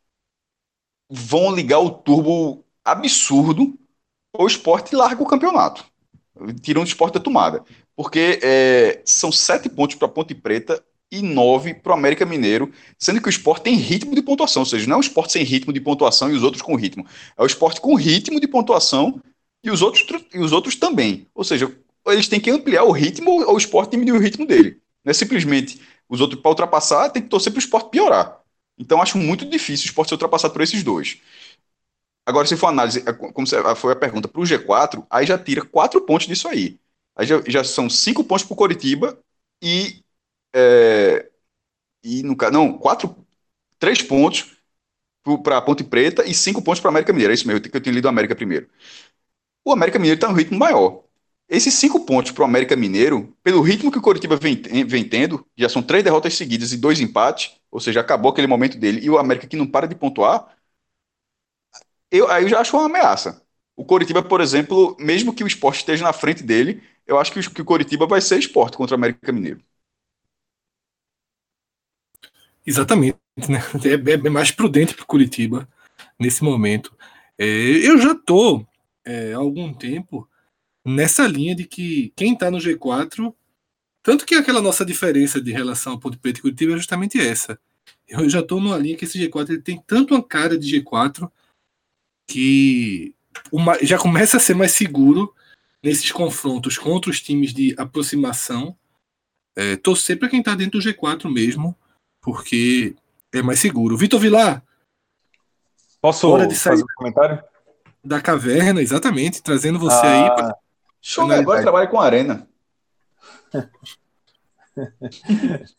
vão 1.10 1.54
ligar 1.54 1.78
o 1.80 1.90
turbo 1.90 2.64
absurdo, 2.84 3.78
o 4.38 4.46
esporte 4.46 4.94
larga 4.94 5.22
o 5.22 5.26
campeonato. 5.26 5.84
Tiram 6.60 6.82
o 6.82 6.84
esporte 6.84 7.14
da 7.14 7.20
tomada. 7.20 7.64
Porque 7.94 8.38
é, 8.42 9.00
são 9.04 9.32
sete 9.32 9.68
pontos 9.68 9.96
para 9.96 10.08
Ponte 10.08 10.34
Preta 10.34 10.82
e 11.10 11.22
nove 11.22 11.72
para 11.74 11.92
o 11.92 11.94
América 11.94 12.26
Mineiro, 12.26 12.70
sendo 12.98 13.20
que 13.20 13.28
o 13.28 13.30
esporte 13.30 13.64
tem 13.64 13.76
ritmo 13.76 14.14
de 14.14 14.22
pontuação, 14.22 14.62
ou 14.62 14.66
seja, 14.66 14.86
não 14.86 14.94
é 14.94 14.98
um 14.98 15.00
esporte 15.00 15.32
sem 15.32 15.44
ritmo 15.44 15.72
de 15.72 15.80
pontuação 15.80 16.30
e 16.30 16.34
os 16.34 16.42
outros 16.42 16.62
com 16.62 16.74
ritmo. 16.74 17.06
É 17.38 17.42
o 17.42 17.46
esporte 17.46 17.80
com 17.80 17.94
ritmo 17.94 18.40
de 18.40 18.48
pontuação 18.48 19.20
e 19.62 19.70
os 19.70 19.82
outros, 19.82 20.04
e 20.34 20.38
os 20.38 20.52
outros 20.52 20.76
também. 20.76 21.26
Ou 21.34 21.44
seja, 21.44 21.72
eles 22.08 22.28
têm 22.28 22.40
que 22.40 22.50
ampliar 22.50 22.84
o 22.84 22.92
ritmo 22.92 23.30
ou 23.30 23.54
o 23.54 23.58
esporte 23.58 23.92
diminuir 23.92 24.18
o 24.18 24.22
ritmo 24.22 24.46
dele. 24.46 24.78
Não 25.04 25.10
é 25.10 25.14
simplesmente 25.14 25.80
os 26.08 26.20
outros 26.20 26.40
para 26.40 26.50
ultrapassar, 26.50 27.10
tem 27.10 27.22
que 27.22 27.28
torcer 27.28 27.52
para 27.52 27.58
o 27.58 27.62
esporte 27.62 27.90
piorar. 27.90 28.40
Então 28.78 29.00
acho 29.00 29.16
muito 29.16 29.44
difícil 29.46 29.84
o 29.84 29.88
esporte 29.88 30.10
ser 30.10 30.14
ultrapassado 30.14 30.52
por 30.52 30.62
esses 30.62 30.82
dois. 30.82 31.18
Agora, 32.26 32.46
se 32.46 32.56
for 32.56 32.68
análise, 32.68 33.04
é, 33.08 33.12
como 33.12 33.46
foi 33.76 33.92
a 33.92 33.96
pergunta, 33.96 34.28
para 34.28 34.40
o 34.40 34.46
G4, 34.46 35.06
aí 35.10 35.24
já 35.26 35.38
tira 35.38 35.64
quatro 35.64 36.00
pontos 36.02 36.26
disso 36.26 36.48
aí. 36.48 36.78
Aí 37.14 37.26
já, 37.26 37.40
já 37.46 37.64
são 37.64 37.88
cinco 37.88 38.24
pontos 38.24 38.44
para 38.44 38.54
o 38.54 38.56
Coritiba 38.56 39.18
e. 39.62 40.02
É, 40.54 41.30
e 42.04 42.22
no 42.22 42.36
Não, 42.52 42.78
quatro. 42.78 43.16
Três 43.78 44.02
pontos 44.02 44.56
para 45.44 45.58
a 45.58 45.62
Ponte 45.62 45.84
Preta 45.84 46.24
e 46.26 46.34
cinco 46.34 46.62
pontos 46.62 46.80
para 46.80 46.90
América 46.90 47.12
Mineira. 47.12 47.32
É 47.32 47.36
isso 47.36 47.46
mesmo, 47.46 47.60
que 47.62 47.76
eu 47.76 47.80
tenho 47.80 47.94
lido 47.94 48.06
o 48.06 48.08
América 48.08 48.36
primeiro. 48.36 48.68
O 49.64 49.72
América 49.72 49.98
Mineiro 49.98 50.16
está 50.16 50.28
no 50.28 50.34
ritmo 50.36 50.58
maior. 50.58 51.02
Esses 51.48 51.74
cinco 51.74 52.04
pontos 52.04 52.32
para 52.32 52.42
o 52.42 52.44
América 52.44 52.74
Mineiro, 52.76 53.34
pelo 53.42 53.60
ritmo 53.62 53.90
que 53.90 53.98
o 53.98 54.02
Coritiba 54.02 54.36
vem, 54.36 54.60
vem 54.86 55.08
tendo, 55.08 55.46
já 55.56 55.68
são 55.68 55.82
três 55.82 56.02
derrotas 56.02 56.34
seguidas 56.34 56.72
e 56.72 56.76
dois 56.76 57.00
empates, 57.00 57.52
ou 57.70 57.78
seja, 57.80 58.00
acabou 58.00 58.32
aquele 58.32 58.48
momento 58.48 58.76
dele, 58.78 59.00
e 59.04 59.10
o 59.10 59.18
América 59.18 59.46
que 59.46 59.56
não 59.56 59.66
para 59.66 59.86
de 59.86 59.94
pontuar, 59.94 60.55
eu, 62.10 62.30
aí 62.30 62.44
eu 62.44 62.48
já 62.48 62.60
acho 62.60 62.76
uma 62.76 62.86
ameaça. 62.86 63.42
O 63.76 63.84
Coritiba, 63.84 64.22
por 64.22 64.40
exemplo, 64.40 64.96
mesmo 64.98 65.34
que 65.34 65.44
o 65.44 65.46
esporte 65.46 65.78
esteja 65.78 66.04
na 66.04 66.12
frente 66.12 66.42
dele, 66.42 66.82
eu 67.06 67.18
acho 67.18 67.32
que 67.32 67.40
o, 67.40 67.50
que 67.50 67.62
o 67.62 67.64
Coritiba 67.64 68.06
vai 68.06 68.20
ser 68.20 68.38
esporte 68.38 68.76
contra 68.76 68.94
o 68.94 68.98
América 68.98 69.32
Mineiro. 69.32 69.60
Exatamente. 72.66 73.18
Né? 73.48 73.60
É, 73.84 74.12
é, 74.12 74.30
mais 74.30 74.50
prudente 74.50 74.94
para 74.94 75.02
o 75.02 75.06
Curitiba 75.06 75.68
nesse 76.18 76.42
momento. 76.42 76.96
É, 77.38 77.44
eu 77.46 77.98
já 77.98 78.12
estou 78.12 78.66
é, 79.04 79.34
há 79.34 79.36
algum 79.36 79.74
tempo 79.74 80.28
nessa 80.84 81.26
linha 81.26 81.54
de 81.54 81.64
que 81.64 82.12
quem 82.16 82.32
está 82.32 82.50
no 82.50 82.58
G4, 82.58 83.34
tanto 84.02 84.24
que 84.24 84.34
aquela 84.34 84.62
nossa 84.62 84.86
diferença 84.86 85.40
de 85.40 85.52
relação 85.52 85.92
ao 85.92 85.98
Ponte 85.98 86.16
Preta 86.16 86.38
e 86.38 86.42
Curitiba 86.42 86.72
é 86.72 86.76
justamente 86.76 87.20
essa. 87.20 87.58
Eu 88.08 88.28
já 88.28 88.40
estou 88.40 88.60
numa 88.60 88.78
linha 88.78 88.96
que 88.96 89.04
esse 89.04 89.18
G4 89.18 89.50
ele 89.50 89.62
tem 89.62 89.82
tanto 89.86 90.14
uma 90.14 90.22
cara 90.22 90.56
de 90.56 90.80
G4 90.80 91.30
que 92.26 93.14
uma, 93.52 93.78
já 93.84 93.98
começa 93.98 94.36
a 94.36 94.40
ser 94.40 94.54
mais 94.54 94.72
seguro 94.72 95.34
nesses 95.82 96.10
confrontos 96.10 96.76
contra 96.78 97.10
os 97.10 97.20
times 97.20 97.52
de 97.52 97.74
aproximação. 97.78 98.76
É, 99.54 99.76
torcer 99.76 100.18
para 100.18 100.28
quem 100.28 100.40
está 100.40 100.54
dentro 100.54 100.78
do 100.78 100.84
G4 100.84 101.32
mesmo, 101.32 101.74
porque 102.20 102.94
é 103.32 103.40
mais 103.40 103.58
seguro. 103.58 103.96
Vitor 103.96 104.20
Vilar. 104.20 104.62
Posso 106.00 106.28
hora 106.28 106.46
de 106.46 106.54
sair 106.54 106.72
fazer 106.72 106.84
um 106.84 106.94
comentário? 106.96 107.42
Da 108.04 108.20
caverna, 108.20 108.82
exatamente, 108.82 109.42
trazendo 109.42 109.78
você 109.78 110.06
ah, 110.06 110.24
aí. 110.24 110.34
Pra... 110.34 110.56
Show, 111.00 111.30
agora 111.30 111.62
trabalha 111.62 111.86
com 111.86 111.98
arena. 112.00 112.48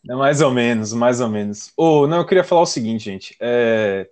é 0.08 0.14
mais 0.14 0.40
ou 0.40 0.50
menos, 0.50 0.92
mais 0.92 1.20
ou 1.20 1.28
menos. 1.28 1.72
Oh, 1.76 2.06
não, 2.06 2.18
eu 2.18 2.26
queria 2.26 2.44
falar 2.44 2.62
o 2.62 2.66
seguinte, 2.66 3.04
gente. 3.04 3.36
É... 3.40 4.10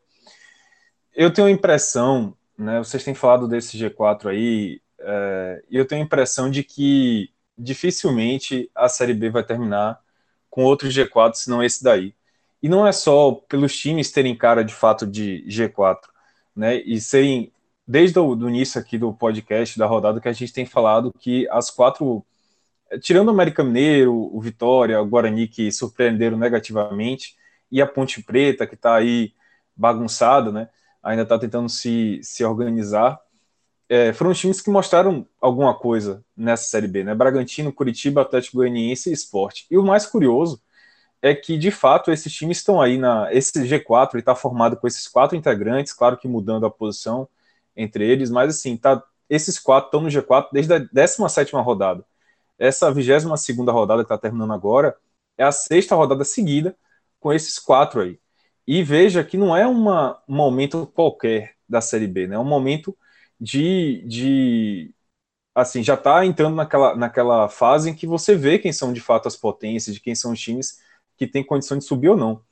Eu 1.17 1.33
tenho 1.33 1.49
a 1.49 1.51
impressão, 1.51 2.37
né? 2.59 2.79
Vocês 2.79 3.03
têm 3.03 3.14
falado 3.14 3.49
desse 3.49 3.79
G4 3.79 4.27
aí, 4.27 4.83
é... 5.01 5.64
e 5.71 5.77
eu 5.79 5.87
tenho 5.87 6.03
a 6.03 6.05
impressão 6.05 6.51
de 6.51 6.62
que 6.62 7.31
dificilmente 7.57 8.71
a 8.75 8.87
Série 8.87 9.14
B 9.14 9.31
vai 9.31 9.43
terminar 9.43 9.99
com 10.51 10.62
outro 10.62 10.89
G4, 10.89 11.35
senão 11.35 11.62
esse 11.62 11.83
daí. 11.83 12.14
E 12.62 12.69
não 12.69 12.87
é 12.87 12.93
só 12.93 13.33
pelos 13.49 13.75
times 13.75 14.12
terem 14.12 14.37
cara 14.37 14.62
de 14.62 14.75
fato 14.75 15.07
de 15.07 15.43
G4, 15.49 16.01
né? 16.55 16.77
E 16.77 17.01
serem, 17.01 17.51
desde 17.89 18.19
o 18.19 18.35
do 18.35 18.47
início 18.47 18.79
aqui 18.79 18.99
do 18.99 19.11
podcast, 19.14 19.79
da 19.79 19.87
rodada, 19.87 20.21
que 20.21 20.29
a 20.29 20.33
gente 20.35 20.53
tem 20.53 20.67
falado 20.67 21.14
que 21.19 21.49
as 21.49 21.71
quatro, 21.71 22.23
tirando 23.01 23.29
o 23.29 23.31
América 23.31 23.64
Mineiro, 23.64 24.14
o 24.14 24.39
Vitória, 24.39 25.01
o 25.01 25.07
Guarani, 25.07 25.49
que 25.49 25.73
surpreenderam 25.73 26.37
negativamente, 26.37 27.37
e 27.73 27.81
a 27.81 27.87
Ponte 27.87 28.23
Preta, 28.23 28.67
que 28.67 28.75
está 28.75 28.97
aí 28.97 29.33
bagunçada, 29.75 30.53
né? 30.53 30.69
Ainda 31.07 31.23
está 31.23 31.39
tentando 31.39 31.69
se, 31.69 32.21
se 32.23 32.45
organizar. 32.45 33.19
É, 33.89 34.13
foram 34.13 34.33
os 34.33 34.39
times 34.39 34.61
que 34.61 34.69
mostraram 34.71 35.27
alguma 35.41 35.73
coisa 35.73 36.25
nessa 36.37 36.65
Série 36.65 36.89
B, 36.89 37.05
né? 37.05 37.15
Bragantino, 37.15 37.73
Curitiba, 37.73 38.23
Atlético 38.23 38.57
Goianiense 38.57 39.11
e 39.11 39.13
Esporte. 39.13 39.67
E 39.71 39.79
o 39.79 39.83
mais 39.85 40.05
curioso 40.05 40.61
é 41.23 41.35
que, 41.35 41.57
de 41.57 41.71
fato, 41.71 42.11
esses 42.11 42.33
times 42.33 42.59
estão 42.59 42.81
aí 42.81 42.99
na. 42.99 43.33
Esse 43.33 43.53
G4 43.53 44.19
está 44.19 44.35
formado 44.35 44.77
com 44.77 44.87
esses 44.87 45.07
quatro 45.07 45.37
integrantes, 45.37 45.93
claro 45.93 46.17
que 46.17 46.27
mudando 46.27 46.67
a 46.67 46.71
posição 46.71 47.29
entre 47.77 48.05
eles, 48.05 48.31
mas 48.31 48.57
assim, 48.57 48.77
tá, 48.77 49.03
esses 49.29 49.59
quatro 49.59 49.89
estão 49.89 50.01
no 50.01 50.09
G4 50.09 50.49
desde 50.53 50.75
a 50.75 50.79
17 50.79 51.55
rodada. 51.57 52.05
Essa 52.59 52.91
22 52.91 53.25
rodada 53.69 54.03
que 54.03 54.07
está 54.07 54.19
terminando 54.19 54.53
agora 54.53 54.97
é 55.39 55.45
a 55.45 55.53
sexta 55.53 55.95
rodada 55.95 56.25
seguida 56.25 56.77
com 57.21 57.33
esses 57.33 57.59
quatro 57.59 58.01
aí. 58.01 58.19
E 58.67 58.83
veja 58.83 59.25
que 59.25 59.37
não 59.37 59.57
é 59.57 59.67
uma, 59.67 60.23
um 60.29 60.35
momento 60.37 60.87
qualquer 60.89 61.55
da 61.69 61.81
Série 61.81 62.07
B, 62.07 62.27
né? 62.27 62.37
é 62.37 62.39
um 62.39 62.45
momento 62.45 62.97
de, 63.41 64.03
de 64.07 64.95
assim, 65.55 65.83
já 65.83 65.95
está 65.95 66.25
entrando 66.27 66.57
naquela, 66.57 66.97
naquela 66.97 67.49
fase 67.49 67.91
em 67.91 67.95
que 67.95 68.07
você 68.07 68.35
vê 68.37 68.59
quem 68.59 68.73
são 68.73 68.93
de 68.93 69.01
fato 69.01 69.29
as 69.29 69.37
potências, 69.37 69.95
de 69.95 70.01
quem 70.03 70.14
são 70.14 70.33
os 70.33 70.41
times 70.41 70.81
que 71.17 71.27
tem 71.27 71.45
condição 71.45 71.79
de 71.79 71.85
subir 71.85 72.11
ou 72.11 72.17
não. 72.17 72.43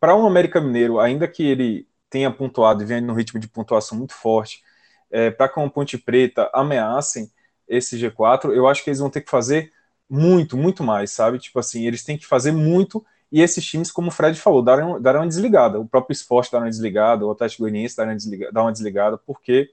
Para 0.00 0.14
um 0.16 0.26
América 0.26 0.60
Mineiro, 0.60 1.00
ainda 1.00 1.26
que 1.28 1.42
ele 1.42 1.88
tenha 2.10 2.30
pontuado 2.30 2.82
e 2.82 2.86
venha 2.86 3.00
no 3.00 3.14
ritmo 3.14 3.40
de 3.40 3.48
pontuação 3.48 3.98
muito 3.98 4.14
forte, 4.14 4.62
é, 5.10 5.30
para 5.30 5.48
que 5.48 5.58
uma 5.58 5.70
Ponte 5.70 5.98
Preta 5.98 6.50
ameacem 6.54 7.30
esse 7.68 7.98
G4, 7.98 8.52
eu 8.52 8.66
acho 8.68 8.82
que 8.84 8.90
eles 8.90 9.00
vão 9.00 9.10
ter 9.10 9.20
que 9.22 9.30
fazer 9.30 9.72
muito, 10.08 10.56
muito 10.56 10.82
mais, 10.84 11.10
sabe? 11.10 11.38
Tipo 11.38 11.58
assim, 11.58 11.86
eles 11.86 12.04
têm 12.04 12.16
que 12.18 12.26
fazer 12.26 12.52
muito 12.52 13.04
e 13.30 13.42
esses 13.42 13.64
times, 13.64 13.90
como 13.90 14.08
o 14.08 14.10
Fred 14.10 14.38
falou, 14.40 14.62
darão, 14.62 15.00
darão 15.00 15.20
uma 15.20 15.28
desligada. 15.28 15.78
O 15.78 15.86
próprio 15.86 16.12
esporte 16.14 16.50
dará 16.50 16.64
uma 16.64 16.70
desligada, 16.70 17.26
o 17.26 17.30
Atlético 17.30 17.62
Goianiense 17.62 17.96
dará 17.96 18.10
uma 18.10 18.16
desligada, 18.16 18.60
uma 18.62 18.72
desligada 18.72 19.18
porque 19.18 19.70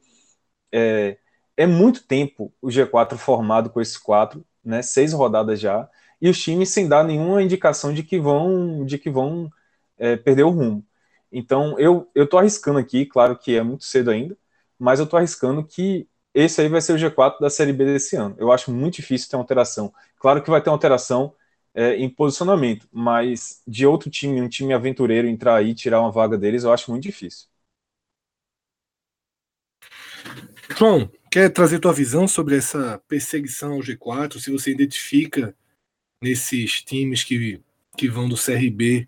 é, 0.71 1.17
é 1.57 1.65
muito 1.65 2.03
tempo 2.05 2.53
o 2.61 2.67
G4 2.67 3.17
formado 3.17 3.69
com 3.69 3.81
esses 3.81 3.97
quatro, 3.97 4.45
né? 4.63 4.81
Seis 4.81 5.13
rodadas 5.13 5.59
já, 5.59 5.89
e 6.21 6.29
os 6.29 6.41
times 6.41 6.69
sem 6.69 6.87
dar 6.87 7.03
nenhuma 7.03 7.41
indicação 7.43 7.93
de 7.93 8.03
que 8.03 8.19
vão, 8.19 8.85
de 8.85 8.97
que 8.97 9.09
vão 9.09 9.49
é, 9.97 10.15
perder 10.17 10.43
o 10.43 10.49
rumo. 10.49 10.85
Então, 11.31 11.77
eu, 11.79 12.09
eu 12.15 12.27
tô 12.27 12.37
arriscando 12.37 12.79
aqui, 12.79 13.05
claro 13.05 13.37
que 13.37 13.55
é 13.55 13.63
muito 13.63 13.83
cedo 13.85 14.11
ainda, 14.11 14.37
mas 14.79 14.99
eu 14.99 15.07
tô 15.07 15.17
arriscando 15.17 15.65
que 15.65 16.07
esse 16.33 16.61
aí 16.61 16.67
vai 16.67 16.81
ser 16.81 16.93
o 16.93 16.97
G4 16.97 17.39
da 17.39 17.49
Série 17.49 17.73
B 17.73 17.85
desse 17.85 18.15
ano. 18.15 18.35
Eu 18.37 18.51
acho 18.51 18.71
muito 18.71 18.95
difícil 18.95 19.29
ter 19.29 19.37
alteração. 19.37 19.93
Claro 20.19 20.41
que 20.43 20.49
vai 20.49 20.61
ter 20.61 20.69
alteração 20.69 21.33
é, 21.76 21.97
em 21.97 22.09
posicionamento, 22.09 22.88
mas 22.91 23.61
de 23.67 23.86
outro 23.86 24.09
time, 24.09 24.41
um 24.41 24.47
time 24.47 24.73
aventureiro, 24.73 25.28
entrar 25.28 25.55
aí 25.57 25.71
e 25.71 25.76
tirar 25.76 25.99
uma 25.99 26.11
vaga 26.11 26.38
deles, 26.38 26.63
eu 26.63 26.71
acho 26.71 26.89
muito 26.89 27.03
difícil. 27.03 27.47
João, 30.78 31.11
quer 31.30 31.49
trazer 31.49 31.80
tua 31.80 31.91
visão 31.91 32.28
sobre 32.28 32.55
essa 32.55 32.97
perseguição 33.09 33.73
ao 33.73 33.80
G4? 33.80 34.39
Se 34.39 34.49
você 34.49 34.71
identifica 34.71 35.53
nesses 36.23 36.82
times 36.82 37.23
que, 37.23 37.61
que 37.97 38.07
vão 38.07 38.30
do 38.30 38.38
CRB 38.38 39.07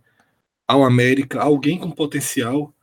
ao 0.67 0.83
América, 0.83 1.41
alguém 1.41 1.79
com 1.79 1.89
potencial 1.89 2.73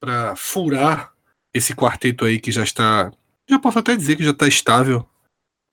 para 0.00 0.36
furar 0.36 1.12
esse 1.52 1.74
quarteto 1.74 2.24
aí 2.24 2.38
que 2.38 2.52
já 2.52 2.62
está, 2.62 3.10
já 3.48 3.58
posso 3.58 3.80
até 3.80 3.96
dizer 3.96 4.16
que 4.16 4.24
já 4.24 4.30
está 4.30 4.46
estável 4.46 5.08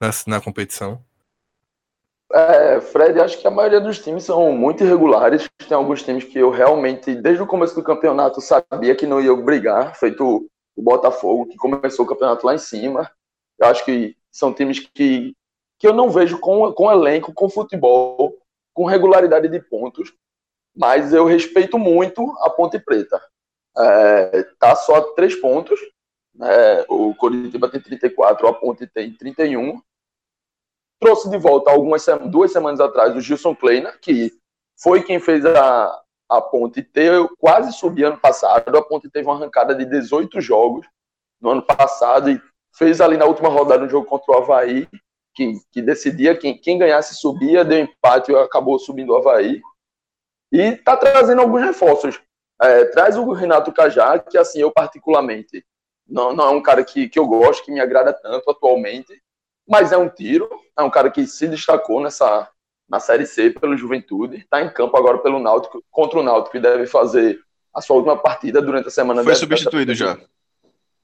na, 0.02 0.10
na 0.28 0.42
competição? 0.42 1.04
É, 2.34 2.82
Fred, 2.82 3.20
acho 3.20 3.40
que 3.40 3.48
a 3.48 3.52
maioria 3.52 3.82
dos 3.82 4.00
times 4.00 4.24
são 4.24 4.52
muito 4.52 4.84
irregulares. 4.84 5.50
Tem 5.68 5.76
alguns 5.76 6.04
times 6.04 6.24
que 6.24 6.40
eu 6.40 6.50
realmente, 6.50 7.14
desde 7.16 7.44
o 7.44 7.48
começo 7.48 7.76
do 7.76 7.84
campeonato, 7.84 8.42
sabia 8.42 8.96
que 8.96 9.06
não 9.06 9.22
ia 9.22 9.36
brigar, 9.36 9.96
feito 9.96 10.50
o 10.76 10.82
Botafogo, 10.82 11.48
que 11.48 11.58
começou 11.58 12.06
o 12.06 12.08
campeonato 12.08 12.46
lá 12.46 12.56
em 12.56 12.60
cima. 12.60 13.10
Eu 13.60 13.68
acho 13.68 13.84
que 13.84 14.16
são 14.32 14.54
times 14.54 14.80
que 14.80 15.36
que 15.82 15.88
eu 15.88 15.94
não 15.96 16.12
vejo 16.12 16.38
com, 16.38 16.72
com 16.74 16.92
elenco, 16.92 17.34
com 17.34 17.50
futebol, 17.50 18.38
com 18.72 18.86
regularidade 18.86 19.48
de 19.48 19.60
pontos, 19.60 20.14
mas 20.78 21.12
eu 21.12 21.26
respeito 21.26 21.80
muito 21.80 22.22
a 22.42 22.52
Ponte 22.52 22.78
Preta. 22.78 23.20
É, 23.76 24.44
tá 24.60 24.76
só 24.76 25.02
três 25.16 25.34
pontos, 25.34 25.80
né? 26.36 26.86
o 26.88 27.16
Coritiba 27.16 27.68
tem 27.68 27.82
34, 27.82 28.48
a 28.48 28.54
Ponte 28.54 28.86
tem 28.86 29.12
31. 29.12 29.82
Trouxe 31.02 31.30
de 31.32 31.38
volta 31.38 31.72
algumas 31.72 32.06
duas 32.30 32.52
semanas 32.52 32.80
atrás 32.80 33.16
o 33.16 33.22
Gilson 33.22 33.56
Kleina, 33.56 33.92
que 34.00 34.32
foi 34.80 35.02
quem 35.02 35.20
fez 35.20 35.44
a, 35.46 36.02
a 36.30 36.40
Ponte 36.40 36.84
ter 36.84 37.12
quase 37.40 37.74
subir 37.74 38.04
ano 38.04 38.20
passado. 38.20 38.78
A 38.78 38.84
Ponte 38.84 39.10
teve 39.10 39.28
uma 39.28 39.36
arrancada 39.36 39.74
de 39.74 39.84
18 39.84 40.40
jogos 40.40 40.86
no 41.42 41.50
ano 41.50 41.64
passado 41.64 42.30
e 42.30 42.40
fez 42.78 43.02
ali 43.02 43.18
na 43.18 43.26
última 43.26 43.50
rodada 43.50 43.84
um 43.84 43.90
jogo 43.90 44.06
contra 44.06 44.32
o 44.32 44.38
Havaí 44.38 44.88
que, 45.34 45.54
que 45.72 45.82
decidia 45.82 46.38
quem, 46.38 46.58
quem 46.58 46.78
ganhasse 46.78 47.16
subia, 47.16 47.66
deu 47.66 47.80
empate 47.80 48.32
e 48.32 48.36
acabou 48.36 48.78
subindo 48.78 49.12
o 49.12 49.18
Havaí. 49.18 49.60
E 50.52 50.62
está 50.62 50.96
trazendo 50.98 51.42
alguns 51.42 51.62
reforços. 51.62 52.22
É, 52.62 52.86
traz 52.86 53.18
o 53.18 53.32
Renato 53.32 53.72
Cajá, 53.72 54.20
que 54.20 54.38
assim, 54.38 54.60
eu 54.60 54.72
particularmente, 54.72 55.66
não, 56.08 56.32
não 56.32 56.46
é 56.46 56.50
um 56.50 56.62
cara 56.62 56.84
que, 56.84 57.10
que 57.10 57.18
eu 57.18 57.26
gosto, 57.26 57.66
que 57.66 57.72
me 57.72 57.80
agrada 57.80 58.14
tanto 58.14 58.52
atualmente, 58.52 59.20
mas 59.68 59.92
é 59.92 59.98
um 59.98 60.10
tiro, 60.10 60.50
é 60.78 60.82
um 60.84 60.90
cara 60.90 61.10
que 61.10 61.26
se 61.26 61.48
destacou 61.48 62.02
nessa 62.02 62.50
na 62.90 63.00
Série 63.00 63.26
C 63.26 63.50
pelo 63.50 63.78
Juventude, 63.78 64.38
está 64.38 64.62
em 64.62 64.70
campo 64.70 64.98
agora 64.98 65.18
pelo 65.20 65.40
Náutico, 65.40 65.82
contra 65.90 66.20
o 66.20 66.24
Náutico, 66.24 66.52
que 66.52 66.60
deve 66.60 66.86
fazer 66.86 67.40
a 67.74 67.80
sua 67.80 67.96
última 67.96 68.18
partida 68.18 68.62
durante 68.62 68.90
a 68.90 68.92
semana. 68.92 69.24
Foi 69.24 69.34
substituído 69.34 69.96
já. 69.96 70.20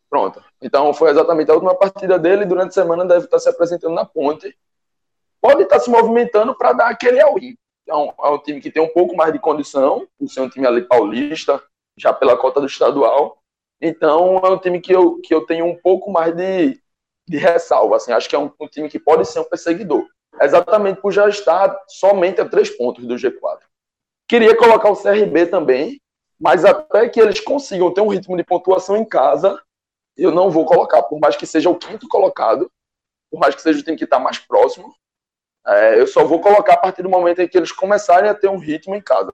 Pronto. 0.10 0.44
Então 0.62 0.94
foi 0.94 1.12
exatamente 1.12 1.50
a 1.50 1.54
última 1.54 1.74
partida 1.76 2.20
dele. 2.20 2.44
Durante 2.44 2.70
a 2.70 2.74
semana 2.74 3.06
deve 3.06 3.24
estar 3.24 3.40
se 3.40 3.48
apresentando 3.48 3.94
na 3.94 4.04
ponte. 4.04 4.54
Pode 5.40 5.64
estar 5.64 5.80
se 5.80 5.90
movimentando 5.90 6.54
para 6.56 6.74
dar 6.74 6.88
aquele 6.90 7.22
all-in. 7.22 7.56
Então, 7.84 8.14
é 8.22 8.30
um 8.30 8.38
time 8.38 8.60
que 8.60 8.70
tem 8.70 8.84
um 8.84 8.90
pouco 8.90 9.16
mais 9.16 9.32
de 9.32 9.40
condição, 9.40 10.06
por 10.20 10.28
ser 10.28 10.42
um 10.42 10.50
time 10.50 10.68
ali 10.68 10.82
paulista, 10.82 11.64
já 11.96 12.12
pela 12.12 12.36
cota 12.36 12.60
do 12.60 12.68
estadual. 12.68 13.42
Então, 13.80 14.42
é 14.44 14.50
um 14.50 14.58
time 14.58 14.82
que 14.82 14.94
eu, 14.94 15.22
que 15.22 15.34
eu 15.34 15.46
tenho 15.46 15.66
um 15.66 15.76
pouco 15.76 16.12
mais 16.12 16.36
de, 16.36 16.82
de 17.28 17.38
ressalva. 17.38 17.98
Assim, 17.98 18.12
acho 18.12 18.30
que 18.30 18.36
é 18.36 18.40
um, 18.40 18.52
um 18.60 18.68
time 18.68 18.90
que 18.90 19.00
pode 19.00 19.26
ser 19.28 19.40
um 19.40 19.44
perseguidor. 19.44 20.06
Exatamente 20.42 21.02
por 21.02 21.12
já 21.12 21.28
estar 21.28 21.76
somente 21.88 22.40
a 22.40 22.48
três 22.48 22.70
pontos 22.70 23.06
do 23.06 23.16
G4. 23.16 23.60
Queria 24.28 24.56
colocar 24.56 24.90
o 24.90 24.96
CRB 24.96 25.48
também, 25.48 26.02
mas 26.40 26.64
até 26.64 27.10
que 27.10 27.20
eles 27.20 27.40
consigam 27.40 27.94
ter 27.94 28.02
um 28.02 28.10
ritmo 28.10 28.38
de 28.38 28.44
pontuação 28.44 28.96
em 28.98 29.06
casa, 29.06 29.60
eu 30.16 30.32
não 30.32 30.52
vou 30.52 30.66
colocar, 30.66 31.04
por 31.04 31.20
mais 31.20 31.36
que 31.36 31.46
seja 31.46 31.70
o 31.70 31.78
quinto 31.78 32.08
colocado, 32.08 32.70
por 33.32 33.40
mais 33.40 33.56
que 33.56 33.62
seja 33.62 33.80
o 33.80 33.84
time 33.84 33.98
que 33.98 34.04
está 34.04 34.20
mais 34.20 34.38
próximo, 34.38 34.94
é, 35.66 36.00
eu 36.00 36.08
só 36.08 36.24
vou 36.24 36.40
colocar 36.40 36.74
a 36.74 36.78
partir 36.78 37.04
do 37.04 37.10
momento 37.10 37.42
em 37.42 37.48
que 37.48 37.58
eles 37.58 37.72
começarem 37.72 38.30
a 38.30 38.36
ter 38.36 38.48
um 38.48 38.58
ritmo 38.58 38.96
em 38.96 39.02
casa. 39.02 39.34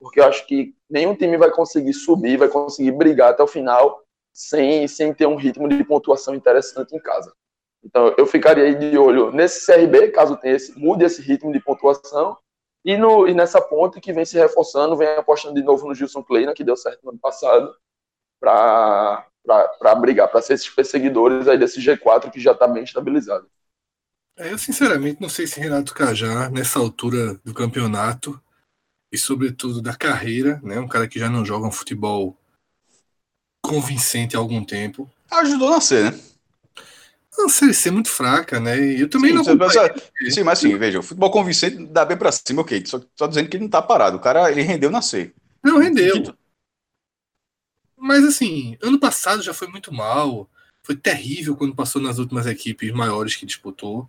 Porque 0.00 0.20
eu 0.20 0.24
acho 0.24 0.46
que 0.46 0.74
nenhum 0.88 1.14
time 1.14 1.36
vai 1.36 1.50
conseguir 1.50 1.92
subir, 1.92 2.36
vai 2.36 2.48
conseguir 2.48 2.92
brigar 2.92 3.30
até 3.30 3.42
o 3.42 3.46
final 3.46 4.03
sem, 4.34 4.88
sem 4.88 5.14
ter 5.14 5.26
um 5.26 5.36
ritmo 5.36 5.68
de 5.68 5.84
pontuação 5.84 6.34
interessante 6.34 6.94
em 6.94 6.98
casa. 6.98 7.32
Então 7.84 8.12
eu 8.18 8.26
ficaria 8.26 8.64
aí 8.64 8.74
de 8.74 8.98
olho 8.98 9.30
nesse 9.30 9.64
CRB, 9.64 10.08
caso 10.08 10.36
tenha 10.36 10.56
esse, 10.56 10.76
mude 10.78 11.04
esse 11.04 11.22
ritmo 11.22 11.52
de 11.52 11.60
pontuação, 11.60 12.36
e, 12.84 12.96
no, 12.96 13.28
e 13.28 13.32
nessa 13.32 13.60
ponte 13.60 14.00
que 14.00 14.12
vem 14.12 14.24
se 14.24 14.36
reforçando, 14.36 14.96
vem 14.96 15.08
apostando 15.08 15.54
de 15.54 15.62
novo 15.62 15.86
no 15.86 15.94
Gilson 15.94 16.22
Kleina, 16.22 16.52
que 16.52 16.64
deu 16.64 16.76
certo 16.76 17.02
no 17.04 17.10
ano 17.10 17.18
passado, 17.18 17.74
para 18.40 19.24
brigar, 20.00 20.28
para 20.28 20.42
ser 20.42 20.54
esses 20.54 20.68
perseguidores 20.68 21.48
aí 21.48 21.56
desse 21.56 21.80
G4 21.80 22.30
que 22.30 22.40
já 22.40 22.52
está 22.52 22.66
bem 22.66 22.84
estabilizado. 22.84 23.48
É, 24.36 24.52
eu 24.52 24.58
sinceramente 24.58 25.22
não 25.22 25.28
sei 25.28 25.46
se 25.46 25.60
Renato 25.60 25.94
Cajá, 25.94 26.50
nessa 26.50 26.78
altura 26.78 27.40
do 27.44 27.54
campeonato 27.54 28.38
e 29.10 29.16
sobretudo 29.16 29.80
da 29.80 29.96
carreira, 29.96 30.60
né, 30.62 30.78
um 30.78 30.88
cara 30.88 31.06
que 31.06 31.18
já 31.18 31.30
não 31.30 31.44
joga 31.44 31.68
um 31.68 31.72
futebol 31.72 32.36
convincente 33.64 34.36
há 34.36 34.38
algum 34.38 34.62
tempo. 34.62 35.10
Ajudou 35.30 35.68
a 35.68 35.72
nascer, 35.72 36.12
né? 36.12 36.20
A 37.36 37.48
Série 37.48 37.74
C 37.74 37.88
é 37.88 37.92
muito 37.92 38.08
fraca, 38.08 38.60
né? 38.60 38.78
E 38.78 39.00
eu 39.00 39.10
também 39.10 39.30
sim, 39.30 39.36
não. 39.36 39.56
Mas, 39.56 39.72
sim, 40.32 40.42
mas 40.44 40.58
assim, 40.58 40.76
veja, 40.78 41.00
o 41.00 41.02
futebol 41.02 41.30
convincente 41.30 41.84
dá 41.86 42.04
bem 42.04 42.16
pra 42.16 42.30
cima, 42.30 42.62
ok. 42.62 42.84
Só, 42.86 43.00
só 43.16 43.26
dizendo 43.26 43.48
que 43.48 43.56
ele 43.56 43.64
não 43.64 43.70
tá 43.70 43.82
parado. 43.82 44.18
O 44.18 44.20
cara, 44.20 44.50
ele 44.50 44.62
rendeu 44.62 44.90
nascer. 44.90 45.34
Não, 45.62 45.78
rendeu. 45.78 46.32
Mas 47.96 48.22
assim, 48.22 48.76
ano 48.80 49.00
passado 49.00 49.42
já 49.42 49.52
foi 49.52 49.66
muito 49.66 49.92
mal. 49.92 50.48
Foi 50.82 50.94
terrível 50.94 51.56
quando 51.56 51.74
passou 51.74 52.00
nas 52.00 52.18
últimas 52.18 52.46
equipes 52.46 52.92
maiores 52.92 53.34
que 53.34 53.46
disputou. 53.46 54.08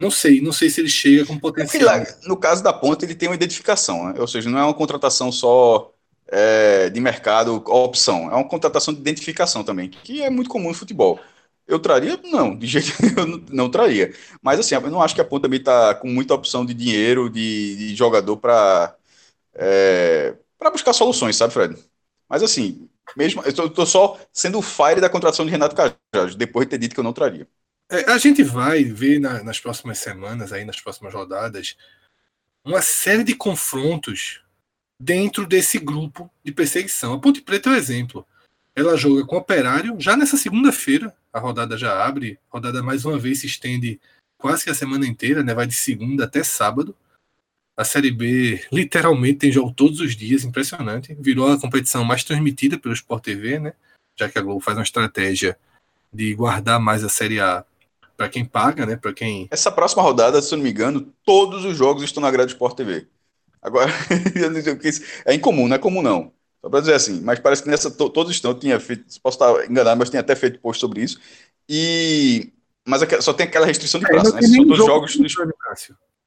Não 0.00 0.10
sei, 0.10 0.40
não 0.40 0.52
sei 0.52 0.68
se 0.68 0.80
ele 0.80 0.88
chega 0.88 1.24
com 1.24 1.38
potencial. 1.38 1.82
É 1.82 2.00
lá, 2.00 2.06
no 2.24 2.36
caso 2.36 2.62
da 2.64 2.72
ponta, 2.72 3.04
ele 3.04 3.14
tem 3.14 3.28
uma 3.28 3.34
identificação, 3.36 4.08
né? 4.08 4.14
ou 4.18 4.26
seja, 4.26 4.50
não 4.50 4.58
é 4.58 4.64
uma 4.64 4.74
contratação 4.74 5.30
só 5.30 5.94
é, 6.28 6.90
de 6.90 7.00
mercado, 7.00 7.62
opção, 7.66 8.30
é 8.30 8.34
uma 8.34 8.48
contratação 8.48 8.92
de 8.94 9.00
identificação 9.00 9.62
também, 9.64 9.88
que 9.90 10.22
é 10.22 10.30
muito 10.30 10.50
comum 10.50 10.68
no 10.68 10.74
futebol. 10.74 11.20
Eu 11.66 11.78
traria? 11.78 12.18
Não, 12.24 12.56
de 12.56 12.66
jeito 12.66 12.92
eu 13.16 13.42
não, 13.50 13.70
traria. 13.70 14.12
Mas 14.42 14.60
assim, 14.60 14.74
eu 14.74 14.80
não 14.90 15.02
acho 15.02 15.14
que 15.14 15.20
a 15.20 15.24
ponta 15.24 15.44
também 15.44 15.60
está 15.60 15.94
com 15.94 16.08
muita 16.08 16.34
opção 16.34 16.64
de 16.64 16.74
dinheiro, 16.74 17.30
de, 17.30 17.76
de 17.76 17.94
jogador 17.94 18.36
para 18.36 18.94
é, 19.54 20.34
para 20.58 20.70
buscar 20.70 20.92
soluções, 20.92 21.36
sabe, 21.36 21.52
Fred? 21.52 21.76
Mas 22.28 22.42
assim, 22.42 22.88
mesmo, 23.16 23.42
eu 23.42 23.50
estou 23.50 23.86
só 23.86 24.18
sendo 24.32 24.58
o 24.58 24.62
fire 24.62 25.00
da 25.00 25.10
contratação 25.10 25.44
de 25.44 25.50
Renato 25.50 25.76
Cajá, 25.76 25.94
depois 26.36 26.66
de 26.66 26.70
ter 26.70 26.78
dito 26.78 26.94
que 26.94 27.00
eu 27.00 27.04
não 27.04 27.12
traria. 27.12 27.46
É, 27.90 28.10
a 28.10 28.18
gente 28.18 28.42
vai 28.42 28.82
ver 28.84 29.20
na, 29.20 29.42
nas 29.42 29.60
próximas 29.60 29.98
semanas, 29.98 30.52
aí 30.52 30.64
nas 30.64 30.80
próximas 30.80 31.12
rodadas, 31.12 31.76
uma 32.64 32.80
série 32.80 33.24
de 33.24 33.34
confrontos 33.34 34.43
dentro 35.00 35.46
desse 35.46 35.78
grupo 35.78 36.30
de 36.44 36.52
perseguição. 36.52 37.14
A 37.14 37.20
Ponte 37.20 37.40
Preta 37.40 37.70
é 37.70 37.72
um 37.72 37.76
exemplo. 37.76 38.26
Ela 38.74 38.96
joga 38.96 39.24
com 39.24 39.36
o 39.36 39.38
Operário 39.38 39.96
já 39.98 40.16
nessa 40.16 40.36
segunda-feira. 40.36 41.14
A 41.32 41.38
rodada 41.38 41.76
já 41.76 42.04
abre. 42.04 42.38
A 42.50 42.54
rodada 42.54 42.82
mais 42.82 43.04
uma 43.04 43.18
vez 43.18 43.40
se 43.40 43.46
estende 43.46 44.00
quase 44.36 44.64
que 44.64 44.70
a 44.70 44.74
semana 44.74 45.06
inteira, 45.06 45.42
né? 45.42 45.54
Vai 45.54 45.66
de 45.66 45.74
segunda 45.74 46.24
até 46.24 46.42
sábado. 46.42 46.96
A 47.76 47.84
Série 47.84 48.10
B 48.10 48.64
literalmente 48.72 49.40
tem 49.40 49.52
jogo 49.52 49.72
todos 49.72 50.00
os 50.00 50.14
dias, 50.16 50.44
impressionante. 50.44 51.14
Virou 51.18 51.50
a 51.50 51.58
competição 51.58 52.04
mais 52.04 52.22
transmitida 52.22 52.78
pelo 52.78 52.94
Sport 52.94 53.24
TV, 53.24 53.58
né? 53.58 53.72
Já 54.16 54.28
que 54.28 54.38
a 54.38 54.42
Globo 54.42 54.60
faz 54.60 54.76
uma 54.76 54.84
estratégia 54.84 55.58
de 56.12 56.34
guardar 56.34 56.78
mais 56.78 57.02
a 57.02 57.08
Série 57.08 57.40
A 57.40 57.64
para 58.16 58.28
quem 58.28 58.44
paga, 58.44 58.86
né? 58.86 58.96
Para 58.96 59.12
quem. 59.12 59.48
Essa 59.50 59.72
próxima 59.72 60.02
rodada, 60.02 60.40
se 60.40 60.54
eu 60.54 60.56
não 60.56 60.64
me 60.64 60.70
engano, 60.70 61.12
todos 61.24 61.64
os 61.64 61.76
jogos 61.76 62.04
estão 62.04 62.22
na 62.22 62.30
grade 62.30 62.48
do 62.48 62.54
Sport 62.54 62.76
TV. 62.76 63.08
Agora, 63.64 63.90
é 65.26 65.34
incomum, 65.34 65.66
não 65.66 65.76
é 65.76 65.78
comum 65.78 66.02
não. 66.02 66.30
Só 66.60 66.68
para 66.68 66.80
dizer 66.80 66.94
assim, 66.94 67.20
mas 67.22 67.40
parece 67.40 67.62
que 67.62 67.68
nessa 67.68 67.90
todos 67.90 68.30
estão. 68.30 68.50
Eu 68.50 68.58
tinha 68.58 68.78
feito, 68.78 69.04
posso 69.22 69.36
estar 69.36 69.70
enganado, 69.70 69.98
mas 69.98 70.10
tinha 70.10 70.20
até 70.20 70.36
feito 70.36 70.60
post 70.60 70.80
sobre 70.80 71.02
isso. 71.02 71.18
E 71.68 72.52
mas 72.86 73.00
só 73.24 73.32
tem 73.32 73.46
aquela 73.46 73.64
restrição 73.64 73.98
de 73.98 74.06
prazo, 74.06 74.36
é, 74.36 74.40
né? 74.40 74.46
São 74.46 74.64
dos 74.66 74.76
jogos. 74.76 75.18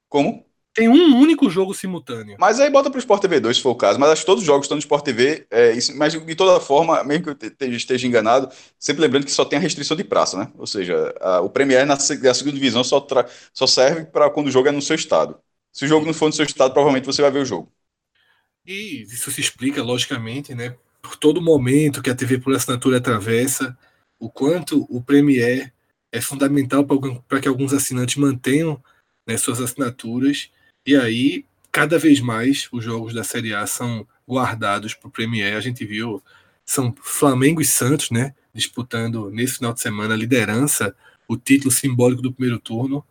Como? 0.09 0.47
tem 0.77 0.87
um 0.87 1.17
único 1.17 1.49
jogo 1.49 1.73
simultâneo. 1.73 2.37
Mas 2.39 2.59
aí 2.59 2.69
bota 2.69 2.87
para 2.87 2.97
o 2.97 2.99
Sport 2.99 3.19
TV 3.19 3.39
2, 3.39 3.57
se 3.57 3.63
for 3.63 3.71
o 3.71 3.75
caso. 3.75 3.99
Mas 3.99 4.11
acho 4.11 4.21
que 4.21 4.27
todos 4.27 4.43
os 4.43 4.45
jogos 4.45 4.65
estão 4.65 4.75
no 4.75 4.79
Sport 4.79 5.03
TV. 5.03 5.47
É, 5.49 5.71
isso, 5.71 5.97
mas 5.97 6.13
de 6.13 6.35
toda 6.35 6.59
forma, 6.59 7.03
mesmo 7.03 7.35
que 7.35 7.51
eu 7.59 7.71
esteja 7.71 8.05
enganado, 8.05 8.47
sempre 8.77 9.01
lembrando 9.01 9.25
que 9.25 9.31
só 9.31 9.43
tem 9.43 9.57
a 9.57 9.61
restrição 9.61 9.97
de 9.97 10.03
praça, 10.03 10.37
né? 10.37 10.51
Ou 10.55 10.67
seja, 10.67 11.15
a, 11.19 11.41
o 11.41 11.49
Premier 11.49 11.83
na, 11.83 11.95
na 11.95 11.99
segunda 11.99 12.51
divisão 12.51 12.83
só, 12.83 13.03
só 13.51 13.65
serve 13.65 14.05
para 14.05 14.29
quando 14.29 14.47
o 14.47 14.51
jogo 14.51 14.67
é 14.67 14.71
no 14.71 14.79
seu 14.79 14.95
estado. 14.95 15.39
Se 15.77 15.85
o 15.85 15.87
jogo 15.87 16.07
não 16.07 16.13
for 16.13 16.25
no 16.25 16.33
seu 16.33 16.43
estado, 16.43 16.73
provavelmente 16.73 17.05
você 17.05 17.21
vai 17.21 17.29
ver 17.29 17.43
o 17.43 17.45
jogo. 17.45 17.71
E 18.65 19.03
isso 19.03 19.29
se 19.29 19.39
explica, 19.39 19.83
logicamente, 19.83 20.55
né? 20.55 20.75
Por 21.03 21.15
todo 21.15 21.39
momento 21.39 22.01
que 22.01 22.09
a 22.09 22.15
TV 22.15 22.39
por 22.39 22.55
assinatura 22.55 22.97
atravessa, 22.97 23.77
o 24.17 24.27
quanto 24.27 24.87
o 24.89 25.03
Premier 25.03 25.71
é 26.11 26.19
fundamental 26.19 26.83
para 27.27 27.39
que 27.39 27.47
alguns 27.47 27.73
assinantes 27.73 28.15
mantenham 28.15 28.83
né, 29.27 29.37
suas 29.37 29.61
assinaturas 29.61 30.49
e 30.83 30.95
aí, 30.95 31.45
cada 31.71 31.99
vez 31.99 32.19
mais, 32.21 32.67
os 32.71 32.83
jogos 32.83 33.13
da 33.13 33.23
Série 33.23 33.53
A 33.53 33.67
são 33.67 34.07
guardados 34.27 34.95
para 34.95 35.09
o 35.09 35.11
Premier. 35.11 35.55
A 35.55 35.61
gente 35.61 35.85
viu, 35.85 36.23
são 36.65 36.91
Flamengo 37.03 37.61
e 37.61 37.65
Santos, 37.65 38.09
né? 38.09 38.33
Disputando 38.51 39.29
nesse 39.29 39.57
final 39.57 39.73
de 39.73 39.81
semana 39.81 40.15
a 40.15 40.17
liderança, 40.17 40.95
o 41.27 41.37
título 41.37 41.69
simbólico 41.69 42.23
do 42.23 42.33
primeiro 42.33 42.57
turno. 42.57 43.05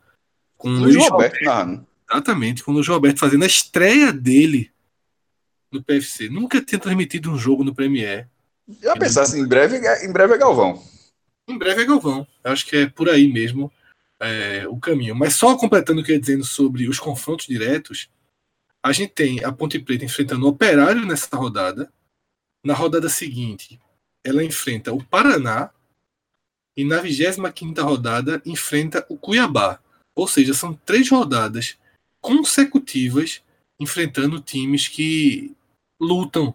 Com 0.59 0.71
o 0.71 0.79
Luiz 0.81 0.97
Roberto, 0.97 1.45
Roberto 1.45 1.86
Exatamente, 2.11 2.63
com 2.63 2.71
o 2.71 2.75
Luiz 2.75 2.87
Roberto 2.87 3.19
fazendo 3.19 3.43
a 3.43 3.47
estreia 3.47 4.13
dele 4.13 4.71
no 5.73 5.83
PFC. 5.83 6.29
Nunca 6.29 6.63
tinha 6.63 6.79
transmitido 6.79 7.31
um 7.31 7.39
jogo 7.39 7.65
no 7.65 7.75
Premier. 7.75 8.29
Já 8.83 8.97
pensasse, 8.97 9.39
em 9.39 9.47
breve, 9.47 9.79
em 10.05 10.13
breve 10.13 10.35
é 10.35 10.39
Galvão. 10.39 10.83
Em 11.49 11.59
breve 11.59 11.83
é 11.83 11.85
Galvão. 11.85 12.27
Eu 12.45 12.53
acho 12.53 12.67
que 12.67 12.77
é 12.77 12.87
por 12.87 13.09
aí 13.09 13.33
mesmo 13.33 13.73
é, 14.21 14.67
o 14.69 14.79
caminho. 14.79 15.15
Mas 15.15 15.35
só 15.35 15.57
completando 15.57 16.01
o 16.01 16.05
que 16.05 16.13
eu 16.13 16.15
ia 16.15 16.21
dizendo 16.21 16.45
sobre 16.45 16.89
os 16.89 16.99
confrontos 16.99 17.47
diretos, 17.47 18.09
a 18.83 18.93
gente 18.93 19.13
tem 19.13 19.45
a 19.45 19.53
Ponte 19.53 19.79
Preta 19.79 20.05
enfrentando 20.05 20.47
o 20.47 20.49
Operário 20.49 21.05
nessa 21.05 21.37
rodada. 21.37 21.93
Na 22.65 22.75
rodada 22.75 23.09
seguinte, 23.09 23.81
ela 24.25 24.43
enfrenta 24.43 24.93
o 24.93 25.05
Paraná. 25.05 25.71
E 26.77 26.85
na 26.85 27.01
25 27.01 27.83
rodada, 27.83 28.43
enfrenta 28.45 29.05
o 29.09 29.17
Cuiabá. 29.17 29.81
Ou 30.15 30.29
seja, 30.29 30.55
são 30.55 30.75
três 30.75 31.09
rodadas 31.09 31.79
consecutivas 32.27 33.41
enfrentando 33.79 34.41
times 34.41 34.89
que 34.89 35.55
lutam 36.01 36.53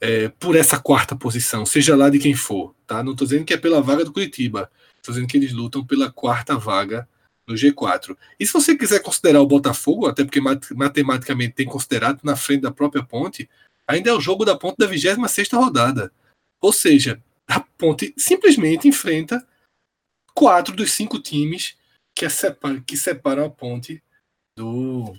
é, 0.00 0.30
por 0.30 0.56
essa 0.56 0.80
quarta 0.80 1.14
posição, 1.14 1.66
seja 1.66 1.94
lá 1.94 2.08
de 2.08 2.18
quem 2.18 2.34
for. 2.34 2.74
Tá? 2.86 3.02
Não 3.02 3.12
estou 3.12 3.26
dizendo 3.26 3.44
que 3.44 3.52
é 3.52 3.58
pela 3.58 3.82
vaga 3.82 4.02
do 4.02 4.12
Curitiba, 4.14 4.70
dizendo 5.06 5.26
que 5.26 5.36
eles 5.36 5.52
lutam 5.52 5.84
pela 5.84 6.10
quarta 6.10 6.56
vaga 6.56 7.06
no 7.46 7.54
G4. 7.54 8.16
E 8.40 8.46
se 8.46 8.52
você 8.54 8.74
quiser 8.74 9.00
considerar 9.00 9.42
o 9.42 9.46
Botafogo, 9.46 10.06
até 10.06 10.24
porque 10.24 10.40
matematicamente 10.40 11.52
tem 11.52 11.66
considerado 11.66 12.20
na 12.24 12.34
frente 12.34 12.62
da 12.62 12.72
própria 12.72 13.04
ponte, 13.04 13.46
ainda 13.86 14.08
é 14.08 14.14
o 14.14 14.20
jogo 14.22 14.42
da 14.42 14.56
ponte 14.56 14.78
da 14.78 14.86
26 14.86 15.50
rodada. 15.52 16.10
Ou 16.62 16.72
seja, 16.72 17.22
a 17.46 17.60
ponte 17.60 18.14
simplesmente 18.16 18.88
enfrenta 18.88 19.46
quatro 20.32 20.74
dos 20.74 20.92
cinco 20.92 21.20
times 21.20 21.76
que, 22.14 22.26
separa, 22.30 22.80
que 22.80 22.96
separam 22.96 23.44
a 23.44 23.50
ponte 23.50 24.02
do, 24.56 25.14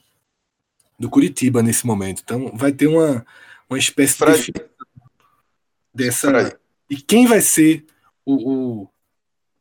do 1.00 1.10
Curitiba 1.10 1.62
nesse 1.62 1.86
momento. 1.86 2.22
Então 2.24 2.52
vai 2.56 2.72
ter 2.72 2.88
uma, 2.88 3.26
uma 3.70 3.78
espécie 3.78 4.18
de 4.18 4.54
dessa. 5.94 6.58
E 6.90 6.98
quem 6.98 7.26
vai 7.26 7.42
ser 7.42 7.86
o, 8.26 8.84
o 8.84 8.90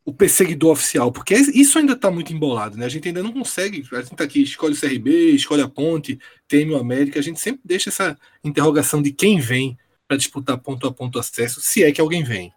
o 0.05 0.13
perseguidor 0.13 0.71
oficial, 0.71 1.11
porque 1.11 1.33
isso 1.33 1.79
ainda 1.79 1.93
está 1.93 2.11
muito 2.11 2.31
embolado, 2.31 2.77
né? 2.77 2.85
A 2.85 2.89
gente 2.89 3.07
ainda 3.07 3.23
não 3.23 3.33
consegue. 3.33 3.83
A 3.91 3.95
gente 3.95 4.11
está 4.11 4.23
aqui, 4.23 4.43
escolhe 4.43 4.75
o 4.75 4.79
CRB, 4.79 5.31
escolhe 5.31 5.63
a 5.63 5.67
Ponte, 5.67 6.19
teme 6.47 6.73
o 6.73 6.77
América. 6.77 7.19
A 7.19 7.23
gente 7.23 7.39
sempre 7.39 7.61
deixa 7.65 7.89
essa 7.89 8.15
interrogação 8.43 9.01
de 9.01 9.11
quem 9.11 9.39
vem 9.39 9.75
para 10.07 10.15
disputar 10.15 10.59
ponto 10.59 10.85
a 10.85 10.93
ponto 10.93 11.17
acesso, 11.17 11.59
se 11.59 11.83
é 11.83 11.91
que 11.91 11.99
alguém 11.99 12.23
vem. 12.23 12.53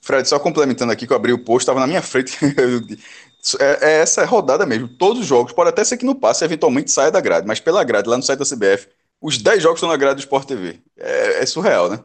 Fred, 0.00 0.26
só 0.26 0.38
complementando 0.38 0.90
aqui 0.90 1.06
que 1.06 1.12
eu 1.12 1.16
abri 1.18 1.30
o 1.34 1.44
post, 1.44 1.64
estava 1.64 1.80
na 1.80 1.86
minha 1.86 2.00
frente. 2.00 2.38
é, 3.58 3.78
é, 3.88 4.00
essa 4.00 4.24
rodada 4.24 4.66
mesmo. 4.66 4.88
Todos 4.88 5.22
os 5.22 5.26
jogos, 5.26 5.52
pode 5.52 5.70
até 5.70 5.84
ser 5.84 5.96
que 5.96 6.04
no 6.04 6.14
passe 6.14 6.44
eventualmente 6.44 6.90
saia 6.90 7.10
da 7.10 7.20
grade, 7.20 7.46
mas 7.46 7.60
pela 7.60 7.84
grade, 7.84 8.08
lá 8.08 8.16
no 8.16 8.22
site 8.22 8.38
da 8.38 8.44
CBF, 8.44 8.88
os 9.20 9.38
10 9.38 9.62
jogos 9.62 9.78
estão 9.78 9.88
na 9.88 9.96
grade 9.96 10.16
do 10.16 10.20
Sport 10.20 10.46
TV. 10.46 10.80
É, 10.96 11.42
é 11.42 11.46
surreal, 11.46 11.90
né? 11.90 12.02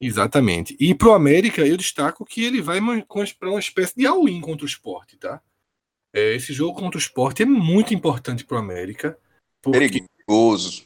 Exatamente. 0.00 0.76
E 0.78 0.94
pro 0.94 1.12
América, 1.12 1.66
eu 1.66 1.76
destaco 1.76 2.24
que 2.24 2.44
ele 2.44 2.60
vai 2.60 2.80
para 3.38 3.48
uma 3.48 3.58
espécie 3.58 3.94
de 3.96 4.06
all-in 4.06 4.40
contra 4.40 4.64
o 4.64 4.68
esporte, 4.68 5.16
tá? 5.16 5.40
É, 6.14 6.34
esse 6.34 6.52
jogo 6.52 6.78
contra 6.78 6.98
o 6.98 7.00
esporte 7.00 7.42
é 7.42 7.46
muito 7.46 7.94
importante 7.94 8.44
pro 8.44 8.58
América. 8.58 9.18
Porque... 9.62 10.04
Perigoso. 10.26 10.84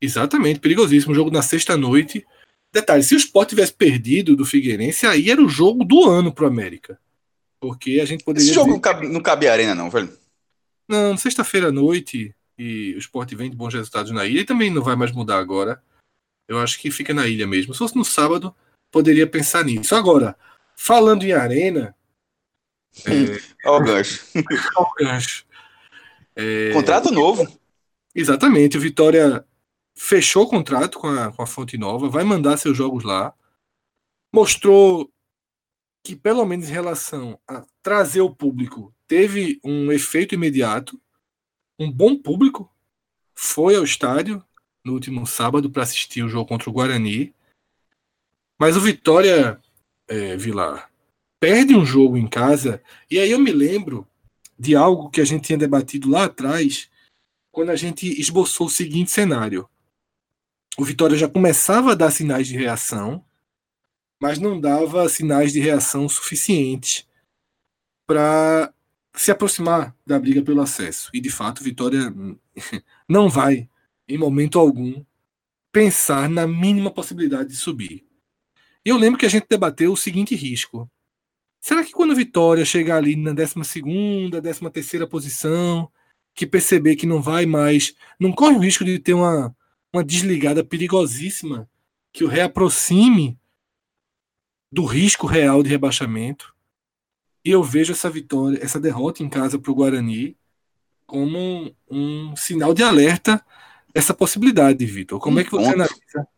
Exatamente, 0.00 0.60
perigosíssimo. 0.60 1.14
Jogo 1.14 1.30
na 1.30 1.42
sexta-noite. 1.42 2.26
Detalhe, 2.72 3.02
se 3.02 3.14
o 3.14 3.18
Sport 3.18 3.48
tivesse 3.48 3.72
perdido 3.72 4.36
do 4.36 4.44
Figueirense, 4.44 5.06
aí 5.06 5.30
era 5.30 5.42
o 5.42 5.48
jogo 5.48 5.84
do 5.84 6.08
ano 6.08 6.32
pro 6.32 6.46
América. 6.46 7.00
Porque 7.60 8.00
a 8.00 8.04
gente 8.04 8.24
poderia. 8.24 8.46
Esse 8.46 8.54
jogo 8.54 8.66
dizer... 8.66 8.74
não, 8.74 8.80
cabe, 8.80 9.08
não 9.08 9.20
cabe 9.20 9.48
arena, 9.48 9.74
não, 9.74 9.90
velho. 9.90 10.16
Não, 10.88 11.16
sexta-feira 11.16 11.68
à 11.68 11.72
noite, 11.72 12.34
e 12.56 12.94
o 12.94 12.98
Sport 12.98 13.34
vem 13.34 13.50
de 13.50 13.56
bons 13.56 13.74
resultados 13.74 14.10
na 14.10 14.24
ilha, 14.24 14.40
e 14.40 14.44
também 14.44 14.70
não 14.70 14.82
vai 14.82 14.96
mais 14.96 15.12
mudar 15.12 15.38
agora. 15.38 15.82
Eu 16.46 16.58
acho 16.58 16.78
que 16.78 16.90
fica 16.90 17.12
na 17.12 17.26
ilha 17.26 17.46
mesmo. 17.46 17.74
Se 17.74 17.78
fosse 17.78 17.96
no 17.96 18.04
sábado, 18.04 18.54
poderia 18.90 19.26
pensar 19.26 19.64
nisso. 19.64 19.94
Agora, 19.94 20.36
falando 20.74 21.24
em 21.24 21.32
arena. 21.32 21.94
é... 23.04 23.68
Olha 23.68 23.82
o 23.82 23.84
gancho. 23.84 24.24
Olha 24.76 24.86
o 24.86 24.94
gancho. 24.98 25.46
É... 26.34 26.72
Contrato 26.72 27.10
novo. 27.10 27.46
Exatamente. 28.14 28.78
O 28.78 28.80
Vitória 28.80 29.44
fechou 29.94 30.44
o 30.44 30.48
contrato 30.48 30.98
com 30.98 31.08
a, 31.08 31.32
com 31.32 31.42
a 31.42 31.46
Fonte 31.46 31.76
Nova, 31.76 32.08
vai 32.08 32.24
mandar 32.24 32.56
seus 32.56 32.76
jogos 32.76 33.04
lá. 33.04 33.34
Mostrou 34.32 35.10
que, 36.02 36.16
pelo 36.16 36.44
menos 36.44 36.68
em 36.68 36.72
relação 36.72 37.38
a 37.46 37.64
trazer 37.82 38.20
o 38.20 38.34
público, 38.34 38.94
teve 39.06 39.60
um 39.64 39.92
efeito 39.92 40.34
imediato. 40.34 41.00
Um 41.78 41.90
bom 41.90 42.16
público 42.16 42.72
foi 43.34 43.76
ao 43.76 43.84
estádio 43.84 44.44
no 44.84 44.94
último 44.94 45.26
sábado 45.26 45.70
para 45.70 45.82
assistir 45.82 46.22
o 46.22 46.28
jogo 46.28 46.48
contra 46.48 46.70
o 46.70 46.72
Guarani. 46.72 47.34
Mas 48.58 48.76
o 48.76 48.80
Vitória 48.80 49.60
é, 50.08 50.36
Vilar 50.36 50.90
perde 51.40 51.76
um 51.76 51.84
jogo 51.84 52.16
em 52.16 52.26
casa. 52.26 52.82
E 53.10 53.18
aí 53.18 53.30
eu 53.30 53.38
me 53.38 53.52
lembro 53.52 54.06
de 54.58 54.74
algo 54.74 55.10
que 55.10 55.20
a 55.20 55.24
gente 55.24 55.44
tinha 55.44 55.58
debatido 55.58 56.10
lá 56.10 56.24
atrás, 56.24 56.90
quando 57.52 57.70
a 57.70 57.76
gente 57.76 58.08
esboçou 58.20 58.66
o 58.66 58.70
seguinte 58.70 59.10
cenário 59.10 59.68
o 60.78 60.84
Vitória 60.84 61.16
já 61.16 61.28
começava 61.28 61.90
a 61.90 61.94
dar 61.96 62.12
sinais 62.12 62.46
de 62.46 62.56
reação, 62.56 63.24
mas 64.20 64.38
não 64.38 64.60
dava 64.60 65.08
sinais 65.08 65.52
de 65.52 65.60
reação 65.60 66.08
suficientes 66.08 67.06
para 68.06 68.72
se 69.14 69.30
aproximar 69.30 69.94
da 70.06 70.18
briga 70.18 70.42
pelo 70.42 70.60
acesso. 70.60 71.10
E 71.12 71.20
de 71.20 71.30
fato, 71.30 71.62
Vitória 71.62 72.12
não 73.08 73.28
vai, 73.28 73.68
em 74.08 74.18
momento 74.18 74.58
algum, 74.58 75.04
pensar 75.72 76.28
na 76.28 76.46
mínima 76.46 76.90
possibilidade 76.90 77.50
de 77.50 77.56
subir. 77.56 78.04
Eu 78.84 78.96
lembro 78.96 79.18
que 79.18 79.26
a 79.26 79.30
gente 79.30 79.46
debateu 79.48 79.92
o 79.92 79.96
seguinte 79.96 80.34
risco. 80.34 80.90
Será 81.60 81.84
que 81.84 81.92
quando 81.92 82.14
Vitória 82.14 82.64
chegar 82.64 82.98
ali 82.98 83.16
na 83.16 83.32
12 83.32 83.54
ª 83.82 84.40
13 84.40 84.70
terceira 84.70 85.06
posição, 85.06 85.90
que 86.34 86.46
perceber 86.46 86.96
que 86.96 87.06
não 87.06 87.20
vai 87.20 87.46
mais, 87.46 87.94
não 88.18 88.32
corre 88.32 88.56
o 88.56 88.60
risco 88.60 88.84
de 88.84 88.98
ter 88.98 89.14
uma 89.14 89.54
uma 89.92 90.04
desligada 90.04 90.64
perigosíssima 90.64 91.68
que 92.12 92.24
o 92.24 92.28
reaproxime 92.28 93.37
do 94.70 94.84
risco 94.84 95.26
real 95.26 95.62
de 95.62 95.70
rebaixamento. 95.70 96.54
E 97.44 97.50
eu 97.50 97.62
vejo 97.62 97.92
essa 97.92 98.10
vitória, 98.10 98.58
essa 98.62 98.80
derrota 98.80 99.22
em 99.22 99.28
casa 99.28 99.58
para 99.58 99.70
o 99.70 99.74
Guarani 99.74 100.36
como 101.06 101.38
um, 101.38 101.74
um, 101.90 102.36
sinal 102.36 102.74
de 102.74 102.82
alerta 102.82 103.42
essa 103.94 104.12
possibilidade, 104.12 104.84
Vitor. 104.84 105.18
Como 105.18 105.38
um 105.38 105.40
é 105.40 105.44
que 105.44 105.50
você 105.50 105.64
ponto. 105.64 105.74
analisa? 105.74 106.28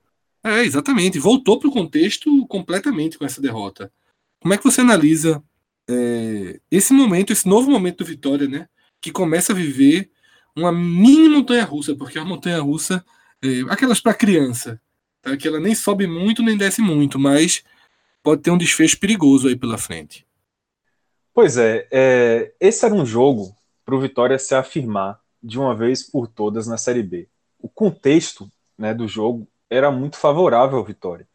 É, 0.45 0.65
exatamente. 0.65 1.19
Voltou 1.19 1.59
para 1.59 1.69
o 1.69 1.73
contexto 1.73 2.47
completamente 2.47 3.19
com 3.19 3.25
essa 3.25 3.41
derrota. 3.41 3.93
Como 4.41 4.55
é 4.55 4.57
que 4.57 4.65
você 4.65 4.81
analisa 4.81 5.43
é, 5.89 6.61
esse 6.71 6.93
momento, 6.93 7.33
esse 7.33 7.49
novo 7.49 7.71
momento 7.71 7.99
do 7.99 8.05
Vitória, 8.05 8.49
né? 8.49 8.69
Que 9.01 9.11
começa 9.11 9.53
a 9.53 9.57
viver 9.57 10.11
uma 10.55 10.71
mini 10.71 11.29
montanha 11.29 11.65
russa, 11.65 11.95
porque 11.95 12.19
a 12.19 12.25
montanha 12.25 12.61
russa 12.61 13.05
é, 13.43 13.63
aquelas 13.69 14.01
para 14.01 14.15
criança, 14.15 14.81
tá? 15.21 15.37
que 15.37 15.49
ela 15.49 15.59
nem 15.59 15.75
sobe 15.75 16.07
muito 16.07 16.43
nem 16.43 16.57
desce 16.57 16.81
muito, 16.81 17.19
mas 17.19 17.65
pode 18.23 18.43
ter 18.43 18.51
um 18.51 18.59
desfecho 18.59 18.99
perigoso 18.99 19.49
aí 19.49 19.57
pela 19.57 19.79
frente. 19.79 20.27
Pois 21.33 21.57
é, 21.57 21.87
é 21.91 22.53
esse 22.61 22.85
era 22.85 22.95
um 22.95 23.07
jogo 23.07 23.57
para 23.85 23.95
o 23.95 24.01
Vitória 24.01 24.39
se 24.39 24.55
afirmar 24.55 25.21
de 25.43 25.59
uma 25.59 25.75
vez 25.75 26.03
por 26.03 26.27
todas 26.27 26.67
na 26.67 26.77
Série 26.77 27.03
B. 27.03 27.29
O 27.59 27.69
contexto 27.69 28.51
né, 28.77 28.93
do 28.93 29.09
jogo 29.09 29.49
era 29.69 29.91
muito 29.91 30.17
favorável 30.17 30.79
ao 30.79 30.85
Vitória. 30.85 31.29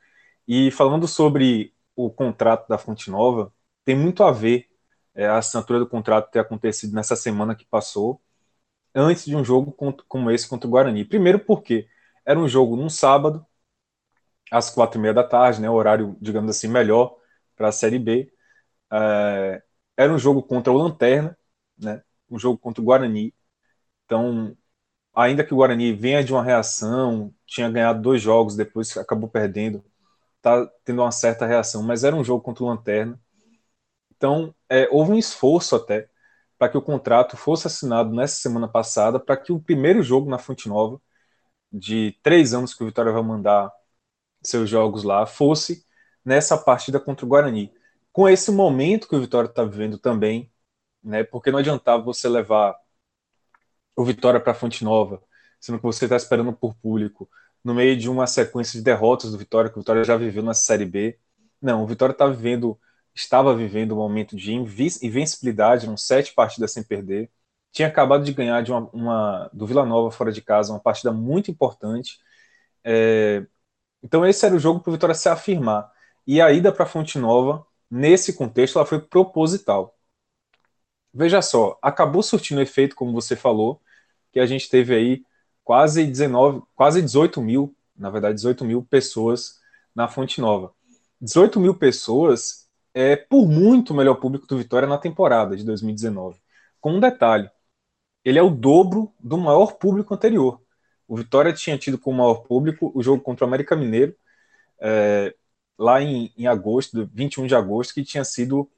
E 0.48 0.70
falando 0.72 1.08
sobre 1.08 1.74
o 1.96 2.10
contrato 2.10 2.68
da 2.68 2.78
Fonte 2.78 3.10
Nova, 3.10 3.52
tem 3.84 3.96
muito 3.96 4.24
a 4.24 4.32
ver 4.32 4.68
é, 5.14 5.26
a 5.26 5.38
assinatura 5.38 5.80
do 5.80 5.88
contrato 5.88 6.30
ter 6.30 6.40
acontecido 6.40 6.94
nessa 6.94 7.16
semana 7.16 7.56
que 7.56 7.66
passou, 7.66 8.22
antes 8.94 9.26
de 9.26 9.36
um 9.36 9.44
jogo 9.44 9.72
como 10.08 10.32
esse 10.32 10.48
contra 10.48 10.68
o 10.68 10.72
Guarani. 10.72 11.06
Primeiro 11.06 11.40
porque 11.40 11.88
era 12.26 12.40
um 12.40 12.48
jogo 12.48 12.76
num 12.76 12.90
sábado, 12.90 13.46
às 14.52 14.70
quatro 14.70 15.00
e 15.00 15.02
meia 15.02 15.14
da 15.14 15.24
tarde, 15.24 15.62
né, 15.62 15.70
horário, 15.70 16.18
digamos 16.22 16.50
assim, 16.56 16.68
melhor 16.68 17.18
para 17.56 17.70
a 17.70 17.72
Série 17.72 18.00
B. 18.00 18.32
É, 18.92 19.64
era 19.98 20.14
um 20.14 20.20
jogo 20.20 20.44
contra 20.44 20.72
o 20.74 20.78
Lanterna, 20.78 21.38
né, 21.78 22.04
um 22.30 22.40
jogo 22.40 22.58
contra 22.60 22.82
o 22.82 22.86
Guarani. 22.86 23.34
Então, 24.06 24.58
ainda 25.16 25.44
que 25.46 25.54
o 25.54 25.58
Guarani 25.58 25.94
venha 25.94 26.24
de 26.24 26.34
uma 26.34 26.44
reação, 26.44 27.34
tinha 27.48 27.70
ganhado 27.70 28.02
dois 28.02 28.22
jogos, 28.22 28.56
depois 28.56 28.96
acabou 28.98 29.30
perdendo, 29.30 29.84
tá 30.42 30.68
tendo 30.86 31.02
uma 31.02 31.12
certa 31.12 31.46
reação, 31.46 31.84
mas 31.84 32.04
era 32.04 32.16
um 32.16 32.24
jogo 32.24 32.44
contra 32.44 32.64
o 32.64 32.68
Lanterna. 32.68 33.20
Então, 34.16 34.54
é, 34.70 34.88
houve 34.92 35.12
um 35.12 35.18
esforço 35.18 35.76
até 35.76 36.10
para 36.58 36.70
que 36.70 36.78
o 36.78 36.82
contrato 36.82 37.38
fosse 37.38 37.68
assinado 37.68 38.14
nessa 38.14 38.38
semana 38.38 38.68
passada, 38.68 39.20
para 39.20 39.38
que 39.38 39.52
o 39.52 39.60
primeiro 39.60 40.02
jogo 40.02 40.30
na 40.30 40.38
Fonte 40.40 40.70
Nova 40.70 41.02
de 41.72 42.18
três 42.24 42.54
anos 42.54 42.74
que 42.74 42.84
o 42.84 42.88
Vitória 42.88 43.12
vai 43.12 43.24
mandar 43.24 43.72
seus 44.48 44.70
jogos 44.70 45.04
lá 45.04 45.26
fosse 45.26 45.86
nessa 46.24 46.58
partida 46.58 47.00
contra 47.00 47.26
o 47.26 47.30
Guarani. 47.30 47.74
Com 48.12 48.30
esse 48.30 48.52
momento 48.52 49.08
que 49.08 49.16
o 49.16 49.22
Vitória 49.22 49.48
está 49.50 49.64
vivendo 49.64 49.98
também, 49.98 50.52
né? 51.04 51.24
Porque 51.24 51.52
não 51.52 51.60
adiantava 51.60 52.04
você 52.04 52.30
levar 52.30 52.76
o 53.96 54.04
Vitória 54.04 54.40
para 54.40 54.54
Fonte 54.54 54.84
Nova, 54.84 55.22
sendo 55.60 55.78
que 55.80 55.84
você 55.84 56.06
está 56.06 56.16
esperando 56.16 56.54
por 56.54 56.76
público, 56.76 57.30
no 57.64 57.74
meio 57.74 57.98
de 57.98 58.10
uma 58.10 58.28
sequência 58.28 58.78
de 58.78 58.84
derrotas 58.84 59.32
do 59.32 59.38
Vitória, 59.38 59.70
que 59.70 59.78
o 59.78 59.82
Vitória 59.82 60.04
já 60.04 60.18
viveu 60.18 60.44
na 60.44 60.54
Série 60.54 60.86
B. 60.86 61.20
Não, 61.62 61.84
o 61.84 61.88
Vitória 61.88 62.14
está 62.14 62.28
vivendo, 62.28 62.80
estava 63.14 63.56
vivendo 63.56 63.94
um 63.94 63.98
momento 63.98 64.36
de 64.36 64.54
invencibilidade, 64.54 65.90
uns 65.90 66.06
sete 66.06 66.34
partidas 66.34 66.72
sem 66.74 66.84
perder 66.84 67.32
tinha 67.76 67.90
acabado 67.90 68.24
de 68.24 68.32
ganhar 68.32 68.62
de 68.64 68.72
uma, 68.72 68.90
uma, 68.94 69.50
do 69.54 69.68
Vila 69.68 69.86
Nova 69.86 70.10
fora 70.10 70.32
de 70.32 70.42
casa, 70.42 70.72
uma 70.72 70.80
partida 70.80 71.12
muito 71.12 71.52
importante. 71.52 72.20
É, 72.86 73.46
então 74.06 74.24
esse 74.24 74.46
era 74.46 74.56
o 74.56 74.60
jogo 74.60 74.80
para 74.80 74.92
o 74.92 74.94
Vitória 74.94 75.16
se 75.16 75.28
afirmar. 75.28 75.92
E 76.28 76.40
a 76.40 76.52
ida 76.52 76.72
para 76.72 76.86
Fonte 76.86 77.18
Nova, 77.18 77.66
nesse 77.90 78.34
contexto, 78.34 78.78
ela 78.78 78.86
foi 78.86 79.02
proposital. 79.02 79.98
Veja 81.12 81.42
só, 81.42 81.80
acabou 81.82 82.22
surtindo 82.22 82.62
efeito, 82.62 82.96
como 82.96 83.12
você 83.12 83.36
falou, 83.36 83.82
que 84.32 84.40
a 84.40 84.46
gente 84.46 84.70
teve 84.70 84.94
aí 84.94 85.26
quase 85.64 86.06
19, 86.06 86.62
quase 86.76 87.02
18 87.02 87.42
mil, 87.42 87.76
na 87.98 88.12
verdade 88.12 88.36
18 88.36 88.64
mil 88.64 88.84
pessoas 88.84 89.60
na 89.96 90.08
Fonte 90.08 90.40
Nova. 90.40 90.72
18 91.20 91.60
mil 91.60 91.74
pessoas 91.76 92.70
é 92.94 93.16
por 93.16 93.48
muito 93.48 93.92
o 93.92 93.96
melhor 93.96 94.16
público 94.16 94.46
do 94.46 94.58
Vitória 94.58 94.88
na 94.88 95.00
temporada 95.00 95.56
de 95.56 95.64
2019. 95.66 96.40
Com 96.80 96.94
um 96.94 97.00
detalhe, 97.00 97.50
ele 98.24 98.38
é 98.38 98.44
o 98.44 98.52
dobro 98.52 99.12
do 99.20 99.38
maior 99.38 99.74
público 99.74 100.14
anterior. 100.14 100.62
O 101.08 101.18
Vitória 101.18 101.54
tinha 101.54 101.78
tido 101.78 101.98
como 101.98 102.18
maior 102.18 102.44
público 102.44 102.92
o 102.96 103.04
jogo 103.04 103.22
contra 103.22 103.46
o 103.46 103.48
América 103.48 103.76
Mineiro, 103.76 104.16
é, 104.80 105.36
lá 105.78 106.02
em, 106.02 106.34
em 106.38 106.48
agosto, 106.48 107.10
21 107.14 107.48
de 107.48 107.56
agosto, 107.56 107.94
que 107.94 108.04
tinha 108.04 108.24
sido 108.24 108.70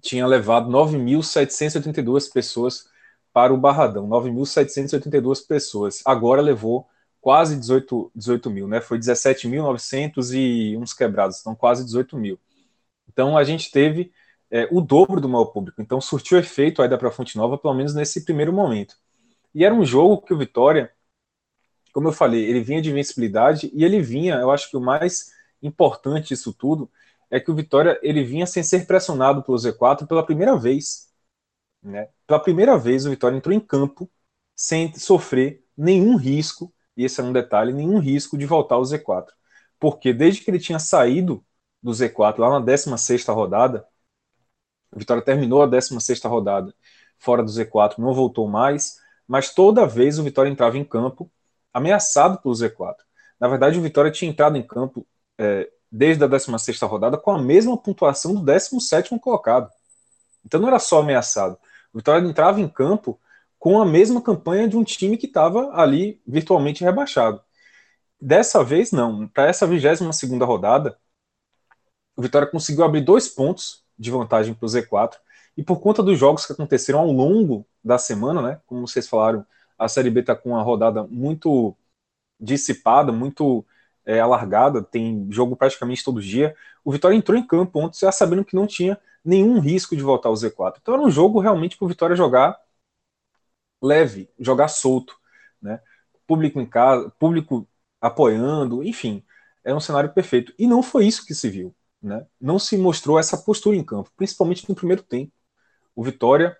tinha 0.00 0.26
levado 0.26 0.70
9.782 0.70 2.32
pessoas 2.32 2.88
para 3.32 3.52
o 3.52 3.56
Barradão, 3.56 4.08
9.782 4.08 5.46
pessoas. 5.46 6.02
Agora 6.04 6.40
levou 6.40 6.88
quase 7.20 7.56
18, 7.56 8.10
18 8.14 8.50
mil, 8.50 8.68
né? 8.68 8.80
Foi 8.80 8.98
17.900 8.98 10.32
e 10.32 10.76
uns 10.76 10.92
quebrados, 10.94 11.40
então 11.40 11.54
quase 11.54 11.84
18 11.84 12.16
mil. 12.16 12.38
Então 13.08 13.36
a 13.36 13.44
gente 13.44 13.70
teve 13.70 14.12
é, 14.50 14.68
o 14.70 14.80
dobro 14.80 15.20
do 15.20 15.28
maior 15.28 15.46
público. 15.46 15.82
Então 15.82 16.00
surtiu 16.00 16.38
efeito 16.38 16.82
aí 16.82 16.88
da 16.88 16.98
para 16.98 17.10
Fonte 17.10 17.36
Nova, 17.36 17.58
pelo 17.58 17.74
menos 17.74 17.94
nesse 17.94 18.24
primeiro 18.24 18.52
momento. 18.52 18.96
E 19.54 19.64
era 19.64 19.74
um 19.74 19.84
jogo 19.84 20.22
que 20.22 20.32
o 20.32 20.38
Vitória, 20.38 20.92
como 21.92 22.08
eu 22.08 22.12
falei, 22.12 22.44
ele 22.44 22.60
vinha 22.62 22.82
de 22.82 22.90
invencibilidade 22.90 23.70
e 23.74 23.84
ele 23.84 24.00
vinha, 24.00 24.36
eu 24.36 24.50
acho 24.50 24.70
que 24.70 24.76
o 24.76 24.80
mais 24.80 25.32
importante 25.62 26.28
disso 26.28 26.52
tudo 26.52 26.90
é 27.30 27.40
que 27.40 27.50
o 27.50 27.54
Vitória 27.54 27.98
ele 28.02 28.24
vinha 28.24 28.46
sem 28.46 28.62
ser 28.62 28.86
pressionado 28.86 29.42
pelo 29.42 29.58
Z4 29.58 30.06
pela 30.06 30.24
primeira 30.24 30.56
vez. 30.56 31.08
Né? 31.82 32.08
Pela 32.26 32.40
primeira 32.40 32.78
vez, 32.78 33.06
o 33.06 33.10
Vitória 33.10 33.36
entrou 33.36 33.54
em 33.54 33.60
campo 33.60 34.10
sem 34.54 34.92
sofrer 34.94 35.64
nenhum 35.76 36.16
risco, 36.16 36.72
e 36.96 37.04
esse 37.04 37.20
é 37.20 37.24
um 37.24 37.32
detalhe, 37.32 37.72
nenhum 37.72 37.98
risco 37.98 38.36
de 38.36 38.46
voltar 38.46 38.76
ao 38.76 38.82
Z4. 38.82 39.26
Porque 39.78 40.12
desde 40.12 40.42
que 40.42 40.50
ele 40.50 40.58
tinha 40.58 40.78
saído 40.78 41.44
do 41.82 41.92
Z4, 41.92 42.38
lá 42.38 42.50
na 42.50 42.60
16 42.60 43.24
rodada, 43.26 43.86
o 44.90 44.98
Vitória 44.98 45.22
terminou 45.22 45.62
a 45.62 45.66
16 45.66 46.22
rodada 46.24 46.74
fora 47.18 47.42
do 47.42 47.50
Z4, 47.50 47.98
não 47.98 48.14
voltou 48.14 48.48
mais, 48.48 48.98
mas 49.26 49.52
toda 49.52 49.86
vez 49.86 50.18
o 50.18 50.22
Vitória 50.22 50.50
entrava 50.50 50.78
em 50.78 50.84
campo 50.84 51.30
ameaçado 51.72 52.38
pelo 52.38 52.54
Z4. 52.54 52.96
Na 53.40 53.48
verdade, 53.48 53.78
o 53.78 53.82
Vitória 53.82 54.10
tinha 54.10 54.30
entrado 54.30 54.56
em 54.56 54.62
campo 54.62 55.06
é, 55.38 55.70
desde 55.90 56.24
a 56.24 56.26
16 56.26 56.80
rodada 56.82 57.16
com 57.16 57.30
a 57.30 57.40
mesma 57.40 57.76
pontuação 57.76 58.34
do 58.34 58.44
17 58.44 59.18
colocado. 59.18 59.70
Então 60.44 60.60
não 60.60 60.68
era 60.68 60.78
só 60.78 61.00
ameaçado. 61.00 61.58
O 61.92 61.98
Vitória 61.98 62.26
entrava 62.26 62.60
em 62.60 62.68
campo 62.68 63.20
com 63.58 63.80
a 63.80 63.86
mesma 63.86 64.22
campanha 64.22 64.68
de 64.68 64.76
um 64.76 64.84
time 64.84 65.16
que 65.16 65.26
estava 65.26 65.70
ali 65.74 66.20
virtualmente 66.26 66.84
rebaixado. 66.84 67.42
Dessa 68.20 68.62
vez, 68.64 68.92
não. 68.92 69.28
Para 69.28 69.48
essa 69.48 69.66
22 69.66 70.00
rodada, 70.40 70.98
o 72.16 72.22
Vitória 72.22 72.48
conseguiu 72.48 72.84
abrir 72.84 73.00
dois 73.00 73.28
pontos 73.28 73.84
de 73.98 74.10
vantagem 74.10 74.54
para 74.54 74.66
o 74.66 74.68
Z4. 74.68 75.16
E 75.56 75.62
por 75.62 75.80
conta 75.80 76.02
dos 76.02 76.18
jogos 76.18 76.46
que 76.46 76.52
aconteceram 76.52 77.00
ao 77.00 77.10
longo 77.10 77.66
da 77.82 77.98
semana, 77.98 78.40
né, 78.40 78.60
como 78.66 78.86
vocês 78.86 79.08
falaram, 79.08 79.44
a 79.78 79.88
Série 79.88 80.10
B 80.10 80.20
está 80.20 80.34
com 80.36 80.50
uma 80.50 80.62
rodada 80.62 81.04
muito 81.04 81.76
dissipada, 82.40 83.12
muito 83.12 83.64
é, 84.04 84.20
alargada, 84.20 84.82
tem 84.82 85.28
jogo 85.30 85.56
praticamente 85.56 86.04
todo 86.04 86.20
dia. 86.22 86.56
O 86.84 86.92
Vitória 86.92 87.16
entrou 87.16 87.38
em 87.38 87.46
campo 87.46 87.80
ontem 87.80 88.00
já 88.00 88.12
sabendo 88.12 88.44
que 88.44 88.56
não 88.56 88.66
tinha 88.66 88.98
nenhum 89.24 89.60
risco 89.60 89.96
de 89.96 90.02
voltar 90.02 90.28
ao 90.30 90.34
Z4. 90.34 90.78
Então 90.80 90.94
era 90.94 91.02
um 91.02 91.10
jogo 91.10 91.40
realmente 91.40 91.76
para 91.76 91.84
o 91.86 91.88
Vitória 91.88 92.16
jogar 92.16 92.58
leve, 93.82 94.30
jogar 94.38 94.68
solto, 94.68 95.16
né? 95.60 95.80
Público 96.26 96.60
em 96.60 96.66
casa, 96.66 97.10
público 97.18 97.68
apoiando, 98.00 98.84
enfim, 98.84 99.24
é 99.64 99.74
um 99.74 99.80
cenário 99.80 100.12
perfeito. 100.12 100.52
E 100.58 100.66
não 100.66 100.82
foi 100.82 101.06
isso 101.06 101.26
que 101.26 101.34
se 101.34 101.48
viu, 101.48 101.74
né? 102.02 102.26
Não 102.40 102.58
se 102.58 102.76
mostrou 102.76 103.18
essa 103.18 103.36
postura 103.38 103.76
em 103.76 103.84
campo, 103.84 104.10
principalmente 104.16 104.68
no 104.68 104.74
primeiro 104.74 105.02
tempo. 105.02 105.32
O 105.94 106.02
Vitória 106.04 106.56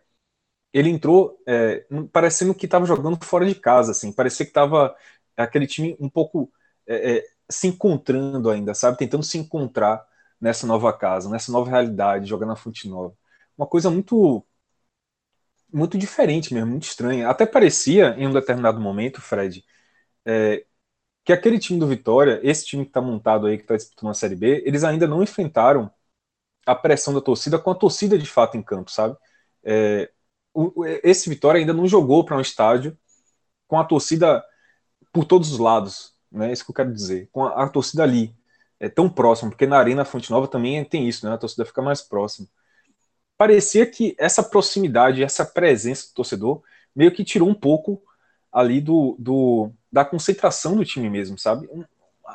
ele 0.78 0.90
entrou 0.90 1.40
é, 1.46 1.86
parecendo 2.12 2.54
que 2.54 2.66
estava 2.66 2.86
jogando 2.86 3.22
fora 3.24 3.46
de 3.46 3.54
casa, 3.54 3.92
assim, 3.92 4.12
parecia 4.12 4.46
que 4.46 4.50
estava 4.50 4.94
aquele 5.36 5.66
time 5.66 5.96
um 6.00 6.08
pouco 6.08 6.52
é, 6.86 7.18
é, 7.18 7.24
se 7.50 7.68
encontrando 7.68 8.50
ainda, 8.50 8.74
sabe, 8.74 8.98
tentando 8.98 9.22
se 9.24 9.38
encontrar 9.38 10.06
nessa 10.40 10.66
nova 10.66 10.92
casa, 10.92 11.30
nessa 11.30 11.52
nova 11.52 11.70
realidade, 11.70 12.26
jogando 12.28 12.50
na 12.50 12.56
Fonte 12.56 12.88
Nova. 12.88 13.14
Uma 13.56 13.66
coisa 13.66 13.90
muito 13.90 14.44
muito 15.72 15.98
diferente 15.98 16.52
mesmo, 16.54 16.70
muito 16.70 16.84
estranha. 16.84 17.28
Até 17.28 17.46
parecia, 17.46 18.14
em 18.18 18.26
um 18.26 18.32
determinado 18.32 18.80
momento, 18.80 19.20
Fred, 19.20 19.64
é, 20.26 20.64
que 21.24 21.32
aquele 21.32 21.58
time 21.58 21.78
do 21.80 21.86
Vitória, 21.88 22.40
esse 22.42 22.66
time 22.66 22.84
que 22.84 22.90
está 22.90 23.00
montado 23.00 23.46
aí, 23.46 23.56
que 23.58 23.64
está 23.64 23.76
disputando 23.76 24.10
a 24.10 24.14
Série 24.14 24.36
B, 24.36 24.62
eles 24.66 24.84
ainda 24.84 25.06
não 25.06 25.22
enfrentaram 25.22 25.90
a 26.66 26.74
pressão 26.74 27.14
da 27.14 27.20
torcida 27.20 27.58
com 27.58 27.70
a 27.70 27.74
torcida 27.74 28.18
de 28.18 28.26
fato 28.26 28.56
em 28.56 28.62
campo, 28.62 28.90
sabe? 28.90 29.16
É, 29.64 30.10
o, 30.54 30.84
esse 31.02 31.28
Vitória 31.28 31.60
ainda 31.60 31.72
não 31.72 31.86
jogou 31.86 32.24
para 32.24 32.36
um 32.36 32.40
estádio 32.40 32.96
com 33.66 33.78
a 33.78 33.84
torcida 33.84 34.44
por 35.12 35.24
todos 35.24 35.52
os 35.52 35.58
lados, 35.58 36.14
né? 36.30 36.52
Isso 36.52 36.64
que 36.64 36.70
eu 36.70 36.74
quero 36.74 36.92
dizer, 36.92 37.28
com 37.32 37.44
a, 37.44 37.64
a 37.64 37.68
torcida 37.68 38.02
ali, 38.02 38.34
é 38.80 38.88
tão 38.88 39.08
próximo, 39.08 39.50
porque 39.50 39.66
na 39.66 39.78
Arena 39.78 40.04
Fonte 40.04 40.30
Nova 40.30 40.48
também 40.48 40.84
tem 40.84 41.08
isso, 41.08 41.26
né? 41.26 41.34
A 41.34 41.38
torcida 41.38 41.64
fica 41.64 41.82
mais 41.82 42.02
próxima 42.02 42.48
parecia 43.38 43.86
que 43.86 44.16
essa 44.18 44.42
proximidade, 44.42 45.22
essa 45.22 45.46
presença 45.46 46.08
do 46.08 46.14
torcedor, 46.14 46.60
meio 46.94 47.12
que 47.12 47.24
tirou 47.24 47.48
um 47.48 47.54
pouco 47.54 48.02
ali 48.52 48.80
do, 48.80 49.16
do 49.18 49.70
da 49.90 50.04
concentração 50.04 50.76
do 50.76 50.84
time 50.84 51.08
mesmo, 51.08 51.38
sabe? 51.38 51.68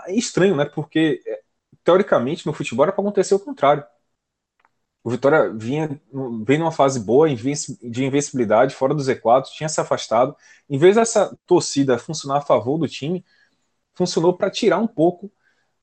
É 0.08 0.16
estranho, 0.16 0.56
né? 0.56 0.66
Porque 0.66 1.22
é, 1.28 1.42
teoricamente 1.84 2.46
no 2.46 2.54
futebol 2.54 2.86
era 2.86 2.94
para 2.94 3.02
acontecer 3.02 3.36
o 3.36 3.40
contrário. 3.40 3.84
O 5.04 5.10
Vitória 5.10 5.52
vinha 5.54 6.00
vem 6.46 6.58
numa 6.60 6.72
fase 6.72 7.00
boa 7.00 7.28
de 7.28 8.06
invencibilidade 8.06 8.74
fora 8.74 8.94
do 8.94 9.04
Z4, 9.04 9.50
tinha 9.52 9.68
se 9.68 9.82
afastado. 9.82 10.36
Em 10.70 10.78
vez 10.78 10.96
dessa 10.96 11.38
torcida 11.46 11.98
funcionar 11.98 12.38
a 12.38 12.42
favor 12.42 12.78
do 12.78 12.88
time, 12.88 13.26
funcionou 13.94 14.34
para 14.36 14.50
tirar 14.52 14.78
um 14.80 14.88
pouco 14.88 15.32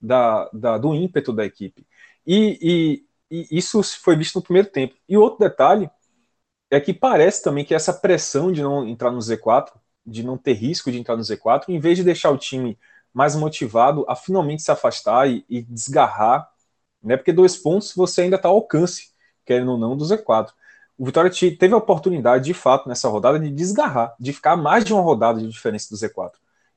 da, 0.00 0.48
da, 0.52 0.78
do 0.78 0.94
ímpeto 0.94 1.32
da 1.32 1.44
equipe. 1.44 1.86
E, 2.26 3.04
e 3.30 3.58
isso 3.58 3.82
foi 3.82 4.16
visto 4.16 4.36
no 4.36 4.42
primeiro 4.42 4.68
tempo. 4.68 4.94
E 5.08 5.16
outro 5.16 5.40
detalhe 5.40 5.90
é 6.70 6.80
que 6.80 6.94
parece 6.94 7.42
também 7.42 7.64
que 7.64 7.74
essa 7.74 7.92
pressão 7.92 8.52
de 8.52 8.62
não 8.62 8.86
entrar 8.86 9.10
no 9.10 9.18
Z4, 9.20 9.72
de 10.06 10.22
não 10.22 10.38
ter 10.38 10.54
risco 10.54 10.90
de 10.90 10.98
entrar 10.98 11.16
no 11.16 11.22
Z4, 11.24 11.64
em 11.68 11.80
vez 11.80 11.98
de 11.98 12.04
deixar 12.04 12.30
o 12.30 12.38
time 12.38 12.78
mais 13.12 13.34
motivado 13.34 14.04
a 14.08 14.14
finalmente 14.14 14.62
se 14.62 14.70
afastar 14.70 15.28
e, 15.28 15.44
e 15.48 15.62
desgarrar, 15.62 16.48
né? 17.02 17.16
Porque 17.16 17.32
dois 17.32 17.56
pontos 17.56 17.94
você 17.94 18.22
ainda 18.22 18.36
está 18.36 18.48
ao 18.48 18.56
alcance, 18.56 19.09
querendo 19.50 19.72
ou 19.72 19.78
não, 19.78 19.96
do 19.96 20.04
Z4. 20.04 20.52
O 20.96 21.04
Vitória 21.04 21.28
teve 21.58 21.74
a 21.74 21.76
oportunidade, 21.76 22.44
de 22.44 22.54
fato, 22.54 22.88
nessa 22.88 23.08
rodada, 23.08 23.36
de 23.40 23.50
desgarrar, 23.50 24.14
de 24.20 24.32
ficar 24.32 24.56
mais 24.56 24.84
de 24.84 24.92
uma 24.92 25.02
rodada 25.02 25.40
de 25.40 25.48
diferença 25.48 25.88
do 25.90 25.96
Z4. 25.96 26.34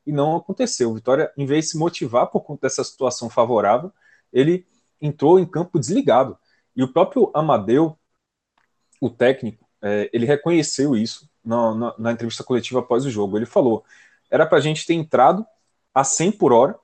E 0.08 0.12
não 0.12 0.36
aconteceu. 0.36 0.90
O 0.90 0.96
Vitória, 0.96 1.32
em 1.38 1.46
vez 1.46 1.66
de 1.66 1.72
se 1.72 1.78
motivar 1.78 2.26
por 2.28 2.42
conta 2.42 2.62
dessa 2.62 2.84
situação 2.84 3.30
favorável, 3.30 3.92
ele 4.32 4.66
entrou 5.00 5.38
em 5.40 5.46
campo 5.46 5.80
desligado. 5.80 6.36
E 6.76 6.82
o 6.82 6.92
próprio 6.92 7.30
Amadeu, 7.32 7.96
o 9.00 9.08
técnico, 9.08 9.68
é, 9.80 10.10
ele 10.12 10.26
reconheceu 10.26 10.96
isso 10.96 11.30
na, 11.46 11.76
na, 11.76 11.96
na, 12.00 12.12
entrevista 12.12 12.44
coletiva 12.44 12.80
após 12.80 13.06
o 13.06 13.12
jogo. 13.12 13.38
Ele 13.38 13.46
falou: 13.46 13.86
era 14.32 14.48
para 14.48 14.58
a 14.58 14.62
gente 14.62 14.84
ter 14.84 14.96
entrado 14.96 15.46
a 15.94 16.04
100 16.04 16.32
por 16.32 16.52
hora, 16.52 16.80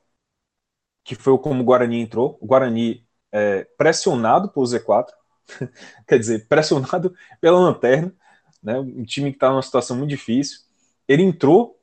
que 1.03 1.15
foi 1.15 1.35
como 1.39 1.61
o 1.61 1.65
Guarani 1.65 1.99
entrou. 1.99 2.37
O 2.39 2.45
Guarani 2.45 3.03
é, 3.31 3.63
pressionado 3.75 4.49
pelo 4.49 4.65
Z4, 4.65 5.07
quer 6.07 6.19
dizer, 6.19 6.47
pressionado 6.47 7.13
pela 7.41 7.59
lanterna, 7.59 8.13
né, 8.61 8.79
um 8.79 9.03
time 9.03 9.31
que 9.31 9.37
está 9.37 9.49
numa 9.49 9.61
situação 9.61 9.97
muito 9.97 10.09
difícil. 10.09 10.59
Ele 11.07 11.23
entrou 11.23 11.79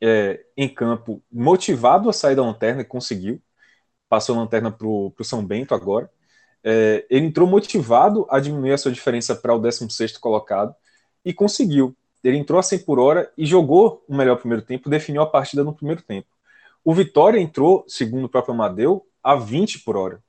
é, 0.00 0.44
em 0.56 0.68
campo 0.68 1.22
motivado 1.30 2.08
a 2.08 2.12
sair 2.12 2.36
da 2.36 2.42
lanterna 2.42 2.82
e 2.82 2.84
conseguiu. 2.84 3.40
Passou 4.08 4.36
a 4.36 4.40
lanterna 4.40 4.70
para 4.70 4.86
o 4.86 5.14
São 5.22 5.44
Bento 5.44 5.74
agora 5.74 6.10
é, 6.62 7.06
ele 7.08 7.26
entrou 7.26 7.46
motivado 7.46 8.26
a 8.28 8.40
diminuir 8.40 8.72
a 8.72 8.78
sua 8.78 8.92
diferença 8.92 9.34
para 9.34 9.54
o 9.54 9.58
16 9.58 10.18
colocado 10.18 10.74
e 11.24 11.32
conseguiu. 11.32 11.96
Ele 12.22 12.36
entrou 12.36 12.58
a 12.58 12.62
100 12.62 12.80
por 12.80 12.98
hora 12.98 13.32
e 13.38 13.46
jogou 13.46 14.04
o 14.08 14.14
melhor 14.14 14.36
primeiro 14.36 14.62
tempo, 14.62 14.90
definiu 14.90 15.22
a 15.22 15.26
partida 15.26 15.62
no 15.62 15.74
primeiro 15.74 16.02
tempo. 16.02 16.28
O 16.84 16.92
Vitória 16.92 17.40
entrou, 17.40 17.84
segundo 17.88 18.24
o 18.24 18.28
próprio 18.28 18.54
Amadeu, 18.54 19.06
a 19.22 19.34
20 19.36 19.80
por 19.80 19.96
hora. 19.96 20.22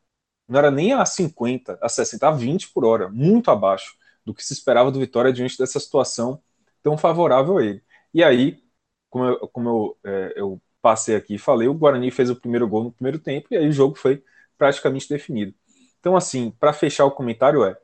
Não 0.49 0.59
era 0.59 0.71
nem 0.71 0.93
a 0.93 1.05
50, 1.05 1.77
a 1.81 1.89
60, 1.89 2.27
a 2.27 2.31
20 2.31 2.69
por 2.69 2.85
hora, 2.85 3.09
muito 3.09 3.51
abaixo 3.51 3.95
do 4.25 4.33
que 4.33 4.43
se 4.43 4.53
esperava 4.53 4.91
do 4.91 4.99
Vitória 4.99 5.31
diante 5.33 5.57
dessa 5.57 5.79
situação 5.79 6.41
tão 6.83 6.97
favorável 6.97 7.57
a 7.57 7.63
ele. 7.65 7.83
E 8.13 8.23
aí, 8.23 8.61
como 9.09 9.25
eu, 9.25 9.47
como 9.49 9.69
eu, 9.69 10.11
é, 10.11 10.33
eu 10.35 10.61
passei 10.81 11.15
aqui 11.15 11.35
e 11.35 11.39
falei, 11.39 11.67
o 11.67 11.73
Guarani 11.73 12.11
fez 12.11 12.29
o 12.29 12.35
primeiro 12.35 12.67
gol 12.67 12.85
no 12.85 12.91
primeiro 12.91 13.19
tempo 13.19 13.47
e 13.51 13.57
aí 13.57 13.67
o 13.67 13.71
jogo 13.71 13.95
foi 13.95 14.23
praticamente 14.57 15.07
definido. 15.09 15.53
Então, 15.99 16.15
assim, 16.15 16.51
para 16.59 16.73
fechar 16.73 17.05
o 17.05 17.11
comentário 17.11 17.63
é: 17.63 17.77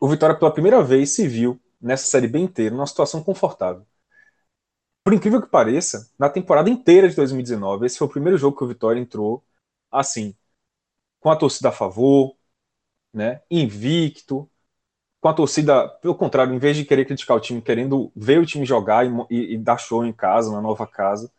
o 0.00 0.08
Vitória 0.08 0.36
pela 0.36 0.52
primeira 0.52 0.82
vez 0.82 1.14
se 1.14 1.26
viu 1.26 1.60
nessa 1.80 2.06
série 2.06 2.28
bem 2.28 2.44
inteira 2.44 2.74
numa 2.74 2.86
situação 2.86 3.22
confortável. 3.22 3.84
Por 5.02 5.12
incrível 5.12 5.40
que 5.42 5.48
pareça, 5.48 6.10
na 6.18 6.30
temporada 6.30 6.70
inteira 6.70 7.08
de 7.08 7.14
2019, 7.16 7.86
esse 7.86 7.98
foi 7.98 8.06
o 8.06 8.10
primeiro 8.10 8.38
jogo 8.38 8.56
que 8.56 8.64
o 8.64 8.68
Vitória 8.68 9.00
entrou 9.00 9.44
assim, 9.90 10.34
com 11.24 11.30
a 11.30 11.36
torcida 11.36 11.70
a 11.70 11.72
favor, 11.72 12.36
né, 13.12 13.42
invicto, 13.50 14.50
com 15.20 15.28
a 15.28 15.34
torcida, 15.34 15.88
pelo 16.02 16.14
contrário, 16.14 16.54
em 16.54 16.58
vez 16.58 16.76
de 16.76 16.84
querer 16.84 17.06
criticar 17.06 17.36
o 17.36 17.40
time, 17.40 17.62
querendo 17.62 18.12
ver 18.16 18.40
o 18.40 18.46
time 18.46 18.66
jogar 18.66 19.06
e, 19.06 19.10
e, 19.30 19.54
e 19.54 19.58
dar 19.58 19.78
show 19.78 20.04
em 20.04 20.12
casa, 20.12 20.52
na 20.52 20.60
nova 20.60 20.86
casa, 20.86 21.32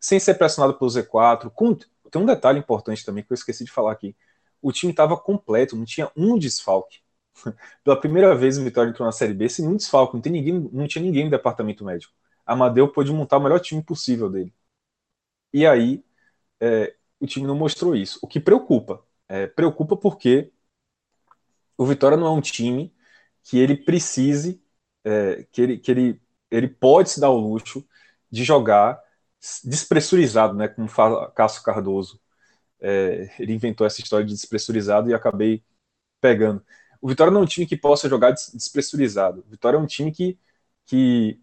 sem 0.00 0.20
ser 0.20 0.34
pressionado 0.34 0.74
pelo 0.78 0.90
Z4. 0.90 1.50
Com, 1.50 1.74
tem 1.74 2.22
um 2.22 2.26
detalhe 2.26 2.58
importante 2.58 3.04
também 3.04 3.24
que 3.24 3.32
eu 3.32 3.36
esqueci 3.36 3.64
de 3.64 3.72
falar 3.72 3.92
aqui 3.92 4.16
o 4.62 4.72
time 4.72 4.92
estava 4.92 5.16
completo, 5.16 5.76
não 5.76 5.84
tinha 5.86 6.10
um 6.16 6.38
desfalque. 6.38 7.00
Pela 7.84 7.98
primeira 8.00 8.34
vez 8.34 8.58
o 8.58 8.64
Vitória 8.64 8.90
entrou 8.90 9.06
na 9.06 9.12
Série 9.12 9.34
B 9.34 9.48
sem 9.48 9.66
um 9.66 9.76
desfalque, 9.76 10.14
não, 10.14 10.20
tem 10.22 10.32
ninguém, 10.32 10.70
não 10.72 10.86
tinha 10.88 11.02
ninguém 11.02 11.24
no 11.24 11.30
departamento 11.30 11.84
médico. 11.84 12.12
Amadeu 12.46 12.88
pôde 12.92 13.12
montar 13.12 13.38
o 13.38 13.40
melhor 13.42 13.60
time 13.60 13.82
possível 13.82 14.30
dele. 14.30 14.52
E 15.52 15.66
aí 15.66 16.04
é, 16.60 16.94
o 17.20 17.26
time 17.26 17.46
não 17.46 17.54
mostrou 17.54 17.94
isso, 17.94 18.18
o 18.22 18.26
que 18.26 18.40
preocupa. 18.40 19.04
É, 19.28 19.46
preocupa 19.46 19.96
porque 19.96 20.50
o 21.76 21.86
Vitória 21.86 22.16
não 22.16 22.26
é 22.26 22.30
um 22.30 22.40
time 22.40 22.92
que 23.42 23.58
ele 23.58 23.76
precise, 23.76 24.62
é, 25.04 25.46
que, 25.52 25.62
ele, 25.62 25.78
que 25.78 25.90
ele, 25.90 26.22
ele 26.50 26.68
pode 26.68 27.10
se 27.10 27.20
dar 27.20 27.30
o 27.30 27.38
luxo 27.38 27.86
de 28.30 28.44
jogar 28.44 29.00
despressurizado, 29.64 30.54
né, 30.54 30.68
como 30.68 30.88
fala 30.88 31.30
Cássio 31.32 31.62
Cardoso, 31.62 32.20
é, 32.80 33.30
ele 33.38 33.52
inventou 33.54 33.86
essa 33.86 34.00
história 34.00 34.26
de 34.26 34.32
despressurizado 34.32 35.10
e 35.10 35.14
acabei 35.14 35.62
pegando. 36.20 36.64
O 37.00 37.08
Vitória 37.08 37.30
não 37.32 37.40
é 37.40 37.44
um 37.44 37.46
time 37.46 37.66
que 37.66 37.76
possa 37.76 38.08
jogar 38.08 38.32
despressurizado. 38.32 39.44
O 39.46 39.50
Vitória 39.50 39.76
é 39.76 39.80
um 39.80 39.86
time 39.86 40.12
que, 40.12 40.38
que 40.86 41.40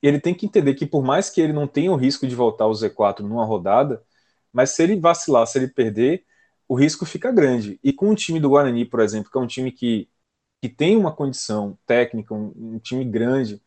ele 0.00 0.20
tem 0.20 0.34
que 0.34 0.46
entender 0.46 0.74
que 0.74 0.86
por 0.86 1.02
mais 1.04 1.30
que 1.30 1.40
ele 1.40 1.52
não 1.52 1.66
tenha 1.66 1.92
o 1.92 1.96
risco 1.96 2.26
de 2.26 2.34
voltar 2.34 2.64
ao 2.64 2.72
Z4 2.72 3.20
numa 3.20 3.44
rodada, 3.44 4.02
mas 4.52 4.70
se 4.70 4.82
ele 4.82 4.98
vacilar, 5.00 5.46
se 5.46 5.58
ele 5.58 5.68
perder, 5.68 6.24
o 6.68 6.74
risco 6.74 7.06
fica 7.06 7.30
grande. 7.32 7.78
E 7.82 7.92
com 7.92 8.10
o 8.10 8.14
time 8.14 8.40
do 8.40 8.50
Guarani, 8.50 8.84
por 8.84 9.00
exemplo, 9.00 9.30
que 9.30 9.38
é 9.38 9.40
um 9.40 9.46
time 9.46 9.72
que, 9.72 10.08
que 10.62 10.68
tem 10.68 10.96
uma 10.96 11.14
condição 11.14 11.78
técnica, 11.86 12.34
um, 12.34 12.52
um 12.56 12.78
time 12.78 13.04
grande, 13.04 13.62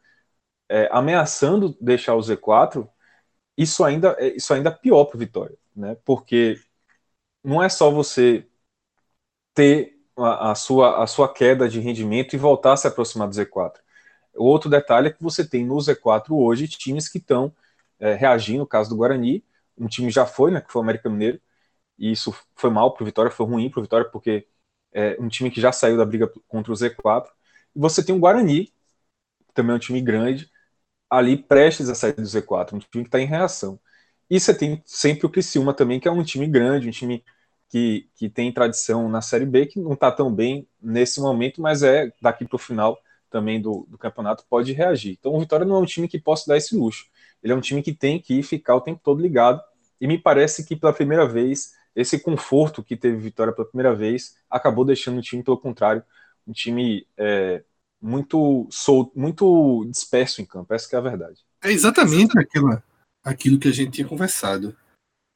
é, 0.69 0.89
ameaçando 0.91 1.77
deixar 1.81 2.15
o 2.15 2.21
Z4, 2.21 2.89
isso 3.57 3.83
ainda, 3.83 4.15
é, 4.19 4.35
isso 4.35 4.53
ainda 4.53 4.69
é 4.69 4.73
pior 4.73 5.05
para 5.05 5.17
o 5.17 5.19
Vitória, 5.19 5.57
né? 5.75 5.97
Porque 6.05 6.59
não 7.43 7.63
é 7.63 7.69
só 7.69 7.91
você 7.91 8.47
ter 9.53 9.97
a, 10.17 10.51
a, 10.51 10.55
sua, 10.55 11.03
a 11.03 11.07
sua 11.07 11.31
queda 11.31 11.67
de 11.69 11.79
rendimento 11.79 12.33
e 12.33 12.37
voltar 12.39 12.73
a 12.73 12.77
se 12.77 12.87
aproximar 12.87 13.27
do 13.27 13.35
Z4. 13.35 13.81
O 14.35 14.45
outro 14.45 14.69
detalhe 14.69 15.07
é 15.07 15.11
que 15.11 15.23
você 15.23 15.47
tem 15.47 15.65
no 15.65 15.79
Z4 15.79 16.35
hoje 16.37 16.67
times 16.67 17.07
que 17.07 17.17
estão 17.17 17.53
é, 17.99 18.13
reagindo, 18.13 18.59
no 18.59 18.67
caso 18.67 18.89
do 18.89 18.97
Guarani, 18.97 19.43
um 19.77 19.88
time 19.88 20.10
já 20.11 20.26
foi, 20.26 20.52
né, 20.52 20.61
que 20.61 20.72
foi 20.72 20.81
o 20.81 20.84
América 20.84 21.10
Mineiro, 21.10 21.41
e 21.97 22.11
isso 22.11 22.35
foi 22.56 22.69
mal 22.69 22.93
para 22.93 23.03
o 23.03 23.06
Vitória, 23.06 23.31
foi 23.31 23.45
ruim 23.45 23.69
para 23.69 23.80
o 23.80 23.84
Vitória, 23.84 24.10
porque 24.10 24.47
é 24.93 25.18
um 25.19 25.27
time 25.27 25.52
que 25.52 25.61
já 25.61 25.72
saiu 25.72 25.97
da 25.97 26.06
briga 26.06 26.31
contra 26.47 26.72
o 26.72 26.76
Z4. 26.76 27.27
E 27.76 27.80
você 27.80 28.03
tem 28.03 28.15
o 28.15 28.19
Guarani, 28.19 28.73
também 29.53 29.73
é 29.73 29.76
um 29.77 29.80
time 29.80 30.02
grande, 30.02 30.49
ali 31.10 31.38
prestes 31.38 31.89
a 31.89 31.95
sair 31.95 32.14
do 32.14 32.23
Z4, 32.23 32.73
um 32.76 32.80
time 32.80 33.03
que 33.03 33.07
está 33.10 33.19
em 33.19 33.26
reação. 33.26 33.80
E 34.30 34.39
você 34.39 34.53
tem 34.53 34.81
sempre 34.85 35.26
o 35.26 35.30
Criciúma 35.30 35.73
também, 35.73 35.99
que 35.99 36.07
é 36.07 36.11
um 36.11 36.23
time 36.23 36.47
grande, 36.47 36.88
um 36.88 36.91
time 36.91 37.23
que, 37.69 38.10
que 38.15 38.30
tem 38.30 38.52
tradição 38.52 39.10
na 39.10 39.22
Série 39.22 39.45
B, 39.45 39.65
que 39.65 39.80
não 39.80 39.93
está 39.93 40.11
tão 40.11 40.34
bem 40.34 40.68
nesse 40.81 41.19
momento, 41.22 41.61
mas 41.61 41.84
é 41.84 42.11
daqui 42.22 42.45
para 42.45 42.56
o 42.56 42.60
final 42.60 42.97
também 43.30 43.61
do, 43.61 43.85
do, 43.89 43.97
campeonato 43.97 44.45
pode 44.49 44.72
reagir. 44.72 45.18
Então 45.19 45.34
o 45.34 45.39
Vitória 45.39 45.65
não 45.65 45.76
é 45.76 45.80
um 45.80 45.85
time 45.85 46.07
que 46.07 46.19
possa 46.19 46.45
dar 46.47 46.57
esse 46.57 46.76
luxo. 46.76 47.06
Ele 47.45 47.53
é 47.53 47.55
um 47.55 47.61
time 47.61 47.84
que 47.84 47.93
tem 47.93 48.19
que 48.19 48.41
ficar 48.41 48.76
o 48.76 48.81
tempo 48.81 48.99
todo 49.03 49.22
ligado. 49.22 49.61
E 50.01 50.07
me 50.07 50.17
parece 50.17 50.65
que 50.65 50.76
pela 50.76 50.91
primeira 50.91 51.27
vez, 51.27 51.76
esse 51.95 52.19
conforto 52.19 52.84
que 52.84 52.97
teve 52.97 53.15
Vitória 53.17 53.53
pela 53.53 53.67
primeira 53.67 53.95
vez 53.95 54.35
acabou 54.49 54.84
deixando 54.84 55.19
o 55.19 55.22
time, 55.22 55.43
pelo 55.43 55.57
contrário, 55.57 56.03
um 56.45 56.51
time 56.51 57.07
é, 57.15 57.63
muito 58.01 58.67
solto, 58.72 59.17
muito 59.17 59.85
disperso 59.89 60.41
em 60.41 60.45
campo. 60.45 60.73
Essa 60.73 60.95
é 60.95 60.97
a 60.97 61.01
verdade. 61.01 61.39
É 61.63 61.72
exatamente 61.72 62.38
aquela, 62.38 62.84
aquilo 63.23 63.59
que 63.59 63.69
a 63.69 63.72
gente 63.72 63.91
tinha 63.91 64.07
conversado 64.07 64.76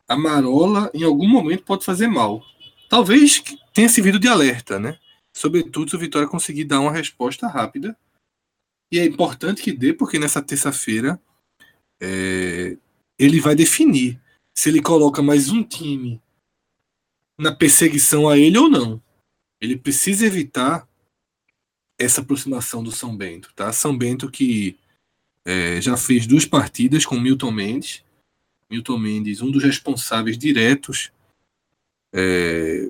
a 0.10 0.18
marola 0.18 0.90
em 0.92 1.04
algum 1.04 1.28
momento 1.28 1.64
pode 1.64 1.86
fazer 1.86 2.08
mal. 2.08 2.44
Talvez 2.90 3.44
tenha 3.72 3.88
servido 3.88 4.18
de 4.18 4.28
alerta, 4.28 4.80
né? 4.80 4.98
Sobretudo 5.32 5.92
se 5.92 5.96
o 5.96 6.00
Vitória 6.00 6.28
conseguir 6.28 6.64
dar 6.64 6.80
uma 6.80 6.92
resposta 6.92 7.48
rápida. 7.48 7.96
E 8.92 8.98
é 8.98 9.06
importante 9.06 9.62
que 9.62 9.72
dê, 9.72 9.94
porque 9.94 10.18
nessa 10.18 10.42
terça-feira 10.42 11.22
é, 12.02 12.78
ele 13.18 13.40
vai 13.40 13.56
definir 13.56 14.20
se 14.54 14.70
ele 14.70 14.82
coloca 14.82 15.22
mais 15.22 15.50
um 15.50 15.64
time 15.64 16.22
na 17.38 17.54
perseguição 17.54 18.28
a 18.28 18.38
ele 18.38 18.58
ou 18.58 18.70
não. 18.70 19.02
Ele 19.62 19.78
precisa 19.78 20.26
evitar 20.26 20.88
essa 21.98 22.22
aproximação 22.22 22.84
do 22.84 22.92
São 22.92 23.16
Bento, 23.16 23.52
tá? 23.56 23.72
São 23.74 23.98
Bento 23.98 24.32
que 24.32 24.78
é, 25.46 25.82
já 25.82 25.98
fez 25.98 26.26
duas 26.26 26.46
partidas 26.46 27.06
com 27.06 27.20
Milton 27.20 27.52
Mendes 27.52 28.04
Milton 28.70 29.00
Mendes, 29.00 29.42
um 29.42 29.50
dos 29.50 29.64
responsáveis 29.64 30.38
diretos 30.38 31.12
é, 32.14 32.90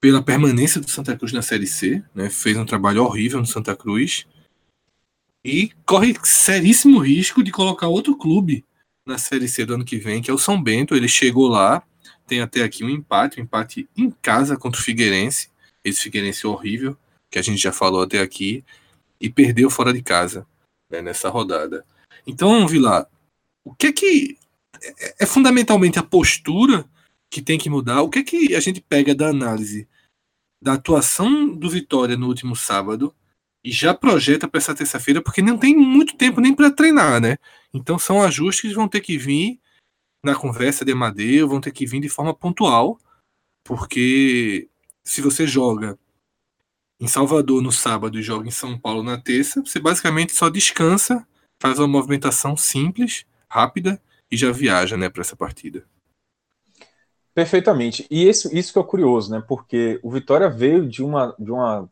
pela 0.00 0.22
permanência 0.22 0.80
do 0.80 0.90
Santa 0.90 1.16
Cruz 1.16 1.32
na 1.32 1.42
Série 1.42 1.66
C, 1.66 2.02
né? 2.14 2.30
fez 2.30 2.56
um 2.56 2.64
trabalho 2.64 3.04
horrível 3.04 3.38
no 3.38 3.46
Santa 3.46 3.76
Cruz 3.76 4.26
e 5.48 5.72
corre 5.86 6.14
seríssimo 6.22 6.98
risco 6.98 7.42
de 7.42 7.50
colocar 7.50 7.88
outro 7.88 8.14
clube 8.16 8.66
na 9.06 9.16
Série 9.16 9.48
C 9.48 9.64
do 9.64 9.74
ano 9.74 9.84
que 9.84 9.96
vem, 9.96 10.20
que 10.20 10.30
é 10.30 10.34
o 10.34 10.38
São 10.38 10.62
Bento. 10.62 10.94
Ele 10.94 11.08
chegou 11.08 11.48
lá, 11.48 11.82
tem 12.26 12.42
até 12.42 12.62
aqui 12.62 12.84
um 12.84 12.90
empate, 12.90 13.40
um 13.40 13.44
empate 13.44 13.88
em 13.96 14.10
casa 14.10 14.58
contra 14.58 14.78
o 14.78 14.84
Figueirense, 14.84 15.50
esse 15.82 16.02
Figueirense 16.02 16.46
horrível, 16.46 16.94
que 17.30 17.38
a 17.38 17.42
gente 17.42 17.62
já 17.62 17.72
falou 17.72 18.02
até 18.02 18.20
aqui, 18.20 18.62
e 19.18 19.30
perdeu 19.30 19.70
fora 19.70 19.90
de 19.90 20.02
casa 20.02 20.46
né, 20.90 21.00
nessa 21.00 21.30
rodada. 21.30 21.82
Então, 22.26 22.68
Vilar, 22.68 23.08
o 23.64 23.74
que 23.74 23.86
é 23.86 23.92
que 23.92 24.38
é, 24.82 25.14
é, 25.20 25.26
fundamentalmente 25.26 25.98
a 25.98 26.02
postura 26.02 26.84
que 27.30 27.42
tem 27.42 27.58
que 27.58 27.70
mudar. 27.70 28.02
O 28.02 28.10
que 28.10 28.18
é 28.18 28.22
que 28.22 28.54
a 28.54 28.60
gente 28.60 28.80
pega 28.80 29.14
da 29.14 29.28
análise 29.28 29.88
da 30.62 30.74
atuação 30.74 31.54
do 31.54 31.70
Vitória 31.70 32.16
no 32.16 32.26
último 32.26 32.56
sábado 32.56 33.14
e 33.68 33.70
já 33.70 33.92
projeta 33.92 34.48
para 34.48 34.56
essa 34.56 34.74
terça-feira, 34.74 35.20
porque 35.20 35.42
não 35.42 35.58
tem 35.58 35.76
muito 35.76 36.16
tempo 36.16 36.40
nem 36.40 36.54
para 36.54 36.70
treinar, 36.70 37.20
né? 37.20 37.36
Então 37.72 37.98
são 37.98 38.22
ajustes 38.22 38.70
que 38.70 38.74
vão 38.74 38.88
ter 38.88 39.02
que 39.02 39.18
vir 39.18 39.60
na 40.24 40.34
conversa 40.34 40.86
de 40.86 40.92
Amadeu, 40.92 41.46
vão 41.46 41.60
ter 41.60 41.70
que 41.70 41.84
vir 41.84 42.00
de 42.00 42.08
forma 42.08 42.32
pontual, 42.32 42.98
porque 43.62 44.70
se 45.04 45.20
você 45.20 45.46
joga 45.46 45.98
em 46.98 47.06
Salvador 47.06 47.60
no 47.60 47.70
sábado 47.70 48.18
e 48.18 48.22
joga 48.22 48.48
em 48.48 48.50
São 48.50 48.78
Paulo 48.78 49.02
na 49.02 49.20
terça, 49.20 49.60
você 49.60 49.78
basicamente 49.78 50.32
só 50.32 50.48
descansa, 50.48 51.28
faz 51.60 51.78
uma 51.78 51.86
movimentação 51.86 52.56
simples, 52.56 53.26
rápida 53.50 54.00
e 54.30 54.36
já 54.36 54.50
viaja 54.50 54.96
né, 54.96 55.10
para 55.10 55.20
essa 55.20 55.36
partida. 55.36 55.84
Perfeitamente. 57.34 58.06
E 58.10 58.26
isso, 58.26 58.48
isso 58.56 58.72
que 58.72 58.78
é 58.78 58.82
curioso, 58.82 59.30
né? 59.30 59.44
Porque 59.46 60.00
o 60.02 60.10
Vitória 60.10 60.48
veio 60.48 60.88
de 60.88 61.02
uma, 61.02 61.36
de 61.38 61.50
uma, 61.50 61.88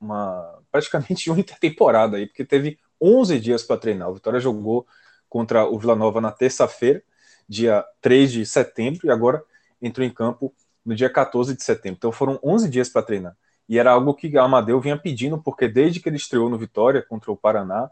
uma 0.00 0.59
praticamente 0.70 1.28
uma 1.30 1.40
intertemporada 1.40 2.16
aí, 2.16 2.26
porque 2.26 2.44
teve 2.44 2.78
11 3.00 3.40
dias 3.40 3.62
para 3.62 3.76
treinar. 3.76 4.10
O 4.10 4.14
Vitória 4.14 4.40
jogou 4.40 4.86
contra 5.28 5.64
o 5.64 5.78
Vila 5.78 5.96
Nova 5.96 6.20
na 6.20 6.30
terça-feira, 6.30 7.02
dia 7.48 7.84
3 8.00 8.32
de 8.32 8.46
setembro, 8.46 9.06
e 9.06 9.10
agora 9.10 9.42
entrou 9.80 10.06
em 10.06 10.10
campo 10.10 10.52
no 10.84 10.94
dia 10.94 11.10
14 11.10 11.54
de 11.54 11.62
setembro. 11.62 11.96
Então 11.98 12.12
foram 12.12 12.38
11 12.42 12.68
dias 12.68 12.88
para 12.88 13.02
treinar. 13.02 13.36
E 13.68 13.78
era 13.78 13.92
algo 13.92 14.14
que 14.14 14.36
a 14.36 14.42
Amadeu 14.42 14.80
vinha 14.80 14.98
pedindo, 14.98 15.40
porque 15.40 15.68
desde 15.68 16.00
que 16.00 16.08
ele 16.08 16.16
estreou 16.16 16.50
no 16.50 16.58
Vitória 16.58 17.02
contra 17.02 17.30
o 17.30 17.36
Paraná, 17.36 17.88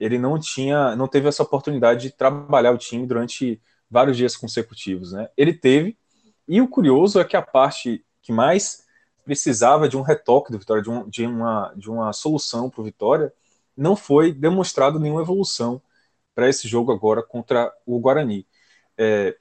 ele 0.00 0.18
não 0.18 0.38
tinha, 0.38 0.96
não 0.96 1.06
teve 1.06 1.28
essa 1.28 1.42
oportunidade 1.42 2.02
de 2.02 2.10
trabalhar 2.10 2.72
o 2.72 2.78
time 2.78 3.06
durante 3.06 3.60
vários 3.90 4.16
dias 4.16 4.36
consecutivos, 4.36 5.12
né? 5.12 5.28
Ele 5.36 5.52
teve, 5.52 5.98
e 6.46 6.60
o 6.60 6.68
curioso 6.68 7.20
é 7.20 7.24
que 7.24 7.36
a 7.36 7.42
parte 7.42 8.04
que 8.22 8.32
mais 8.32 8.84
precisava 9.28 9.90
de 9.90 9.94
um 9.94 10.00
retoque 10.00 10.50
do 10.50 10.58
Vitória, 10.58 10.82
de, 10.82 10.88
um, 10.88 11.06
de 11.06 11.26
uma, 11.26 11.74
de 11.76 11.90
uma 11.90 12.14
solução 12.14 12.70
para 12.70 12.80
o 12.80 12.84
Vitória, 12.84 13.30
não 13.76 13.94
foi 13.94 14.32
demonstrado 14.32 14.98
nenhuma 14.98 15.20
evolução 15.20 15.82
para 16.34 16.48
esse 16.48 16.66
jogo 16.66 16.90
agora 16.90 17.22
contra 17.22 17.70
o 17.84 18.00
Guarani. 18.00 18.46
É, 18.96 19.36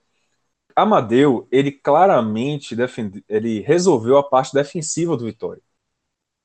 Amadeu, 0.76 1.48
ele 1.50 1.72
claramente 1.72 2.76
defende, 2.76 3.24
ele 3.30 3.62
resolveu 3.62 4.18
a 4.18 4.24
parte 4.30 4.54
defensiva 4.54 5.16
do 5.16 5.24
Vitória. 5.24 5.62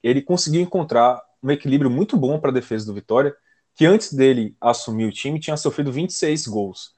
Ele 0.05 0.23
conseguiu 0.23 0.61
encontrar 0.61 1.21
um 1.43 1.51
equilíbrio 1.51 1.91
muito 1.91 2.17
bom 2.17 2.39
para 2.39 2.51
a 2.51 2.55
defesa 2.55 2.87
do 2.87 2.95
Vitória, 2.95 3.35
que 3.75 3.85
antes 3.85 4.13
dele 4.13 4.57
assumir 4.61 5.07
o 5.07 5.13
time 5.13 5.41
tinha 5.41 5.57
sofrido 5.57 5.91
26 5.91 6.47
gols. 6.47 6.95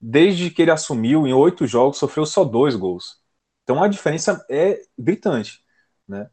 Desde 0.00 0.50
que 0.50 0.62
ele 0.62 0.72
assumiu, 0.72 1.28
em 1.28 1.32
oito 1.32 1.64
jogos, 1.64 1.98
sofreu 1.98 2.26
só 2.26 2.44
dois 2.44 2.74
gols. 2.74 3.20
Então 3.62 3.80
a 3.80 3.86
diferença 3.86 4.44
é 4.50 4.82
gritante. 4.98 5.64
Né? 6.08 6.30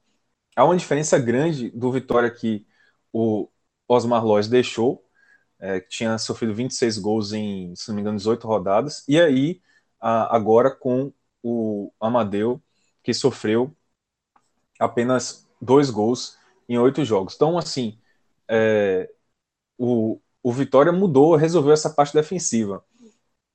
Há 0.56 0.66
uma 0.66 0.78
diferença 0.78 1.18
grande 1.20 1.70
do 1.72 1.92
Vitória 1.92 2.30
que 2.30 2.66
o 3.12 3.50
Osmar 3.88 4.26
Lois 4.26 4.48
deixou, 4.48 5.04
é, 5.60 5.80
que 5.80 5.90
tinha 5.90 6.18
sofrido 6.18 6.54
26 6.54 6.98
gols 6.98 7.34
em, 7.34 7.76
se 7.76 7.88
não 7.88 7.96
me 7.96 8.02
engano, 8.02 8.18
18 8.18 8.48
rodadas, 8.48 9.04
e 9.08 9.20
aí 9.20 9.62
a, 10.00 10.36
agora 10.36 10.72
com 10.72 11.14
o 11.42 11.92
Amadeu, 12.00 12.62
que 13.04 13.14
sofreu 13.14 13.76
apenas 14.80 15.48
dois 15.62 15.90
gols 15.90 16.38
em 16.68 16.78
oito 16.78 17.04
jogos. 17.04 17.36
Então, 17.36 17.58
assim, 17.58 18.00
é, 18.48 19.10
o, 19.78 20.20
o 20.42 20.52
Vitória 20.52 20.92
mudou, 20.92 21.36
resolveu 21.36 21.74
essa 21.74 21.90
parte 21.90 22.14
defensiva. 22.14 22.84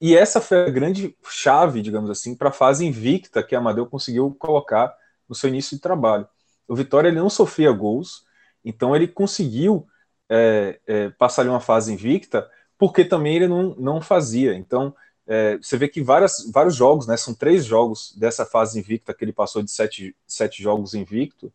E 0.01 0.17
essa 0.17 0.41
foi 0.41 0.67
a 0.67 0.71
grande 0.71 1.17
chave, 1.29 1.83
digamos 1.83 2.11
assim, 2.11 2.37
para 2.37 2.51
a 2.51 2.53
fase 2.53 2.87
invicta 2.87 3.43
que 3.43 3.57
Amadeu 3.57 3.87
conseguiu 3.87 4.35
colocar 4.39 4.95
no 5.29 5.35
seu 5.35 5.49
início 5.49 5.77
de 5.77 5.83
trabalho. 5.83 6.27
O 6.67 6.75
Vitória 6.75 7.09
ele 7.09 7.19
não 7.19 7.31
sofria 7.31 7.73
gols, 7.73 8.25
então 8.65 8.95
ele 8.95 9.09
conseguiu 9.09 9.87
é, 10.29 10.81
é, 10.87 11.11
passar 11.11 11.43
ali 11.43 11.51
uma 11.51 11.61
fase 11.61 11.93
invicta, 11.93 12.49
porque 12.77 13.05
também 13.05 13.37
ele 13.37 13.49
não, 13.49 13.75
não 13.77 14.01
fazia. 14.01 14.55
Então, 14.55 14.95
é, 15.27 15.57
você 15.59 15.77
vê 15.77 15.89
que 15.89 16.03
várias, 16.03 16.51
vários 16.53 16.75
jogos, 16.75 17.07
né, 17.07 17.17
são 17.17 17.35
três 17.35 17.65
jogos 17.65 18.15
dessa 18.17 18.47
fase 18.47 18.79
invicta 18.79 19.13
que 19.15 19.25
ele 19.25 19.33
passou 19.33 19.63
de 19.63 19.71
sete, 19.71 20.17
sete 20.27 20.63
jogos 20.63 20.95
invicto, 20.95 21.53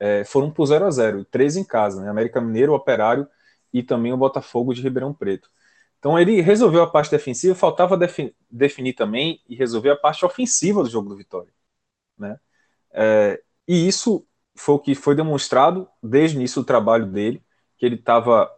é, 0.00 0.24
foram 0.24 0.50
por 0.50 0.66
0 0.66 0.84
a 0.86 0.90
0 0.90 1.24
três 1.24 1.56
em 1.56 1.64
casa, 1.64 2.02
né, 2.02 2.08
América 2.10 2.40
Mineiro, 2.40 2.74
Operário 2.74 3.28
e 3.72 3.82
também 3.82 4.12
o 4.12 4.16
Botafogo 4.16 4.74
de 4.74 4.82
Ribeirão 4.82 5.14
Preto. 5.14 5.48
Então 5.98 6.18
ele 6.18 6.40
resolveu 6.40 6.82
a 6.82 6.90
parte 6.90 7.10
defensiva, 7.10 7.54
faltava 7.54 7.96
definir 8.50 8.94
também 8.94 9.40
e 9.48 9.54
resolver 9.54 9.90
a 9.90 9.96
parte 9.96 10.24
ofensiva 10.24 10.82
do 10.82 10.90
jogo 10.90 11.08
do 11.08 11.16
Vitória. 11.16 11.52
né? 12.18 12.38
É, 12.92 13.42
e 13.66 13.86
isso 13.88 14.26
foi 14.54 14.74
o 14.74 14.78
que 14.78 14.94
foi 14.94 15.14
demonstrado 15.14 15.88
desde 16.02 16.36
o 16.36 16.40
início 16.40 16.62
do 16.62 16.66
trabalho 16.66 17.06
dele, 17.06 17.42
que 17.78 17.86
ele 17.86 17.96
estava 17.96 18.50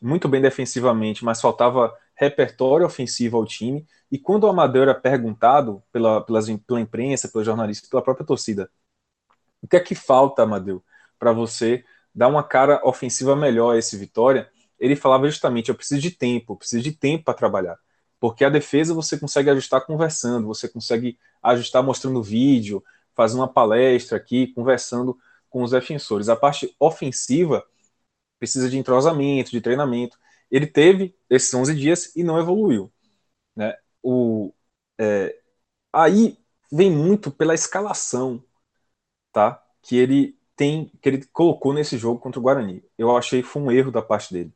muito 0.00 0.28
bem 0.28 0.40
defensivamente, 0.40 1.24
mas 1.24 1.40
faltava 1.40 1.94
repertório 2.16 2.86
ofensivo 2.86 3.36
ao 3.36 3.46
time. 3.46 3.86
E 4.10 4.18
quando 4.18 4.44
o 4.44 4.48
Amadeu 4.48 4.82
era 4.82 4.94
perguntado 4.94 5.82
pela, 5.92 6.22
pela 6.22 6.40
imprensa, 6.80 7.28
pelos 7.28 7.46
jornalistas, 7.46 7.88
pela 7.88 8.02
própria 8.02 8.26
torcida, 8.26 8.70
o 9.62 9.68
que 9.68 9.76
é 9.76 9.80
que 9.80 9.94
falta, 9.94 10.42
Amadeu, 10.42 10.82
para 11.18 11.32
você 11.32 11.84
dar 12.14 12.28
uma 12.28 12.42
cara 12.42 12.80
ofensiva 12.84 13.36
melhor 13.36 13.74
a 13.74 13.78
esse 13.78 13.96
Vitória? 13.96 14.50
Ele 14.78 14.96
falava 14.96 15.26
justamente: 15.26 15.68
eu 15.68 15.74
preciso 15.74 16.00
de 16.00 16.10
tempo, 16.10 16.52
eu 16.52 16.56
preciso 16.56 16.82
de 16.82 16.92
tempo 16.92 17.24
para 17.24 17.34
trabalhar. 17.34 17.76
Porque 18.20 18.44
a 18.44 18.48
defesa 18.50 18.94
você 18.94 19.18
consegue 19.18 19.50
ajustar 19.50 19.84
conversando, 19.86 20.46
você 20.46 20.68
consegue 20.68 21.18
ajustar 21.42 21.82
mostrando 21.82 22.22
vídeo, 22.22 22.82
fazer 23.18 23.36
uma 23.36 23.52
palestra 23.52 24.16
aqui, 24.16 24.46
conversando 24.54 25.18
com 25.50 25.64
os 25.64 25.72
defensores. 25.72 26.28
A 26.28 26.36
parte 26.36 26.72
ofensiva 26.78 27.66
precisa 28.38 28.70
de 28.70 28.78
entrosamento, 28.78 29.50
de 29.50 29.60
treinamento. 29.60 30.16
Ele 30.48 30.68
teve 30.68 31.16
esses 31.28 31.52
11 31.52 31.74
dias 31.74 32.14
e 32.14 32.22
não 32.22 32.38
evoluiu. 32.38 32.92
Né? 33.56 33.76
O, 34.00 34.54
é, 35.00 35.36
aí 35.92 36.38
vem 36.70 36.92
muito 36.92 37.28
pela 37.28 37.54
escalação 37.54 38.44
tá? 39.32 39.60
que 39.82 39.96
ele 39.96 40.38
tem, 40.54 40.92
que 41.02 41.08
ele 41.08 41.26
colocou 41.32 41.74
nesse 41.74 41.98
jogo 41.98 42.20
contra 42.20 42.38
o 42.38 42.42
Guarani. 42.42 42.84
Eu 42.96 43.16
achei 43.16 43.42
que 43.42 43.48
foi 43.48 43.62
um 43.62 43.72
erro 43.72 43.90
da 43.90 44.00
parte 44.00 44.32
dele. 44.32 44.54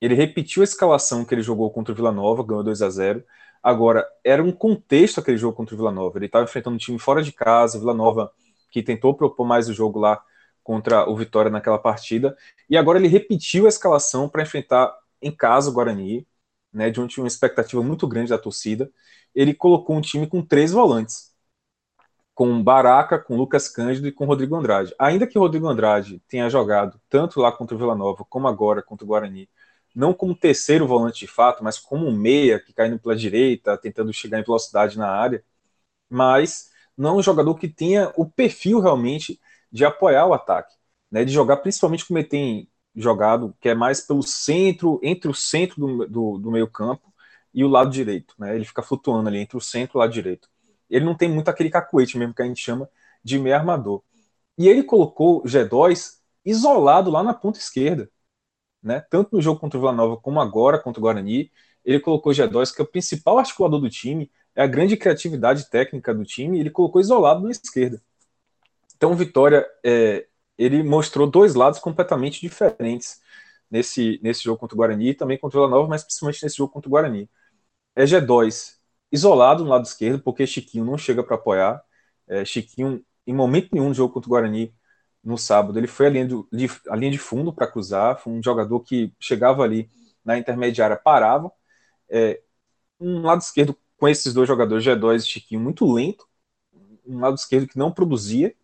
Ele 0.00 0.16
repetiu 0.16 0.62
a 0.62 0.64
escalação 0.64 1.24
que 1.24 1.32
ele 1.32 1.42
jogou 1.42 1.70
contra 1.70 1.92
o 1.92 1.96
Vila 1.96 2.10
Nova, 2.10 2.42
ganhou 2.42 2.64
2 2.64 2.82
a 2.82 2.90
0 2.90 3.24
Agora, 3.62 4.06
era 4.24 4.42
um 4.42 4.52
contexto 4.52 5.20
aquele 5.20 5.36
jogo 5.36 5.56
contra 5.56 5.74
o 5.74 5.78
Vila 5.78 5.92
Nova. 5.92 6.18
Ele 6.18 6.26
estava 6.26 6.44
enfrentando 6.44 6.74
um 6.76 6.78
time 6.78 6.98
fora 6.98 7.22
de 7.22 7.32
casa, 7.32 7.78
Vila 7.78 7.94
Nova, 7.94 8.32
que 8.70 8.82
tentou 8.82 9.14
propor 9.14 9.46
mais 9.46 9.68
o 9.68 9.74
jogo 9.74 9.98
lá 9.98 10.22
contra 10.62 11.08
o 11.08 11.16
Vitória 11.16 11.50
naquela 11.50 11.78
partida. 11.78 12.36
E 12.68 12.76
agora 12.76 12.98
ele 12.98 13.08
repetiu 13.08 13.66
a 13.66 13.68
escalação 13.68 14.28
para 14.28 14.42
enfrentar 14.42 14.92
em 15.20 15.30
casa 15.30 15.70
o 15.70 15.72
Guarani, 15.72 16.26
né, 16.72 16.90
de 16.90 17.00
onde 17.00 17.14
tinha 17.14 17.24
uma 17.24 17.28
expectativa 17.28 17.82
muito 17.82 18.06
grande 18.08 18.30
da 18.30 18.38
torcida. 18.38 18.90
Ele 19.34 19.54
colocou 19.54 19.96
um 19.96 20.00
time 20.00 20.26
com 20.26 20.42
três 20.44 20.72
volantes 20.72 21.32
com 22.34 22.62
Baraca, 22.62 23.18
com 23.18 23.36
Lucas 23.36 23.68
Cândido 23.68 24.08
e 24.08 24.12
com 24.12 24.24
Rodrigo 24.24 24.56
Andrade. 24.56 24.94
Ainda 24.98 25.26
que 25.26 25.38
Rodrigo 25.38 25.68
Andrade 25.68 26.20
tenha 26.28 26.48
jogado 26.48 27.00
tanto 27.08 27.40
lá 27.40 27.52
contra 27.52 27.74
o 27.74 27.78
Vila 27.78 27.94
Nova 27.94 28.24
como 28.28 28.48
agora 28.48 28.82
contra 28.82 29.04
o 29.04 29.08
Guarani, 29.08 29.48
não 29.94 30.14
como 30.14 30.34
terceiro 30.34 30.86
volante 30.86 31.20
de 31.20 31.26
fato, 31.26 31.62
mas 31.64 31.78
como 31.78 32.06
um 32.06 32.16
meia 32.16 32.58
que 32.60 32.72
caindo 32.72 32.98
pela 32.98 33.16
direita, 33.16 33.76
tentando 33.78 34.12
chegar 34.12 34.40
em 34.40 34.44
velocidade 34.44 34.98
na 34.98 35.08
área, 35.08 35.44
mas 36.10 36.70
não 36.96 37.18
um 37.18 37.22
jogador 37.22 37.54
que 37.56 37.68
tenha 37.68 38.12
o 38.16 38.26
perfil 38.26 38.80
realmente 38.80 39.40
de 39.70 39.84
apoiar 39.84 40.26
o 40.26 40.34
ataque, 40.34 40.74
né, 41.10 41.24
de 41.24 41.32
jogar 41.32 41.58
principalmente 41.58 42.06
como 42.06 42.18
ele 42.18 42.28
tem 42.28 42.70
jogado, 42.94 43.56
que 43.60 43.68
é 43.68 43.74
mais 43.74 44.00
pelo 44.02 44.22
centro, 44.22 45.00
entre 45.02 45.30
o 45.30 45.34
centro 45.34 45.80
do, 45.80 46.06
do, 46.08 46.38
do 46.38 46.50
meio 46.50 46.68
campo 46.68 47.12
e 47.54 47.64
o 47.64 47.68
lado 47.68 47.90
direito, 47.90 48.34
né, 48.38 48.54
ele 48.54 48.64
fica 48.64 48.82
flutuando 48.82 49.28
ali 49.28 49.38
entre 49.38 49.56
o 49.56 49.60
centro 49.60 49.96
e 49.96 49.98
o 49.98 50.00
lado 50.00 50.12
direito 50.12 50.48
ele 50.92 51.06
não 51.06 51.16
tem 51.16 51.28
muito 51.28 51.48
aquele 51.48 51.70
cacuete 51.70 52.18
mesmo 52.18 52.34
que 52.34 52.42
a 52.42 52.44
gente 52.44 52.62
chama 52.62 52.88
de 53.24 53.38
meio 53.38 53.56
armador. 53.56 54.02
E 54.58 54.68
ele 54.68 54.82
colocou 54.82 55.40
o 55.40 55.44
G2 55.44 56.18
isolado 56.44 57.10
lá 57.10 57.22
na 57.22 57.32
ponta 57.32 57.58
esquerda. 57.58 58.10
Né? 58.82 59.00
Tanto 59.08 59.36
no 59.36 59.42
jogo 59.42 59.60
contra 59.60 59.78
o 59.78 59.80
Vila 59.80 59.92
Nova 59.92 60.16
como 60.16 60.40
agora 60.40 60.78
contra 60.78 61.00
o 61.00 61.02
Guarani, 61.02 61.50
ele 61.84 62.00
colocou 62.00 62.32
o 62.32 62.34
G2, 62.34 62.74
que 62.74 62.80
é 62.80 62.84
o 62.84 62.88
principal 62.88 63.38
articulador 63.38 63.80
do 63.80 63.90
time, 63.90 64.30
é 64.54 64.62
a 64.62 64.66
grande 64.66 64.96
criatividade 64.96 65.68
técnica 65.70 66.14
do 66.14 66.24
time, 66.24 66.60
ele 66.60 66.70
colocou 66.70 67.00
isolado 67.00 67.42
na 67.42 67.50
esquerda. 67.50 68.02
Então, 68.96 69.14
Vitória, 69.16 69.66
é, 69.84 70.26
ele 70.56 70.82
mostrou 70.82 71.26
dois 71.26 71.54
lados 71.54 71.78
completamente 71.80 72.40
diferentes 72.40 73.20
nesse, 73.70 74.20
nesse 74.22 74.44
jogo 74.44 74.58
contra 74.58 74.74
o 74.74 74.78
Guarani 74.78 75.10
e 75.10 75.14
também 75.14 75.38
contra 75.38 75.58
o 75.58 75.62
Vila 75.62 75.70
Nova, 75.76 75.88
mas 75.88 76.04
principalmente 76.04 76.42
nesse 76.42 76.56
jogo 76.56 76.72
contra 76.72 76.88
o 76.88 76.92
Guarani. 76.92 77.28
É 77.96 78.04
G2 78.04 78.78
isolado 79.10 79.64
no 79.64 79.70
lado 79.70 79.84
esquerdo, 79.84 80.22
porque 80.22 80.46
Chiquinho 80.46 80.84
não 80.84 80.96
chega 80.98 81.22
para 81.22 81.36
apoiar. 81.36 81.82
É, 82.28 82.44
Chiquinho, 82.44 83.04
em 83.26 83.34
momento 83.34 83.70
nenhum 83.72 83.88
no 83.88 83.94
jogo 83.94 84.14
contra 84.14 84.28
o 84.28 84.30
Guarani, 84.30 84.74
no 85.22 85.38
sábado, 85.38 85.78
ele 85.78 85.86
foi 85.86 86.06
a 86.06 86.10
linha 86.10 86.26
de, 86.26 86.70
a 86.88 86.96
linha 86.96 87.10
de 87.12 87.18
fundo 87.18 87.52
para 87.52 87.66
cruzar. 87.66 88.18
Foi 88.20 88.32
um 88.32 88.42
jogador 88.42 88.80
que 88.80 89.12
chegava 89.20 89.62
ali 89.62 89.90
na 90.24 90.38
intermediária, 90.38 90.96
parava. 90.96 91.50
É, 92.08 92.40
um 93.00 93.22
lado 93.22 93.40
esquerdo 93.40 93.76
com 93.96 94.08
esses 94.08 94.34
dois 94.34 94.48
jogadores, 94.48 94.84
G2 94.84 95.22
e 95.22 95.26
Chiquinho, 95.28 95.60
muito 95.60 95.90
lento. 95.90 96.26
Um 97.06 97.20
lado 97.20 97.36
esquerdo 97.36 97.68
que 97.68 97.78
não 97.78 97.92
produzia. 97.92 98.54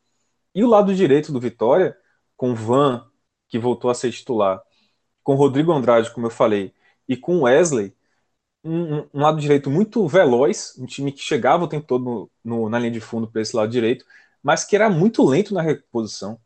E 0.54 0.64
o 0.64 0.68
lado 0.68 0.94
direito 0.94 1.32
do 1.32 1.40
Vitória, 1.40 1.96
com 2.36 2.54
Van, 2.54 3.08
que 3.48 3.58
voltou 3.58 3.90
a 3.90 3.94
ser 3.94 4.12
titular, 4.12 4.62
com 5.22 5.34
Rodrigo 5.34 5.72
Andrade, 5.72 6.12
como 6.12 6.26
eu 6.26 6.30
falei, 6.30 6.74
e 7.08 7.16
com 7.16 7.42
Wesley, 7.42 7.94
um, 8.64 8.98
um, 9.14 9.20
lado 9.20 9.40
direito 9.40 9.70
muito 9.70 10.06
veloz, 10.08 10.74
um 10.78 10.86
time 10.86 11.12
que 11.12 11.20
chegava 11.22 11.64
o 11.64 11.68
tempo 11.68 11.86
todo 11.86 12.04
no, 12.04 12.30
no, 12.44 12.68
na 12.68 12.78
linha 12.78 12.90
de 12.90 13.00
fundo 13.00 13.28
para 13.28 13.40
esse 13.42 13.56
lado 13.56 13.70
direito, 13.70 14.04
mas 14.42 14.64
que 14.64 14.76
era 14.76 14.90
muito 14.90 15.24
lento 15.24 15.54
na 15.54 15.62
reposição. 15.62 16.40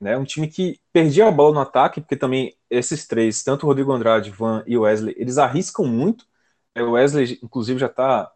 Né? 0.00 0.16
Um 0.16 0.24
time 0.24 0.48
que 0.48 0.80
perdia 0.92 1.28
a 1.28 1.30
bola 1.30 1.54
no 1.54 1.60
ataque, 1.60 2.00
porque 2.00 2.16
também 2.16 2.56
esses 2.70 3.06
três, 3.06 3.42
tanto 3.42 3.64
o 3.64 3.66
Rodrigo 3.66 3.92
Andrade, 3.92 4.30
Van 4.30 4.62
e 4.66 4.76
Wesley, 4.76 5.14
eles 5.18 5.38
arriscam 5.38 5.86
muito. 5.86 6.26
É, 6.74 6.82
o 6.82 6.92
Wesley, 6.92 7.38
inclusive, 7.42 7.78
já 7.80 7.86
está 7.86 8.30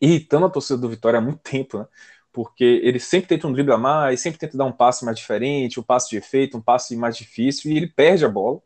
irritando 0.00 0.46
a 0.46 0.50
torcida 0.50 0.78
do 0.80 0.88
Vitória 0.88 1.18
há 1.18 1.22
muito 1.22 1.40
tempo, 1.42 1.78
né? 1.78 1.86
porque 2.32 2.64
ele 2.64 3.00
sempre 3.00 3.28
tenta 3.28 3.46
um 3.46 3.52
drible 3.52 3.72
a 3.72 3.78
mais, 3.78 4.20
sempre 4.20 4.38
tenta 4.38 4.58
dar 4.58 4.66
um 4.66 4.72
passe 4.72 5.04
mais 5.04 5.16
diferente, 5.18 5.80
um 5.80 5.82
passe 5.82 6.10
de 6.10 6.18
efeito, 6.18 6.58
um 6.58 6.62
passe 6.62 6.96
mais 6.96 7.16
difícil, 7.16 7.70
e 7.70 7.76
ele 7.76 7.86
perde 7.88 8.24
a 8.24 8.28
bola. 8.28 8.60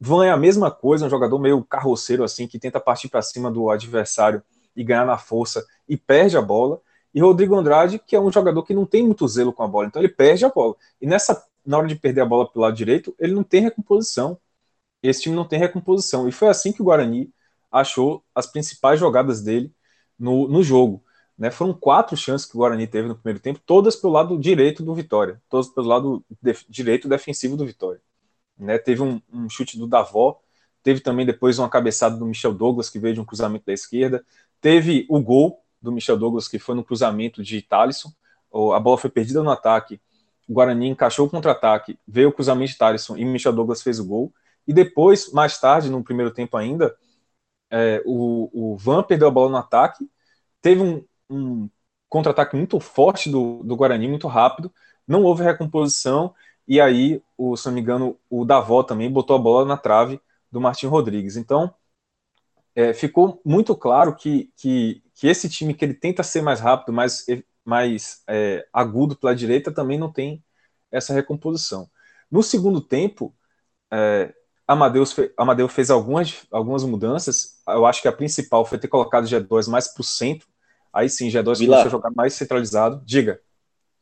Van 0.00 0.26
é 0.26 0.30
a 0.30 0.36
mesma 0.36 0.70
coisa, 0.70 1.06
um 1.06 1.10
jogador 1.10 1.38
meio 1.38 1.64
carroceiro 1.64 2.24
assim, 2.24 2.46
que 2.48 2.58
tenta 2.58 2.80
partir 2.80 3.08
para 3.08 3.22
cima 3.22 3.50
do 3.50 3.70
adversário 3.70 4.42
e 4.76 4.84
ganhar 4.84 5.06
na 5.06 5.18
força 5.18 5.64
e 5.88 5.96
perde 5.96 6.36
a 6.36 6.42
bola. 6.42 6.80
E 7.14 7.20
Rodrigo 7.20 7.54
Andrade, 7.54 7.98
que 7.98 8.16
é 8.16 8.20
um 8.20 8.32
jogador 8.32 8.64
que 8.64 8.74
não 8.74 8.84
tem 8.84 9.04
muito 9.04 9.26
zelo 9.28 9.52
com 9.52 9.62
a 9.62 9.68
bola, 9.68 9.86
então 9.86 10.02
ele 10.02 10.08
perde 10.08 10.44
a 10.44 10.48
bola. 10.48 10.74
E 11.00 11.06
nessa, 11.06 11.46
na 11.64 11.78
hora 11.78 11.86
de 11.86 11.94
perder 11.94 12.22
a 12.22 12.26
bola 12.26 12.50
pelo 12.50 12.64
lado 12.64 12.76
direito, 12.76 13.14
ele 13.18 13.32
não 13.32 13.44
tem 13.44 13.62
recomposição. 13.62 14.38
Esse 15.02 15.22
time 15.22 15.36
não 15.36 15.44
tem 15.46 15.58
recomposição. 15.58 16.28
E 16.28 16.32
foi 16.32 16.48
assim 16.48 16.72
que 16.72 16.82
o 16.82 16.86
Guarani 16.86 17.32
achou 17.70 18.24
as 18.34 18.46
principais 18.46 18.98
jogadas 18.98 19.42
dele 19.42 19.72
no, 20.18 20.48
no 20.48 20.62
jogo. 20.62 21.04
Né? 21.38 21.50
Foram 21.50 21.72
quatro 21.72 22.16
chances 22.16 22.46
que 22.46 22.56
o 22.56 22.58
Guarani 22.58 22.86
teve 22.86 23.08
no 23.08 23.14
primeiro 23.14 23.40
tempo, 23.40 23.60
todas 23.64 23.96
pelo 23.96 24.12
lado 24.12 24.38
direito 24.38 24.82
do 24.82 24.94
Vitória, 24.94 25.40
todas 25.48 25.68
pelo 25.68 25.86
lado 25.86 26.24
direito 26.68 27.08
defensivo 27.08 27.56
do 27.56 27.66
Vitória. 27.66 28.00
Né? 28.58 28.78
Teve 28.78 29.02
um, 29.02 29.20
um 29.32 29.48
chute 29.48 29.78
do 29.78 29.86
Davó, 29.86 30.40
teve 30.82 31.00
também 31.00 31.26
depois 31.26 31.58
uma 31.58 31.68
cabeçada 31.68 32.16
do 32.16 32.26
Michel 32.26 32.54
Douglas, 32.54 32.90
que 32.90 32.98
veio 32.98 33.14
de 33.14 33.20
um 33.20 33.24
cruzamento 33.24 33.66
da 33.66 33.72
esquerda, 33.72 34.24
teve 34.60 35.06
o 35.08 35.20
gol 35.20 35.63
do 35.84 35.92
Michel 35.92 36.16
Douglas, 36.16 36.48
que 36.48 36.58
foi 36.58 36.74
no 36.74 36.82
cruzamento 36.82 37.42
de 37.42 37.62
Thalisson, 37.62 38.10
a 38.74 38.80
bola 38.80 38.98
foi 38.98 39.10
perdida 39.10 39.42
no 39.42 39.50
ataque, 39.50 40.00
o 40.48 40.52
Guarani 40.54 40.88
encaixou 40.88 41.26
o 41.26 41.30
contra-ataque, 41.30 41.98
veio 42.06 42.28
o 42.28 42.32
cruzamento 42.32 42.72
de 42.72 42.78
Thalisson 42.78 43.16
e 43.16 43.24
Michel 43.24 43.52
Douglas 43.52 43.82
fez 43.82 43.98
o 43.98 44.04
gol, 44.04 44.32
e 44.66 44.72
depois, 44.72 45.32
mais 45.32 45.58
tarde, 45.58 45.90
no 45.90 46.02
primeiro 46.02 46.32
tempo 46.32 46.56
ainda, 46.56 46.96
é, 47.70 48.02
o, 48.04 48.72
o 48.72 48.76
Van 48.76 49.02
perdeu 49.02 49.28
a 49.28 49.30
bola 49.30 49.50
no 49.50 49.56
ataque, 49.56 50.08
teve 50.62 50.80
um, 50.80 51.04
um 51.28 51.68
contra-ataque 52.08 52.56
muito 52.56 52.78
forte 52.80 53.30
do, 53.30 53.62
do 53.64 53.76
Guarani, 53.76 54.08
muito 54.08 54.28
rápido, 54.28 54.72
não 55.06 55.22
houve 55.22 55.42
recomposição, 55.42 56.34
e 56.66 56.80
aí, 56.80 57.22
o, 57.36 57.56
se 57.56 57.66
não 57.66 57.74
me 57.74 57.80
engano, 57.80 58.16
o 58.30 58.44
Davó 58.44 58.82
também 58.82 59.10
botou 59.10 59.36
a 59.36 59.38
bola 59.38 59.66
na 59.66 59.76
trave 59.76 60.20
do 60.50 60.60
Martin 60.60 60.86
Rodrigues. 60.86 61.36
Então, 61.36 61.74
é, 62.74 62.92
ficou 62.92 63.40
muito 63.44 63.76
claro 63.76 64.14
que, 64.14 64.50
que, 64.56 65.02
que, 65.14 65.28
esse 65.28 65.48
time 65.48 65.74
que 65.74 65.84
ele 65.84 65.94
tenta 65.94 66.22
ser 66.22 66.42
mais 66.42 66.60
rápido, 66.60 66.92
mais, 66.92 67.24
mais 67.64 68.22
é, 68.28 68.66
agudo 68.72 69.16
pela 69.16 69.34
direita, 69.34 69.72
também 69.72 69.98
não 69.98 70.12
tem 70.12 70.42
essa 70.90 71.14
recomposição. 71.14 71.88
No 72.30 72.42
segundo 72.42 72.80
tempo, 72.80 73.34
é, 73.92 74.34
Amadeus, 74.66 75.12
fe, 75.12 75.32
Amadeus 75.36 75.72
fez 75.72 75.90
algumas, 75.90 76.46
algumas 76.50 76.84
mudanças. 76.84 77.60
Eu 77.68 77.86
acho 77.86 78.02
que 78.02 78.08
a 78.08 78.12
principal 78.12 78.64
foi 78.64 78.78
ter 78.78 78.88
colocado 78.88 79.26
G2 79.26 79.68
mais 79.68 79.88
para 79.88 80.00
o 80.00 80.04
centro. 80.04 80.48
Aí 80.92 81.08
sim, 81.08 81.28
G2 81.28 81.58
começou 81.58 81.86
a 81.86 81.88
jogar 81.88 82.10
mais 82.10 82.34
centralizado. 82.34 83.02
Diga. 83.04 83.40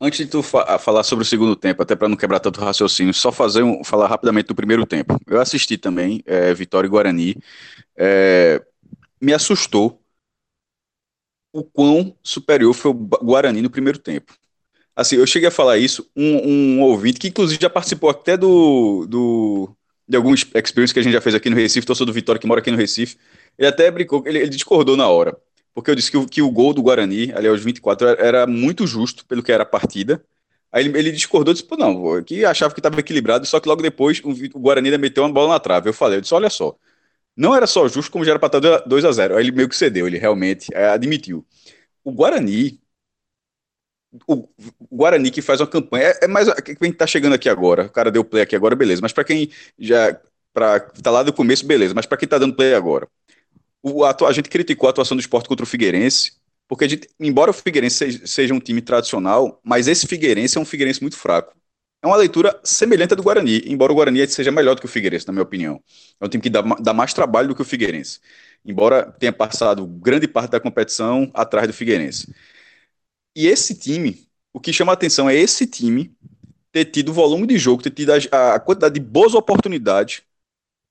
Antes 0.05 0.19
de 0.19 0.27
tu 0.27 0.43
fa 0.43 0.81
falar 0.81 1.05
sobre 1.05 1.23
o 1.23 1.25
segundo 1.25 1.55
tempo, 1.55 1.81
até 1.81 1.95
para 1.95 2.09
não 2.09 2.17
quebrar 2.17 2.41
tanto 2.41 2.61
raciocínio, 2.61 3.15
só 3.15 3.31
fazer 3.31 3.63
um, 3.63 3.85
falar 3.85 4.09
rapidamente 4.09 4.49
do 4.49 4.55
primeiro 4.55 4.85
tempo. 4.85 5.17
Eu 5.29 5.41
assisti 5.41 5.79
também 5.79 6.21
é, 6.27 6.53
Vitória 6.53 6.89
e 6.89 6.91
Guarani. 6.91 7.37
É, 7.97 8.61
me 9.21 9.33
assustou 9.33 10.03
o 11.53 11.63
quão 11.63 12.17
superior 12.21 12.75
foi 12.75 12.91
o 12.91 12.95
Guarani 12.95 13.63
no 13.63 13.71
primeiro 13.71 13.97
tempo. 13.97 14.35
Assim, 14.97 15.15
eu 15.17 15.27
cheguei 15.27 15.49
a 15.49 15.53
falar 15.53 15.79
isso, 15.79 16.11
um, 16.17 16.79
um 16.79 16.83
ouvinte 16.83 17.21
que 17.21 17.29
inclusive 17.29 17.63
já 17.63 17.71
participou 17.71 18.11
até 18.11 18.37
do, 18.37 19.07
do 19.07 19.73
de 20.09 20.17
alguns 20.17 20.41
experiências 20.41 20.93
que 20.93 20.99
a 20.99 21.03
gente 21.03 21.13
já 21.13 21.21
fez 21.21 21.37
aqui 21.37 21.49
no 21.49 21.55
Recife, 21.55 21.87
torcedor 21.87 22.09
do 22.09 22.13
Vitória 22.13 22.41
que 22.41 22.47
mora 22.47 22.61
aqui 22.61 22.73
no 22.73 22.77
Recife, 22.77 23.17
ele 23.57 23.69
até 23.69 23.89
brincou, 23.89 24.25
ele, 24.27 24.41
ele 24.41 24.49
discordou 24.49 24.97
na 24.97 25.07
hora. 25.07 25.39
Porque 25.75 25.91
eu 25.91 25.95
disse 25.95 26.11
que 26.11 26.17
o, 26.17 26.27
que 26.27 26.43
o 26.43 26.51
gol 26.51 26.75
do 26.75 26.83
Guarani, 26.83 27.33
ali 27.33 27.49
aos 27.49 27.63
24, 27.63 28.09
era 28.09 28.47
muito 28.47 28.87
justo 28.87 29.25
pelo 29.27 29.43
que 29.43 29.53
era 29.53 29.63
a 29.63 29.67
partida. 29.67 30.25
Aí 30.71 30.85
ele, 30.87 30.99
ele 30.99 31.13
discordou, 31.13 31.53
disse, 31.55 31.67
pô, 31.67 31.77
não, 31.77 32.23
que 32.25 32.45
achava 32.45 32.73
que 32.75 32.81
estava 32.81 32.99
equilibrado, 33.01 33.47
só 33.47 33.61
que 33.61 33.69
logo 33.69 33.83
depois 33.83 34.21
o, 34.25 34.31
o 34.31 34.61
Guarani 34.61 34.89
ainda 34.89 34.99
meteu 34.99 35.23
uma 35.23 35.33
bola 35.33 35.51
na 35.55 35.61
trave. 35.61 35.89
Eu 35.89 35.95
falei, 35.95 36.19
eu 36.19 36.23
disse, 36.23 36.35
olha 36.35 36.51
só, 36.51 36.77
não 37.37 37.55
era 37.55 37.67
só 37.67 37.89
justo, 37.89 38.11
como 38.13 38.25
já 38.25 38.33
era 38.33 38.39
para 38.39 38.59
estar 38.59 38.79
2 38.87 39.05
a 39.05 39.13
0 39.13 39.37
Aí 39.37 39.45
ele 39.45 39.53
meio 39.53 39.69
que 39.69 39.77
cedeu, 39.77 40.07
ele 40.07 40.19
realmente 40.19 40.69
é, 40.75 40.89
admitiu. 40.89 41.47
O 42.05 42.13
Guarani, 42.13 42.81
o 44.27 44.49
Guarani 44.91 45.31
que 45.31 45.43
faz 45.43 45.61
uma 45.61 45.67
campanha, 45.67 46.07
é, 46.09 46.25
é 46.25 46.29
mais 46.29 46.49
quem 46.79 46.93
tá 46.93 47.07
chegando 47.07 47.35
aqui 47.35 47.49
agora, 47.49 47.87
o 47.87 47.91
cara 47.91 48.11
deu 48.11 48.25
play 48.25 48.43
aqui 48.43 48.55
agora, 48.55 48.77
beleza, 48.77 49.01
mas 49.01 49.13
para 49.13 49.25
quem 49.25 49.51
já 49.79 50.19
para 50.53 50.81
tá 50.81 51.11
lá 51.11 51.23
do 51.23 51.33
começo, 51.33 51.67
beleza, 51.67 51.95
mas 51.95 52.05
para 52.07 52.19
quem 52.19 52.29
tá 52.29 52.39
dando 52.39 52.55
play 52.55 52.75
agora, 52.75 53.09
o, 53.83 54.05
a, 54.05 54.17
a, 54.27 54.33
gente 54.33 54.49
criticou 54.49 54.87
a 54.87 54.91
atuação 54.91 55.17
do 55.17 55.21
esporte 55.21 55.49
contra 55.49 55.65
o 55.65 55.67
Figueirense, 55.67 56.33
porque 56.69 56.89
gente, 56.89 57.09
embora 57.19 57.51
o 57.51 57.55
Figueirense 57.55 58.27
seja, 58.27 58.55
um 58.55 58.61
time 58.61 58.81
tradicional, 58.81 59.61
mas 59.65 59.89
esse 59.89 60.07
Figueirense 60.07 60.57
é 60.57 60.61
um 60.61 60.65
Figueirense 60.65 61.01
muito 61.01 61.17
fraco. 61.17 61.55
É 62.03 62.07
uma 62.07 62.17
leitura 62.17 62.59
semelhante 62.65 63.13
à 63.13 63.17
do 63.17 63.23
Guarani, 63.23 63.63
embora 63.67 63.93
o 63.93 63.95
Guarani 63.95 64.27
seja 64.27 64.51
melhor 64.51 64.75
do 64.75 64.81
que 64.81 64.87
o 64.87 64.89
Figueirense, 64.89 65.27
na 65.27 65.33
minha 65.33 65.43
opinião. 65.43 65.83
É 66.21 66.27
um 66.27 66.29
time 66.29 66.43
que 66.43 66.51
dá, 66.51 66.63
dá 66.63 66.93
mais 66.93 67.15
trabalho 67.15 67.49
do 67.49 67.55
que 67.55 67.63
o 67.63 67.65
Figueirense, 67.65 68.21
embora 68.65 69.13
tenha 69.13 69.33
passado 69.33 69.87
grande 69.87 70.27
parte 70.27 70.51
da 70.51 70.61
competição 70.61 71.31
atrás 71.35 71.69
do 71.69 71.75
Figueirense. 71.75 72.33
E 73.37 73.47
esse 73.47 73.75
time, 73.75 74.29
o 74.53 74.61
que 74.61 74.73
chama 74.73 74.93
a 74.93 74.95
atenção 74.95 75.29
é 75.29 75.35
esse 75.37 75.67
time 75.67 76.15
ter 76.73 76.87
tido 76.87 77.11
o 77.11 77.13
volume 77.13 77.47
de 77.47 77.59
jogo, 77.59 77.83
ter 77.83 77.91
tido 77.91 78.11
a, 78.11 78.55
a 78.55 78.61
quantidade 78.61 78.95
de 78.95 79.01
boas 79.01 79.35
oportunidades 79.35 80.23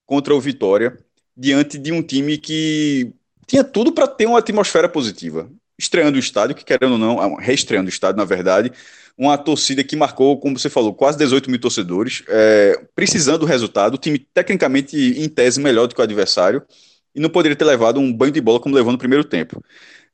contra 0.06 0.36
o 0.36 0.40
Vitória, 0.40 0.98
diante 1.42 1.80
de 1.80 1.92
um 1.92 2.04
time 2.04 2.38
que 2.38 3.12
tinha 3.48 3.64
tudo 3.64 3.92
para 3.92 4.08
ter 4.08 4.28
uma 4.28 4.38
atmosfera 4.38 4.88
positiva. 4.88 5.50
Estreando 5.78 6.18
o 6.18 6.20
estádio, 6.20 6.56
que 6.56 6.64
querendo 6.64 6.92
ou 6.92 6.98
não, 7.00 7.36
reestreando 7.36 7.88
o 7.88 7.90
estádio, 7.90 8.18
na 8.18 8.26
verdade, 8.26 8.72
uma 9.18 9.36
torcida 9.40 9.84
que 9.84 9.96
marcou, 9.96 10.40
como 10.40 10.60
você 10.60 10.70
falou, 10.70 10.94
quase 10.94 11.18
18 11.18 11.50
mil 11.50 11.60
torcedores, 11.60 12.24
é, 12.28 12.80
precisando 12.94 13.40
do 13.40 13.46
resultado, 13.48 13.96
o 13.96 13.98
time 13.98 14.20
tecnicamente, 14.20 14.96
em 14.96 15.28
tese, 15.28 15.60
melhor 15.60 15.88
do 15.88 15.96
que 15.96 16.02
o 16.02 16.04
adversário, 16.04 16.62
e 17.16 17.20
não 17.20 17.30
poderia 17.30 17.56
ter 17.56 17.66
levado 17.66 18.00
um 18.00 18.14
banho 18.14 18.32
de 18.32 18.40
bola 18.40 18.60
como 18.60 18.76
levou 18.76 18.92
no 18.92 19.00
primeiro 19.00 19.24
tempo. 19.24 19.64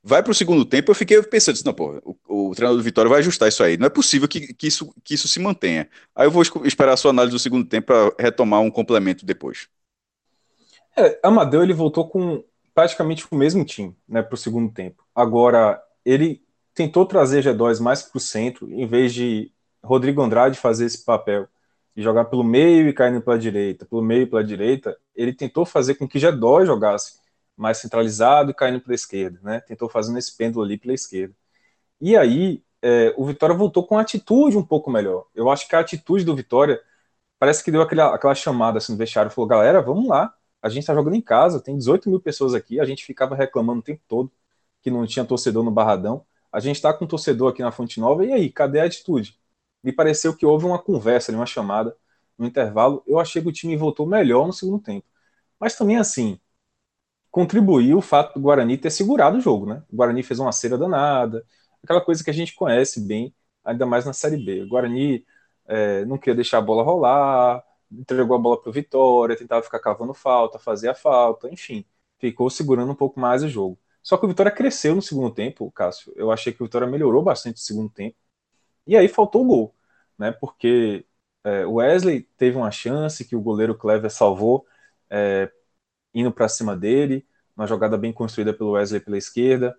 Vai 0.02 0.24
para 0.24 0.32
o 0.32 0.36
segundo 0.36 0.64
tempo, 0.64 0.90
eu 0.90 0.96
fiquei 0.96 1.22
pensando, 1.24 1.60
não, 1.66 1.74
pô, 1.74 2.02
o, 2.06 2.52
o, 2.52 2.56
treinador 2.56 2.78
do 2.78 2.84
Vitória 2.84 3.10
vai 3.10 3.20
ajustar 3.20 3.50
isso 3.50 3.62
aí. 3.62 3.76
Não 3.76 3.88
é 3.88 3.90
possível 3.90 4.30
que, 4.30 4.54
que, 4.54 4.68
isso, 4.68 4.94
que 5.04 5.14
isso 5.14 5.28
se 5.28 5.42
mantenha. 5.42 5.90
Aí 6.16 6.26
eu 6.26 6.32
vou 6.32 6.42
esperar 6.64 6.94
a 6.94 6.98
sua 6.98 7.12
análise 7.12 7.34
do 7.34 7.40
segundo 7.40 7.68
tempo 7.68 7.88
para 7.88 8.14
retomar 8.18 8.62
um 8.62 8.72
complemento 8.72 9.26
depois. 9.26 9.68
É, 10.98 11.20
Amadeu 11.24 11.62
ele 11.62 11.74
voltou 11.74 12.10
com 12.10 12.44
praticamente 12.74 13.26
o 13.30 13.36
mesmo 13.36 13.64
time 13.64 13.96
né, 14.08 14.22
para 14.22 14.34
o 14.34 14.38
segundo 14.38 14.74
tempo. 14.74 15.04
Agora, 15.14 15.82
ele 16.04 16.44
tentou 16.74 17.06
trazer 17.06 17.44
G2 17.44 17.80
mais 17.80 18.04
para 18.04 18.18
o 18.18 18.22
centro, 18.22 18.72
em 18.72 18.86
vez 18.88 19.14
de 19.14 19.52
Rodrigo 19.84 20.22
Andrade 20.22 20.60
fazer 20.60 20.86
esse 20.86 21.04
papel 21.04 21.48
e 21.96 22.02
jogar 22.02 22.26
pelo 22.26 22.44
meio 22.44 22.88
e 22.88 22.94
caindo 22.94 23.22
pela 23.22 23.38
direita, 23.40 23.86
pelo 23.86 24.04
meio 24.04 24.24
e 24.24 24.26
pela 24.28 24.44
direita, 24.44 24.96
ele 25.16 25.34
tentou 25.34 25.66
fazer 25.66 25.96
com 25.96 26.08
que 26.08 26.20
G2 26.20 26.66
jogasse 26.66 27.20
mais 27.56 27.80
centralizado 27.80 28.52
e 28.52 28.54
caindo 28.54 28.80
pela 28.80 28.94
esquerda, 28.94 29.40
né? 29.42 29.60
Tentou 29.62 29.90
fazendo 29.90 30.20
esse 30.20 30.36
pêndulo 30.38 30.64
ali 30.64 30.78
pela 30.78 30.94
esquerda. 30.94 31.34
E 32.00 32.16
aí, 32.16 32.64
é, 32.82 33.14
o 33.18 33.26
Vitória 33.26 33.56
voltou 33.56 33.86
com 33.86 33.98
atitude 33.98 34.58
um 34.58 34.64
pouco 34.64 34.92
melhor. 34.92 35.26
Eu 35.34 35.50
acho 35.50 35.68
que 35.68 35.76
a 35.76 35.80
atitude 35.80 36.24
do 36.24 36.36
Vitória 36.36 36.80
parece 37.40 37.64
que 37.64 37.72
deu 37.72 37.82
aquela, 37.82 38.14
aquela 38.14 38.36
chamada 38.36 38.78
assim 38.78 38.92
no 38.94 38.98
vestiário, 38.98 39.32
falou, 39.32 39.48
galera, 39.48 39.82
vamos 39.82 40.08
lá, 40.08 40.34
a 40.62 40.70
gente 40.70 40.80
está 40.80 40.94
jogando 40.94 41.16
em 41.16 41.22
casa, 41.22 41.62
tem 41.62 41.78
18 41.78 42.10
mil 42.10 42.20
pessoas 42.20 42.54
aqui, 42.54 42.80
a 42.80 42.86
gente 42.86 43.06
ficava 43.06 43.36
reclamando 43.36 43.80
o 43.80 43.84
tempo 43.84 44.02
todo 44.08 44.32
que 44.82 44.92
não 44.92 45.06
tinha 45.06 45.26
torcedor 45.26 45.64
no 45.64 45.72
Barradão. 45.72 46.26
A 46.52 46.60
gente 46.60 46.78
está 46.78 46.94
com 46.94 47.06
um 47.06 47.08
torcedor 47.08 47.52
aqui 47.52 47.62
na 47.62 47.72
Fonte 47.72 48.00
Nova, 48.00 48.26
e 48.26 48.32
aí, 48.34 48.50
cadê 48.50 48.80
a 48.80 48.86
atitude? 48.86 49.38
Me 49.84 49.92
pareceu 49.92 50.36
que 50.36 50.46
houve 50.46 50.66
uma 50.66 50.80
conversa, 50.80 51.32
uma 51.32 51.46
chamada 51.46 51.96
no 52.38 52.46
intervalo. 52.46 53.04
Eu 53.08 53.20
achei 53.20 53.42
que 53.42 53.48
o 53.50 53.52
time 53.52 53.76
voltou 53.78 54.06
melhor 54.08 54.48
no 54.48 54.54
segundo 54.54 54.82
tempo. 54.82 55.06
Mas 55.60 55.76
também, 55.76 55.98
assim, 55.98 56.40
contribuiu 57.32 57.98
o 58.00 58.02
fato 58.02 58.34
do 58.36 58.42
Guarani 58.42 58.78
ter 58.78 58.90
segurado 58.90 59.38
o 59.38 59.42
jogo, 59.42 59.68
né? 59.68 59.84
O 59.92 59.96
Guarani 59.96 60.24
fez 60.24 60.40
uma 60.40 60.52
cera 60.52 60.78
danada, 60.78 61.46
aquela 61.84 62.02
coisa 62.02 62.24
que 62.24 62.30
a 62.30 62.34
gente 62.34 62.56
conhece 62.56 63.02
bem, 63.02 63.34
ainda 63.64 63.86
mais 63.86 64.06
na 64.06 64.14
Série 64.14 64.38
B. 64.38 64.64
O 64.64 64.68
Guarani 64.70 65.26
é, 65.68 66.06
não 66.06 66.18
queria 66.18 66.36
deixar 66.36 66.60
a 66.60 66.62
bola 66.62 66.84
rolar, 66.84 67.64
entregou 67.92 68.36
a 68.36 68.40
bola 68.40 68.62
para 68.62 68.70
o 68.70 68.74
Vitória, 68.74 69.38
tentava 69.38 69.64
ficar 69.64 69.80
cavando 69.80 70.14
falta, 70.14 70.60
fazia 70.60 70.94
falta, 70.96 71.50
enfim, 71.50 71.86
ficou 72.20 72.50
segurando 72.50 72.92
um 72.92 72.96
pouco 72.96 73.20
mais 73.20 73.44
o 73.44 73.50
jogo. 73.50 73.80
Só 74.02 74.18
que 74.18 74.26
o 74.26 74.28
Vitória 74.30 74.52
cresceu 74.52 74.96
no 74.96 75.02
segundo 75.02 75.34
tempo, 75.34 75.72
Cássio. 75.72 76.14
Eu 76.16 76.32
achei 76.32 76.54
que 76.54 76.62
o 76.62 76.66
Vitória 76.66 76.88
melhorou 76.88 77.22
bastante 77.24 77.56
no 77.56 77.62
segundo 77.62 77.90
tempo. 77.90 78.16
E 78.88 78.96
aí 78.98 79.08
faltou 79.08 79.44
o 79.44 79.46
gol, 79.48 79.76
né? 80.18 80.32
Porque 80.32 81.06
é, 81.44 81.66
o 81.66 81.76
Wesley 81.76 82.24
teve 82.38 82.58
uma 82.58 82.72
chance 82.72 83.26
que 83.26 83.36
o 83.36 83.42
goleiro 83.42 83.76
Clever 83.78 84.10
salvou, 84.12 84.66
é, 85.10 85.52
indo 86.14 86.32
para 86.32 86.50
cima 86.50 86.76
dele, 86.76 87.28
uma 87.56 87.68
jogada 87.68 87.98
bem 87.98 88.14
construída 88.14 88.54
pelo 88.54 88.72
Wesley 88.72 89.02
pela 89.02 89.18
esquerda. 89.18 89.78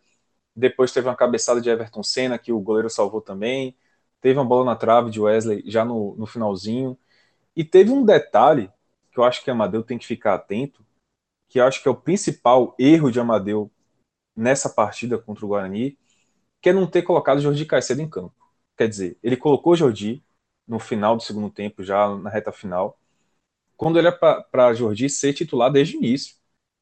Depois 0.55 0.93
teve 0.93 1.09
uma 1.09 1.17
cabeçada 1.17 1.61
de 1.61 1.71
Everton 1.71 2.03
Senna 2.03 2.39
que 2.39 2.53
o 2.53 2.61
goleiro 2.61 2.91
salvou 2.91 3.21
também. 3.21 3.77
Teve 4.21 4.39
uma 4.39 4.45
bola 4.45 4.65
na 4.65 4.77
trave 4.77 5.11
de 5.11 5.21
Wesley 5.21 5.63
já 5.67 5.85
no, 5.85 6.17
no 6.17 6.27
finalzinho. 6.27 6.99
E 7.57 7.65
teve 7.65 7.91
um 7.91 8.05
detalhe 8.05 8.71
que 9.11 9.19
eu 9.19 9.25
acho 9.25 9.43
que 9.43 9.51
Amadeu 9.51 9.83
tem 9.83 9.99
que 9.99 10.07
ficar 10.07 10.35
atento, 10.35 10.85
que 11.49 11.61
eu 11.61 11.65
acho 11.65 11.83
que 11.83 11.89
é 11.89 11.91
o 11.91 11.97
principal 11.97 12.75
erro 12.79 13.11
de 13.11 13.21
Amadeu 13.21 13.71
nessa 14.37 14.69
partida 14.69 15.19
contra 15.19 15.45
o 15.45 15.49
Guarani, 15.49 15.99
que 16.61 16.69
é 16.71 16.73
não 16.73 16.87
ter 16.87 17.03
colocado 17.03 17.41
Jordi 17.41 17.67
Caicedo 17.67 18.03
em 18.03 18.09
campo. 18.09 18.35
Quer 18.77 18.89
dizer, 18.89 19.19
ele 19.23 19.37
colocou 19.37 19.77
Jordi 19.77 20.23
no 20.67 20.79
final 20.79 21.17
do 21.17 21.23
segundo 21.23 21.51
tempo, 21.51 21.83
já 21.83 22.15
na 22.17 22.31
reta 22.31 22.53
final, 22.53 22.99
quando 23.77 23.99
ele 23.99 24.09
é 24.09 24.13
para 24.13 24.75
Jordi 24.75 25.09
ser 25.09 25.33
titular 25.33 25.71
desde 25.71 25.97
o 25.97 25.99
início, 25.99 26.37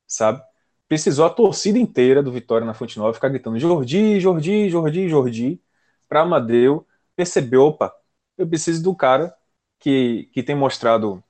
sabe? 0.07 0.43
Precisou 0.89 1.27
a 1.27 1.31
torcida 1.31 1.79
inteira 1.79 2.23
do 2.23 2.33
Vitória 2.33 2.67
na 2.67 2.75
Fonte 2.75 2.99
Nova 2.99 3.15
ficar 3.15 3.29
gritando 3.29 3.59
Jordi, 3.59 4.21
Jordi, 4.21 4.71
Jordi, 4.71 5.09
Jordi, 5.09 5.63
para 6.09 6.23
Amadeu 6.23 6.87
perceber, 7.15 7.59
opa, 7.59 7.95
eu 8.39 8.47
preciso 8.49 8.83
do 8.83 8.95
cara 8.95 9.35
que, 9.78 10.28
que 10.32 10.43
tem 10.43 10.55
mostrado 10.57 11.23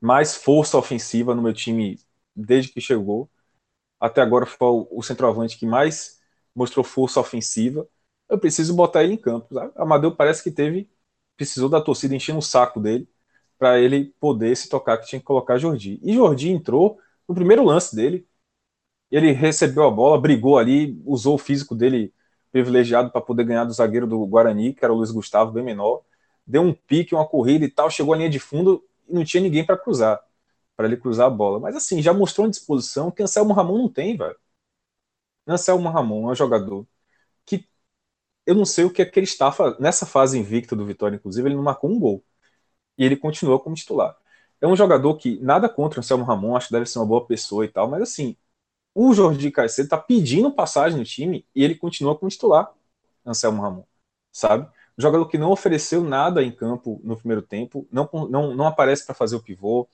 mais 0.00 0.36
força 0.36 0.76
ofensiva 0.78 1.34
no 1.34 1.42
meu 1.42 1.52
time 1.52 1.98
desde 2.34 2.72
que 2.72 2.80
chegou. 2.80 3.30
Até 4.00 4.20
agora 4.22 4.46
foi 4.46 4.86
o, 4.90 5.02
centroavante 5.02 5.58
que 5.58 5.66
mais 5.66 6.20
mostrou 6.54 6.84
força 6.84 7.20
ofensiva. 7.20 7.88
Eu 8.28 8.38
preciso 8.38 8.74
botar 8.74 9.02
ele 9.04 9.14
em 9.14 9.16
campo. 9.16 9.52
Sabe? 9.54 9.72
Amadeu 9.76 10.14
parece 10.14 10.42
que 10.42 10.50
teve, 10.50 10.90
precisou 11.36 11.68
da 11.68 11.80
torcida 11.80 12.14
enchendo 12.14 12.38
o 12.38 12.42
saco 12.42 12.80
dele 12.80 13.08
para 13.58 13.80
ele 13.80 14.14
poder 14.20 14.56
se 14.56 14.68
tocar 14.68 14.98
que 14.98 15.08
tinha 15.08 15.18
que 15.20 15.24
colocar 15.26 15.58
Jordi. 15.58 16.00
E 16.02 16.14
Jordi 16.14 16.50
entrou 16.50 16.98
no 17.28 17.34
primeiro 17.34 17.64
lance 17.64 17.94
dele. 17.94 18.26
Ele 19.10 19.32
recebeu 19.32 19.84
a 19.84 19.90
bola, 19.90 20.20
brigou 20.20 20.58
ali, 20.58 21.00
usou 21.04 21.34
o 21.36 21.38
físico 21.38 21.74
dele 21.74 22.12
privilegiado 22.52 23.10
para 23.10 23.20
poder 23.20 23.44
ganhar 23.44 23.64
do 23.64 23.72
zagueiro 23.72 24.06
do 24.06 24.24
Guarani, 24.26 24.74
que 24.74 24.84
era 24.84 24.92
o 24.92 24.96
Luiz 24.96 25.10
Gustavo, 25.10 25.52
bem 25.52 25.64
menor 25.64 26.04
deu 26.48 26.62
um 26.62 26.72
pique, 26.74 27.14
uma 27.14 27.26
corrida 27.28 27.64
e 27.66 27.70
tal, 27.70 27.90
chegou 27.90 28.14
à 28.14 28.16
linha 28.16 28.30
de 28.30 28.40
fundo 28.40 28.84
e 29.08 29.14
não 29.14 29.24
tinha 29.24 29.42
ninguém 29.42 29.64
para 29.64 29.76
cruzar, 29.78 30.20
para 30.76 30.86
ele 30.86 30.96
cruzar 30.96 31.26
a 31.28 31.30
bola. 31.30 31.60
Mas 31.60 31.76
assim, 31.76 32.02
já 32.02 32.12
mostrou 32.14 32.46
uma 32.46 32.50
disposição 32.50 33.10
que 33.10 33.22
Anselmo 33.22 33.52
Ramon 33.54 33.78
não 33.78 33.88
tem, 33.90 34.16
velho. 34.16 34.36
Anselmo 35.46 35.88
Ramon 35.88 36.28
é 36.28 36.32
um 36.32 36.34
jogador 36.34 36.86
que 37.46 37.68
eu 38.46 38.54
não 38.54 38.66
sei 38.66 38.84
o 38.84 38.92
que 38.92 39.02
é 39.02 39.06
que 39.06 39.18
ele 39.18 39.26
está 39.26 39.52
nessa 39.80 40.06
fase 40.06 40.38
invicta 40.38 40.76
do 40.76 40.86
Vitória, 40.86 41.16
inclusive, 41.16 41.48
ele 41.48 41.56
não 41.56 41.62
marcou 41.64 41.90
um 41.90 41.98
gol. 42.00 42.24
E 42.98 43.04
ele 43.04 43.16
continuou 43.16 43.60
como 43.60 43.76
titular. 43.76 44.16
É 44.60 44.66
um 44.66 44.76
jogador 44.76 45.16
que 45.18 45.38
nada 45.40 45.68
contra 45.68 46.00
o 46.00 46.02
Anselmo 46.02 46.24
Ramon, 46.24 46.56
acho 46.56 46.68
que 46.68 46.74
deve 46.74 46.86
ser 46.86 46.98
uma 47.00 47.06
boa 47.06 47.26
pessoa 47.26 47.64
e 47.64 47.68
tal, 47.68 47.88
mas 47.88 48.02
assim, 48.02 48.36
o 48.94 49.14
Jordi 49.14 49.50
Caicedo 49.50 49.86
está 49.86 49.98
pedindo 49.98 50.52
passagem 50.52 50.98
no 50.98 51.04
time 51.04 51.46
e 51.54 51.64
ele 51.64 51.76
continua 51.76 52.18
como 52.18 52.30
titular, 52.30 52.72
Anselmo 53.26 53.62
Ramon, 53.62 53.84
sabe? 54.32 54.70
Jogador 54.98 55.26
que 55.28 55.38
não 55.38 55.50
ofereceu 55.50 56.02
nada 56.02 56.42
em 56.42 56.50
campo 56.52 57.00
no 57.04 57.16
primeiro 57.16 57.42
tempo, 57.42 57.86
não, 57.90 58.08
não, 58.28 58.54
não 58.54 58.66
aparece 58.66 59.06
para 59.06 59.14
fazer 59.14 59.36
o 59.36 59.42
pivô. 59.42 59.88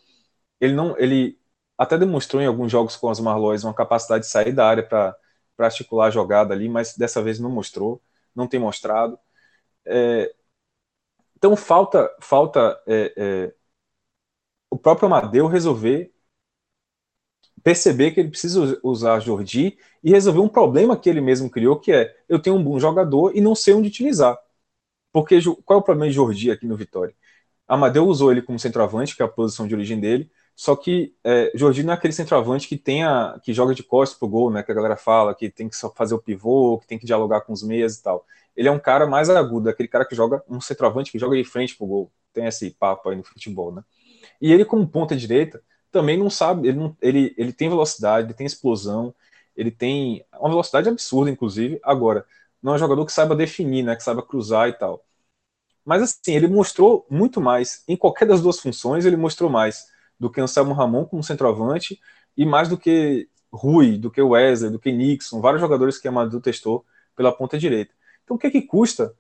Ele 0.61 0.75
não, 0.75 0.99
ele 0.99 1.39
até 1.79 1.99
demonstrou 1.99 2.43
em 2.43 2.47
alguns 2.47 2.73
jogos 2.73 2.97
com 2.97 3.11
os 3.11 3.21
Marlóis 3.21 3.65
uma 3.65 3.75
capacidade 3.75 4.25
de 4.25 4.31
sair 4.31 4.53
da 4.53 4.67
área 4.67 4.83
para 4.87 5.17
articular 5.59 6.07
a 6.07 6.11
jogada 6.11 6.55
ali, 6.55 6.69
mas 6.69 6.97
dessa 6.97 7.23
vez 7.23 7.39
não 7.39 7.51
mostrou, 7.51 8.03
não 8.35 8.49
tem 8.49 8.61
mostrado. 8.61 9.19
É, 9.87 10.35
então 11.37 11.57
falta, 11.57 12.11
falta 12.21 12.81
é, 12.87 13.13
é, 13.17 13.55
o 14.71 14.79
próprio 14.79 15.07
Amadeu 15.07 15.47
resolver 15.47 16.15
perceber 17.63 18.11
que 18.13 18.21
ele 18.21 18.29
precisa 18.29 18.79
usar 18.83 19.21
Jordi 19.21 19.79
e 20.03 20.11
resolver 20.11 20.41
um 20.41 20.49
problema 20.49 20.97
que 20.99 21.09
ele 21.09 21.21
mesmo 21.21 21.51
criou, 21.51 21.81
que 21.81 21.93
é 21.93 22.15
eu 22.29 22.39
tenho 22.39 22.57
um 22.57 22.63
bom 22.63 22.79
jogador 22.79 23.35
e 23.35 23.41
não 23.41 23.55
sei 23.55 23.73
onde 23.75 23.89
utilizar. 23.89 24.39
Porque 25.15 25.39
qual 25.65 25.79
é 25.79 25.83
o 25.83 25.85
problema 25.85 26.11
de 26.11 26.17
Jordi 26.17 26.51
aqui 26.51 26.67
no 26.67 26.77
Vitória? 26.77 27.15
Amadeu 27.69 28.07
usou 28.07 28.33
ele 28.33 28.43
como 28.43 28.59
centroavante, 28.59 29.17
que 29.17 29.23
é 29.23 29.27
a 29.27 29.29
posição 29.29 29.67
de 29.69 29.75
origem 29.75 30.01
dele, 30.01 30.31
Só 30.57 30.77
que 30.77 31.15
é, 31.25 31.53
Jorginho 31.55 31.87
não 31.87 31.95
é 31.95 31.97
aquele 31.97 32.13
centroavante 32.13 32.69
que 32.69 32.77
tenha, 32.77 33.39
que 33.43 33.53
joga 33.53 33.75
de 33.75 33.83
costas 33.85 34.19
pro 34.19 34.29
gol, 34.29 34.51
né? 34.51 34.63
Que 34.63 34.73
a 34.73 34.75
galera 34.75 34.97
fala 34.97 35.35
que 35.35 35.51
tem 35.51 35.69
que 35.69 35.77
só 35.77 35.91
fazer 35.91 36.15
o 36.15 36.19
pivô, 36.23 36.79
que 36.81 36.87
tem 36.87 36.99
que 36.99 37.07
dialogar 37.07 37.43
com 37.43 37.53
os 37.53 37.63
meias 37.63 37.97
e 37.99 38.03
tal. 38.03 38.27
Ele 38.57 38.69
é 38.69 38.73
um 38.73 38.79
cara 38.79 39.07
mais 39.07 39.31
agudo, 39.31 39.69
aquele 39.71 39.89
cara 39.89 40.05
que 40.05 40.15
joga 40.17 40.43
um 40.49 40.61
centroavante 40.61 41.13
que 41.13 41.19
joga 41.19 41.37
de 41.37 41.45
frente 41.45 41.77
pro 41.77 41.87
gol. 41.87 42.13
Tem 42.33 42.47
esse 42.47 42.71
papo 42.73 43.09
aí 43.09 43.17
no 43.17 43.25
futebol, 43.25 43.73
né? 43.73 43.85
E 44.41 44.53
ele 44.53 44.65
como 44.65 44.87
ponta 44.89 45.17
direita 45.17 45.63
também 45.91 46.19
não 46.19 46.29
sabe, 46.31 46.69
ele, 46.69 46.79
não, 46.79 46.97
ele, 47.01 47.35
ele 47.39 47.53
tem 47.53 47.69
velocidade, 47.69 48.27
ele 48.27 48.35
tem 48.35 48.47
explosão, 48.47 49.15
ele 49.57 49.71
tem 49.71 50.25
uma 50.41 50.51
velocidade 50.51 50.89
absurda, 50.89 51.31
inclusive. 51.31 51.81
Agora, 51.85 52.27
não 52.65 52.73
é 52.73 52.77
um 52.77 52.79
jogador 52.79 53.07
que 53.07 53.13
saiba 53.13 53.37
definir, 53.37 53.85
né? 53.85 53.95
Que 53.97 54.03
saiba 54.03 54.23
cruzar 54.23 54.69
e 54.71 54.73
tal. 54.73 55.05
Mas 55.85 56.03
assim, 56.03 56.35
ele 56.35 56.49
mostrou 56.49 57.07
muito 57.11 57.41
mais. 57.41 57.85
Em 57.89 57.97
qualquer 57.97 58.27
das 58.27 58.43
duas 58.43 58.61
funções, 58.61 59.07
ele 59.07 59.17
mostrou 59.17 59.51
mais 59.51 59.87
do 60.19 60.31
que 60.31 60.41
Anselmo 60.41 60.75
Ramon 60.75 61.05
como 61.07 61.23
centroavante 61.23 62.01
e 62.37 62.47
mais 62.47 62.69
do 62.69 62.79
que 62.79 63.29
Rui, 63.53 63.99
do 63.99 64.11
que 64.11 64.23
Wesley, 64.23 64.71
do 64.71 64.79
que 64.79 64.93
Nixon, 64.93 65.41
vários 65.41 65.61
jogadores 65.61 65.99
que 65.99 66.09
Amadeu 66.09 66.41
testou 66.41 66.87
pela 67.17 67.33
ponta 67.37 67.59
direita. 67.59 67.95
Então 68.25 68.37
o 68.37 68.39
que 68.39 68.47
é 68.47 68.51
que 68.51 68.63
custa, 68.63 69.15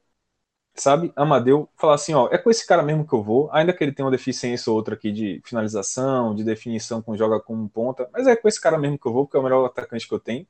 sabe, 0.76 1.12
Amadeu 1.16 1.68
falar 1.76 1.94
assim, 1.94 2.14
ó, 2.14 2.28
é 2.32 2.38
com 2.38 2.50
esse 2.50 2.66
cara 2.66 2.82
mesmo 2.82 3.06
que 3.06 3.14
eu 3.14 3.22
vou, 3.22 3.50
ainda 3.52 3.72
que 3.72 3.84
ele 3.84 3.92
tenha 3.92 4.06
uma 4.06 4.12
deficiência 4.12 4.70
ou 4.70 4.76
outra 4.76 4.94
aqui 4.94 5.12
de 5.12 5.40
finalização, 5.44 6.34
de 6.34 6.44
definição 6.44 7.02
com 7.02 7.16
joga 7.16 7.40
como 7.40 7.68
ponta, 7.68 8.08
mas 8.12 8.26
é 8.26 8.36
com 8.36 8.48
esse 8.48 8.60
cara 8.60 8.78
mesmo 8.78 8.98
que 8.98 9.06
eu 9.06 9.12
vou, 9.12 9.26
porque 9.26 9.36
é 9.36 9.40
o 9.40 9.42
melhor 9.42 9.64
atacante 9.64 10.08
que 10.08 10.14
eu 10.14 10.20
tenho, 10.20 10.46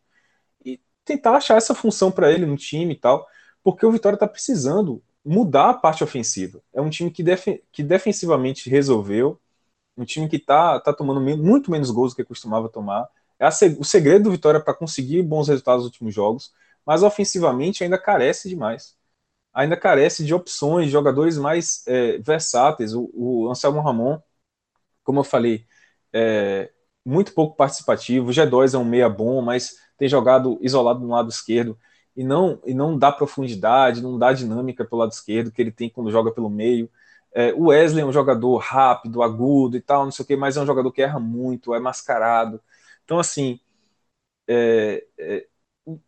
tentar 1.04 1.36
achar 1.36 1.56
essa 1.56 1.74
função 1.74 2.10
para 2.10 2.32
ele 2.32 2.46
no 2.46 2.56
time 2.56 2.94
e 2.94 2.98
tal, 2.98 3.26
porque 3.62 3.84
o 3.84 3.92
Vitória 3.92 4.16
está 4.16 4.26
precisando 4.26 5.02
mudar 5.24 5.70
a 5.70 5.74
parte 5.74 6.04
ofensiva. 6.04 6.60
É 6.72 6.80
um 6.80 6.90
time 6.90 7.10
que, 7.10 7.22
def 7.22 7.46
que 7.72 7.82
defensivamente 7.82 8.68
resolveu, 8.68 9.40
um 9.96 10.04
time 10.04 10.28
que 10.28 10.36
está 10.36 10.80
tá 10.80 10.92
tomando 10.92 11.20
muito 11.20 11.70
menos 11.70 11.90
gols 11.90 12.12
do 12.12 12.16
que 12.16 12.24
costumava 12.24 12.68
tomar. 12.68 13.08
É 13.38 13.48
o 13.48 13.84
segredo 13.84 14.24
do 14.24 14.30
Vitória 14.30 14.60
para 14.60 14.74
conseguir 14.74 15.22
bons 15.22 15.48
resultados 15.48 15.84
nos 15.84 15.92
últimos 15.92 16.14
jogos, 16.14 16.52
mas 16.84 17.02
ofensivamente 17.02 17.82
ainda 17.84 17.98
carece 17.98 18.48
demais. 18.48 18.96
Ainda 19.52 19.76
carece 19.76 20.24
de 20.24 20.34
opções, 20.34 20.90
jogadores 20.90 21.38
mais 21.38 21.86
é, 21.86 22.18
versáteis. 22.18 22.94
O, 22.94 23.10
o, 23.14 23.50
Anselmo 23.50 23.80
Ramon, 23.80 24.20
como 25.04 25.20
eu 25.20 25.24
falei, 25.24 25.66
é 26.12 26.70
muito 27.04 27.32
pouco 27.34 27.56
participativo. 27.56 28.28
O 28.28 28.32
G2 28.32 28.74
é 28.74 28.78
um 28.78 28.84
meia 28.84 29.08
bom, 29.08 29.40
mas 29.42 29.76
tem 29.98 30.08
jogado 30.08 30.58
isolado 30.60 31.00
no 31.00 31.08
lado 31.08 31.28
esquerdo 31.30 31.78
e 32.16 32.22
não, 32.24 32.60
e 32.64 32.74
não 32.74 32.96
dá 32.98 33.10
profundidade, 33.12 34.02
não 34.02 34.18
dá 34.18 34.32
dinâmica 34.32 34.84
pelo 34.84 35.00
lado 35.00 35.12
esquerdo 35.12 35.50
que 35.50 35.60
ele 35.60 35.72
tem 35.72 35.90
quando 35.90 36.10
joga 36.10 36.32
pelo 36.32 36.48
meio. 36.50 36.90
É, 37.32 37.52
o 37.54 37.66
Wesley 37.66 38.02
é 38.02 38.06
um 38.06 38.12
jogador 38.12 38.58
rápido, 38.58 39.22
agudo 39.22 39.76
e 39.76 39.80
tal, 39.80 40.04
não 40.04 40.12
sei 40.12 40.24
o 40.24 40.26
que, 40.26 40.36
mas 40.36 40.56
é 40.56 40.60
um 40.60 40.66
jogador 40.66 40.92
que 40.92 41.02
erra 41.02 41.18
muito, 41.18 41.74
é 41.74 41.80
mascarado. 41.80 42.60
Então, 43.04 43.18
assim, 43.18 43.58
é, 44.48 45.04
é, 45.18 45.46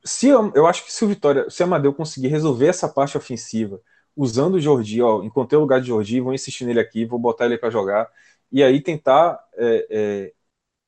se 0.05 0.29
eu, 0.29 0.53
eu, 0.55 0.67
acho 0.67 0.85
que 0.85 0.93
se 0.93 1.05
o 1.05 1.09
Vitória, 1.09 1.51
se 1.51 1.63
o 1.63 1.67
Amadeu 1.67 1.93
conseguir 1.95 2.29
resolver 2.29 2.67
essa 2.69 2.89
parte 2.89 3.17
ofensiva, 3.17 3.81
usando 4.17 4.55
o 4.55 4.61
Jordi, 4.61 5.03
ó, 5.03 5.23
encontrei 5.23 5.59
o 5.59 5.61
lugar 5.63 5.81
de 5.81 5.89
Jordi, 5.89 6.21
vou 6.21 6.33
insistir 6.35 6.65
nele 6.65 6.81
aqui, 6.81 7.05
vou 7.05 7.19
botar 7.19 7.47
ele 7.47 7.59
para 7.59 7.71
jogar, 7.71 8.11
e 8.51 8.63
aí 8.63 8.81
tentar 8.81 9.39
é, 9.55 9.87
é, 9.91 10.33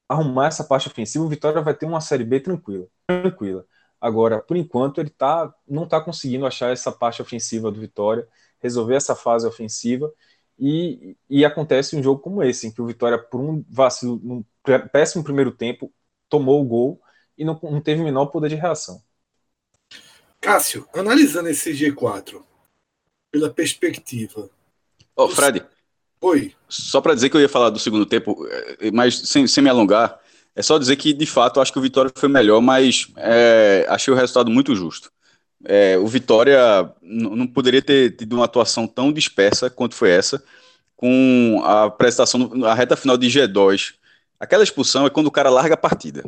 arrumar 0.08 0.46
essa 0.46 0.64
parte 0.64 0.88
ofensiva, 0.88 1.24
o 1.24 1.28
Vitória 1.28 1.60
vai 1.60 1.74
ter 1.74 1.86
uma 1.86 2.00
Série 2.00 2.24
B 2.24 2.40
tranquila. 2.40 2.86
tranquila. 3.06 3.66
Agora, 4.00 4.40
por 4.40 4.56
enquanto, 4.56 5.00
ele 5.00 5.10
tá, 5.10 5.52
não 5.68 5.84
está 5.84 6.00
conseguindo 6.00 6.46
achar 6.46 6.72
essa 6.72 6.90
parte 6.90 7.20
ofensiva 7.20 7.70
do 7.70 7.80
Vitória, 7.80 8.26
resolver 8.60 8.94
essa 8.94 9.14
fase 9.14 9.46
ofensiva, 9.46 10.12
e, 10.58 11.16
e 11.28 11.44
acontece 11.44 11.96
um 11.96 12.02
jogo 12.02 12.20
como 12.20 12.42
esse, 12.42 12.66
em 12.66 12.72
que 12.72 12.80
o 12.80 12.86
Vitória, 12.86 13.18
por 13.18 13.40
um 13.40 13.64
vacilo, 13.68 14.20
num 14.22 14.44
péssimo 14.92 15.22
primeiro 15.22 15.52
tempo, 15.52 15.92
tomou 16.28 16.60
o 16.60 16.64
gol 16.64 17.00
e 17.36 17.44
não, 17.44 17.58
não 17.62 17.80
teve 17.80 18.00
o 18.00 18.04
menor 18.04 18.26
poder 18.26 18.48
de 18.48 18.56
reação. 18.56 19.00
Cássio, 20.40 20.88
analisando 20.94 21.48
esse 21.48 21.72
G4 21.72 22.42
pela 23.30 23.50
perspectiva. 23.50 24.50
Ô, 25.14 25.24
oh, 25.24 25.28
Fred. 25.28 25.64
Oi. 26.20 26.54
Só 26.68 27.00
para 27.00 27.14
dizer 27.14 27.30
que 27.30 27.36
eu 27.36 27.40
ia 27.40 27.48
falar 27.48 27.70
do 27.70 27.78
segundo 27.78 28.04
tempo, 28.04 28.46
eh, 28.80 28.90
mas 28.92 29.18
sem, 29.18 29.46
sem 29.46 29.62
me 29.62 29.70
alongar, 29.70 30.18
é 30.54 30.62
só 30.62 30.78
dizer 30.78 30.96
que, 30.96 31.12
de 31.12 31.26
fato, 31.26 31.60
acho 31.60 31.72
que 31.72 31.78
o 31.78 31.82
Vitória 31.82 32.10
foi 32.14 32.28
melhor, 32.28 32.60
mas 32.60 33.06
é, 33.16 33.86
achei 33.88 34.12
o 34.12 34.16
resultado 34.16 34.50
muito 34.50 34.74
justo. 34.74 35.10
É, 35.64 35.96
o 35.98 36.06
Vitória 36.06 36.58
não 37.02 37.46
poderia 37.46 37.82
ter 37.82 38.16
tido 38.16 38.34
uma 38.34 38.44
atuação 38.44 38.86
tão 38.86 39.12
dispersa 39.12 39.70
quanto 39.70 39.94
foi 39.94 40.10
essa, 40.10 40.42
com 40.96 41.60
a 41.64 41.84
apresentação, 41.84 42.50
a 42.64 42.74
reta 42.74 42.96
final 42.96 43.16
de 43.16 43.28
G2. 43.28 43.94
Aquela 44.40 44.64
expulsão 44.64 45.06
é 45.06 45.10
quando 45.10 45.28
o 45.28 45.32
cara 45.32 45.50
larga 45.50 45.74
a 45.74 45.76
partida. 45.76 46.24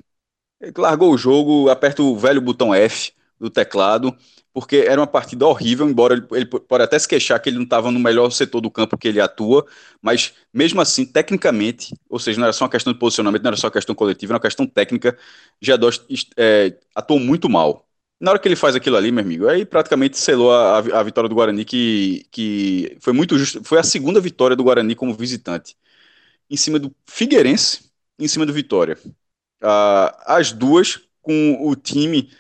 Ele 0.61 0.73
largou 0.79 1.13
o 1.13 1.19
jogo, 1.19 1.69
aperta 1.71 2.03
o 2.03 2.17
velho 2.17 2.41
botão 2.41 2.75
F 2.75 3.13
do 3.41 3.51
teclado, 3.51 4.17
porque 4.53 4.77
era 4.77 5.01
uma 5.01 5.07
partida 5.07 5.47
horrível, 5.47 5.89
embora 5.89 6.15
ele, 6.15 6.27
ele 6.33 6.47
pode 6.47 6.83
até 6.85 6.99
se 6.99 7.09
queixar 7.09 7.41
que 7.41 7.49
ele 7.49 7.57
não 7.57 7.65
estava 7.65 7.91
no 7.91 7.99
melhor 8.01 8.31
setor 8.31 8.61
do 8.61 8.71
campo 8.71 8.99
que 8.99 9.09
ele 9.09 9.21
atua, 9.21 9.65
mas 10.03 10.35
mesmo 10.53 10.81
assim, 10.81 11.07
tecnicamente, 11.07 11.95
ou 12.09 12.19
seja, 12.19 12.39
não 12.39 12.47
era 12.47 12.53
só 12.53 12.65
uma 12.65 12.71
questão 12.71 12.93
de 12.93 12.99
posicionamento, 12.99 13.43
não 13.43 13.49
era 13.49 13.57
só 13.57 13.69
uma 13.69 13.73
questão 13.73 13.95
coletiva, 13.95 14.33
era 14.33 14.37
uma 14.39 14.43
questão 14.43 14.67
técnica, 14.67 15.17
G2 15.63 16.01
é, 16.37 16.77
atuou 16.95 17.21
muito 17.21 17.49
mal. 17.49 17.87
Na 18.21 18.33
hora 18.33 18.39
que 18.39 18.47
ele 18.49 18.57
faz 18.57 18.77
aquilo 18.77 18.97
ali, 18.97 19.11
meu 19.11 19.25
amigo, 19.25 19.49
aí 19.49 19.65
praticamente 19.65 20.19
selou 20.19 20.53
a, 20.53 20.79
a 20.79 21.03
vitória 21.03 21.29
do 21.29 21.35
Guarani, 21.35 21.65
que, 21.65 22.27
que 22.31 22.97
foi 23.01 23.13
muito 23.15 23.39
justo. 23.39 23.65
Foi 23.65 23.79
a 23.79 23.83
segunda 23.83 24.21
vitória 24.21 24.55
do 24.55 24.63
Guarani 24.63 24.95
como 24.95 25.15
visitante. 25.15 25.75
Em 26.51 26.57
cima 26.57 26.79
do 26.79 26.95
Figueirense, 27.07 27.91
em 28.19 28.29
cima 28.29 28.47
do 28.47 28.53
Vitória. 28.53 28.99
Ah, 29.63 30.37
as 30.39 30.53
duas 30.53 31.01
com 31.23 31.59
o 31.67 31.77
time 31.77 32.31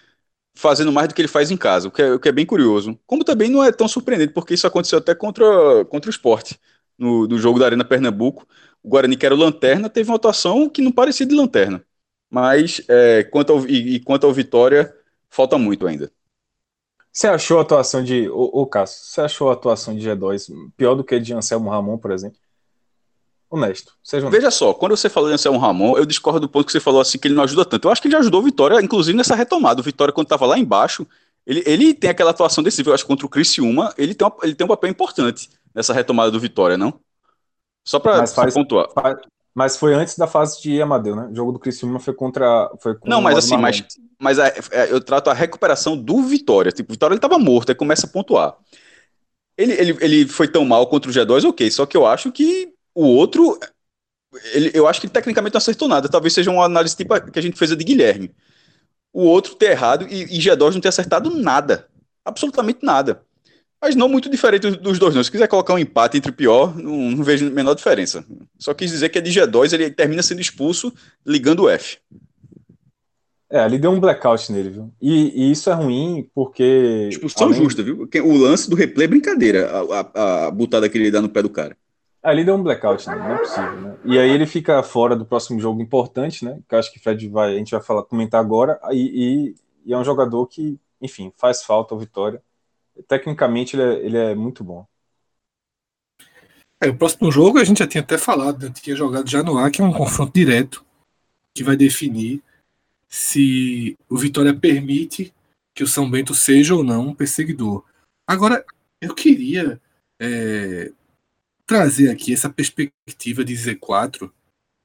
fazendo 0.54 0.92
mais 0.92 1.08
do 1.08 1.14
que 1.14 1.20
ele 1.20 1.28
faz 1.28 1.50
em 1.50 1.56
casa, 1.56 1.88
o 1.88 1.90
que, 1.90 2.02
é, 2.02 2.12
o 2.12 2.20
que 2.20 2.28
é 2.28 2.32
bem 2.32 2.46
curioso. 2.46 2.98
Como 3.06 3.24
também 3.24 3.50
não 3.50 3.62
é 3.64 3.72
tão 3.72 3.88
surpreendente, 3.88 4.32
porque 4.32 4.54
isso 4.54 4.66
aconteceu 4.66 4.98
até 4.98 5.14
contra, 5.14 5.84
contra 5.86 6.08
o 6.08 6.12
esporte, 6.12 6.58
no, 6.98 7.26
no 7.26 7.38
jogo 7.38 7.58
da 7.58 7.66
Arena 7.66 7.84
Pernambuco. 7.84 8.46
O 8.82 8.88
Guarani, 8.88 9.16
que 9.16 9.26
era 9.26 9.34
o 9.34 9.38
Lanterna, 9.38 9.88
teve 9.88 10.10
uma 10.10 10.16
atuação 10.16 10.68
que 10.68 10.82
não 10.82 10.92
parecia 10.92 11.26
de 11.26 11.34
Lanterna. 11.34 11.84
Mas, 12.30 12.82
é, 12.88 13.24
quanto 13.24 13.52
ao, 13.52 13.66
e, 13.66 13.96
e 13.96 14.00
quanto 14.00 14.26
ao 14.26 14.32
Vitória, 14.32 14.94
falta 15.28 15.58
muito 15.58 15.86
ainda. 15.86 16.10
Você 17.12 17.26
achou 17.26 17.58
a 17.58 17.62
atuação 17.62 18.04
de. 18.04 18.28
Ô, 18.30 18.66
Cássio, 18.66 19.04
você 19.04 19.20
achou 19.22 19.50
a 19.50 19.54
atuação 19.54 19.94
de 19.96 20.08
G2 20.08 20.48
pior 20.76 20.94
do 20.94 21.04
que 21.04 21.18
de 21.18 21.34
Anselmo 21.34 21.70
Ramon, 21.70 21.98
por 21.98 22.12
exemplo? 22.12 22.38
Honesto. 23.50 23.92
Seja 24.02 24.26
honesto. 24.26 24.40
Veja 24.40 24.50
só, 24.50 24.72
quando 24.72 24.96
você 24.96 25.08
falou 25.08 25.28
de 25.28 25.34
Anselmo 25.34 25.58
Ramon, 25.58 25.96
eu 25.96 26.06
discordo 26.06 26.40
do 26.40 26.48
ponto 26.48 26.66
que 26.66 26.72
você 26.72 26.78
falou 26.78 27.00
assim 27.00 27.18
que 27.18 27.26
ele 27.26 27.34
não 27.34 27.42
ajuda 27.42 27.64
tanto. 27.64 27.88
Eu 27.88 27.92
acho 27.92 28.00
que 28.00 28.06
ele 28.06 28.12
já 28.12 28.20
ajudou 28.20 28.40
o 28.40 28.44
Vitória, 28.44 28.80
inclusive 28.80 29.16
nessa 29.16 29.34
retomada. 29.34 29.80
O 29.80 29.84
Vitória, 29.84 30.14
quando 30.14 30.26
estava 30.26 30.46
lá 30.46 30.56
embaixo, 30.56 31.06
ele, 31.44 31.62
ele 31.66 31.92
tem 31.92 32.10
aquela 32.10 32.30
atuação 32.30 32.62
decisiva. 32.62 32.90
Eu 32.90 32.94
acho 32.94 33.06
contra 33.06 33.26
o 33.26 33.28
Criciúma, 33.28 33.92
ele 33.98 34.14
tem, 34.14 34.26
uma, 34.26 34.36
ele 34.42 34.54
tem 34.54 34.64
um 34.64 34.68
papel 34.68 34.88
importante 34.88 35.50
nessa 35.74 35.92
retomada 35.92 36.30
do 36.30 36.38
Vitória, 36.38 36.78
não? 36.78 36.94
Só 37.84 37.98
para 37.98 38.24
pontuar. 38.52 38.88
Faz, 38.94 39.18
mas 39.54 39.76
foi 39.76 39.94
antes 39.94 40.16
da 40.16 40.28
fase 40.28 40.62
de 40.62 40.80
Amadeu, 40.80 41.16
né? 41.16 41.28
O 41.30 41.34
jogo 41.34 41.52
do 41.52 41.58
Criciúma 41.58 41.98
foi 41.98 42.14
contra. 42.14 42.70
Foi 42.80 42.96
não, 43.04 43.20
mas 43.20 43.36
assim, 43.36 43.56
mas, 43.56 43.84
mas 44.18 44.38
a, 44.38 44.46
é, 44.46 44.92
eu 44.92 45.00
trato 45.00 45.28
a 45.28 45.34
recuperação 45.34 45.96
do 45.96 46.22
Vitória. 46.22 46.70
Tipo, 46.70 46.92
o 46.92 46.94
Vitória 46.94 47.14
ele 47.14 47.20
tava 47.20 47.38
morto, 47.38 47.70
aí 47.70 47.74
começa 47.74 48.06
a 48.06 48.10
pontuar. 48.10 48.56
Ele, 49.58 49.72
ele, 49.72 49.98
ele 50.00 50.28
foi 50.28 50.46
tão 50.46 50.64
mal 50.64 50.86
contra 50.86 51.10
o 51.10 51.14
G2, 51.14 51.48
ok. 51.48 51.70
Só 51.70 51.84
que 51.84 51.96
eu 51.96 52.06
acho 52.06 52.30
que 52.30 52.72
o 53.00 53.16
outro. 53.16 53.58
Ele, 54.52 54.70
eu 54.74 54.86
acho 54.86 55.00
que 55.00 55.06
ele 55.06 55.12
tecnicamente 55.12 55.54
não 55.54 55.58
acertou 55.58 55.88
nada. 55.88 56.08
Talvez 56.08 56.34
seja 56.34 56.50
uma 56.50 56.64
análise 56.64 56.96
tipo 56.96 57.18
que 57.30 57.38
a 57.38 57.42
gente 57.42 57.58
fez 57.58 57.72
a 57.72 57.76
de 57.76 57.84
Guilherme. 57.84 58.30
O 59.12 59.22
outro 59.22 59.54
ter 59.54 59.70
errado 59.70 60.06
e, 60.08 60.22
e 60.24 60.38
G2 60.38 60.74
não 60.74 60.80
ter 60.80 60.88
acertado 60.88 61.30
nada. 61.30 61.88
Absolutamente 62.24 62.80
nada. 62.84 63.22
Mas 63.80 63.96
não 63.96 64.08
muito 64.08 64.28
diferente 64.28 64.70
dos 64.70 64.98
dois, 64.98 65.14
não. 65.14 65.24
Se 65.24 65.30
quiser 65.30 65.48
colocar 65.48 65.72
um 65.72 65.78
empate 65.78 66.18
entre 66.18 66.30
o 66.30 66.34
pior, 66.34 66.76
não, 66.76 67.10
não 67.10 67.24
vejo 67.24 67.46
a 67.46 67.50
menor 67.50 67.74
diferença. 67.74 68.24
Só 68.58 68.74
quis 68.74 68.90
dizer 68.90 69.08
que 69.08 69.18
é 69.18 69.22
de 69.22 69.30
G2, 69.30 69.72
ele 69.72 69.90
termina 69.90 70.22
sendo 70.22 70.40
expulso 70.42 70.92
ligando 71.24 71.62
o 71.62 71.68
F. 71.70 71.96
É, 73.50 73.60
ali 73.60 73.78
deu 73.78 73.90
um 73.90 73.98
blackout 73.98 74.52
nele, 74.52 74.70
viu? 74.70 74.92
E, 75.00 75.46
e 75.46 75.50
isso 75.50 75.70
é 75.70 75.72
ruim 75.72 76.28
porque. 76.34 77.08
Expulsão 77.10 77.48
além... 77.48 77.58
justa, 77.58 77.82
viu? 77.82 78.06
O 78.22 78.36
lance 78.36 78.68
do 78.68 78.76
replay 78.76 79.06
é 79.06 79.08
brincadeira, 79.08 79.70
a, 79.70 80.00
a, 80.14 80.46
a 80.46 80.50
butada 80.50 80.88
que 80.88 80.98
ele 80.98 81.10
dá 81.10 81.20
no 81.20 81.28
pé 81.28 81.42
do 81.42 81.50
cara. 81.50 81.76
Ali 82.22 82.44
deu 82.44 82.54
um 82.54 82.62
blackout, 82.62 83.08
né? 83.08 83.16
não 83.16 83.34
é 83.34 83.38
possível, 83.38 83.80
né? 83.80 83.96
E 84.04 84.18
aí 84.18 84.30
ele 84.30 84.46
fica 84.46 84.82
fora 84.82 85.16
do 85.16 85.24
próximo 85.24 85.58
jogo 85.58 85.80
importante, 85.80 86.44
né? 86.44 86.60
Que 86.68 86.76
acho 86.76 86.92
que 86.92 86.98
Fred 86.98 87.28
vai, 87.28 87.54
a 87.54 87.58
gente 87.58 87.70
vai 87.70 87.80
falar, 87.80 88.02
comentar 88.02 88.40
agora. 88.40 88.78
E, 88.90 89.54
e, 89.54 89.54
e 89.86 89.92
é 89.94 89.96
um 89.96 90.04
jogador 90.04 90.46
que, 90.46 90.78
enfim, 91.00 91.32
faz 91.36 91.62
falta 91.62 91.94
ao 91.94 91.98
Vitória 91.98 92.42
tecnicamente 93.06 93.76
ele 93.76 93.82
é, 93.82 94.06
ele 94.06 94.16
é 94.16 94.34
muito 94.34 94.62
bom. 94.64 94.86
É, 96.80 96.88
o 96.88 96.96
próximo 96.96 97.30
jogo 97.30 97.58
a 97.58 97.64
gente 97.64 97.78
já 97.78 97.86
tinha 97.86 98.02
até 98.02 98.16
falado, 98.16 98.66
né? 98.66 98.72
tinha 98.74 98.96
jogado 98.96 99.28
já 99.28 99.42
no 99.42 99.58
ar, 99.58 99.70
que 99.70 99.82
é 99.82 99.84
um 99.84 99.92
confronto 99.92 100.32
direto 100.32 100.84
que 101.54 101.62
vai 101.62 101.76
definir 101.76 102.42
se 103.08 103.98
o 104.08 104.16
Vitória 104.16 104.54
permite 104.54 105.34
que 105.74 105.82
o 105.82 105.86
São 105.86 106.10
Bento 106.10 106.34
seja 106.34 106.74
ou 106.74 106.82
não 106.82 107.08
um 107.08 107.14
perseguidor. 107.14 107.84
Agora, 108.26 108.64
eu 109.00 109.14
queria 109.14 109.80
é, 110.18 110.92
trazer 111.70 112.10
aqui 112.10 112.34
essa 112.34 112.50
perspectiva 112.50 113.44
de 113.44 113.54
Z4 113.54 114.28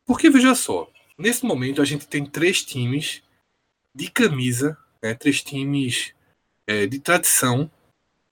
Porque 0.05 0.29
veja 0.29 0.53
só, 0.53 0.87
nesse 1.17 1.43
momento 1.43 1.81
a 1.81 1.85
gente 1.85 2.07
tem 2.07 2.23
três 2.23 2.63
times 2.63 3.23
de 3.91 4.11
camisa, 4.11 4.77
né, 5.01 5.15
três 5.15 5.41
times 5.41 6.13
é, 6.67 6.85
de 6.85 6.99
tradição 6.99 7.71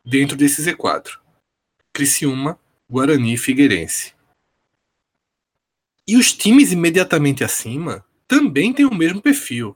dentro 0.05 0.37
desse 0.37 0.61
Z4. 0.61 1.17
Criciúma, 1.91 2.59
Guarani 2.87 3.33
e 3.33 3.37
Figueirense. 3.37 4.13
E 6.07 6.15
os 6.15 6.31
times 6.31 6.71
imediatamente 6.71 7.43
acima 7.43 8.05
também 8.27 8.71
têm 8.71 8.85
o 8.85 8.93
mesmo 8.93 9.19
perfil. 9.19 9.75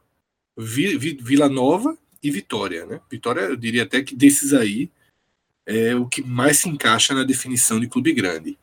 Vila 0.56 1.50
Nova 1.50 1.98
e 2.22 2.30
Vitória. 2.30 2.86
Né? 2.86 3.02
Vitória, 3.10 3.42
eu 3.42 3.56
diria 3.56 3.82
até 3.82 4.04
que 4.04 4.16
desses 4.16 4.54
aí 4.54 4.92
é 5.66 5.96
o 5.96 6.08
que 6.08 6.22
mais 6.22 6.60
se 6.60 6.70
encaixa 6.70 7.16
na 7.16 7.24
definição 7.24 7.80
de 7.80 7.88
clube 7.88 8.14
grande. 8.14 8.56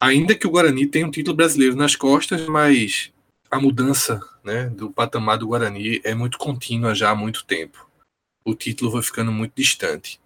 Ainda 0.00 0.34
que 0.34 0.46
o 0.46 0.50
Guarani 0.50 0.86
tenha 0.86 1.06
um 1.06 1.10
título 1.10 1.36
brasileiro 1.36 1.74
nas 1.74 1.96
costas, 1.96 2.46
mas 2.46 3.12
a 3.50 3.58
mudança 3.58 4.20
né, 4.44 4.68
do 4.68 4.90
patamar 4.90 5.38
do 5.38 5.46
Guarani 5.46 6.00
é 6.04 6.14
muito 6.14 6.38
contínua 6.38 6.94
já 6.94 7.10
há 7.10 7.14
muito 7.14 7.44
tempo. 7.46 7.88
O 8.44 8.54
título 8.54 8.90
vai 8.92 9.02
ficando 9.02 9.32
muito 9.32 9.54
distante. 9.56 10.20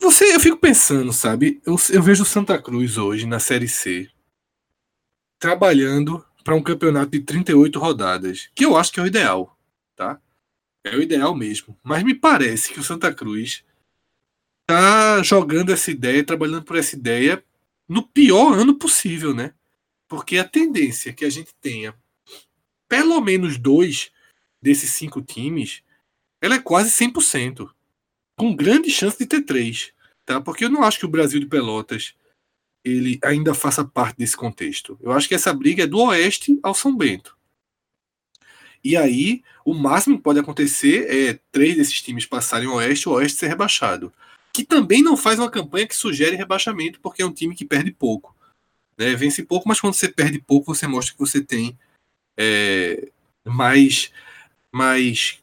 Você, 0.00 0.34
eu 0.34 0.40
fico 0.40 0.56
pensando, 0.56 1.12
sabe? 1.12 1.60
Eu, 1.64 1.76
eu 1.90 2.02
vejo 2.02 2.24
Santa 2.24 2.60
Cruz 2.60 2.96
hoje 2.96 3.26
na 3.26 3.38
Série 3.38 3.68
C 3.68 4.10
trabalhando 5.38 6.24
para 6.42 6.54
um 6.54 6.62
campeonato 6.62 7.12
de 7.12 7.20
38 7.20 7.78
rodadas, 7.78 8.50
que 8.54 8.64
eu 8.64 8.76
acho 8.76 8.92
que 8.92 8.98
é 8.98 9.02
o 9.02 9.06
ideal, 9.06 9.56
tá? 9.94 10.20
É 10.84 10.96
o 10.96 11.02
ideal 11.02 11.34
mesmo. 11.34 11.78
Mas 11.82 12.02
me 12.02 12.14
parece 12.14 12.72
que 12.72 12.80
o 12.80 12.84
Santa 12.84 13.12
Cruz 13.12 13.64
tá 14.68 15.22
jogando 15.22 15.72
essa 15.72 15.90
ideia, 15.90 16.22
trabalhando 16.22 16.62
por 16.62 16.76
essa 16.76 16.94
ideia 16.94 17.42
no 17.88 18.06
pior 18.06 18.52
ano 18.52 18.74
possível, 18.74 19.32
né? 19.32 19.54
Porque 20.06 20.36
a 20.36 20.44
tendência 20.44 21.10
que 21.10 21.24
a 21.24 21.30
gente 21.30 21.54
tenha 21.58 21.94
pelo 22.86 23.18
menos 23.22 23.56
dois 23.56 24.10
desses 24.60 24.90
cinco 24.90 25.22
times, 25.22 25.82
ela 26.38 26.56
é 26.56 26.58
quase 26.58 26.90
100%, 26.90 27.70
com 28.36 28.54
grande 28.54 28.90
chance 28.90 29.18
de 29.18 29.24
ter 29.24 29.40
três, 29.40 29.90
tá? 30.26 30.38
Porque 30.38 30.66
eu 30.66 30.70
não 30.70 30.82
acho 30.82 30.98
que 30.98 31.06
o 31.06 31.10
Brasil 31.10 31.40
de 31.40 31.46
Pelotas 31.46 32.14
ele 32.84 33.18
ainda 33.24 33.54
faça 33.54 33.82
parte 33.82 34.18
desse 34.18 34.36
contexto. 34.36 34.98
Eu 35.02 35.12
acho 35.12 35.26
que 35.26 35.34
essa 35.34 35.52
briga 35.52 35.84
é 35.84 35.86
do 35.86 35.98
Oeste 35.98 36.58
ao 36.62 36.74
São 36.74 36.94
Bento. 36.94 37.36
E 38.84 38.96
aí, 38.98 39.42
o 39.64 39.72
máximo 39.72 40.18
que 40.18 40.22
pode 40.22 40.38
acontecer 40.38 41.06
é 41.10 41.40
três 41.50 41.76
desses 41.76 42.02
times 42.02 42.26
passarem 42.26 42.68
o 42.68 42.74
Oeste 42.74 43.08
o 43.08 43.12
Oeste 43.12 43.38
ser 43.38 43.48
rebaixado. 43.48 44.12
Que 44.58 44.64
também 44.64 45.04
não 45.04 45.16
faz 45.16 45.38
uma 45.38 45.48
campanha 45.48 45.86
que 45.86 45.94
sugere 45.94 46.34
rebaixamento, 46.34 46.98
porque 47.00 47.22
é 47.22 47.24
um 47.24 47.32
time 47.32 47.54
que 47.54 47.64
perde 47.64 47.92
pouco. 47.92 48.34
Né? 48.98 49.14
Vence 49.14 49.44
pouco, 49.44 49.68
mas 49.68 49.80
quando 49.80 49.94
você 49.94 50.08
perde 50.08 50.40
pouco, 50.40 50.74
você 50.74 50.84
mostra 50.84 51.14
que 51.14 51.20
você 51.20 51.40
tem 51.40 51.78
é, 52.36 53.08
mais, 53.46 54.10
mais 54.72 55.38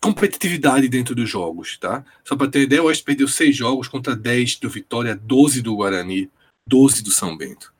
competitividade 0.00 0.88
dentro 0.88 1.16
dos 1.16 1.28
jogos. 1.28 1.76
Tá? 1.78 2.04
Só 2.22 2.36
para 2.36 2.48
ter 2.48 2.62
ideia, 2.62 2.80
o 2.80 2.86
Oeste 2.86 3.02
perdeu 3.02 3.26
seis 3.26 3.56
jogos 3.56 3.88
contra 3.88 4.14
10 4.14 4.60
do 4.60 4.70
Vitória, 4.70 5.16
12 5.16 5.60
do 5.60 5.74
Guarani, 5.74 6.30
12 6.64 7.02
do 7.02 7.10
São 7.10 7.36
Bento. 7.36 7.74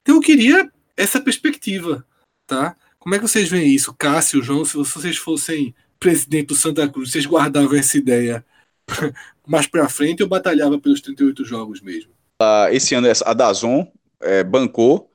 Então 0.00 0.14
eu 0.14 0.20
queria 0.20 0.70
essa 0.96 1.20
perspectiva. 1.20 2.06
Tá? 2.46 2.76
Como 3.00 3.16
é 3.16 3.18
que 3.18 3.26
vocês 3.26 3.48
veem 3.48 3.74
isso? 3.74 3.92
Cássio, 3.94 4.44
João, 4.44 4.64
se 4.64 4.76
vocês 4.76 5.16
fossem 5.16 5.74
presidente 5.98 6.46
do 6.46 6.54
Santa 6.54 6.88
Cruz, 6.88 7.10
vocês 7.10 7.26
guardavam 7.26 7.76
essa 7.76 7.98
ideia 7.98 8.46
mais 9.46 9.66
para 9.66 9.88
frente 9.88 10.22
ou 10.22 10.28
batalhava 10.28 10.78
pelos 10.78 11.00
38 11.00 11.44
jogos 11.44 11.80
mesmo? 11.80 12.10
Uh, 12.40 12.72
esse 12.72 12.94
ano 12.94 13.08
a 13.24 13.32
Dazon 13.34 13.86
é, 14.20 14.44
bancou, 14.44 15.10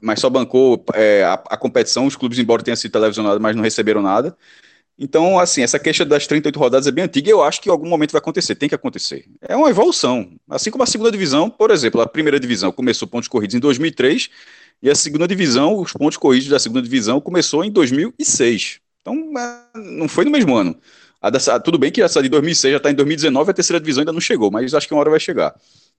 mas 0.00 0.20
só 0.20 0.30
bancou 0.30 0.84
é, 0.94 1.24
a, 1.24 1.34
a, 1.34 1.56
competição, 1.56 2.06
os 2.06 2.16
clubes, 2.16 2.38
embora 2.38 2.62
tenham 2.62 2.76
sido 2.76 2.92
televisionados, 2.92 3.40
mas 3.40 3.56
não 3.56 3.62
receberam 3.62 4.02
nada. 4.02 4.36
Então, 4.98 5.38
assim, 5.38 5.62
essa 5.62 5.78
queixa 5.78 6.04
das 6.04 6.26
38 6.26 6.58
rodadas 6.58 6.86
é 6.86 6.90
bem 6.90 7.04
antiga 7.04 7.28
e 7.28 7.32
eu 7.32 7.42
acho 7.42 7.60
que 7.60 7.68
em 7.68 7.72
algum 7.72 7.88
momento 7.88 8.12
vai 8.12 8.18
acontecer, 8.18 8.54
tem 8.54 8.68
que 8.68 8.74
acontecer. 8.74 9.26
É 9.42 9.54
uma 9.54 9.68
evolução. 9.68 10.30
Assim 10.48 10.70
como 10.70 10.84
a 10.84 10.86
segunda 10.86 11.10
divisão, 11.10 11.50
por 11.50 11.70
exemplo, 11.70 12.00
a 12.00 12.06
primeira 12.06 12.40
divisão 12.40 12.72
começou 12.72 13.06
pontos 13.06 13.28
corridos 13.28 13.54
em 13.54 13.60
2003 13.60 14.30
e 14.82 14.88
a 14.88 14.94
segunda 14.94 15.28
divisão, 15.28 15.78
os 15.78 15.92
pontos 15.92 16.16
corridos 16.16 16.48
da 16.48 16.58
segunda 16.58 16.80
divisão 16.80 17.20
começou 17.20 17.62
em 17.62 17.70
2006. 17.70 18.80
Então, 19.02 19.32
é, 19.38 19.78
não 19.78 20.08
foi 20.08 20.24
no 20.24 20.30
mesmo 20.30 20.56
ano. 20.56 20.78
Da, 21.20 21.60
tudo 21.60 21.78
bem 21.78 21.90
que 21.90 22.02
essa 22.02 22.22
de 22.22 22.28
2006 22.28 22.72
já 22.72 22.76
está 22.76 22.90
em 22.90 22.94
2019, 22.94 23.50
a 23.50 23.54
terceira 23.54 23.80
divisão 23.80 24.02
ainda 24.02 24.12
não 24.12 24.20
chegou, 24.20 24.50
mas 24.50 24.72
acho 24.74 24.86
que 24.86 24.94
uma 24.94 25.00
hora 25.00 25.10
vai 25.10 25.20
chegar. 25.20 25.54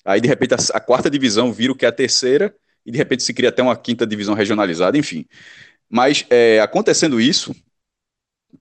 Aí, 0.06 0.22
de 0.22 0.28
repente, 0.28 0.54
a, 0.54 0.58
a, 0.74 0.80
quarta 0.80 1.10
divisão 1.10 1.52
vira 1.52 1.72
o 1.72 1.76
que 1.76 1.86
é 1.86 1.90
a 1.90 1.92
terceira, 1.92 2.56
e 2.86 2.92
de 2.92 2.98
repente 2.98 3.24
se 3.24 3.34
cria 3.34 3.50
até 3.50 3.62
uma 3.62 3.76
quinta 3.76 4.08
divisão 4.08 4.34
regionalizada, 4.34 4.98
enfim. 4.98 5.26
Mas 5.90 6.26
é, 6.30 6.62
acontecendo 6.62 7.20
isso, 7.20 7.54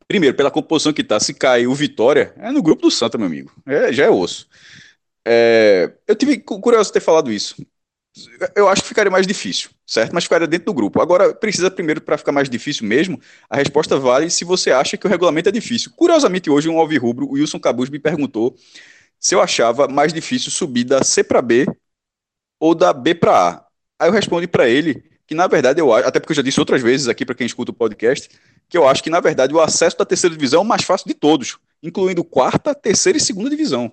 primeiro, 0.09 0.37
pela 0.37 0.51
composição 0.51 0.93
que 0.93 1.03
está, 1.03 1.21
se 1.21 1.35
cai 1.35 1.67
o 1.67 1.75
Vitória, 1.75 2.35
é 2.39 2.51
no 2.51 2.63
grupo 2.63 2.83
do 2.83 2.91
Santa, 2.91 3.19
meu 3.19 3.27
amigo. 3.27 3.53
É, 3.65 3.93
já 3.93 4.05
é 4.05 4.11
osso. 4.11 4.49
É, 5.25 5.93
eu 6.07 6.17
tive 6.17 6.39
curioso 6.39 6.93
ter 6.93 7.01
falado 7.01 7.33
isso 7.33 7.57
eu 8.55 8.69
acho 8.69 8.83
que 8.83 8.89
ficaria 8.89 9.11
mais 9.11 9.27
difícil, 9.27 9.71
certo? 9.87 10.13
Mas 10.13 10.25
ficaria 10.25 10.47
dentro 10.47 10.67
do 10.67 10.75
grupo. 10.75 11.01
Agora, 11.01 11.33
precisa 11.33 11.71
primeiro, 11.71 12.01
para 12.01 12.19
ficar 12.19 12.33
mais 12.33 12.51
difícil 12.51 12.87
mesmo, 12.87 13.21
a 13.49 13.57
resposta 13.57 13.97
vale 13.99 14.29
se 14.29 14.45
você 14.45 14.71
acha 14.73 14.97
que 14.97 15.07
o 15.07 15.11
regulamento 15.11 15.49
é 15.49 15.53
difícil. 15.53 15.93
Curiosamente, 15.95 16.51
hoje, 16.51 16.69
um 16.69 16.79
alvirrubro, 16.79 17.27
o 17.27 17.33
Wilson 17.33 17.61
Cabuz, 17.61 17.89
me 17.89 17.99
perguntou 17.99 18.57
se 19.19 19.35
eu 19.35 19.41
achava 19.41 19.87
mais 19.89 20.13
difícil 20.13 20.51
subir 20.51 20.85
da 20.85 21.03
C 21.05 21.23
para 21.23 21.41
B 21.41 21.67
ou 22.59 22.75
da 22.75 22.93
B 22.93 23.15
para 23.15 23.49
A. 23.49 23.67
Aí 23.99 24.09
eu 24.09 24.13
respondi 24.13 24.47
para 24.47 24.69
ele 24.69 25.05
que, 25.27 25.35
na 25.35 25.47
verdade, 25.47 25.81
eu 25.81 25.93
acho, 25.93 26.09
até 26.09 26.21
porque 26.21 26.33
eu 26.33 26.37
já 26.37 26.43
disse 26.43 26.61
outras 26.61 26.83
vezes 26.83 27.09
aqui 27.09 27.25
para 27.25 27.35
quem 27.35 27.47
escuta 27.47 27.71
o 27.71 27.75
podcast, 27.75 28.29
que 28.69 28.77
eu 28.77 28.87
acho 28.87 29.03
que, 29.03 29.11
na 29.11 29.21
verdade, 29.21 29.55
o 29.55 29.61
acesso 29.61 29.97
da 29.97 30.05
terceira 30.05 30.35
divisão 30.35 30.61
é 30.61 30.63
o 30.63 30.67
mais 30.67 30.83
fácil 30.83 31.07
de 31.07 31.15
todos, 31.15 31.59
incluindo 31.83 32.23
quarta, 32.25 32.75
terceira 32.75 33.17
e 33.17 33.21
segunda 33.21 33.49
divisão 33.49 33.93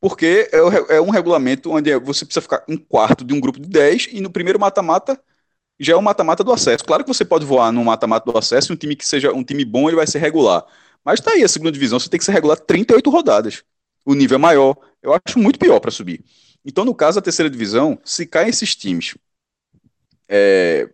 porque 0.00 0.48
é, 0.52 0.96
é, 0.96 1.00
um 1.00 1.10
regulamento 1.10 1.70
onde 1.70 1.94
você 1.98 2.24
precisa 2.24 2.40
ficar 2.40 2.64
em 2.66 2.76
quarto 2.76 3.24
de 3.24 3.34
um 3.34 3.40
grupo 3.40 3.60
de 3.60 3.68
10 3.68 4.08
e 4.12 4.20
no 4.20 4.30
primeiro 4.30 4.58
mata-mata 4.58 5.20
já 5.78 5.94
é 5.94 5.96
o 5.96 6.02
mata-mata 6.02 6.44
do 6.44 6.52
acesso. 6.52 6.84
Claro 6.84 7.04
que 7.04 7.08
você 7.08 7.24
pode 7.24 7.44
voar 7.44 7.72
no 7.72 7.84
mata-mata 7.84 8.30
do 8.30 8.36
acesso 8.36 8.72
e 8.72 8.74
um 8.74 8.76
time 8.76 8.96
que 8.96 9.06
seja 9.06 9.32
um 9.32 9.44
time 9.44 9.64
bom 9.64 9.88
ele 9.88 9.96
vai 9.96 10.06
ser 10.06 10.18
regular. 10.18 10.64
Mas 11.04 11.20
tá 11.20 11.32
aí 11.32 11.42
a 11.42 11.48
segunda 11.48 11.72
divisão, 11.72 11.98
você 11.98 12.08
tem 12.08 12.18
que 12.18 12.24
ser 12.24 12.32
regular 12.32 12.58
38 12.58 13.10
rodadas. 13.10 13.62
O 14.04 14.14
nível 14.14 14.36
é 14.36 14.38
maior. 14.38 14.76
Eu 15.02 15.12
acho 15.14 15.38
muito 15.38 15.58
pior 15.58 15.80
para 15.80 15.90
subir. 15.90 16.24
Então, 16.64 16.84
no 16.84 16.94
caso 16.94 17.16
da 17.16 17.22
terceira 17.22 17.48
divisão, 17.48 17.98
se 18.04 18.26
caem 18.26 18.50
esses 18.50 18.76
times, 18.76 19.16
é, 20.28 20.88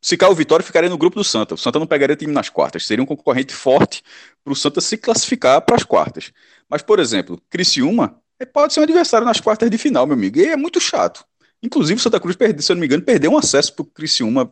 se 0.00 0.16
cair 0.16 0.30
o 0.30 0.34
Vitória, 0.34 0.64
ficaria 0.64 0.90
no 0.90 0.98
grupo 0.98 1.16
do 1.16 1.22
Santa. 1.22 1.54
O 1.54 1.58
Santa 1.58 1.78
não 1.78 1.86
pegaria 1.86 2.16
time 2.16 2.32
nas 2.32 2.48
quartas. 2.48 2.84
Seria 2.84 3.02
um 3.02 3.06
concorrente 3.06 3.54
forte 3.54 4.02
para 4.42 4.52
o 4.52 4.56
Santa 4.56 4.80
se 4.80 4.96
classificar 4.96 5.62
para 5.62 5.76
as 5.76 5.84
quartas. 5.84 6.32
Mas, 6.72 6.80
por 6.80 6.98
exemplo, 6.98 7.38
Criciúma 7.50 8.18
é, 8.38 8.46
pode 8.46 8.72
ser 8.72 8.80
um 8.80 8.84
adversário 8.84 9.26
nas 9.26 9.38
quartas 9.38 9.70
de 9.70 9.76
final, 9.76 10.06
meu 10.06 10.14
amigo. 10.16 10.38
E 10.38 10.46
é 10.46 10.56
muito 10.56 10.80
chato. 10.80 11.22
Inclusive, 11.62 12.00
o 12.00 12.02
Santa 12.02 12.18
Cruz, 12.18 12.34
perdeu, 12.34 12.62
se 12.62 12.72
eu 12.72 12.76
não 12.76 12.80
me 12.80 12.86
engano, 12.86 13.02
perdeu 13.02 13.30
um 13.30 13.36
acesso 13.36 13.74
para 13.74 13.82
o 13.82 13.84
Criciúma. 13.84 14.50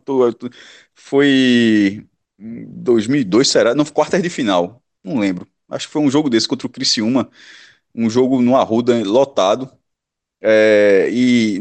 Foi 0.93 2.05
em 2.37 2.65
2002, 2.67 3.47
será? 3.49 3.73
Não, 3.73 3.83
quartas 3.85 4.21
de 4.21 4.29
final. 4.29 4.83
Não 5.03 5.17
lembro. 5.17 5.47
Acho 5.67 5.87
que 5.87 5.93
foi 5.93 6.01
um 6.03 6.11
jogo 6.11 6.29
desse 6.29 6.47
contra 6.47 6.67
o 6.67 6.69
Criciúma. 6.69 7.27
Um 7.95 8.07
jogo 8.07 8.39
no 8.39 8.55
Arruda 8.55 9.03
lotado. 9.03 9.71
É, 10.41 11.09
e 11.11 11.59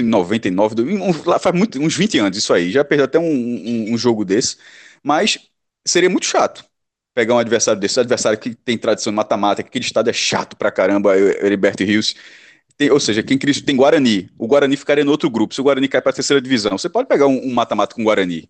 em 0.00 0.02
99, 0.04 0.82
um, 0.82 1.12
faz 1.38 1.54
muito, 1.56 1.80
uns 1.80 1.96
20 1.96 2.18
anos 2.18 2.38
isso 2.38 2.52
aí, 2.54 2.70
já 2.70 2.84
perdeu 2.84 3.06
até 3.06 3.18
um, 3.18 3.24
um, 3.24 3.92
um, 3.94 3.98
jogo 3.98 4.24
desse, 4.24 4.56
mas 5.02 5.38
seria 5.84 6.08
muito 6.08 6.24
chato 6.26 6.64
pegar 7.14 7.34
um 7.34 7.38
adversário 7.38 7.80
desse, 7.80 7.98
um 7.98 8.02
adversário 8.02 8.38
que 8.38 8.54
tem 8.54 8.76
tradição 8.76 9.12
de 9.12 9.16
mata-mata, 9.16 9.62
que 9.62 9.68
aquele 9.68 9.84
estado 9.84 10.10
é 10.10 10.12
chato 10.12 10.56
pra 10.56 10.70
caramba, 10.70 11.16
Heriberto 11.16 11.84
Rios, 11.84 12.14
tem, 12.76 12.90
ou 12.90 12.98
seja, 12.98 13.22
quem 13.22 13.38
tem 13.38 13.76
Guarani, 13.76 14.28
o 14.36 14.48
Guarani 14.48 14.76
ficaria 14.76 15.04
no 15.04 15.12
outro 15.12 15.30
grupo, 15.30 15.54
se 15.54 15.60
o 15.60 15.64
Guarani 15.64 15.86
cai 15.86 16.02
para 16.02 16.10
a 16.10 16.14
terceira 16.14 16.40
divisão, 16.40 16.76
você 16.76 16.88
pode 16.88 17.08
pegar 17.08 17.26
um 17.26 17.52
mata-mata 17.52 17.94
com 17.94 18.02
o 18.02 18.04
Guarani, 18.04 18.48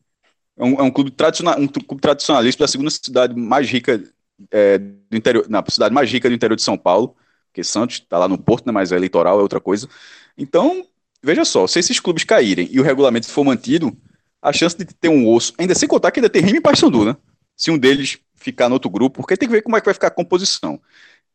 é 0.57 0.65
um, 0.65 0.81
é 0.81 0.83
um, 0.83 0.91
clube 0.91 1.11
tradicional, 1.11 1.59
um 1.59 1.69
clube 1.69 2.01
tradicionalista 2.01 2.65
da 2.65 2.69
segunda 2.69 2.91
cidade 2.91 3.39
mais 3.39 3.69
rica 3.69 4.03
é, 4.51 4.79
do 4.79 5.17
interior, 5.17 5.47
na 5.49 5.63
cidade 5.69 5.95
mais 5.95 6.11
rica 6.11 6.29
do 6.29 6.35
interior 6.35 6.57
de 6.57 6.63
São 6.63 6.79
Paulo, 6.79 7.15
porque 7.49 7.63
Santos 7.63 7.97
está 7.97 8.19
lá 8.19 8.27
no 8.27 8.39
Porto, 8.39 8.67
né, 8.67 8.73
mas 8.73 8.93
é 8.93 8.97
eleitoral, 8.97 9.39
é 9.39 9.43
outra 9.43 9.61
coisa. 9.61 9.89
Então, 10.37 10.87
veja 11.23 11.45
só, 11.45 11.67
se 11.67 11.79
esses 11.79 12.01
clubes 12.01 12.25
caírem 12.25 12.69
e 12.71 12.81
o 12.81 12.83
regulamento 12.83 13.29
for 13.29 13.45
mantido, 13.45 13.97
a 14.41 14.53
chance 14.53 14.77
de 14.77 14.87
ter 14.87 15.09
um 15.09 15.29
osso, 15.29 15.53
ainda 15.59 15.75
sem 15.75 15.89
contar 15.89 16.11
que 16.11 16.19
ainda 16.19 16.29
tem 16.29 16.43
Remy 16.43 16.59
e 16.59 16.61
Paysandu, 16.61 17.05
né? 17.05 17.17
Se 17.57 17.71
um 17.71 17.79
deles 17.79 18.19
ficar 18.45 18.69
no 18.69 18.75
outro 18.75 18.91
grupo, 18.91 19.23
porque 19.23 19.37
tem 19.37 19.49
que 19.49 19.55
ver 19.55 19.63
como 19.63 19.77
é 19.77 19.81
que 19.81 19.87
vai 19.87 19.95
ficar 19.95 20.09
a 20.09 20.11
composição. 20.11 20.79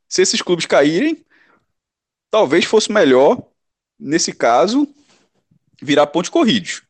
Se 0.07 0.21
esses 0.21 0.41
clubes 0.41 0.67
caírem, 0.67 1.25
talvez 2.29 2.65
fosse 2.65 2.91
melhor, 2.91 3.41
nesse 3.99 4.31
caso, 4.31 4.87
virar 5.81 6.07
pontos 6.07 6.29
corridos. 6.29 6.83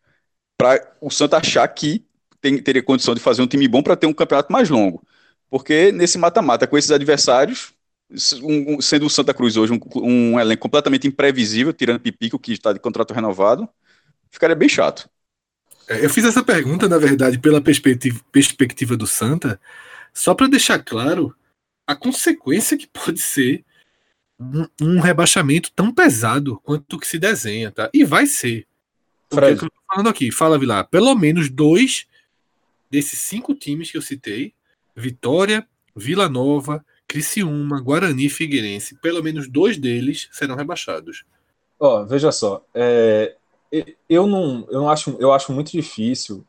Para 0.58 0.94
o 1.00 1.10
Santa 1.10 1.38
achar 1.38 1.66
que 1.70 2.06
tem, 2.42 2.62
teria 2.62 2.84
condição 2.84 3.16
de 3.16 3.22
fazer 3.22 3.42
um 3.42 3.48
time 3.48 3.68
bom 3.68 3.82
para 3.82 3.96
ter 3.96 4.08
um 4.08 4.14
campeonato 4.14 4.52
mais 4.52 4.70
longo. 4.70 5.02
Porque 5.50 5.92
nesse 5.94 6.18
mata-mata, 6.18 6.68
com 6.68 6.78
esses 6.78 6.92
adversários, 6.92 7.72
um, 8.44 8.82
sendo 8.82 9.06
o 9.06 9.10
Santa 9.10 9.34
Cruz 9.34 9.56
hoje 9.56 9.72
um, 9.74 9.80
um, 10.04 10.40
elenco 10.40 10.62
completamente 10.62 11.08
imprevisível, 11.08 11.72
tirando 11.72 12.02
Pipico, 12.02 12.38
que 12.38 12.52
está 12.52 12.74
de 12.74 12.80
contrato 12.80 13.14
renovado, 13.14 13.70
ficaria 14.30 14.56
bem 14.56 14.68
chato. 14.68 15.10
É, 15.88 16.04
eu 16.04 16.10
fiz 16.10 16.26
essa 16.26 16.44
pergunta, 16.44 16.90
na 16.90 16.98
verdade, 16.98 17.40
pela 17.40 17.62
perspectiva, 17.62 18.20
perspectiva 18.32 18.98
do 18.98 19.08
Santa, 19.08 19.60
só 20.14 20.34
para 20.34 20.48
deixar 20.48 20.80
claro 20.80 21.36
a 21.86 21.96
consequência 21.96 22.78
que 22.78 22.88
pode 22.88 23.20
ser 23.20 23.64
um, 24.40 24.68
um, 24.82 25.00
rebaixamento 25.00 25.72
tão 25.76 25.94
pesado 25.94 26.60
quanto 26.64 26.96
o 26.96 27.00
que 27.00 27.08
se 27.08 27.20
desenha, 27.20 27.72
tá? 27.72 27.90
E 27.94 28.04
vai 28.04 28.26
ser. 28.26 28.68
É 29.32 29.56
que 29.56 29.66
eu 29.66 29.70
tô 29.70 29.82
falando 29.88 30.10
aqui? 30.10 30.32
Fala, 30.32 30.58
Vilar. 30.58 30.88
Pelo 30.88 31.14
menos 31.16 31.50
dois 31.50 32.08
desses 32.90 33.20
cinco 33.20 33.54
times 33.54 33.92
que 33.92 33.98
eu 33.98 34.02
citei, 34.02 34.54
Vitória, 34.96 35.68
Vila 35.96 36.28
Nova, 36.28 36.84
Criciúma, 37.08 37.82
Guarani 37.82 38.26
e 38.26 38.30
Figueirense, 38.30 38.96
pelo 38.96 39.22
menos 39.24 39.48
dois 39.48 39.78
deles 39.78 40.30
serão 40.32 40.56
rebaixados. 40.56 41.24
Ó, 41.80 42.02
oh, 42.02 42.06
veja 42.06 42.32
só, 42.32 42.66
é, 42.74 43.36
eu 44.10 44.28
não, 44.28 44.68
eu 44.70 44.82
não 44.82 44.90
acho, 44.90 45.16
eu 45.20 45.32
acho 45.32 45.52
muito 45.52 45.72
difícil 45.72 46.46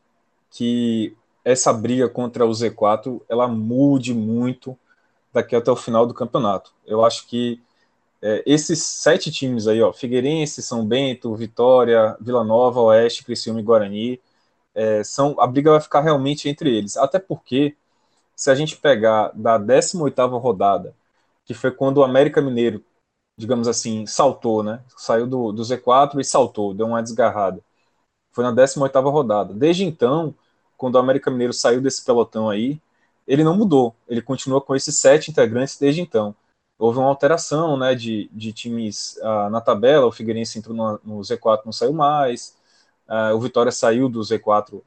que 0.51 1.15
essa 1.43 1.73
briga 1.73 2.09
contra 2.09 2.45
o 2.45 2.51
Z4 2.51 3.21
ela 3.29 3.47
mude 3.47 4.13
muito 4.13 4.77
daqui 5.33 5.55
até 5.55 5.71
o 5.71 5.75
final 5.75 6.05
do 6.05 6.13
campeonato. 6.13 6.73
Eu 6.85 7.03
acho 7.05 7.27
que 7.27 7.61
é, 8.21 8.43
esses 8.45 8.83
sete 8.83 9.31
times 9.31 9.67
aí, 9.67 9.81
ó, 9.81 9.91
Figueirense, 9.93 10.61
São 10.61 10.85
Bento, 10.85 11.35
Vitória, 11.35 12.15
Vila 12.21 12.43
Nova, 12.43 12.81
Oeste, 12.81 13.23
Criciúma 13.23 13.59
e 13.59 13.63
Guarani, 13.63 14.21
é, 14.75 15.03
são 15.03 15.35
a 15.39 15.47
briga 15.47 15.71
vai 15.71 15.81
ficar 15.81 16.01
realmente 16.01 16.49
entre 16.49 16.75
eles. 16.75 16.97
Até 16.97 17.19
porque 17.19 17.75
se 18.35 18.51
a 18.51 18.55
gente 18.55 18.77
pegar 18.77 19.31
da 19.33 19.59
18ª 19.59 20.39
rodada, 20.39 20.95
que 21.45 21.53
foi 21.53 21.71
quando 21.71 21.97
o 21.99 22.03
América 22.03 22.41
Mineiro 22.41 22.83
digamos 23.41 23.67
assim, 23.67 24.05
saltou, 24.05 24.63
né? 24.63 24.83
Saiu 24.97 25.27
do, 25.27 25.51
do 25.51 25.63
Z4 25.63 26.19
e 26.19 26.23
saltou, 26.23 26.73
deu 26.73 26.87
uma 26.87 27.01
desgarrada. 27.01 27.61
Foi 28.31 28.43
na 28.43 28.53
18ª 28.53 29.11
rodada. 29.11 29.53
Desde 29.53 29.83
então, 29.83 30.35
quando 30.81 30.95
o 30.95 30.97
América 30.97 31.29
Mineiro 31.29 31.53
saiu 31.53 31.79
desse 31.79 32.03
pelotão 32.03 32.49
aí, 32.49 32.81
ele 33.27 33.43
não 33.43 33.55
mudou. 33.55 33.95
Ele 34.09 34.19
continua 34.19 34.59
com 34.59 34.75
esses 34.75 34.97
sete 34.97 35.29
integrantes 35.29 35.77
desde 35.77 36.01
então. 36.01 36.35
Houve 36.79 36.97
uma 36.97 37.07
alteração, 37.07 37.77
né, 37.77 37.93
de, 37.93 38.27
de 38.33 38.51
times 38.51 39.15
uh, 39.17 39.47
na 39.51 39.61
tabela. 39.61 40.07
O 40.07 40.11
Figueirense 40.11 40.57
entrou 40.57 40.75
no, 40.75 40.99
no 41.03 41.21
Z4, 41.21 41.61
não 41.65 41.71
saiu 41.71 41.93
mais. 41.93 42.57
Uh, 43.07 43.35
o 43.35 43.39
Vitória 43.39 43.71
saiu 43.71 44.09
do 44.09 44.21
Z4 44.21 44.81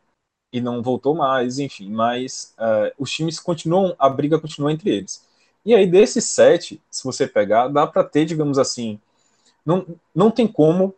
e 0.52 0.60
não 0.60 0.82
voltou 0.82 1.14
mais, 1.14 1.60
enfim. 1.60 1.88
Mas 1.88 2.56
uh, 2.58 2.92
os 2.98 3.12
times 3.12 3.38
continuam, 3.38 3.94
a 3.96 4.08
briga 4.08 4.40
continua 4.40 4.72
entre 4.72 4.90
eles. 4.90 5.24
E 5.64 5.76
aí, 5.76 5.86
desses 5.86 6.24
sete, 6.24 6.82
se 6.90 7.04
você 7.04 7.24
pegar, 7.24 7.68
dá 7.68 7.86
para 7.86 8.02
ter, 8.02 8.24
digamos 8.24 8.58
assim, 8.58 8.98
não, 9.64 9.86
não 10.12 10.28
tem 10.28 10.48
como 10.48 10.92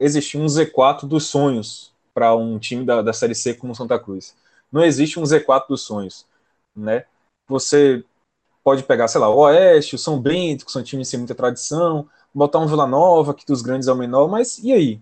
existir 0.00 0.38
um 0.38 0.46
Z4 0.46 1.06
dos 1.06 1.26
sonhos 1.26 1.91
para 2.14 2.34
um 2.34 2.58
time 2.58 2.84
da, 2.84 3.02
da 3.02 3.12
Série 3.12 3.34
C 3.34 3.54
como 3.54 3.74
Santa 3.74 3.98
Cruz. 3.98 4.34
Não 4.70 4.84
existe 4.84 5.18
um 5.18 5.22
Z4 5.22 5.68
dos 5.68 5.82
sonhos, 5.82 6.26
né? 6.74 7.04
Você 7.48 8.04
pode 8.62 8.82
pegar, 8.84 9.08
sei 9.08 9.20
lá, 9.20 9.28
o 9.28 9.38
Oeste, 9.38 9.94
o 9.94 9.98
São 9.98 10.20
Bento, 10.20 10.64
que 10.64 10.72
são 10.72 10.82
times 10.82 11.08
sem 11.08 11.18
muita 11.18 11.34
tradição, 11.34 12.08
botar 12.32 12.58
um 12.58 12.66
Vila 12.66 12.86
Nova, 12.86 13.34
que 13.34 13.46
dos 13.46 13.62
grandes 13.62 13.88
é 13.88 13.92
o 13.92 13.96
menor, 13.96 14.28
mas 14.28 14.58
e 14.58 14.72
aí? 14.72 15.00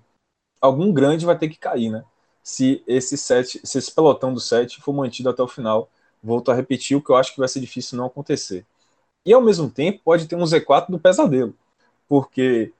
Algum 0.61 0.93
grande 0.93 1.25
vai 1.25 1.39
ter 1.39 1.49
que 1.49 1.59
cair, 1.59 1.91
né? 1.91 2.05
Se 2.43 2.83
esse, 2.87 3.17
sete, 3.17 3.61
se 3.65 3.79
esse 3.79 3.95
pelotão 3.95 4.33
do 4.35 4.41
sete 4.41 4.81
for 4.81 4.93
mantido 4.93 5.31
até 5.31 5.43
o 5.43 5.49
final. 5.49 5.89
Volto 6.23 6.51
a 6.51 6.55
repetir, 6.55 6.97
o 6.97 7.03
que 7.03 7.11
eu 7.11 7.17
acho 7.17 7.33
que 7.33 7.39
vai 7.39 7.49
ser 7.49 7.61
difícil 7.61 7.97
não 7.97 8.07
acontecer. 8.07 8.67
E 9.25 9.33
ao 9.33 9.41
mesmo 9.41 9.71
tempo 9.71 10.01
pode 10.05 10.27
ter 10.27 10.37
um 10.37 10.45
Z4 10.45 10.91
do 10.91 10.99
pesadelo. 10.99 11.55
Porque 12.09 12.73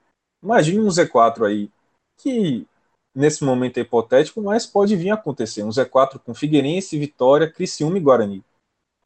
imagine 0.43 0.79
um 0.79 0.89
Z4 0.89 1.47
aí 1.47 1.71
que 2.17 2.67
nesse 3.13 3.43
momento 3.43 3.77
é 3.77 3.81
hipotético, 3.81 4.41
mas 4.41 4.65
pode 4.65 4.95
vir 4.95 5.11
a 5.11 5.15
acontecer. 5.15 5.63
Um 5.63 5.69
Z4 5.69 6.19
com 6.19 6.33
Figueirense, 6.33 6.97
Vitória, 6.97 7.51
Criciúma 7.51 7.97
e 7.97 8.01
Guarani. 8.01 8.43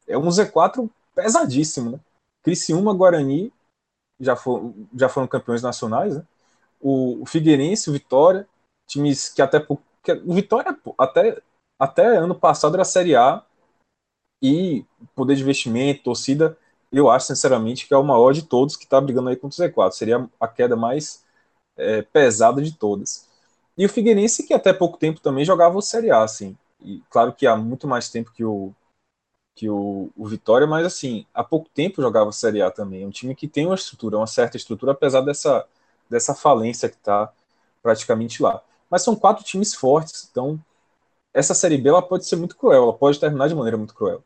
É 0.07 0.17
um 0.17 0.27
Z4 0.27 0.89
pesadíssimo, 1.13 1.91
né? 1.91 1.99
Criciúma, 2.43 2.93
Guarani 2.93 3.51
já, 4.19 4.35
for, 4.35 4.73
já 4.95 5.09
foram 5.09 5.27
campeões 5.27 5.61
nacionais, 5.61 6.15
né? 6.15 6.23
O, 6.79 7.21
o 7.23 7.25
Figueirense, 7.25 7.89
o 7.89 7.93
Vitória, 7.93 8.47
times 8.87 9.29
que 9.29 9.41
até 9.41 9.65
o 9.67 10.33
Vitória 10.33 10.77
até 10.97 11.41
até 11.79 12.17
ano 12.17 12.35
passado 12.35 12.75
era 12.75 12.85
Série 12.85 13.15
A 13.15 13.43
e 14.41 14.85
poder 15.15 15.35
de 15.35 15.41
investimento, 15.41 16.03
torcida 16.03 16.57
eu 16.97 17.09
acho, 17.09 17.27
sinceramente, 17.27 17.87
que 17.87 17.93
é 17.93 17.97
o 17.97 18.03
maior 18.03 18.33
de 18.33 18.43
todos 18.43 18.75
que 18.75 18.85
está 18.85 19.01
brigando 19.01 19.29
aí 19.29 19.35
contra 19.35 19.65
o 19.65 19.69
Z4. 19.69 19.91
Seria 19.91 20.29
a 20.39 20.47
queda 20.47 20.75
mais 20.75 21.23
é, 21.75 22.01
pesada 22.01 22.61
de 22.61 22.73
todas. 22.73 23.27
E 23.77 23.85
o 23.85 23.89
Figueirense, 23.89 24.45
que 24.45 24.53
até 24.53 24.73
pouco 24.73 24.97
tempo 24.97 25.19
também 25.19 25.45
jogava 25.45 25.77
o 25.77 25.81
Série 25.81 26.11
A, 26.11 26.23
assim. 26.23 26.57
E 26.81 27.01
claro 27.09 27.33
que 27.33 27.45
há 27.47 27.55
muito 27.55 27.87
mais 27.87 28.09
tempo 28.09 28.31
que 28.31 28.43
o, 28.43 28.73
que 29.55 29.69
o, 29.69 30.09
o 30.15 30.27
Vitória, 30.27 30.67
mas 30.67 30.85
assim, 30.85 31.25
há 31.33 31.43
pouco 31.43 31.69
tempo 31.69 32.01
jogava 32.01 32.29
o 32.29 32.33
Série 32.33 32.61
A 32.61 32.71
também. 32.71 33.03
É 33.03 33.07
um 33.07 33.11
time 33.11 33.35
que 33.35 33.47
tem 33.47 33.65
uma 33.65 33.75
estrutura, 33.75 34.17
uma 34.17 34.27
certa 34.27 34.57
estrutura, 34.57 34.93
apesar 34.93 35.21
dessa, 35.21 35.67
dessa 36.09 36.33
falência 36.33 36.89
que 36.89 36.95
está 36.95 37.31
praticamente 37.81 38.41
lá. 38.41 38.61
Mas 38.89 39.01
são 39.03 39.15
quatro 39.15 39.43
times 39.43 39.73
fortes, 39.73 40.27
então 40.31 40.59
essa 41.33 41.53
Série 41.53 41.77
B 41.77 41.89
ela 41.89 42.01
pode 42.01 42.25
ser 42.25 42.37
muito 42.37 42.55
cruel, 42.55 42.83
ela 42.83 42.93
pode 42.93 43.19
terminar 43.19 43.49
de 43.49 43.55
maneira 43.55 43.77
muito 43.77 43.93
cruel. 43.93 44.23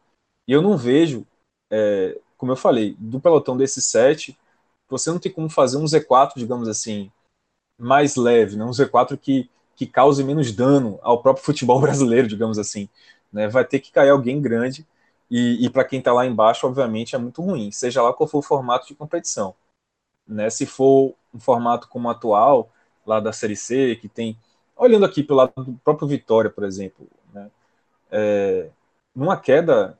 E 0.47 0.51
eu 0.53 0.61
não 0.61 0.77
vejo 0.77 1.25
é, 1.71 2.17
como 2.39 2.53
eu 2.53 2.55
falei, 2.55 2.95
do 2.97 3.19
pelotão 3.19 3.57
desses 3.57 3.85
sete, 3.85 4.37
você 4.87 5.09
não 5.11 5.19
tem 5.19 5.31
como 5.31 5.49
fazer 5.49 5.77
um 5.77 5.83
Z4, 5.83 6.31
digamos 6.37 6.69
assim, 6.69 7.11
mais 7.79 8.15
leve, 8.15 8.55
né? 8.55 8.63
um 8.65 8.71
Z4 8.71 9.17
que, 9.17 9.49
que 9.75 9.87
cause 9.87 10.23
menos 10.23 10.51
dano 10.51 10.99
ao 11.01 11.21
próprio 11.21 11.45
futebol 11.45 11.79
brasileiro, 11.81 12.27
digamos 12.27 12.59
assim. 12.59 12.89
Né? 13.31 13.47
Vai 13.47 13.65
ter 13.65 13.79
que 13.79 13.91
cair 13.91 14.09
alguém 14.09 14.41
grande, 14.41 14.85
e, 15.29 15.65
e 15.65 15.69
para 15.69 15.83
quem 15.83 15.99
está 15.99 16.11
lá 16.11 16.25
embaixo, 16.25 16.65
obviamente, 16.65 17.15
é 17.15 17.19
muito 17.19 17.41
ruim, 17.41 17.71
seja 17.71 18.01
lá 18.01 18.11
qual 18.11 18.27
for 18.27 18.39
o 18.39 18.41
formato 18.41 18.87
de 18.87 18.95
competição. 18.95 19.55
Né? 20.27 20.49
Se 20.49 20.65
for 20.65 21.15
um 21.33 21.39
formato 21.39 21.87
como 21.87 22.07
o 22.07 22.11
atual, 22.11 22.71
lá 23.05 23.19
da 23.19 23.33
Série 23.33 23.55
C, 23.55 23.95
que 23.95 24.07
tem. 24.07 24.37
Olhando 24.75 25.05
aqui 25.05 25.23
pelo 25.23 25.39
lado 25.39 25.53
do 25.57 25.73
próprio 25.83 26.07
Vitória, 26.07 26.49
por 26.49 26.63
exemplo, 26.63 27.07
né? 27.33 27.51
É, 28.11 28.69
numa 29.13 29.37
queda 29.37 29.97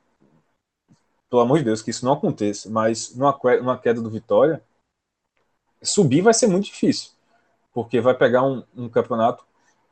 pelo 1.30 1.42
amor 1.42 1.60
de 1.60 1.66
Deus, 1.66 1.82
que 1.82 1.92
isso 1.92 2.06
não 2.06 2.14
aconteça, 2.14 2.70
mas 2.70 3.16
numa, 3.16 3.38
numa 3.60 3.78
queda 3.78 4.02
do 4.02 4.10
Vitória, 4.10 4.64
subir 5.82 6.22
vai 6.22 6.34
ser 6.34 6.48
muito 6.48 6.66
difícil, 6.66 7.12
porque 7.80 8.02
vai 8.02 8.14
pegar 8.14 8.44
um, 8.44 8.62
um 8.76 8.90
campeonato 8.90 9.46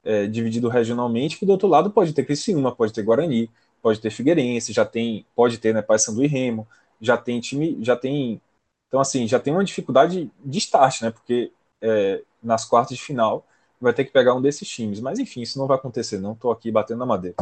é, 0.03 0.27
dividido 0.27 0.67
regionalmente, 0.67 1.37
que 1.37 1.45
do 1.45 1.53
outro 1.53 1.69
lado 1.69 1.89
pode 1.89 2.11
ter 2.11 2.25
Criciúma, 2.25 2.75
pode 2.75 2.91
ter 2.91 3.01
Guarani, 3.01 3.49
pode 3.81 4.01
ter 4.01 4.09
Figueirense, 4.09 4.73
já 4.73 4.83
tem, 4.83 5.25
pode 5.33 5.57
ter 5.57 5.73
né, 5.73 5.81
Paysandu 5.81 6.21
e 6.21 6.27
Remo, 6.27 6.67
já 6.99 7.15
tem 7.15 7.39
time, 7.39 7.77
já 7.81 7.95
tem, 7.95 8.41
então 8.89 8.99
assim, 8.99 9.25
já 9.25 9.39
tem 9.39 9.53
uma 9.53 9.63
dificuldade 9.63 10.29
de 10.43 10.57
start, 10.57 11.01
né, 11.01 11.11
porque 11.11 11.49
é, 11.81 12.21
nas 12.43 12.65
quartas 12.65 12.97
de 12.97 13.01
final 13.01 13.47
vai 13.79 13.93
ter 13.93 14.03
que 14.03 14.11
pegar 14.11 14.35
um 14.35 14.41
desses 14.41 14.67
times, 14.67 14.99
mas 14.99 15.17
enfim, 15.17 15.41
isso 15.41 15.57
não 15.57 15.65
vai 15.65 15.77
acontecer, 15.77 16.19
não, 16.19 16.35
tô 16.35 16.51
aqui 16.51 16.69
batendo 16.69 16.99
na 16.99 17.05
madeira. 17.05 17.37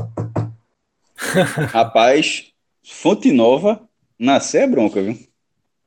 Rapaz, 1.73 2.51
Fonte 2.83 3.31
Nova, 3.31 3.81
nascer 4.19 4.61
é 4.61 4.67
bronca, 4.67 5.01
viu? 5.01 5.17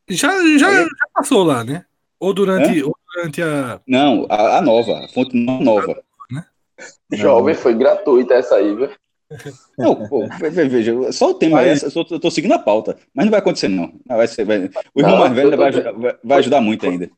Já, 0.09 0.33
já, 0.59 0.83
já 0.83 0.89
passou 1.15 1.45
lá, 1.45 1.63
né? 1.63 1.85
Ou 2.19 2.35
durante, 2.35 2.83
ou 2.83 2.98
durante 3.19 3.43
a. 3.43 3.81
Não, 3.87 4.27
a, 4.29 4.59
a 4.59 4.63
nova, 4.63 5.05
a 5.05 5.09
Fonte 5.09 5.37
Nova. 5.37 6.03
Né? 6.31 6.45
Jovem, 7.13 7.55
foi 7.55 7.75
gratuita 7.75 8.35
essa 8.35 8.57
aí, 8.57 8.75
viu? 8.75 8.91
Não, 9.77 10.09
pô, 10.09 10.27
veja, 10.51 11.13
só 11.13 11.33
o 11.33 11.35
tema 11.35 11.61
aí, 11.61 11.69
é 11.69 11.75
eu 11.75 11.93
tô, 11.93 12.15
eu 12.15 12.19
tô, 12.19 12.31
seguindo 12.31 12.55
a 12.55 12.59
pauta, 12.59 12.99
mas 13.15 13.27
não 13.27 13.31
vai 13.31 13.41
acontecer, 13.41 13.69
não. 13.69 13.93
vai 14.07 14.27
ser, 14.27 14.43
vai, 14.47 14.71
o 14.95 15.01
irmão 15.01 15.13
não, 15.13 15.19
mais 15.19 15.35
velho 15.35 15.55
vai, 15.55 15.71
vai, 15.71 16.19
vai, 16.25 16.39
ajudar 16.39 16.63
muito 16.63 16.87
ainda. 16.87 17.11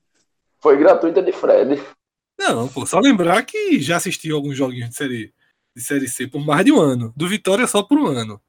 Foi 0.58 0.76
gratuita 0.76 1.22
de 1.22 1.30
Fred. 1.30 1.80
Não, 2.36 2.66
pô, 2.66 2.84
só 2.84 2.98
lembrar 2.98 3.44
que 3.44 3.80
já 3.80 3.96
assisti 3.96 4.28
alguns 4.28 4.56
joguinhos 4.56 4.90
de 4.90 4.96
série, 4.96 5.32
de 5.74 5.82
série 5.82 6.08
C 6.08 6.26
por 6.26 6.44
mais 6.44 6.64
de 6.64 6.72
um 6.72 6.80
ano. 6.80 7.12
Do 7.16 7.28
Vitória 7.28 7.64
só 7.68 7.80
por 7.80 7.96
um 7.96 8.06
ano. 8.06 8.40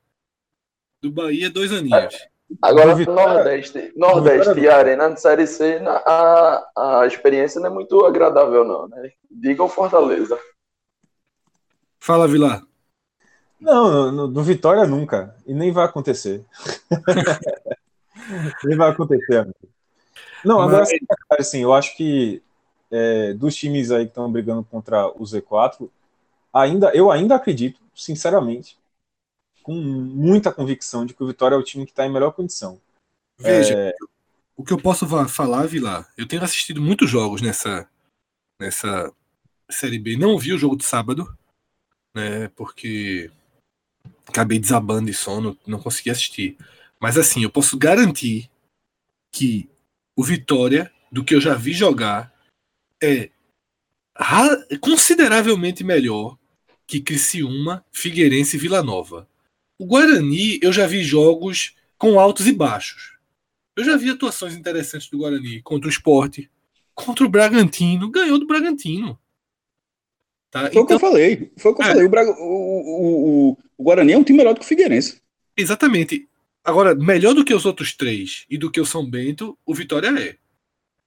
Do 0.99 1.11
Bahia, 1.11 1.47
dois 1.47 1.71
aninhos. 1.71 2.17
Agora, 2.61 2.95
no 2.95 3.13
Nordeste, 3.13 3.93
Nordeste 3.95 4.59
e 4.59 4.67
Arena 4.67 5.13
de 5.13 5.21
Série 5.21 5.47
C, 5.47 5.79
a, 5.85 7.01
a 7.01 7.07
experiência 7.07 7.61
não 7.61 7.67
é 7.67 7.73
muito 7.73 8.03
agradável, 8.05 8.63
não, 8.63 8.87
né? 8.87 9.11
Diga 9.29 9.63
o 9.63 9.69
Fortaleza. 9.69 10.37
Fala, 11.99 12.27
Vilar. 12.27 12.63
Não, 13.59 14.11
no, 14.11 14.27
do 14.27 14.41
Vitória 14.41 14.85
nunca. 14.85 15.35
E 15.45 15.53
nem 15.53 15.71
vai 15.71 15.85
acontecer. 15.85 16.43
nem 18.65 18.75
vai 18.75 18.89
acontecer, 18.89 19.37
amigo. 19.37 19.55
Não, 20.43 20.59
agora 20.59 20.83
Mas... 20.83 21.39
assim, 21.39 21.61
eu 21.61 21.71
acho 21.71 21.95
que 21.95 22.41
é, 22.89 23.33
dos 23.33 23.55
times 23.55 23.91
aí 23.91 24.05
que 24.05 24.11
estão 24.11 24.31
brigando 24.31 24.63
contra 24.63 25.07
o 25.07 25.23
Z4, 25.23 25.87
ainda, 26.51 26.91
eu 26.93 27.11
ainda 27.11 27.35
acredito, 27.35 27.79
sinceramente, 27.95 28.77
com 29.61 29.73
muita 29.73 30.51
convicção 30.51 31.05
de 31.05 31.13
que 31.13 31.23
o 31.23 31.27
Vitória 31.27 31.55
é 31.55 31.57
o 31.57 31.63
time 31.63 31.85
que 31.85 31.91
está 31.91 32.05
em 32.05 32.11
melhor 32.11 32.31
condição. 32.31 32.79
Veja, 33.37 33.73
é... 33.73 33.95
o 34.55 34.63
que 34.63 34.73
eu 34.73 34.77
posso 34.77 35.07
falar, 35.27 35.65
Vilar, 35.65 36.11
eu 36.17 36.27
tenho 36.27 36.43
assistido 36.43 36.81
muitos 36.81 37.09
jogos 37.09 37.41
nessa, 37.41 37.89
nessa 38.59 39.11
Série 39.69 39.99
B. 39.99 40.17
Não 40.17 40.37
vi 40.37 40.53
o 40.53 40.57
jogo 40.57 40.75
de 40.75 40.83
sábado, 40.83 41.35
né? 42.13 42.47
Porque 42.49 43.31
acabei 44.27 44.59
desabando 44.59 45.07
de 45.07 45.13
sono, 45.13 45.57
não 45.65 45.79
consegui 45.79 46.09
assistir. 46.09 46.57
Mas 46.99 47.17
assim, 47.17 47.43
eu 47.43 47.49
posso 47.49 47.77
garantir 47.77 48.49
que 49.31 49.69
o 50.15 50.23
Vitória, 50.23 50.91
do 51.11 51.23
que 51.23 51.33
eu 51.33 51.41
já 51.41 51.55
vi 51.55 51.73
jogar, 51.73 52.33
é 53.01 53.29
consideravelmente 54.79 55.83
melhor 55.83 56.37
que 56.85 57.01
Criciúma, 57.01 57.83
Figueirense 57.91 58.57
e 58.57 58.59
Vila 58.59 58.83
Nova. 58.83 59.27
O 59.81 59.85
Guarani, 59.87 60.59
eu 60.61 60.71
já 60.71 60.85
vi 60.85 61.03
jogos 61.03 61.75
com 61.97 62.19
altos 62.19 62.45
e 62.45 62.53
baixos. 62.53 63.17
Eu 63.75 63.83
já 63.83 63.97
vi 63.97 64.11
atuações 64.11 64.53
interessantes 64.53 65.09
do 65.09 65.17
Guarani 65.17 65.59
contra 65.63 65.87
o 65.87 65.89
Esporte, 65.89 66.51
contra 66.93 67.25
o 67.25 67.29
Bragantino, 67.29 68.07
ganhou 68.11 68.37
do 68.37 68.45
Bragantino. 68.45 69.19
Tá? 70.51 70.59
Foi 70.59 70.69
então, 70.69 70.83
o 70.83 70.85
que 70.85 70.93
eu 70.93 70.97
então, 70.97 71.09
falei. 71.09 71.51
Foi 71.57 71.71
o 71.71 71.75
que 71.75 71.81
eu 71.81 71.85
é, 71.85 71.89
falei. 71.89 72.05
O, 72.05 72.09
Braga, 72.11 72.29
o, 72.29 72.43
o, 72.43 73.57
o, 73.75 73.83
Guarani 73.83 74.13
é 74.13 74.17
um 74.19 74.23
time 74.23 74.37
melhor 74.37 74.53
do 74.53 74.59
que 74.59 74.65
o 74.67 74.69
Figueirense. 74.69 75.19
Exatamente. 75.57 76.29
Agora, 76.63 76.93
melhor 76.93 77.33
do 77.33 77.43
que 77.43 77.51
os 77.51 77.65
outros 77.65 77.91
três 77.95 78.45
e 78.47 78.59
do 78.59 78.69
que 78.69 78.79
o 78.79 78.85
São 78.85 79.09
Bento, 79.09 79.57
o 79.65 79.73
Vitória 79.73 80.09
é. 80.09 80.37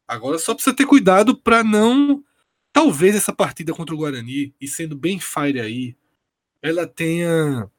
Agora 0.09 0.36
só 0.36 0.52
precisa 0.52 0.74
ter 0.74 0.84
cuidado 0.84 1.36
para 1.36 1.62
não. 1.62 2.24
Talvez 2.72 3.14
essa 3.14 3.32
partida 3.32 3.72
contra 3.72 3.94
o 3.94 3.98
Guarani, 3.98 4.52
e 4.60 4.66
sendo 4.66 4.96
bem 4.96 5.20
fire 5.20 5.60
aí, 5.60 5.94
ela 6.60 6.88
tenha 6.88 7.70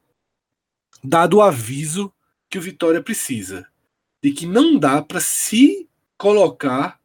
dado 1.04 1.38
o 1.38 1.42
aviso 1.42 2.12
que 2.50 2.58
o 2.58 2.62
Vitória 2.62 3.02
precisa. 3.02 3.68
De 4.22 4.32
que 4.32 4.46
não 4.46 4.78
dá 4.78 5.02
para 5.02 5.20
se 5.20 5.88
colocar 6.18 7.00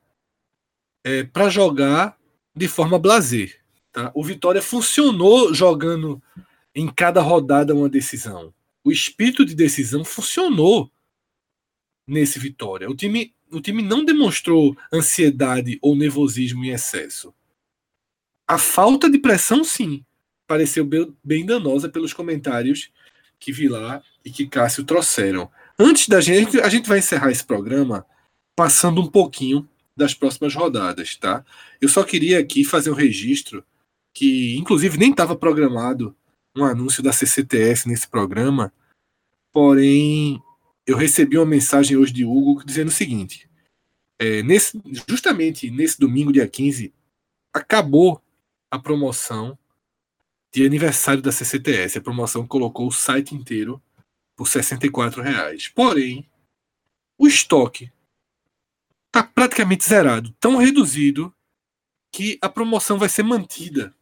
é, 1.05 1.25
para 1.25 1.49
jogar 1.49 2.19
de 2.55 2.69
forma 2.69 2.99
blazer. 2.99 3.61
Tá? 3.93 4.11
O 4.15 4.23
Vitória 4.23 4.63
funcionou 4.63 5.53
jogando 5.53 6.23
em 6.75 6.89
cada 6.89 7.21
rodada 7.21 7.75
uma 7.75 7.89
decisão. 7.89 8.53
O 8.85 8.93
espírito 8.93 9.45
de 9.45 9.55
decisão 9.55 10.05
funcionou 10.05 10.91
nesse 12.07 12.39
Vitória. 12.39 12.89
O 12.89 12.95
time, 12.95 13.35
o 13.51 13.61
time 13.61 13.83
não 13.83 14.05
demonstrou 14.05 14.77
ansiedade 14.93 15.79
ou 15.83 15.97
nervosismo 15.97 16.65
em 16.65 16.71
excesso. 16.71 17.35
A 18.47 18.59
falta 18.59 19.09
de 19.09 19.19
pressão, 19.19 19.63
sim, 19.63 20.05
pareceu 20.47 20.89
bem 21.23 21.47
danosa 21.47 21.89
pelos 21.89 22.13
comentários 22.13 22.91
que 23.41 23.53
vi 23.53 23.69
lá 23.69 24.03
e 24.25 24.31
que 24.31 24.47
Cássio 24.47 24.85
trouxeram. 24.85 25.51
Antes 25.79 26.07
da 26.09 26.21
gente, 26.21 26.61
a 26.61 26.69
gente 26.69 26.89
vai 26.89 26.99
encerrar 26.99 27.31
esse 27.31 27.43
programa 27.43 28.07
passando 28.55 29.01
um 29.01 29.07
pouquinho 29.07 29.67
das 29.97 30.15
próximas 30.15 30.55
rodadas, 30.55 31.17
tá? 31.17 31.45
Eu 31.81 31.89
só 31.89 32.05
queria 32.05 32.39
aqui 32.39 32.65
fazer 32.65 32.91
um 32.91 32.95
registro 32.95 33.65
que, 34.13 34.57
inclusive, 34.57 34.99
nem 34.99 35.11
estava 35.11 35.35
programado 35.35 36.15
um 36.55 36.65
anúncio 36.65 37.03
da 37.03 37.13
CCTS 37.13 37.89
nesse 37.89 38.09
programa, 38.09 38.73
porém, 39.53 40.43
eu 40.87 40.97
recebi 40.97 41.39
uma 41.39 41.47
mensagem 41.47 41.97
hoje 41.97 42.13
de 42.13 42.25
Hugo 42.25 42.65
dizendo 42.65 42.89
o 42.89 42.93
seguinte: 42.93 43.49
é, 44.19 44.43
nesse, 44.43 44.81
justamente 45.09 45.71
nesse 45.71 45.99
domingo, 45.99 46.33
dia 46.33 46.47
15, 46.47 46.93
acabou 47.53 48.23
a 48.71 48.79
promoção 48.79 49.59
de 50.53 50.65
aniversário 50.65 51.23
da 51.23 51.33
CCTS. 51.33 51.99
A 51.99 52.03
promoção 52.03 52.47
colocou 52.47 52.89
o 52.89 52.93
site 52.93 53.35
inteiro 53.35 53.83
por 54.37 54.47
R$ 54.49 55.23
reais. 55.23 55.69
Porém, 55.69 56.29
o 57.19 57.27
estoque 57.27 57.93
está 59.07 59.23
praticamente 59.23 59.85
zerado, 59.85 60.35
tão 60.41 60.57
reduzido 60.57 61.35
que 62.13 62.39
a 62.41 62.49
promoção 62.49 62.99
vai 62.99 63.09
ser 63.09 63.23
mantida 63.23 63.95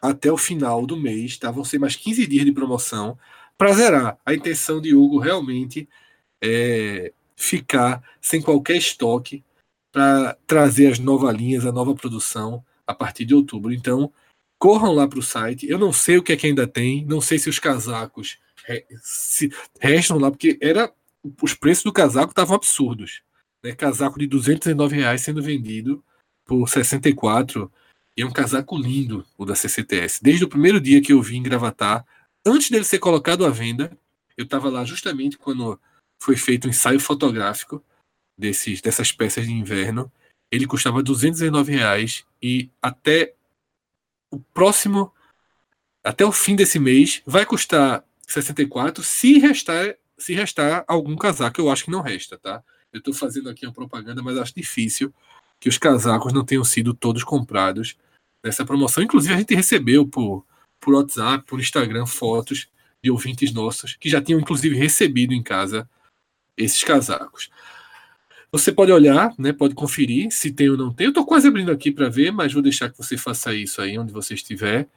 até 0.00 0.30
o 0.30 0.36
final 0.36 0.86
do 0.86 0.96
mês. 0.96 1.36
Tá? 1.38 1.50
Vão 1.50 1.64
ser 1.64 1.78
mais 1.78 1.96
15 1.96 2.26
dias 2.26 2.44
de 2.44 2.52
promoção 2.52 3.18
para 3.56 3.72
zerar. 3.72 4.18
A 4.24 4.34
intenção 4.34 4.80
de 4.80 4.94
Hugo 4.94 5.18
realmente 5.18 5.88
é 6.42 7.12
ficar 7.36 8.02
sem 8.20 8.40
qualquer 8.40 8.76
estoque 8.76 9.44
para 9.90 10.36
trazer 10.46 10.92
as 10.92 10.98
novas 10.98 11.34
linhas, 11.34 11.64
a 11.64 11.72
nova 11.72 11.94
produção 11.94 12.64
a 12.86 12.94
partir 12.94 13.24
de 13.24 13.34
outubro. 13.34 13.72
Então, 13.72 14.12
corram 14.58 14.92
lá 14.92 15.06
para 15.06 15.18
o 15.18 15.22
site. 15.22 15.68
Eu 15.68 15.78
não 15.78 15.92
sei 15.92 16.18
o 16.18 16.22
que 16.22 16.32
é 16.32 16.36
que 16.36 16.46
ainda 16.46 16.66
tem, 16.66 17.04
não 17.04 17.20
sei 17.20 17.38
se 17.38 17.48
os 17.48 17.58
casacos 17.58 18.38
se 19.02 19.52
restam 19.80 20.18
lá, 20.18 20.30
porque 20.30 20.58
era 20.60 20.92
os 21.42 21.54
preços 21.54 21.84
do 21.84 21.92
casaco 21.92 22.30
estavam 22.30 22.56
absurdos. 22.56 23.22
Né? 23.62 23.74
Casaco 23.74 24.18
de 24.18 24.26
209 24.26 24.96
reais 24.96 25.22
sendo 25.22 25.42
vendido 25.42 26.02
por 26.44 26.68
64 26.68 27.70
e 28.16 28.22
é 28.22 28.26
um 28.26 28.30
casaco 28.30 28.76
lindo, 28.76 29.26
o 29.36 29.44
da 29.44 29.54
CCTS. 29.54 30.22
Desde 30.22 30.44
o 30.44 30.48
primeiro 30.48 30.80
dia 30.80 31.02
que 31.02 31.12
eu 31.12 31.20
vi 31.20 31.36
em 31.36 31.42
Gravatar, 31.42 32.06
antes 32.46 32.70
dele 32.70 32.84
ser 32.84 32.98
colocado 32.98 33.44
à 33.44 33.50
venda, 33.50 33.96
eu 34.36 34.44
estava 34.44 34.68
lá 34.68 34.84
justamente 34.84 35.36
quando 35.36 35.78
foi 36.22 36.36
feito 36.36 36.64
o 36.64 36.68
um 36.68 36.70
ensaio 36.70 37.00
fotográfico 37.00 37.82
desses, 38.38 38.80
dessas 38.80 39.10
peças 39.10 39.46
de 39.46 39.52
inverno. 39.52 40.10
Ele 40.50 40.66
custava 40.66 41.02
219 41.02 41.72
reais 41.72 42.24
e 42.40 42.70
até 42.80 43.34
o 44.34 44.40
próximo, 44.52 45.12
até 46.02 46.24
o 46.24 46.32
fim 46.32 46.56
desse 46.56 46.78
mês, 46.78 47.22
vai 47.24 47.46
custar 47.46 48.04
64 48.26 49.02
se 49.02 49.38
restar, 49.38 49.94
se 50.18 50.34
restar 50.34 50.84
algum 50.86 51.16
casaco. 51.16 51.60
Eu 51.60 51.70
acho 51.70 51.84
que 51.84 51.90
não 51.90 52.00
resta, 52.00 52.38
tá? 52.38 52.62
Eu 52.92 52.98
estou 52.98 53.14
fazendo 53.14 53.48
aqui 53.48 53.66
uma 53.66 53.72
propaganda, 53.72 54.22
mas 54.22 54.38
acho 54.38 54.54
difícil 54.54 55.12
que 55.58 55.68
os 55.68 55.78
casacos 55.78 56.32
não 56.32 56.44
tenham 56.44 56.64
sido 56.64 56.94
todos 56.94 57.24
comprados 57.24 57.96
nessa 58.42 58.64
promoção. 58.64 59.02
Inclusive, 59.02 59.34
a 59.34 59.38
gente 59.38 59.54
recebeu 59.54 60.06
por, 60.06 60.44
por 60.78 60.94
WhatsApp, 60.94 61.44
por 61.46 61.58
Instagram, 61.58 62.06
fotos 62.06 62.68
de 63.02 63.10
ouvintes 63.10 63.52
nossos 63.52 63.96
que 63.96 64.08
já 64.08 64.20
tinham, 64.20 64.40
inclusive, 64.40 64.76
recebido 64.76 65.32
em 65.32 65.42
casa 65.42 65.88
esses 66.56 66.82
casacos. 66.84 67.50
Você 68.54 68.70
pode 68.70 68.92
olhar, 68.92 69.34
né, 69.36 69.52
pode 69.52 69.74
conferir 69.74 70.30
se 70.30 70.52
tem 70.52 70.70
ou 70.70 70.76
não 70.76 70.94
tem. 70.94 71.06
Eu 71.06 71.08
estou 71.08 71.26
quase 71.26 71.48
abrindo 71.48 71.72
aqui 71.72 71.90
para 71.90 72.08
ver, 72.08 72.30
mas 72.30 72.52
vou 72.52 72.62
deixar 72.62 72.88
que 72.88 72.96
você 72.96 73.18
faça 73.18 73.52
isso 73.52 73.82
aí 73.82 73.98
onde 73.98 74.12
você 74.12 74.34
estiver. 74.34 74.88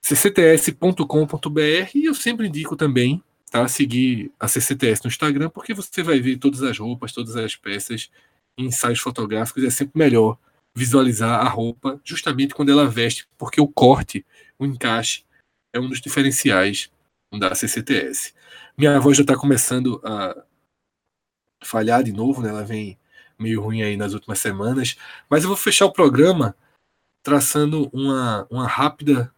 ccts.com.br 0.00 1.90
e 1.94 2.06
eu 2.06 2.14
sempre 2.14 2.48
indico 2.48 2.74
também 2.74 3.22
tá, 3.50 3.68
seguir 3.68 4.32
a 4.40 4.48
CCTS 4.48 5.04
no 5.04 5.08
Instagram, 5.08 5.50
porque 5.50 5.74
você 5.74 6.02
vai 6.02 6.20
ver 6.20 6.38
todas 6.38 6.62
as 6.62 6.78
roupas, 6.78 7.12
todas 7.12 7.36
as 7.36 7.54
peças 7.54 8.10
ensaios 8.56 9.00
fotográficos. 9.00 9.62
É 9.62 9.68
sempre 9.68 9.98
melhor 9.98 10.38
visualizar 10.74 11.38
a 11.38 11.48
roupa 11.50 12.00
justamente 12.02 12.54
quando 12.54 12.70
ela 12.70 12.88
veste, 12.88 13.28
porque 13.36 13.60
o 13.60 13.68
corte, 13.68 14.24
o 14.58 14.64
encaixe, 14.64 15.22
é 15.70 15.78
um 15.78 15.86
dos 15.86 16.00
diferenciais 16.00 16.90
da 17.30 17.54
CCTS. 17.54 18.32
Minha 18.74 18.98
voz 18.98 19.18
já 19.18 19.22
está 19.22 19.36
começando 19.36 20.00
a 20.02 20.34
falhar 21.62 22.02
de 22.02 22.12
novo, 22.12 22.40
né? 22.40 22.48
ela 22.48 22.64
vem 22.64 22.96
meio 23.42 23.60
ruim 23.60 23.82
aí 23.82 23.96
nas 23.96 24.14
últimas 24.14 24.38
semanas, 24.38 24.96
mas 25.28 25.42
eu 25.42 25.48
vou 25.48 25.56
fechar 25.56 25.86
o 25.86 25.92
programa 25.92 26.56
traçando 27.22 27.88
uma, 27.92 28.46
uma 28.50 28.66
rápida 28.66 29.32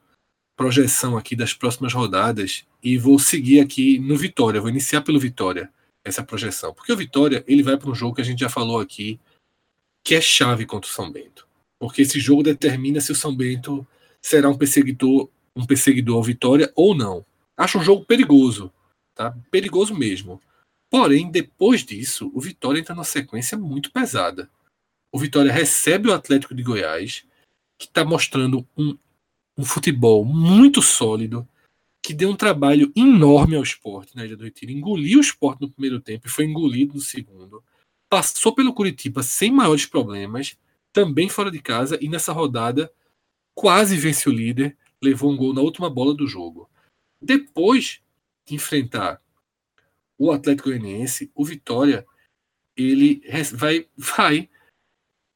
projeção 0.56 1.16
aqui 1.16 1.35
das 1.35 1.52
próximas 1.52 1.93
rodadas 1.93 2.64
e 2.82 2.97
vou 2.97 3.18
seguir 3.18 3.60
aqui 3.60 3.98
no 3.98 4.16
Vitória, 4.16 4.60
vou 4.60 4.70
iniciar 4.70 5.01
pelo 5.01 5.18
Vitória 5.18 5.72
essa 6.05 6.22
projeção, 6.22 6.72
porque 6.72 6.93
o 6.93 6.97
Vitória 6.97 7.43
ele 7.47 7.62
vai 7.62 7.76
para 7.76 7.90
um 7.90 7.94
jogo 7.94 8.16
que 8.16 8.20
a 8.20 8.24
gente 8.24 8.40
já 8.40 8.48
falou 8.48 8.78
aqui 8.78 9.18
que 10.05 10.14
é 10.14 10.20
chave 10.20 10.66
contra 10.66 10.89
o 10.89 10.93
São 10.93 11.10
Bento. 11.10 11.48
Porque 11.81 12.02
esse 12.02 12.20
jogo 12.20 12.43
determina 12.43 13.01
se 13.01 13.10
o 13.10 13.14
São 13.14 13.35
Bento 13.35 13.86
será 14.20 14.48
um 14.48 14.56
perseguidor, 14.56 15.31
um 15.56 15.64
perseguidor 15.64 16.16
ao 16.16 16.22
Vitória 16.22 16.70
ou 16.76 16.94
não. 16.94 17.24
Acho 17.56 17.78
um 17.78 17.82
jogo 17.82 18.05
perigoso, 18.05 18.70
tá? 19.14 19.35
Perigoso 19.51 19.94
mesmo. 19.94 20.40
Porém, 20.94 21.28
depois 21.28 21.84
disso, 21.84 22.30
o 22.32 22.40
Vitória 22.40 22.78
entra 22.78 22.94
numa 22.94 23.02
sequência 23.02 23.58
muito 23.58 23.90
pesada. 23.90 24.48
O 25.10 25.18
Vitória 25.18 25.52
recebe 25.52 26.08
o 26.08 26.14
Atlético 26.14 26.54
de 26.54 26.62
Goiás, 26.62 27.26
que 27.76 27.86
está 27.86 28.04
mostrando 28.04 28.64
um, 28.76 28.96
um 29.58 29.64
futebol 29.64 30.24
muito 30.24 30.80
sólido, 30.80 31.48
que 32.00 32.14
deu 32.14 32.30
um 32.30 32.36
trabalho 32.36 32.92
enorme 32.94 33.56
ao 33.56 33.62
esporte 33.64 34.14
na 34.14 34.24
Ilha 34.24 34.36
do 34.36 34.44
Retiro. 34.44 34.70
Engoliu 34.70 35.18
o 35.18 35.20
esporte 35.20 35.62
no 35.62 35.70
primeiro 35.70 36.00
tempo 36.00 36.28
e 36.28 36.30
foi 36.30 36.44
engolido 36.44 36.94
no 36.94 37.00
segundo 37.00 37.60
passou 38.14 38.54
pelo 38.54 38.72
Curitiba 38.72 39.24
sem 39.24 39.50
maiores 39.50 39.86
problemas, 39.86 40.56
também 40.92 41.28
fora 41.28 41.50
de 41.50 41.60
casa, 41.60 41.98
e 42.00 42.08
nessa 42.08 42.32
rodada 42.32 42.88
quase 43.56 43.96
vence 43.96 44.28
o 44.28 44.32
líder, 44.32 44.76
levou 45.02 45.32
um 45.32 45.36
gol 45.36 45.52
na 45.52 45.60
última 45.60 45.90
bola 45.90 46.14
do 46.14 46.24
jogo. 46.24 46.70
Depois 47.20 48.00
de 48.46 48.54
enfrentar 48.54 49.20
o 50.19 50.32
Atlético 50.32 50.69
Goianiense, 50.69 51.31
o 51.35 51.45
Vitória, 51.45 52.07
ele 52.77 53.23
vai, 53.53 53.89
vai 53.97 54.49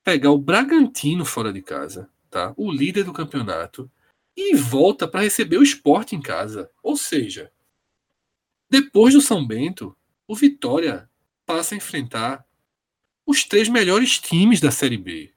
pegar 0.04 0.30
o 0.30 0.38
Bragantino 0.38 1.24
fora 1.24 1.52
de 1.52 1.62
casa, 1.62 2.10
tá? 2.30 2.54
o 2.56 2.70
líder 2.70 3.04
do 3.04 3.12
campeonato, 3.12 3.90
e 4.36 4.54
volta 4.54 5.08
para 5.08 5.22
receber 5.22 5.58
o 5.58 5.62
esporte 5.62 6.14
em 6.14 6.22
casa. 6.22 6.70
Ou 6.82 6.96
seja, 6.96 7.52
depois 8.70 9.14
do 9.14 9.20
São 9.20 9.46
Bento, 9.46 9.96
o 10.26 10.34
Vitória 10.34 11.10
passa 11.44 11.74
a 11.74 11.78
enfrentar 11.78 12.46
os 13.26 13.44
três 13.44 13.68
melhores 13.68 14.18
times 14.18 14.60
da 14.60 14.70
Série 14.70 14.96
B. 14.96 15.32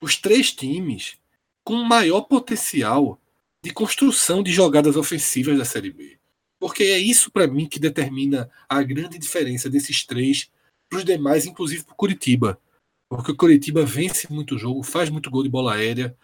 Os 0.00 0.16
três 0.16 0.52
times 0.52 1.18
com 1.64 1.82
maior 1.82 2.22
potencial 2.22 3.20
de 3.62 3.72
construção 3.72 4.42
de 4.42 4.52
jogadas 4.52 4.96
ofensivas 4.96 5.58
da 5.58 5.64
Série 5.64 5.90
B. 5.90 6.17
Porque 6.58 6.84
é 6.84 6.98
isso 6.98 7.30
para 7.30 7.46
mim 7.46 7.66
que 7.66 7.78
determina 7.78 8.50
a 8.68 8.82
grande 8.82 9.18
diferença 9.18 9.70
desses 9.70 10.04
três 10.04 10.50
para 10.88 10.98
os 10.98 11.04
demais, 11.04 11.46
inclusive 11.46 11.84
para 11.84 11.92
o 11.92 11.96
Curitiba. 11.96 12.60
Porque 13.08 13.32
o 13.32 13.36
Curitiba 13.36 13.84
vence 13.84 14.30
muito 14.32 14.58
jogo, 14.58 14.82
faz 14.82 15.08
muito 15.08 15.30
gol 15.30 15.42
de 15.42 15.48
bola 15.48 15.74
aérea, 15.74 16.16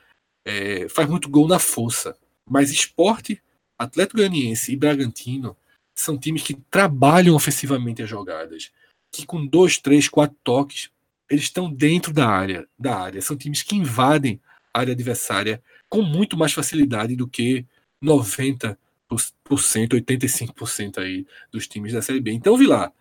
é, 0.44 0.88
faz 0.88 1.08
muito 1.08 1.28
gol 1.28 1.46
na 1.46 1.58
força. 1.58 2.16
Mas 2.48 2.70
esporte, 2.70 3.40
Atlético 3.78 4.18
Goianiense 4.18 4.72
e 4.72 4.76
Bragantino 4.76 5.56
são 5.94 6.18
times 6.18 6.42
que 6.42 6.54
trabalham 6.70 7.34
ofensivamente 7.34 8.02
as 8.02 8.08
jogadas. 8.08 8.70
Que 9.12 9.24
com 9.24 9.46
dois, 9.46 9.78
três, 9.78 10.08
quatro 10.08 10.36
toques, 10.42 10.90
eles 11.30 11.44
estão 11.44 11.72
dentro 11.72 12.12
da 12.12 12.28
área, 12.28 12.68
da 12.78 12.96
área. 12.96 13.22
São 13.22 13.36
times 13.36 13.62
que 13.62 13.76
invadem 13.76 14.40
a 14.72 14.80
área 14.80 14.92
adversária 14.92 15.62
com 15.88 16.02
muito 16.02 16.36
mais 16.36 16.52
facilidade 16.52 17.14
do 17.14 17.28
que 17.28 17.64
90%, 18.02 18.76
85% 19.16 20.98
aí 20.98 21.26
dos 21.50 21.66
times 21.66 21.92
da 21.92 22.02
Série 22.02 22.20
B. 22.20 22.32
Então, 22.32 22.56
Vilar, 22.56 22.92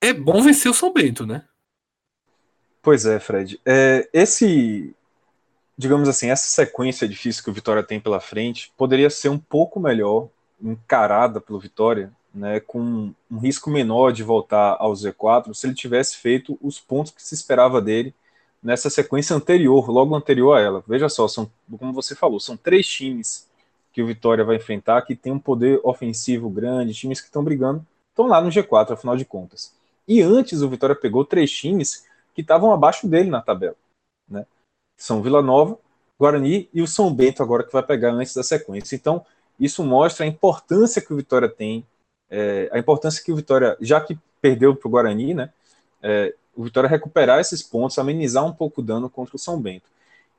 é 0.00 0.12
bom 0.12 0.42
vencer 0.42 0.70
o 0.70 0.74
São 0.74 0.92
Bento, 0.92 1.26
né? 1.26 1.44
Pois 2.82 3.06
é, 3.06 3.18
Fred. 3.18 3.58
É, 3.64 4.08
esse, 4.12 4.94
digamos 5.76 6.08
assim, 6.08 6.28
essa 6.28 6.46
sequência 6.46 7.08
difícil 7.08 7.42
que 7.42 7.50
o 7.50 7.54
Vitória 7.54 7.82
tem 7.82 7.98
pela 7.98 8.20
frente 8.20 8.72
poderia 8.76 9.08
ser 9.08 9.30
um 9.30 9.38
pouco 9.38 9.80
melhor 9.80 10.28
encarada 10.60 11.40
pelo 11.40 11.58
Vitória, 11.58 12.12
né, 12.34 12.60
com 12.60 13.14
um 13.30 13.38
risco 13.38 13.70
menor 13.70 14.12
de 14.12 14.22
voltar 14.22 14.76
ao 14.78 14.92
Z4 14.92 15.54
se 15.54 15.66
ele 15.66 15.74
tivesse 15.74 16.16
feito 16.16 16.58
os 16.60 16.80
pontos 16.80 17.12
que 17.12 17.22
se 17.22 17.34
esperava 17.34 17.80
dele 17.80 18.14
nessa 18.62 18.90
sequência 18.90 19.36
anterior, 19.36 19.90
logo 19.90 20.16
anterior 20.16 20.54
a 20.54 20.60
ela. 20.60 20.84
Veja 20.86 21.08
só, 21.08 21.28
são, 21.28 21.50
como 21.78 21.92
você 21.92 22.14
falou, 22.14 22.40
são 22.40 22.56
três 22.56 22.86
times 22.86 23.46
que 23.94 24.02
o 24.02 24.06
Vitória 24.06 24.44
vai 24.44 24.56
enfrentar 24.56 25.02
que 25.02 25.14
tem 25.14 25.32
um 25.32 25.38
poder 25.38 25.80
ofensivo 25.84 26.50
grande, 26.50 26.92
times 26.92 27.20
que 27.20 27.28
estão 27.28 27.44
brigando, 27.44 27.86
estão 28.10 28.26
lá 28.26 28.40
no 28.40 28.50
G4, 28.50 28.90
afinal 28.90 29.16
de 29.16 29.24
contas. 29.24 29.72
E 30.06 30.20
antes 30.20 30.62
o 30.62 30.68
Vitória 30.68 30.96
pegou 30.96 31.24
três 31.24 31.50
times 31.50 32.04
que 32.34 32.40
estavam 32.40 32.72
abaixo 32.72 33.06
dele 33.06 33.30
na 33.30 33.40
tabela. 33.40 33.76
Né? 34.28 34.44
São 34.96 35.22
Vila 35.22 35.40
Nova, 35.40 35.78
Guarani 36.18 36.68
e 36.74 36.82
o 36.82 36.88
São 36.88 37.14
Bento 37.14 37.40
agora 37.40 37.62
que 37.62 37.72
vai 37.72 37.84
pegar 37.84 38.10
antes 38.10 38.34
da 38.34 38.42
sequência. 38.42 38.96
Então, 38.96 39.24
isso 39.60 39.84
mostra 39.84 40.24
a 40.24 40.28
importância 40.28 41.00
que 41.00 41.12
o 41.12 41.16
Vitória 41.16 41.48
tem, 41.48 41.86
é, 42.28 42.68
a 42.72 42.78
importância 42.80 43.22
que 43.22 43.30
o 43.30 43.36
Vitória, 43.36 43.76
já 43.80 44.00
que 44.00 44.18
perdeu 44.42 44.74
para 44.74 44.88
o 44.88 44.90
Guarani, 44.90 45.34
né, 45.34 45.52
é, 46.02 46.34
o 46.56 46.64
Vitória 46.64 46.90
recuperar 46.90 47.38
esses 47.38 47.62
pontos, 47.62 47.96
amenizar 47.96 48.44
um 48.44 48.52
pouco 48.52 48.80
o 48.80 48.84
dano 48.84 49.08
contra 49.08 49.36
o 49.36 49.38
São 49.38 49.60
Bento. 49.60 49.93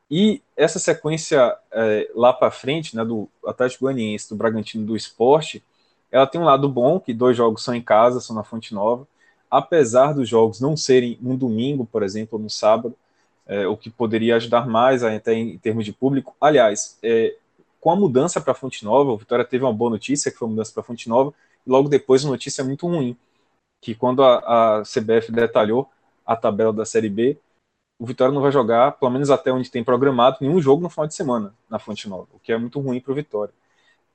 E 0.09 0.41
essa 0.55 0.77
sequência 0.77 1.57
é, 1.71 2.09
lá 2.13 2.31
para 2.31 2.51
frente, 2.51 2.95
né, 2.95 3.03
do 3.03 3.27
Atlético 3.45 3.85
Goianiense, 3.85 4.29
do 4.29 4.35
Bragantino, 4.35 4.85
do 4.85 4.95
Esporte, 4.95 5.63
ela 6.11 6.27
tem 6.27 6.39
um 6.39 6.45
lado 6.45 6.69
bom, 6.69 6.99
que 6.99 7.13
dois 7.13 7.35
jogos 7.35 7.63
são 7.63 7.73
em 7.73 7.81
casa, 7.81 8.21
são 8.21 8.35
na 8.35 8.43
Fonte 8.43 8.73
Nova, 8.73 9.07
apesar 9.49 10.13
dos 10.13 10.29
jogos 10.29 10.59
não 10.59 10.77
serem 10.77 11.19
um 11.23 11.35
domingo, 11.35 11.85
por 11.85 12.03
exemplo, 12.03 12.37
ou 12.37 12.43
no 12.43 12.49
sábado, 12.49 12.95
é, 13.47 13.67
o 13.67 13.77
que 13.77 13.89
poderia 13.89 14.35
ajudar 14.35 14.67
mais 14.67 15.03
até 15.03 15.33
em, 15.33 15.57
termos 15.57 15.85
de 15.85 15.93
público. 15.93 16.35
Aliás, 16.39 16.97
é, 17.03 17.35
com 17.79 17.91
a 17.91 17.95
mudança 17.95 18.41
para 18.41 18.53
Fonte 18.53 18.83
Nova, 18.83 19.11
o 19.11 19.17
Vitória 19.17 19.45
teve 19.45 19.63
uma 19.63 19.73
boa 19.73 19.91
notícia, 19.91 20.31
que 20.31 20.37
foi 20.37 20.47
a 20.47 20.51
mudança 20.51 20.71
para 20.73 20.83
Fonte 20.83 21.07
Nova, 21.09 21.33
e 21.65 21.69
logo 21.69 21.89
depois 21.89 22.23
uma 22.23 22.31
notícia 22.31 22.63
muito 22.63 22.87
ruim, 22.87 23.15
que 23.81 23.93
quando 23.93 24.23
a, 24.23 24.79
a 24.79 24.81
CBF 24.83 25.31
detalhou 25.31 25.89
a 26.25 26.35
tabela 26.35 26.73
da 26.73 26.85
Série 26.85 27.09
B, 27.09 27.37
o 27.97 28.05
Vitória 28.05 28.33
não 28.33 28.41
vai 28.41 28.51
jogar, 28.51 28.93
pelo 28.93 29.11
menos 29.11 29.29
até 29.29 29.51
onde 29.51 29.71
tem 29.71 29.83
programado, 29.83 30.37
nenhum 30.41 30.61
jogo 30.61 30.83
no 30.83 30.89
final 30.89 31.07
de 31.07 31.15
semana 31.15 31.53
na 31.69 31.79
Fonte 31.79 32.09
Nova, 32.09 32.27
o 32.33 32.39
que 32.39 32.51
é 32.51 32.57
muito 32.57 32.79
ruim 32.79 32.99
para 32.99 33.11
o 33.11 33.15
Vitória. 33.15 33.53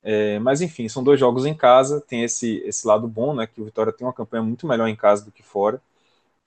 É, 0.03 0.39
mas 0.39 0.61
enfim, 0.61 0.89
são 0.89 1.03
dois 1.03 1.19
jogos 1.19 1.45
em 1.45 1.53
casa, 1.53 2.01
tem 2.01 2.23
esse, 2.23 2.57
esse 2.65 2.87
lado 2.87 3.07
bom, 3.07 3.33
né? 3.35 3.47
Que 3.47 3.61
o 3.61 3.65
Vitória 3.65 3.93
tem 3.93 4.05
uma 4.05 4.13
campanha 4.13 4.43
muito 4.43 4.67
melhor 4.67 4.87
em 4.87 4.95
casa 4.95 5.23
do 5.25 5.31
que 5.31 5.43
fora, 5.43 5.81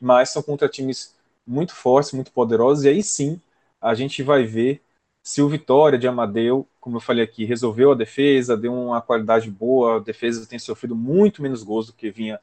mas 0.00 0.30
são 0.30 0.42
contra 0.42 0.68
times 0.68 1.14
muito 1.46 1.74
fortes, 1.74 2.12
muito 2.12 2.32
poderosos, 2.32 2.84
e 2.84 2.88
aí 2.88 3.02
sim 3.02 3.40
a 3.80 3.94
gente 3.94 4.22
vai 4.22 4.44
ver 4.44 4.82
se 5.22 5.42
o 5.42 5.48
Vitória 5.48 5.98
de 5.98 6.06
Amadeu, 6.08 6.66
como 6.80 6.96
eu 6.96 7.00
falei 7.00 7.24
aqui, 7.24 7.44
resolveu 7.44 7.92
a 7.92 7.94
defesa, 7.94 8.56
deu 8.56 8.74
uma 8.74 9.00
qualidade 9.00 9.50
boa, 9.50 9.96
a 9.96 10.00
defesa 10.00 10.46
tem 10.46 10.58
sofrido 10.58 10.94
muito 10.94 11.42
menos 11.42 11.62
gols 11.62 11.86
do 11.86 11.92
que 11.94 12.10
vinha 12.10 12.40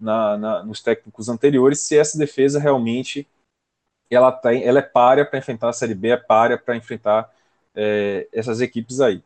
na, 0.00 0.36
na, 0.38 0.62
nos 0.64 0.82
técnicos 0.82 1.28
anteriores, 1.28 1.80
se 1.80 1.96
essa 1.96 2.18
defesa 2.18 2.58
realmente 2.58 3.26
ela, 4.14 4.32
tem, 4.32 4.64
ela 4.64 4.78
é 4.78 4.82
párea 4.82 5.24
para 5.24 5.38
enfrentar 5.38 5.68
a 5.68 5.72
Série 5.72 5.94
B, 5.94 6.08
é 6.08 6.16
párea 6.16 6.58
para 6.58 6.76
enfrentar 6.76 7.30
é, 7.74 8.26
essas 8.32 8.60
equipes 8.60 9.00
aí. 9.00 9.22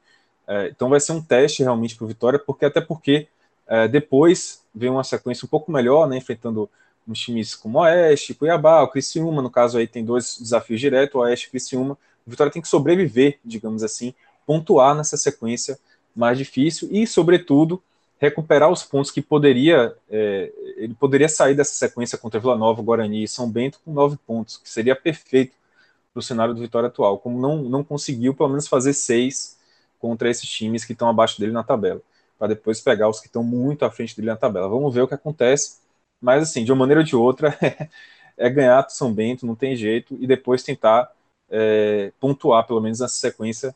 É, 0.47 0.69
então 0.69 0.89
vai 0.89 1.01
ser 1.01 1.13
um 1.13 1.23
teste 1.23 1.63
realmente 1.63 1.97
para 1.97 2.05
o 2.05 2.09
Vitória, 2.09 2.39
porque 2.39 2.65
até 2.65 2.81
porque 2.81 3.29
é, 3.67 3.89
depois 3.89 4.63
vem 4.75 4.91
uma 4.91 5.05
sequência 5.05 5.45
um 5.45 5.49
pouco 5.49 5.73
melhor, 5.73 6.09
né, 6.09 6.17
enfrentando 6.17 6.71
uns 7.07 7.19
times 7.21 7.55
como 7.55 7.79
o 7.79 7.83
Oeste, 7.83 8.35
Cuiabá, 8.35 8.83
o 8.83 8.89
Criciúma, 8.89 9.41
no 9.41 9.51
caso 9.51 9.79
aí 9.79 9.87
tem 9.87 10.05
dois 10.05 10.39
desafios 10.41 10.81
diretos, 10.81 11.15
o 11.15 11.19
Oeste 11.19 11.47
e 11.47 11.51
Criciúma. 11.51 11.97
O 12.27 12.31
Vitória 12.31 12.53
tem 12.53 12.63
que 12.63 12.69
sobreviver, 12.69 13.39
digamos 13.45 13.83
assim, 13.83 14.13
pontuar 14.45 14.95
nessa 14.95 15.17
sequência 15.17 15.79
mais 16.15 16.39
difícil 16.39 16.89
e, 16.91 17.07
sobretudo, 17.07 17.83
recuperar 18.19 18.71
os 18.71 18.83
pontos 18.83 19.11
que 19.11 19.21
poderia 19.21 19.95
é, 20.09 20.53
ele 20.77 20.95
poderia 20.95 21.29
sair 21.29 21.55
dessa 21.55 21.73
sequência 21.75 22.19
contra 22.19 22.41
Vila 22.41 22.57
Nova, 22.57 22.83
Guarani 22.83 23.25
e 23.25 23.29
São 23.29 23.51
Bento 23.51 23.81
com 23.85 23.93
nove 23.93 24.17
pontos, 24.27 24.59
que 24.59 24.69
seria 24.69 24.97
perfeito 24.97 25.55
para 26.13 26.21
o 26.21 26.23
cenário 26.23 26.55
do 26.55 26.61
Vitória 26.61 26.89
atual. 26.89 27.19
Como 27.19 27.41
não, 27.41 27.63
não 27.63 27.85
conseguiu, 27.85 28.35
pelo 28.35 28.49
menos 28.49 28.69
fazer 28.69 28.95
seis 28.95 29.59
contra 29.99 30.31
esses 30.31 30.49
times 30.49 30.85
que 30.85 30.93
estão 30.93 31.09
abaixo 31.09 31.39
dele 31.41 31.53
na 31.53 31.63
tabela, 31.63 32.01
para 32.39 32.49
depois 32.49 32.81
pegar 32.81 33.09
os 33.09 33.21
que 33.21 33.27
estão 33.27 33.43
muito 33.43 33.85
à 33.85 33.91
frente 33.91 34.17
dele 34.17 34.29
na 34.29 34.37
tabela. 34.37 34.69
Vamos 34.69 34.95
ver 34.95 35.03
o 35.03 35.09
que 35.09 35.15
acontece, 35.15 35.79
mas 36.21 36.43
assim, 36.43 36.65
de 36.65 36.73
uma 36.73 36.79
maneira 36.79 37.01
ou 37.01 37.07
de 37.07 37.17
outra, 37.17 37.57
é 38.37 38.51
ganhar 38.51 38.89
São 38.91 39.13
Bento, 39.13 39.47
não 39.47 39.55
tem 39.55 39.77
jeito, 39.77 40.17
e 40.21 40.27
depois 40.27 40.63
tentar 40.63 41.11
é, 41.51 42.13
pontuar, 42.21 42.67
pelo 42.67 42.81
menos 42.81 43.01
nessa 43.01 43.15
sequência, 43.17 43.75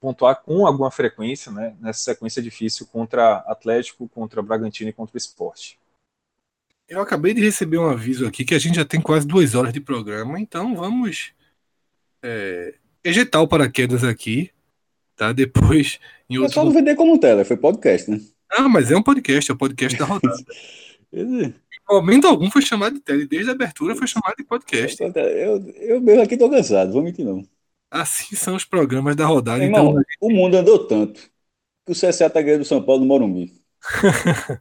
pontuar 0.00 0.42
com 0.42 0.66
alguma 0.66 0.90
frequência, 0.90 1.52
né, 1.52 1.76
nessa 1.80 2.00
sequência 2.00 2.42
difícil 2.42 2.86
contra 2.86 3.36
Atlético, 3.46 4.08
contra 4.08 4.42
Bragantino 4.42 4.90
e 4.90 4.94
contra 4.94 5.14
o 5.14 5.18
Esporte. 5.18 5.78
Eu 6.88 7.00
acabei 7.00 7.34
de 7.34 7.40
receber 7.40 7.78
um 7.78 7.88
aviso 7.88 8.26
aqui 8.26 8.44
que 8.44 8.54
a 8.54 8.58
gente 8.58 8.76
já 8.76 8.84
tem 8.84 9.00
quase 9.00 9.26
duas 9.26 9.54
horas 9.54 9.72
de 9.72 9.80
programa, 9.80 10.40
então 10.40 10.74
vamos 10.74 11.32
é, 12.22 12.74
ejetar 13.04 13.42
o 13.42 13.48
paraquedas 13.48 14.02
aqui 14.02 14.50
tá? 15.20 15.32
Depois. 15.32 16.00
Em 16.30 16.38
outro... 16.38 16.50
É 16.50 16.54
só 16.54 16.64
não 16.64 16.72
vender 16.72 16.96
como 16.96 17.20
tela, 17.20 17.44
foi 17.44 17.58
podcast, 17.58 18.10
né? 18.10 18.18
Ah, 18.50 18.68
mas 18.68 18.90
é 18.90 18.96
um 18.96 19.02
podcast, 19.02 19.50
é 19.50 19.52
o 19.52 19.54
um 19.54 19.58
podcast 19.58 19.98
da 19.98 20.06
rodada. 20.06 20.36
em 21.12 21.54
momento 21.88 22.26
algum 22.26 22.50
foi 22.50 22.62
chamado 22.62 22.94
de 22.94 23.00
tele, 23.00 23.26
desde 23.26 23.50
a 23.50 23.52
abertura 23.52 23.94
foi 23.94 24.06
chamado 24.06 24.34
de 24.36 24.44
podcast. 24.44 24.96
Eu, 25.02 25.68
eu 25.76 26.00
mesmo 26.00 26.22
aqui 26.22 26.38
tô 26.38 26.48
cansado, 26.48 26.92
vou 26.92 27.02
mentir 27.02 27.24
não. 27.24 27.44
Assim 27.90 28.36
são 28.36 28.54
os 28.54 28.64
programas 28.64 29.16
da 29.16 29.26
rodada. 29.26 29.64
Irmão, 29.64 29.90
então... 29.90 30.04
O 30.20 30.30
mundo 30.30 30.56
andou 30.56 30.86
tanto 30.86 31.20
que 31.84 31.92
o 31.92 31.94
CSA 31.94 32.30
tá 32.30 32.40
ganhando 32.40 32.60
do 32.60 32.66
São 32.66 32.82
Paulo 32.82 33.00
no 33.00 33.06
Morumbi. 33.06 33.52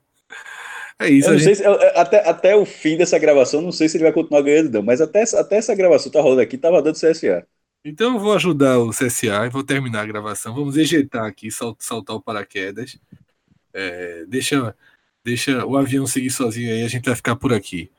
é 0.98 1.10
isso. 1.10 1.28
Eu 1.28 1.34
não 1.34 1.40
gente... 1.40 1.56
sei 1.56 1.56
se, 1.56 1.66
até, 1.96 2.28
até 2.28 2.56
o 2.56 2.66
fim 2.66 2.98
dessa 2.98 3.20
gravação, 3.20 3.62
não 3.62 3.72
sei 3.72 3.88
se 3.88 3.98
ele 3.98 4.06
vai 4.06 4.14
continuar 4.14 4.42
ganhando, 4.42 4.72
não. 4.72 4.82
Mas 4.82 5.00
até, 5.00 5.24
até 5.38 5.58
essa 5.58 5.76
gravação 5.76 6.12
tá 6.12 6.22
rolando 6.22 6.42
aqui, 6.42 6.58
tava 6.58 6.82
dando 6.82 6.96
CSA. 6.96 7.46
Então 7.86 8.16
eu 8.16 8.20
vou 8.20 8.34
ajudar 8.34 8.80
o 8.80 8.90
CSA 8.90 9.46
e 9.46 9.50
vou 9.50 9.64
terminar 9.64 10.02
a 10.02 10.08
gravação. 10.08 10.56
Vamos 10.56 10.76
ejetar 10.76 11.26
aqui, 11.26 11.50
saltar 11.52 12.16
o 12.16 12.22
paraquedas. 12.22 12.98
É, 13.74 14.26
deixa, 14.28 14.76
deixa 15.24 15.66
o 15.66 15.78
avião 15.78 16.08
seguir 16.08 16.32
sozinho 16.32 16.72
aí, 16.72 16.84
a 16.84 16.88
gente 16.88 17.06
vai 17.06 17.16
ficar 17.16 17.36
por 17.36 17.54
aqui. 17.54 17.90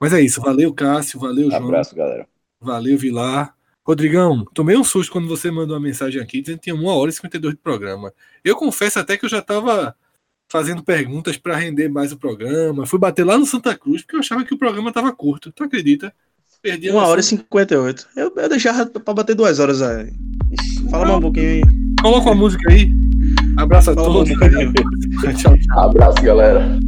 Mas 0.00 0.12
é 0.12 0.20
isso, 0.20 0.40
valeu 0.40 0.72
Cássio, 0.72 1.18
valeu 1.18 1.50
João. 1.50 1.64
Abraço, 1.64 1.94
galera. 1.94 2.26
Valeu 2.60 2.96
Vilar. 2.96 3.57
Rodrigão, 3.88 4.44
tomei 4.52 4.76
um 4.76 4.84
susto 4.84 5.10
quando 5.10 5.26
você 5.26 5.50
mandou 5.50 5.74
uma 5.74 5.80
mensagem 5.80 6.20
aqui 6.20 6.42
dizendo 6.42 6.58
que 6.58 6.64
tinha 6.64 6.74
uma 6.74 6.94
hora 6.94 7.08
e 7.08 7.12
52 7.14 7.54
de 7.54 7.60
programa. 7.60 8.12
Eu 8.44 8.54
confesso 8.54 8.98
até 8.98 9.16
que 9.16 9.24
eu 9.24 9.30
já 9.30 9.38
estava 9.38 9.96
fazendo 10.46 10.82
perguntas 10.82 11.38
para 11.38 11.56
render 11.56 11.88
mais 11.88 12.12
o 12.12 12.18
programa. 12.18 12.84
Fui 12.84 12.98
bater 12.98 13.24
lá 13.24 13.38
no 13.38 13.46
Santa 13.46 13.74
Cruz 13.74 14.02
porque 14.02 14.16
eu 14.16 14.20
achava 14.20 14.44
que 14.44 14.52
o 14.52 14.58
programa 14.58 14.90
estava 14.90 15.10
curto. 15.10 15.50
Tu 15.50 15.64
acredita? 15.64 16.12
Perdi 16.60 16.90
Uma 16.90 17.06
hora 17.06 17.20
e 17.20 17.24
58. 17.24 18.08
Eu, 18.14 18.30
eu 18.36 18.48
deixava 18.50 18.84
pra 18.84 19.14
bater 19.14 19.34
duas 19.34 19.58
horas 19.58 19.80
aí. 19.80 20.12
Fala 20.90 21.06
mais 21.06 21.16
um 21.16 21.22
pouquinho 21.22 21.48
aí. 21.48 21.62
Coloca 22.02 22.30
a 22.30 22.34
música 22.34 22.70
aí. 22.70 22.92
Abraço 23.56 23.92
a 23.92 23.94
Fala 23.94 24.06
todos. 24.06 24.30
Um 24.30 25.32
tchau, 25.34 25.58
tchau. 25.58 25.80
Abraço, 25.80 26.22
galera. 26.22 26.78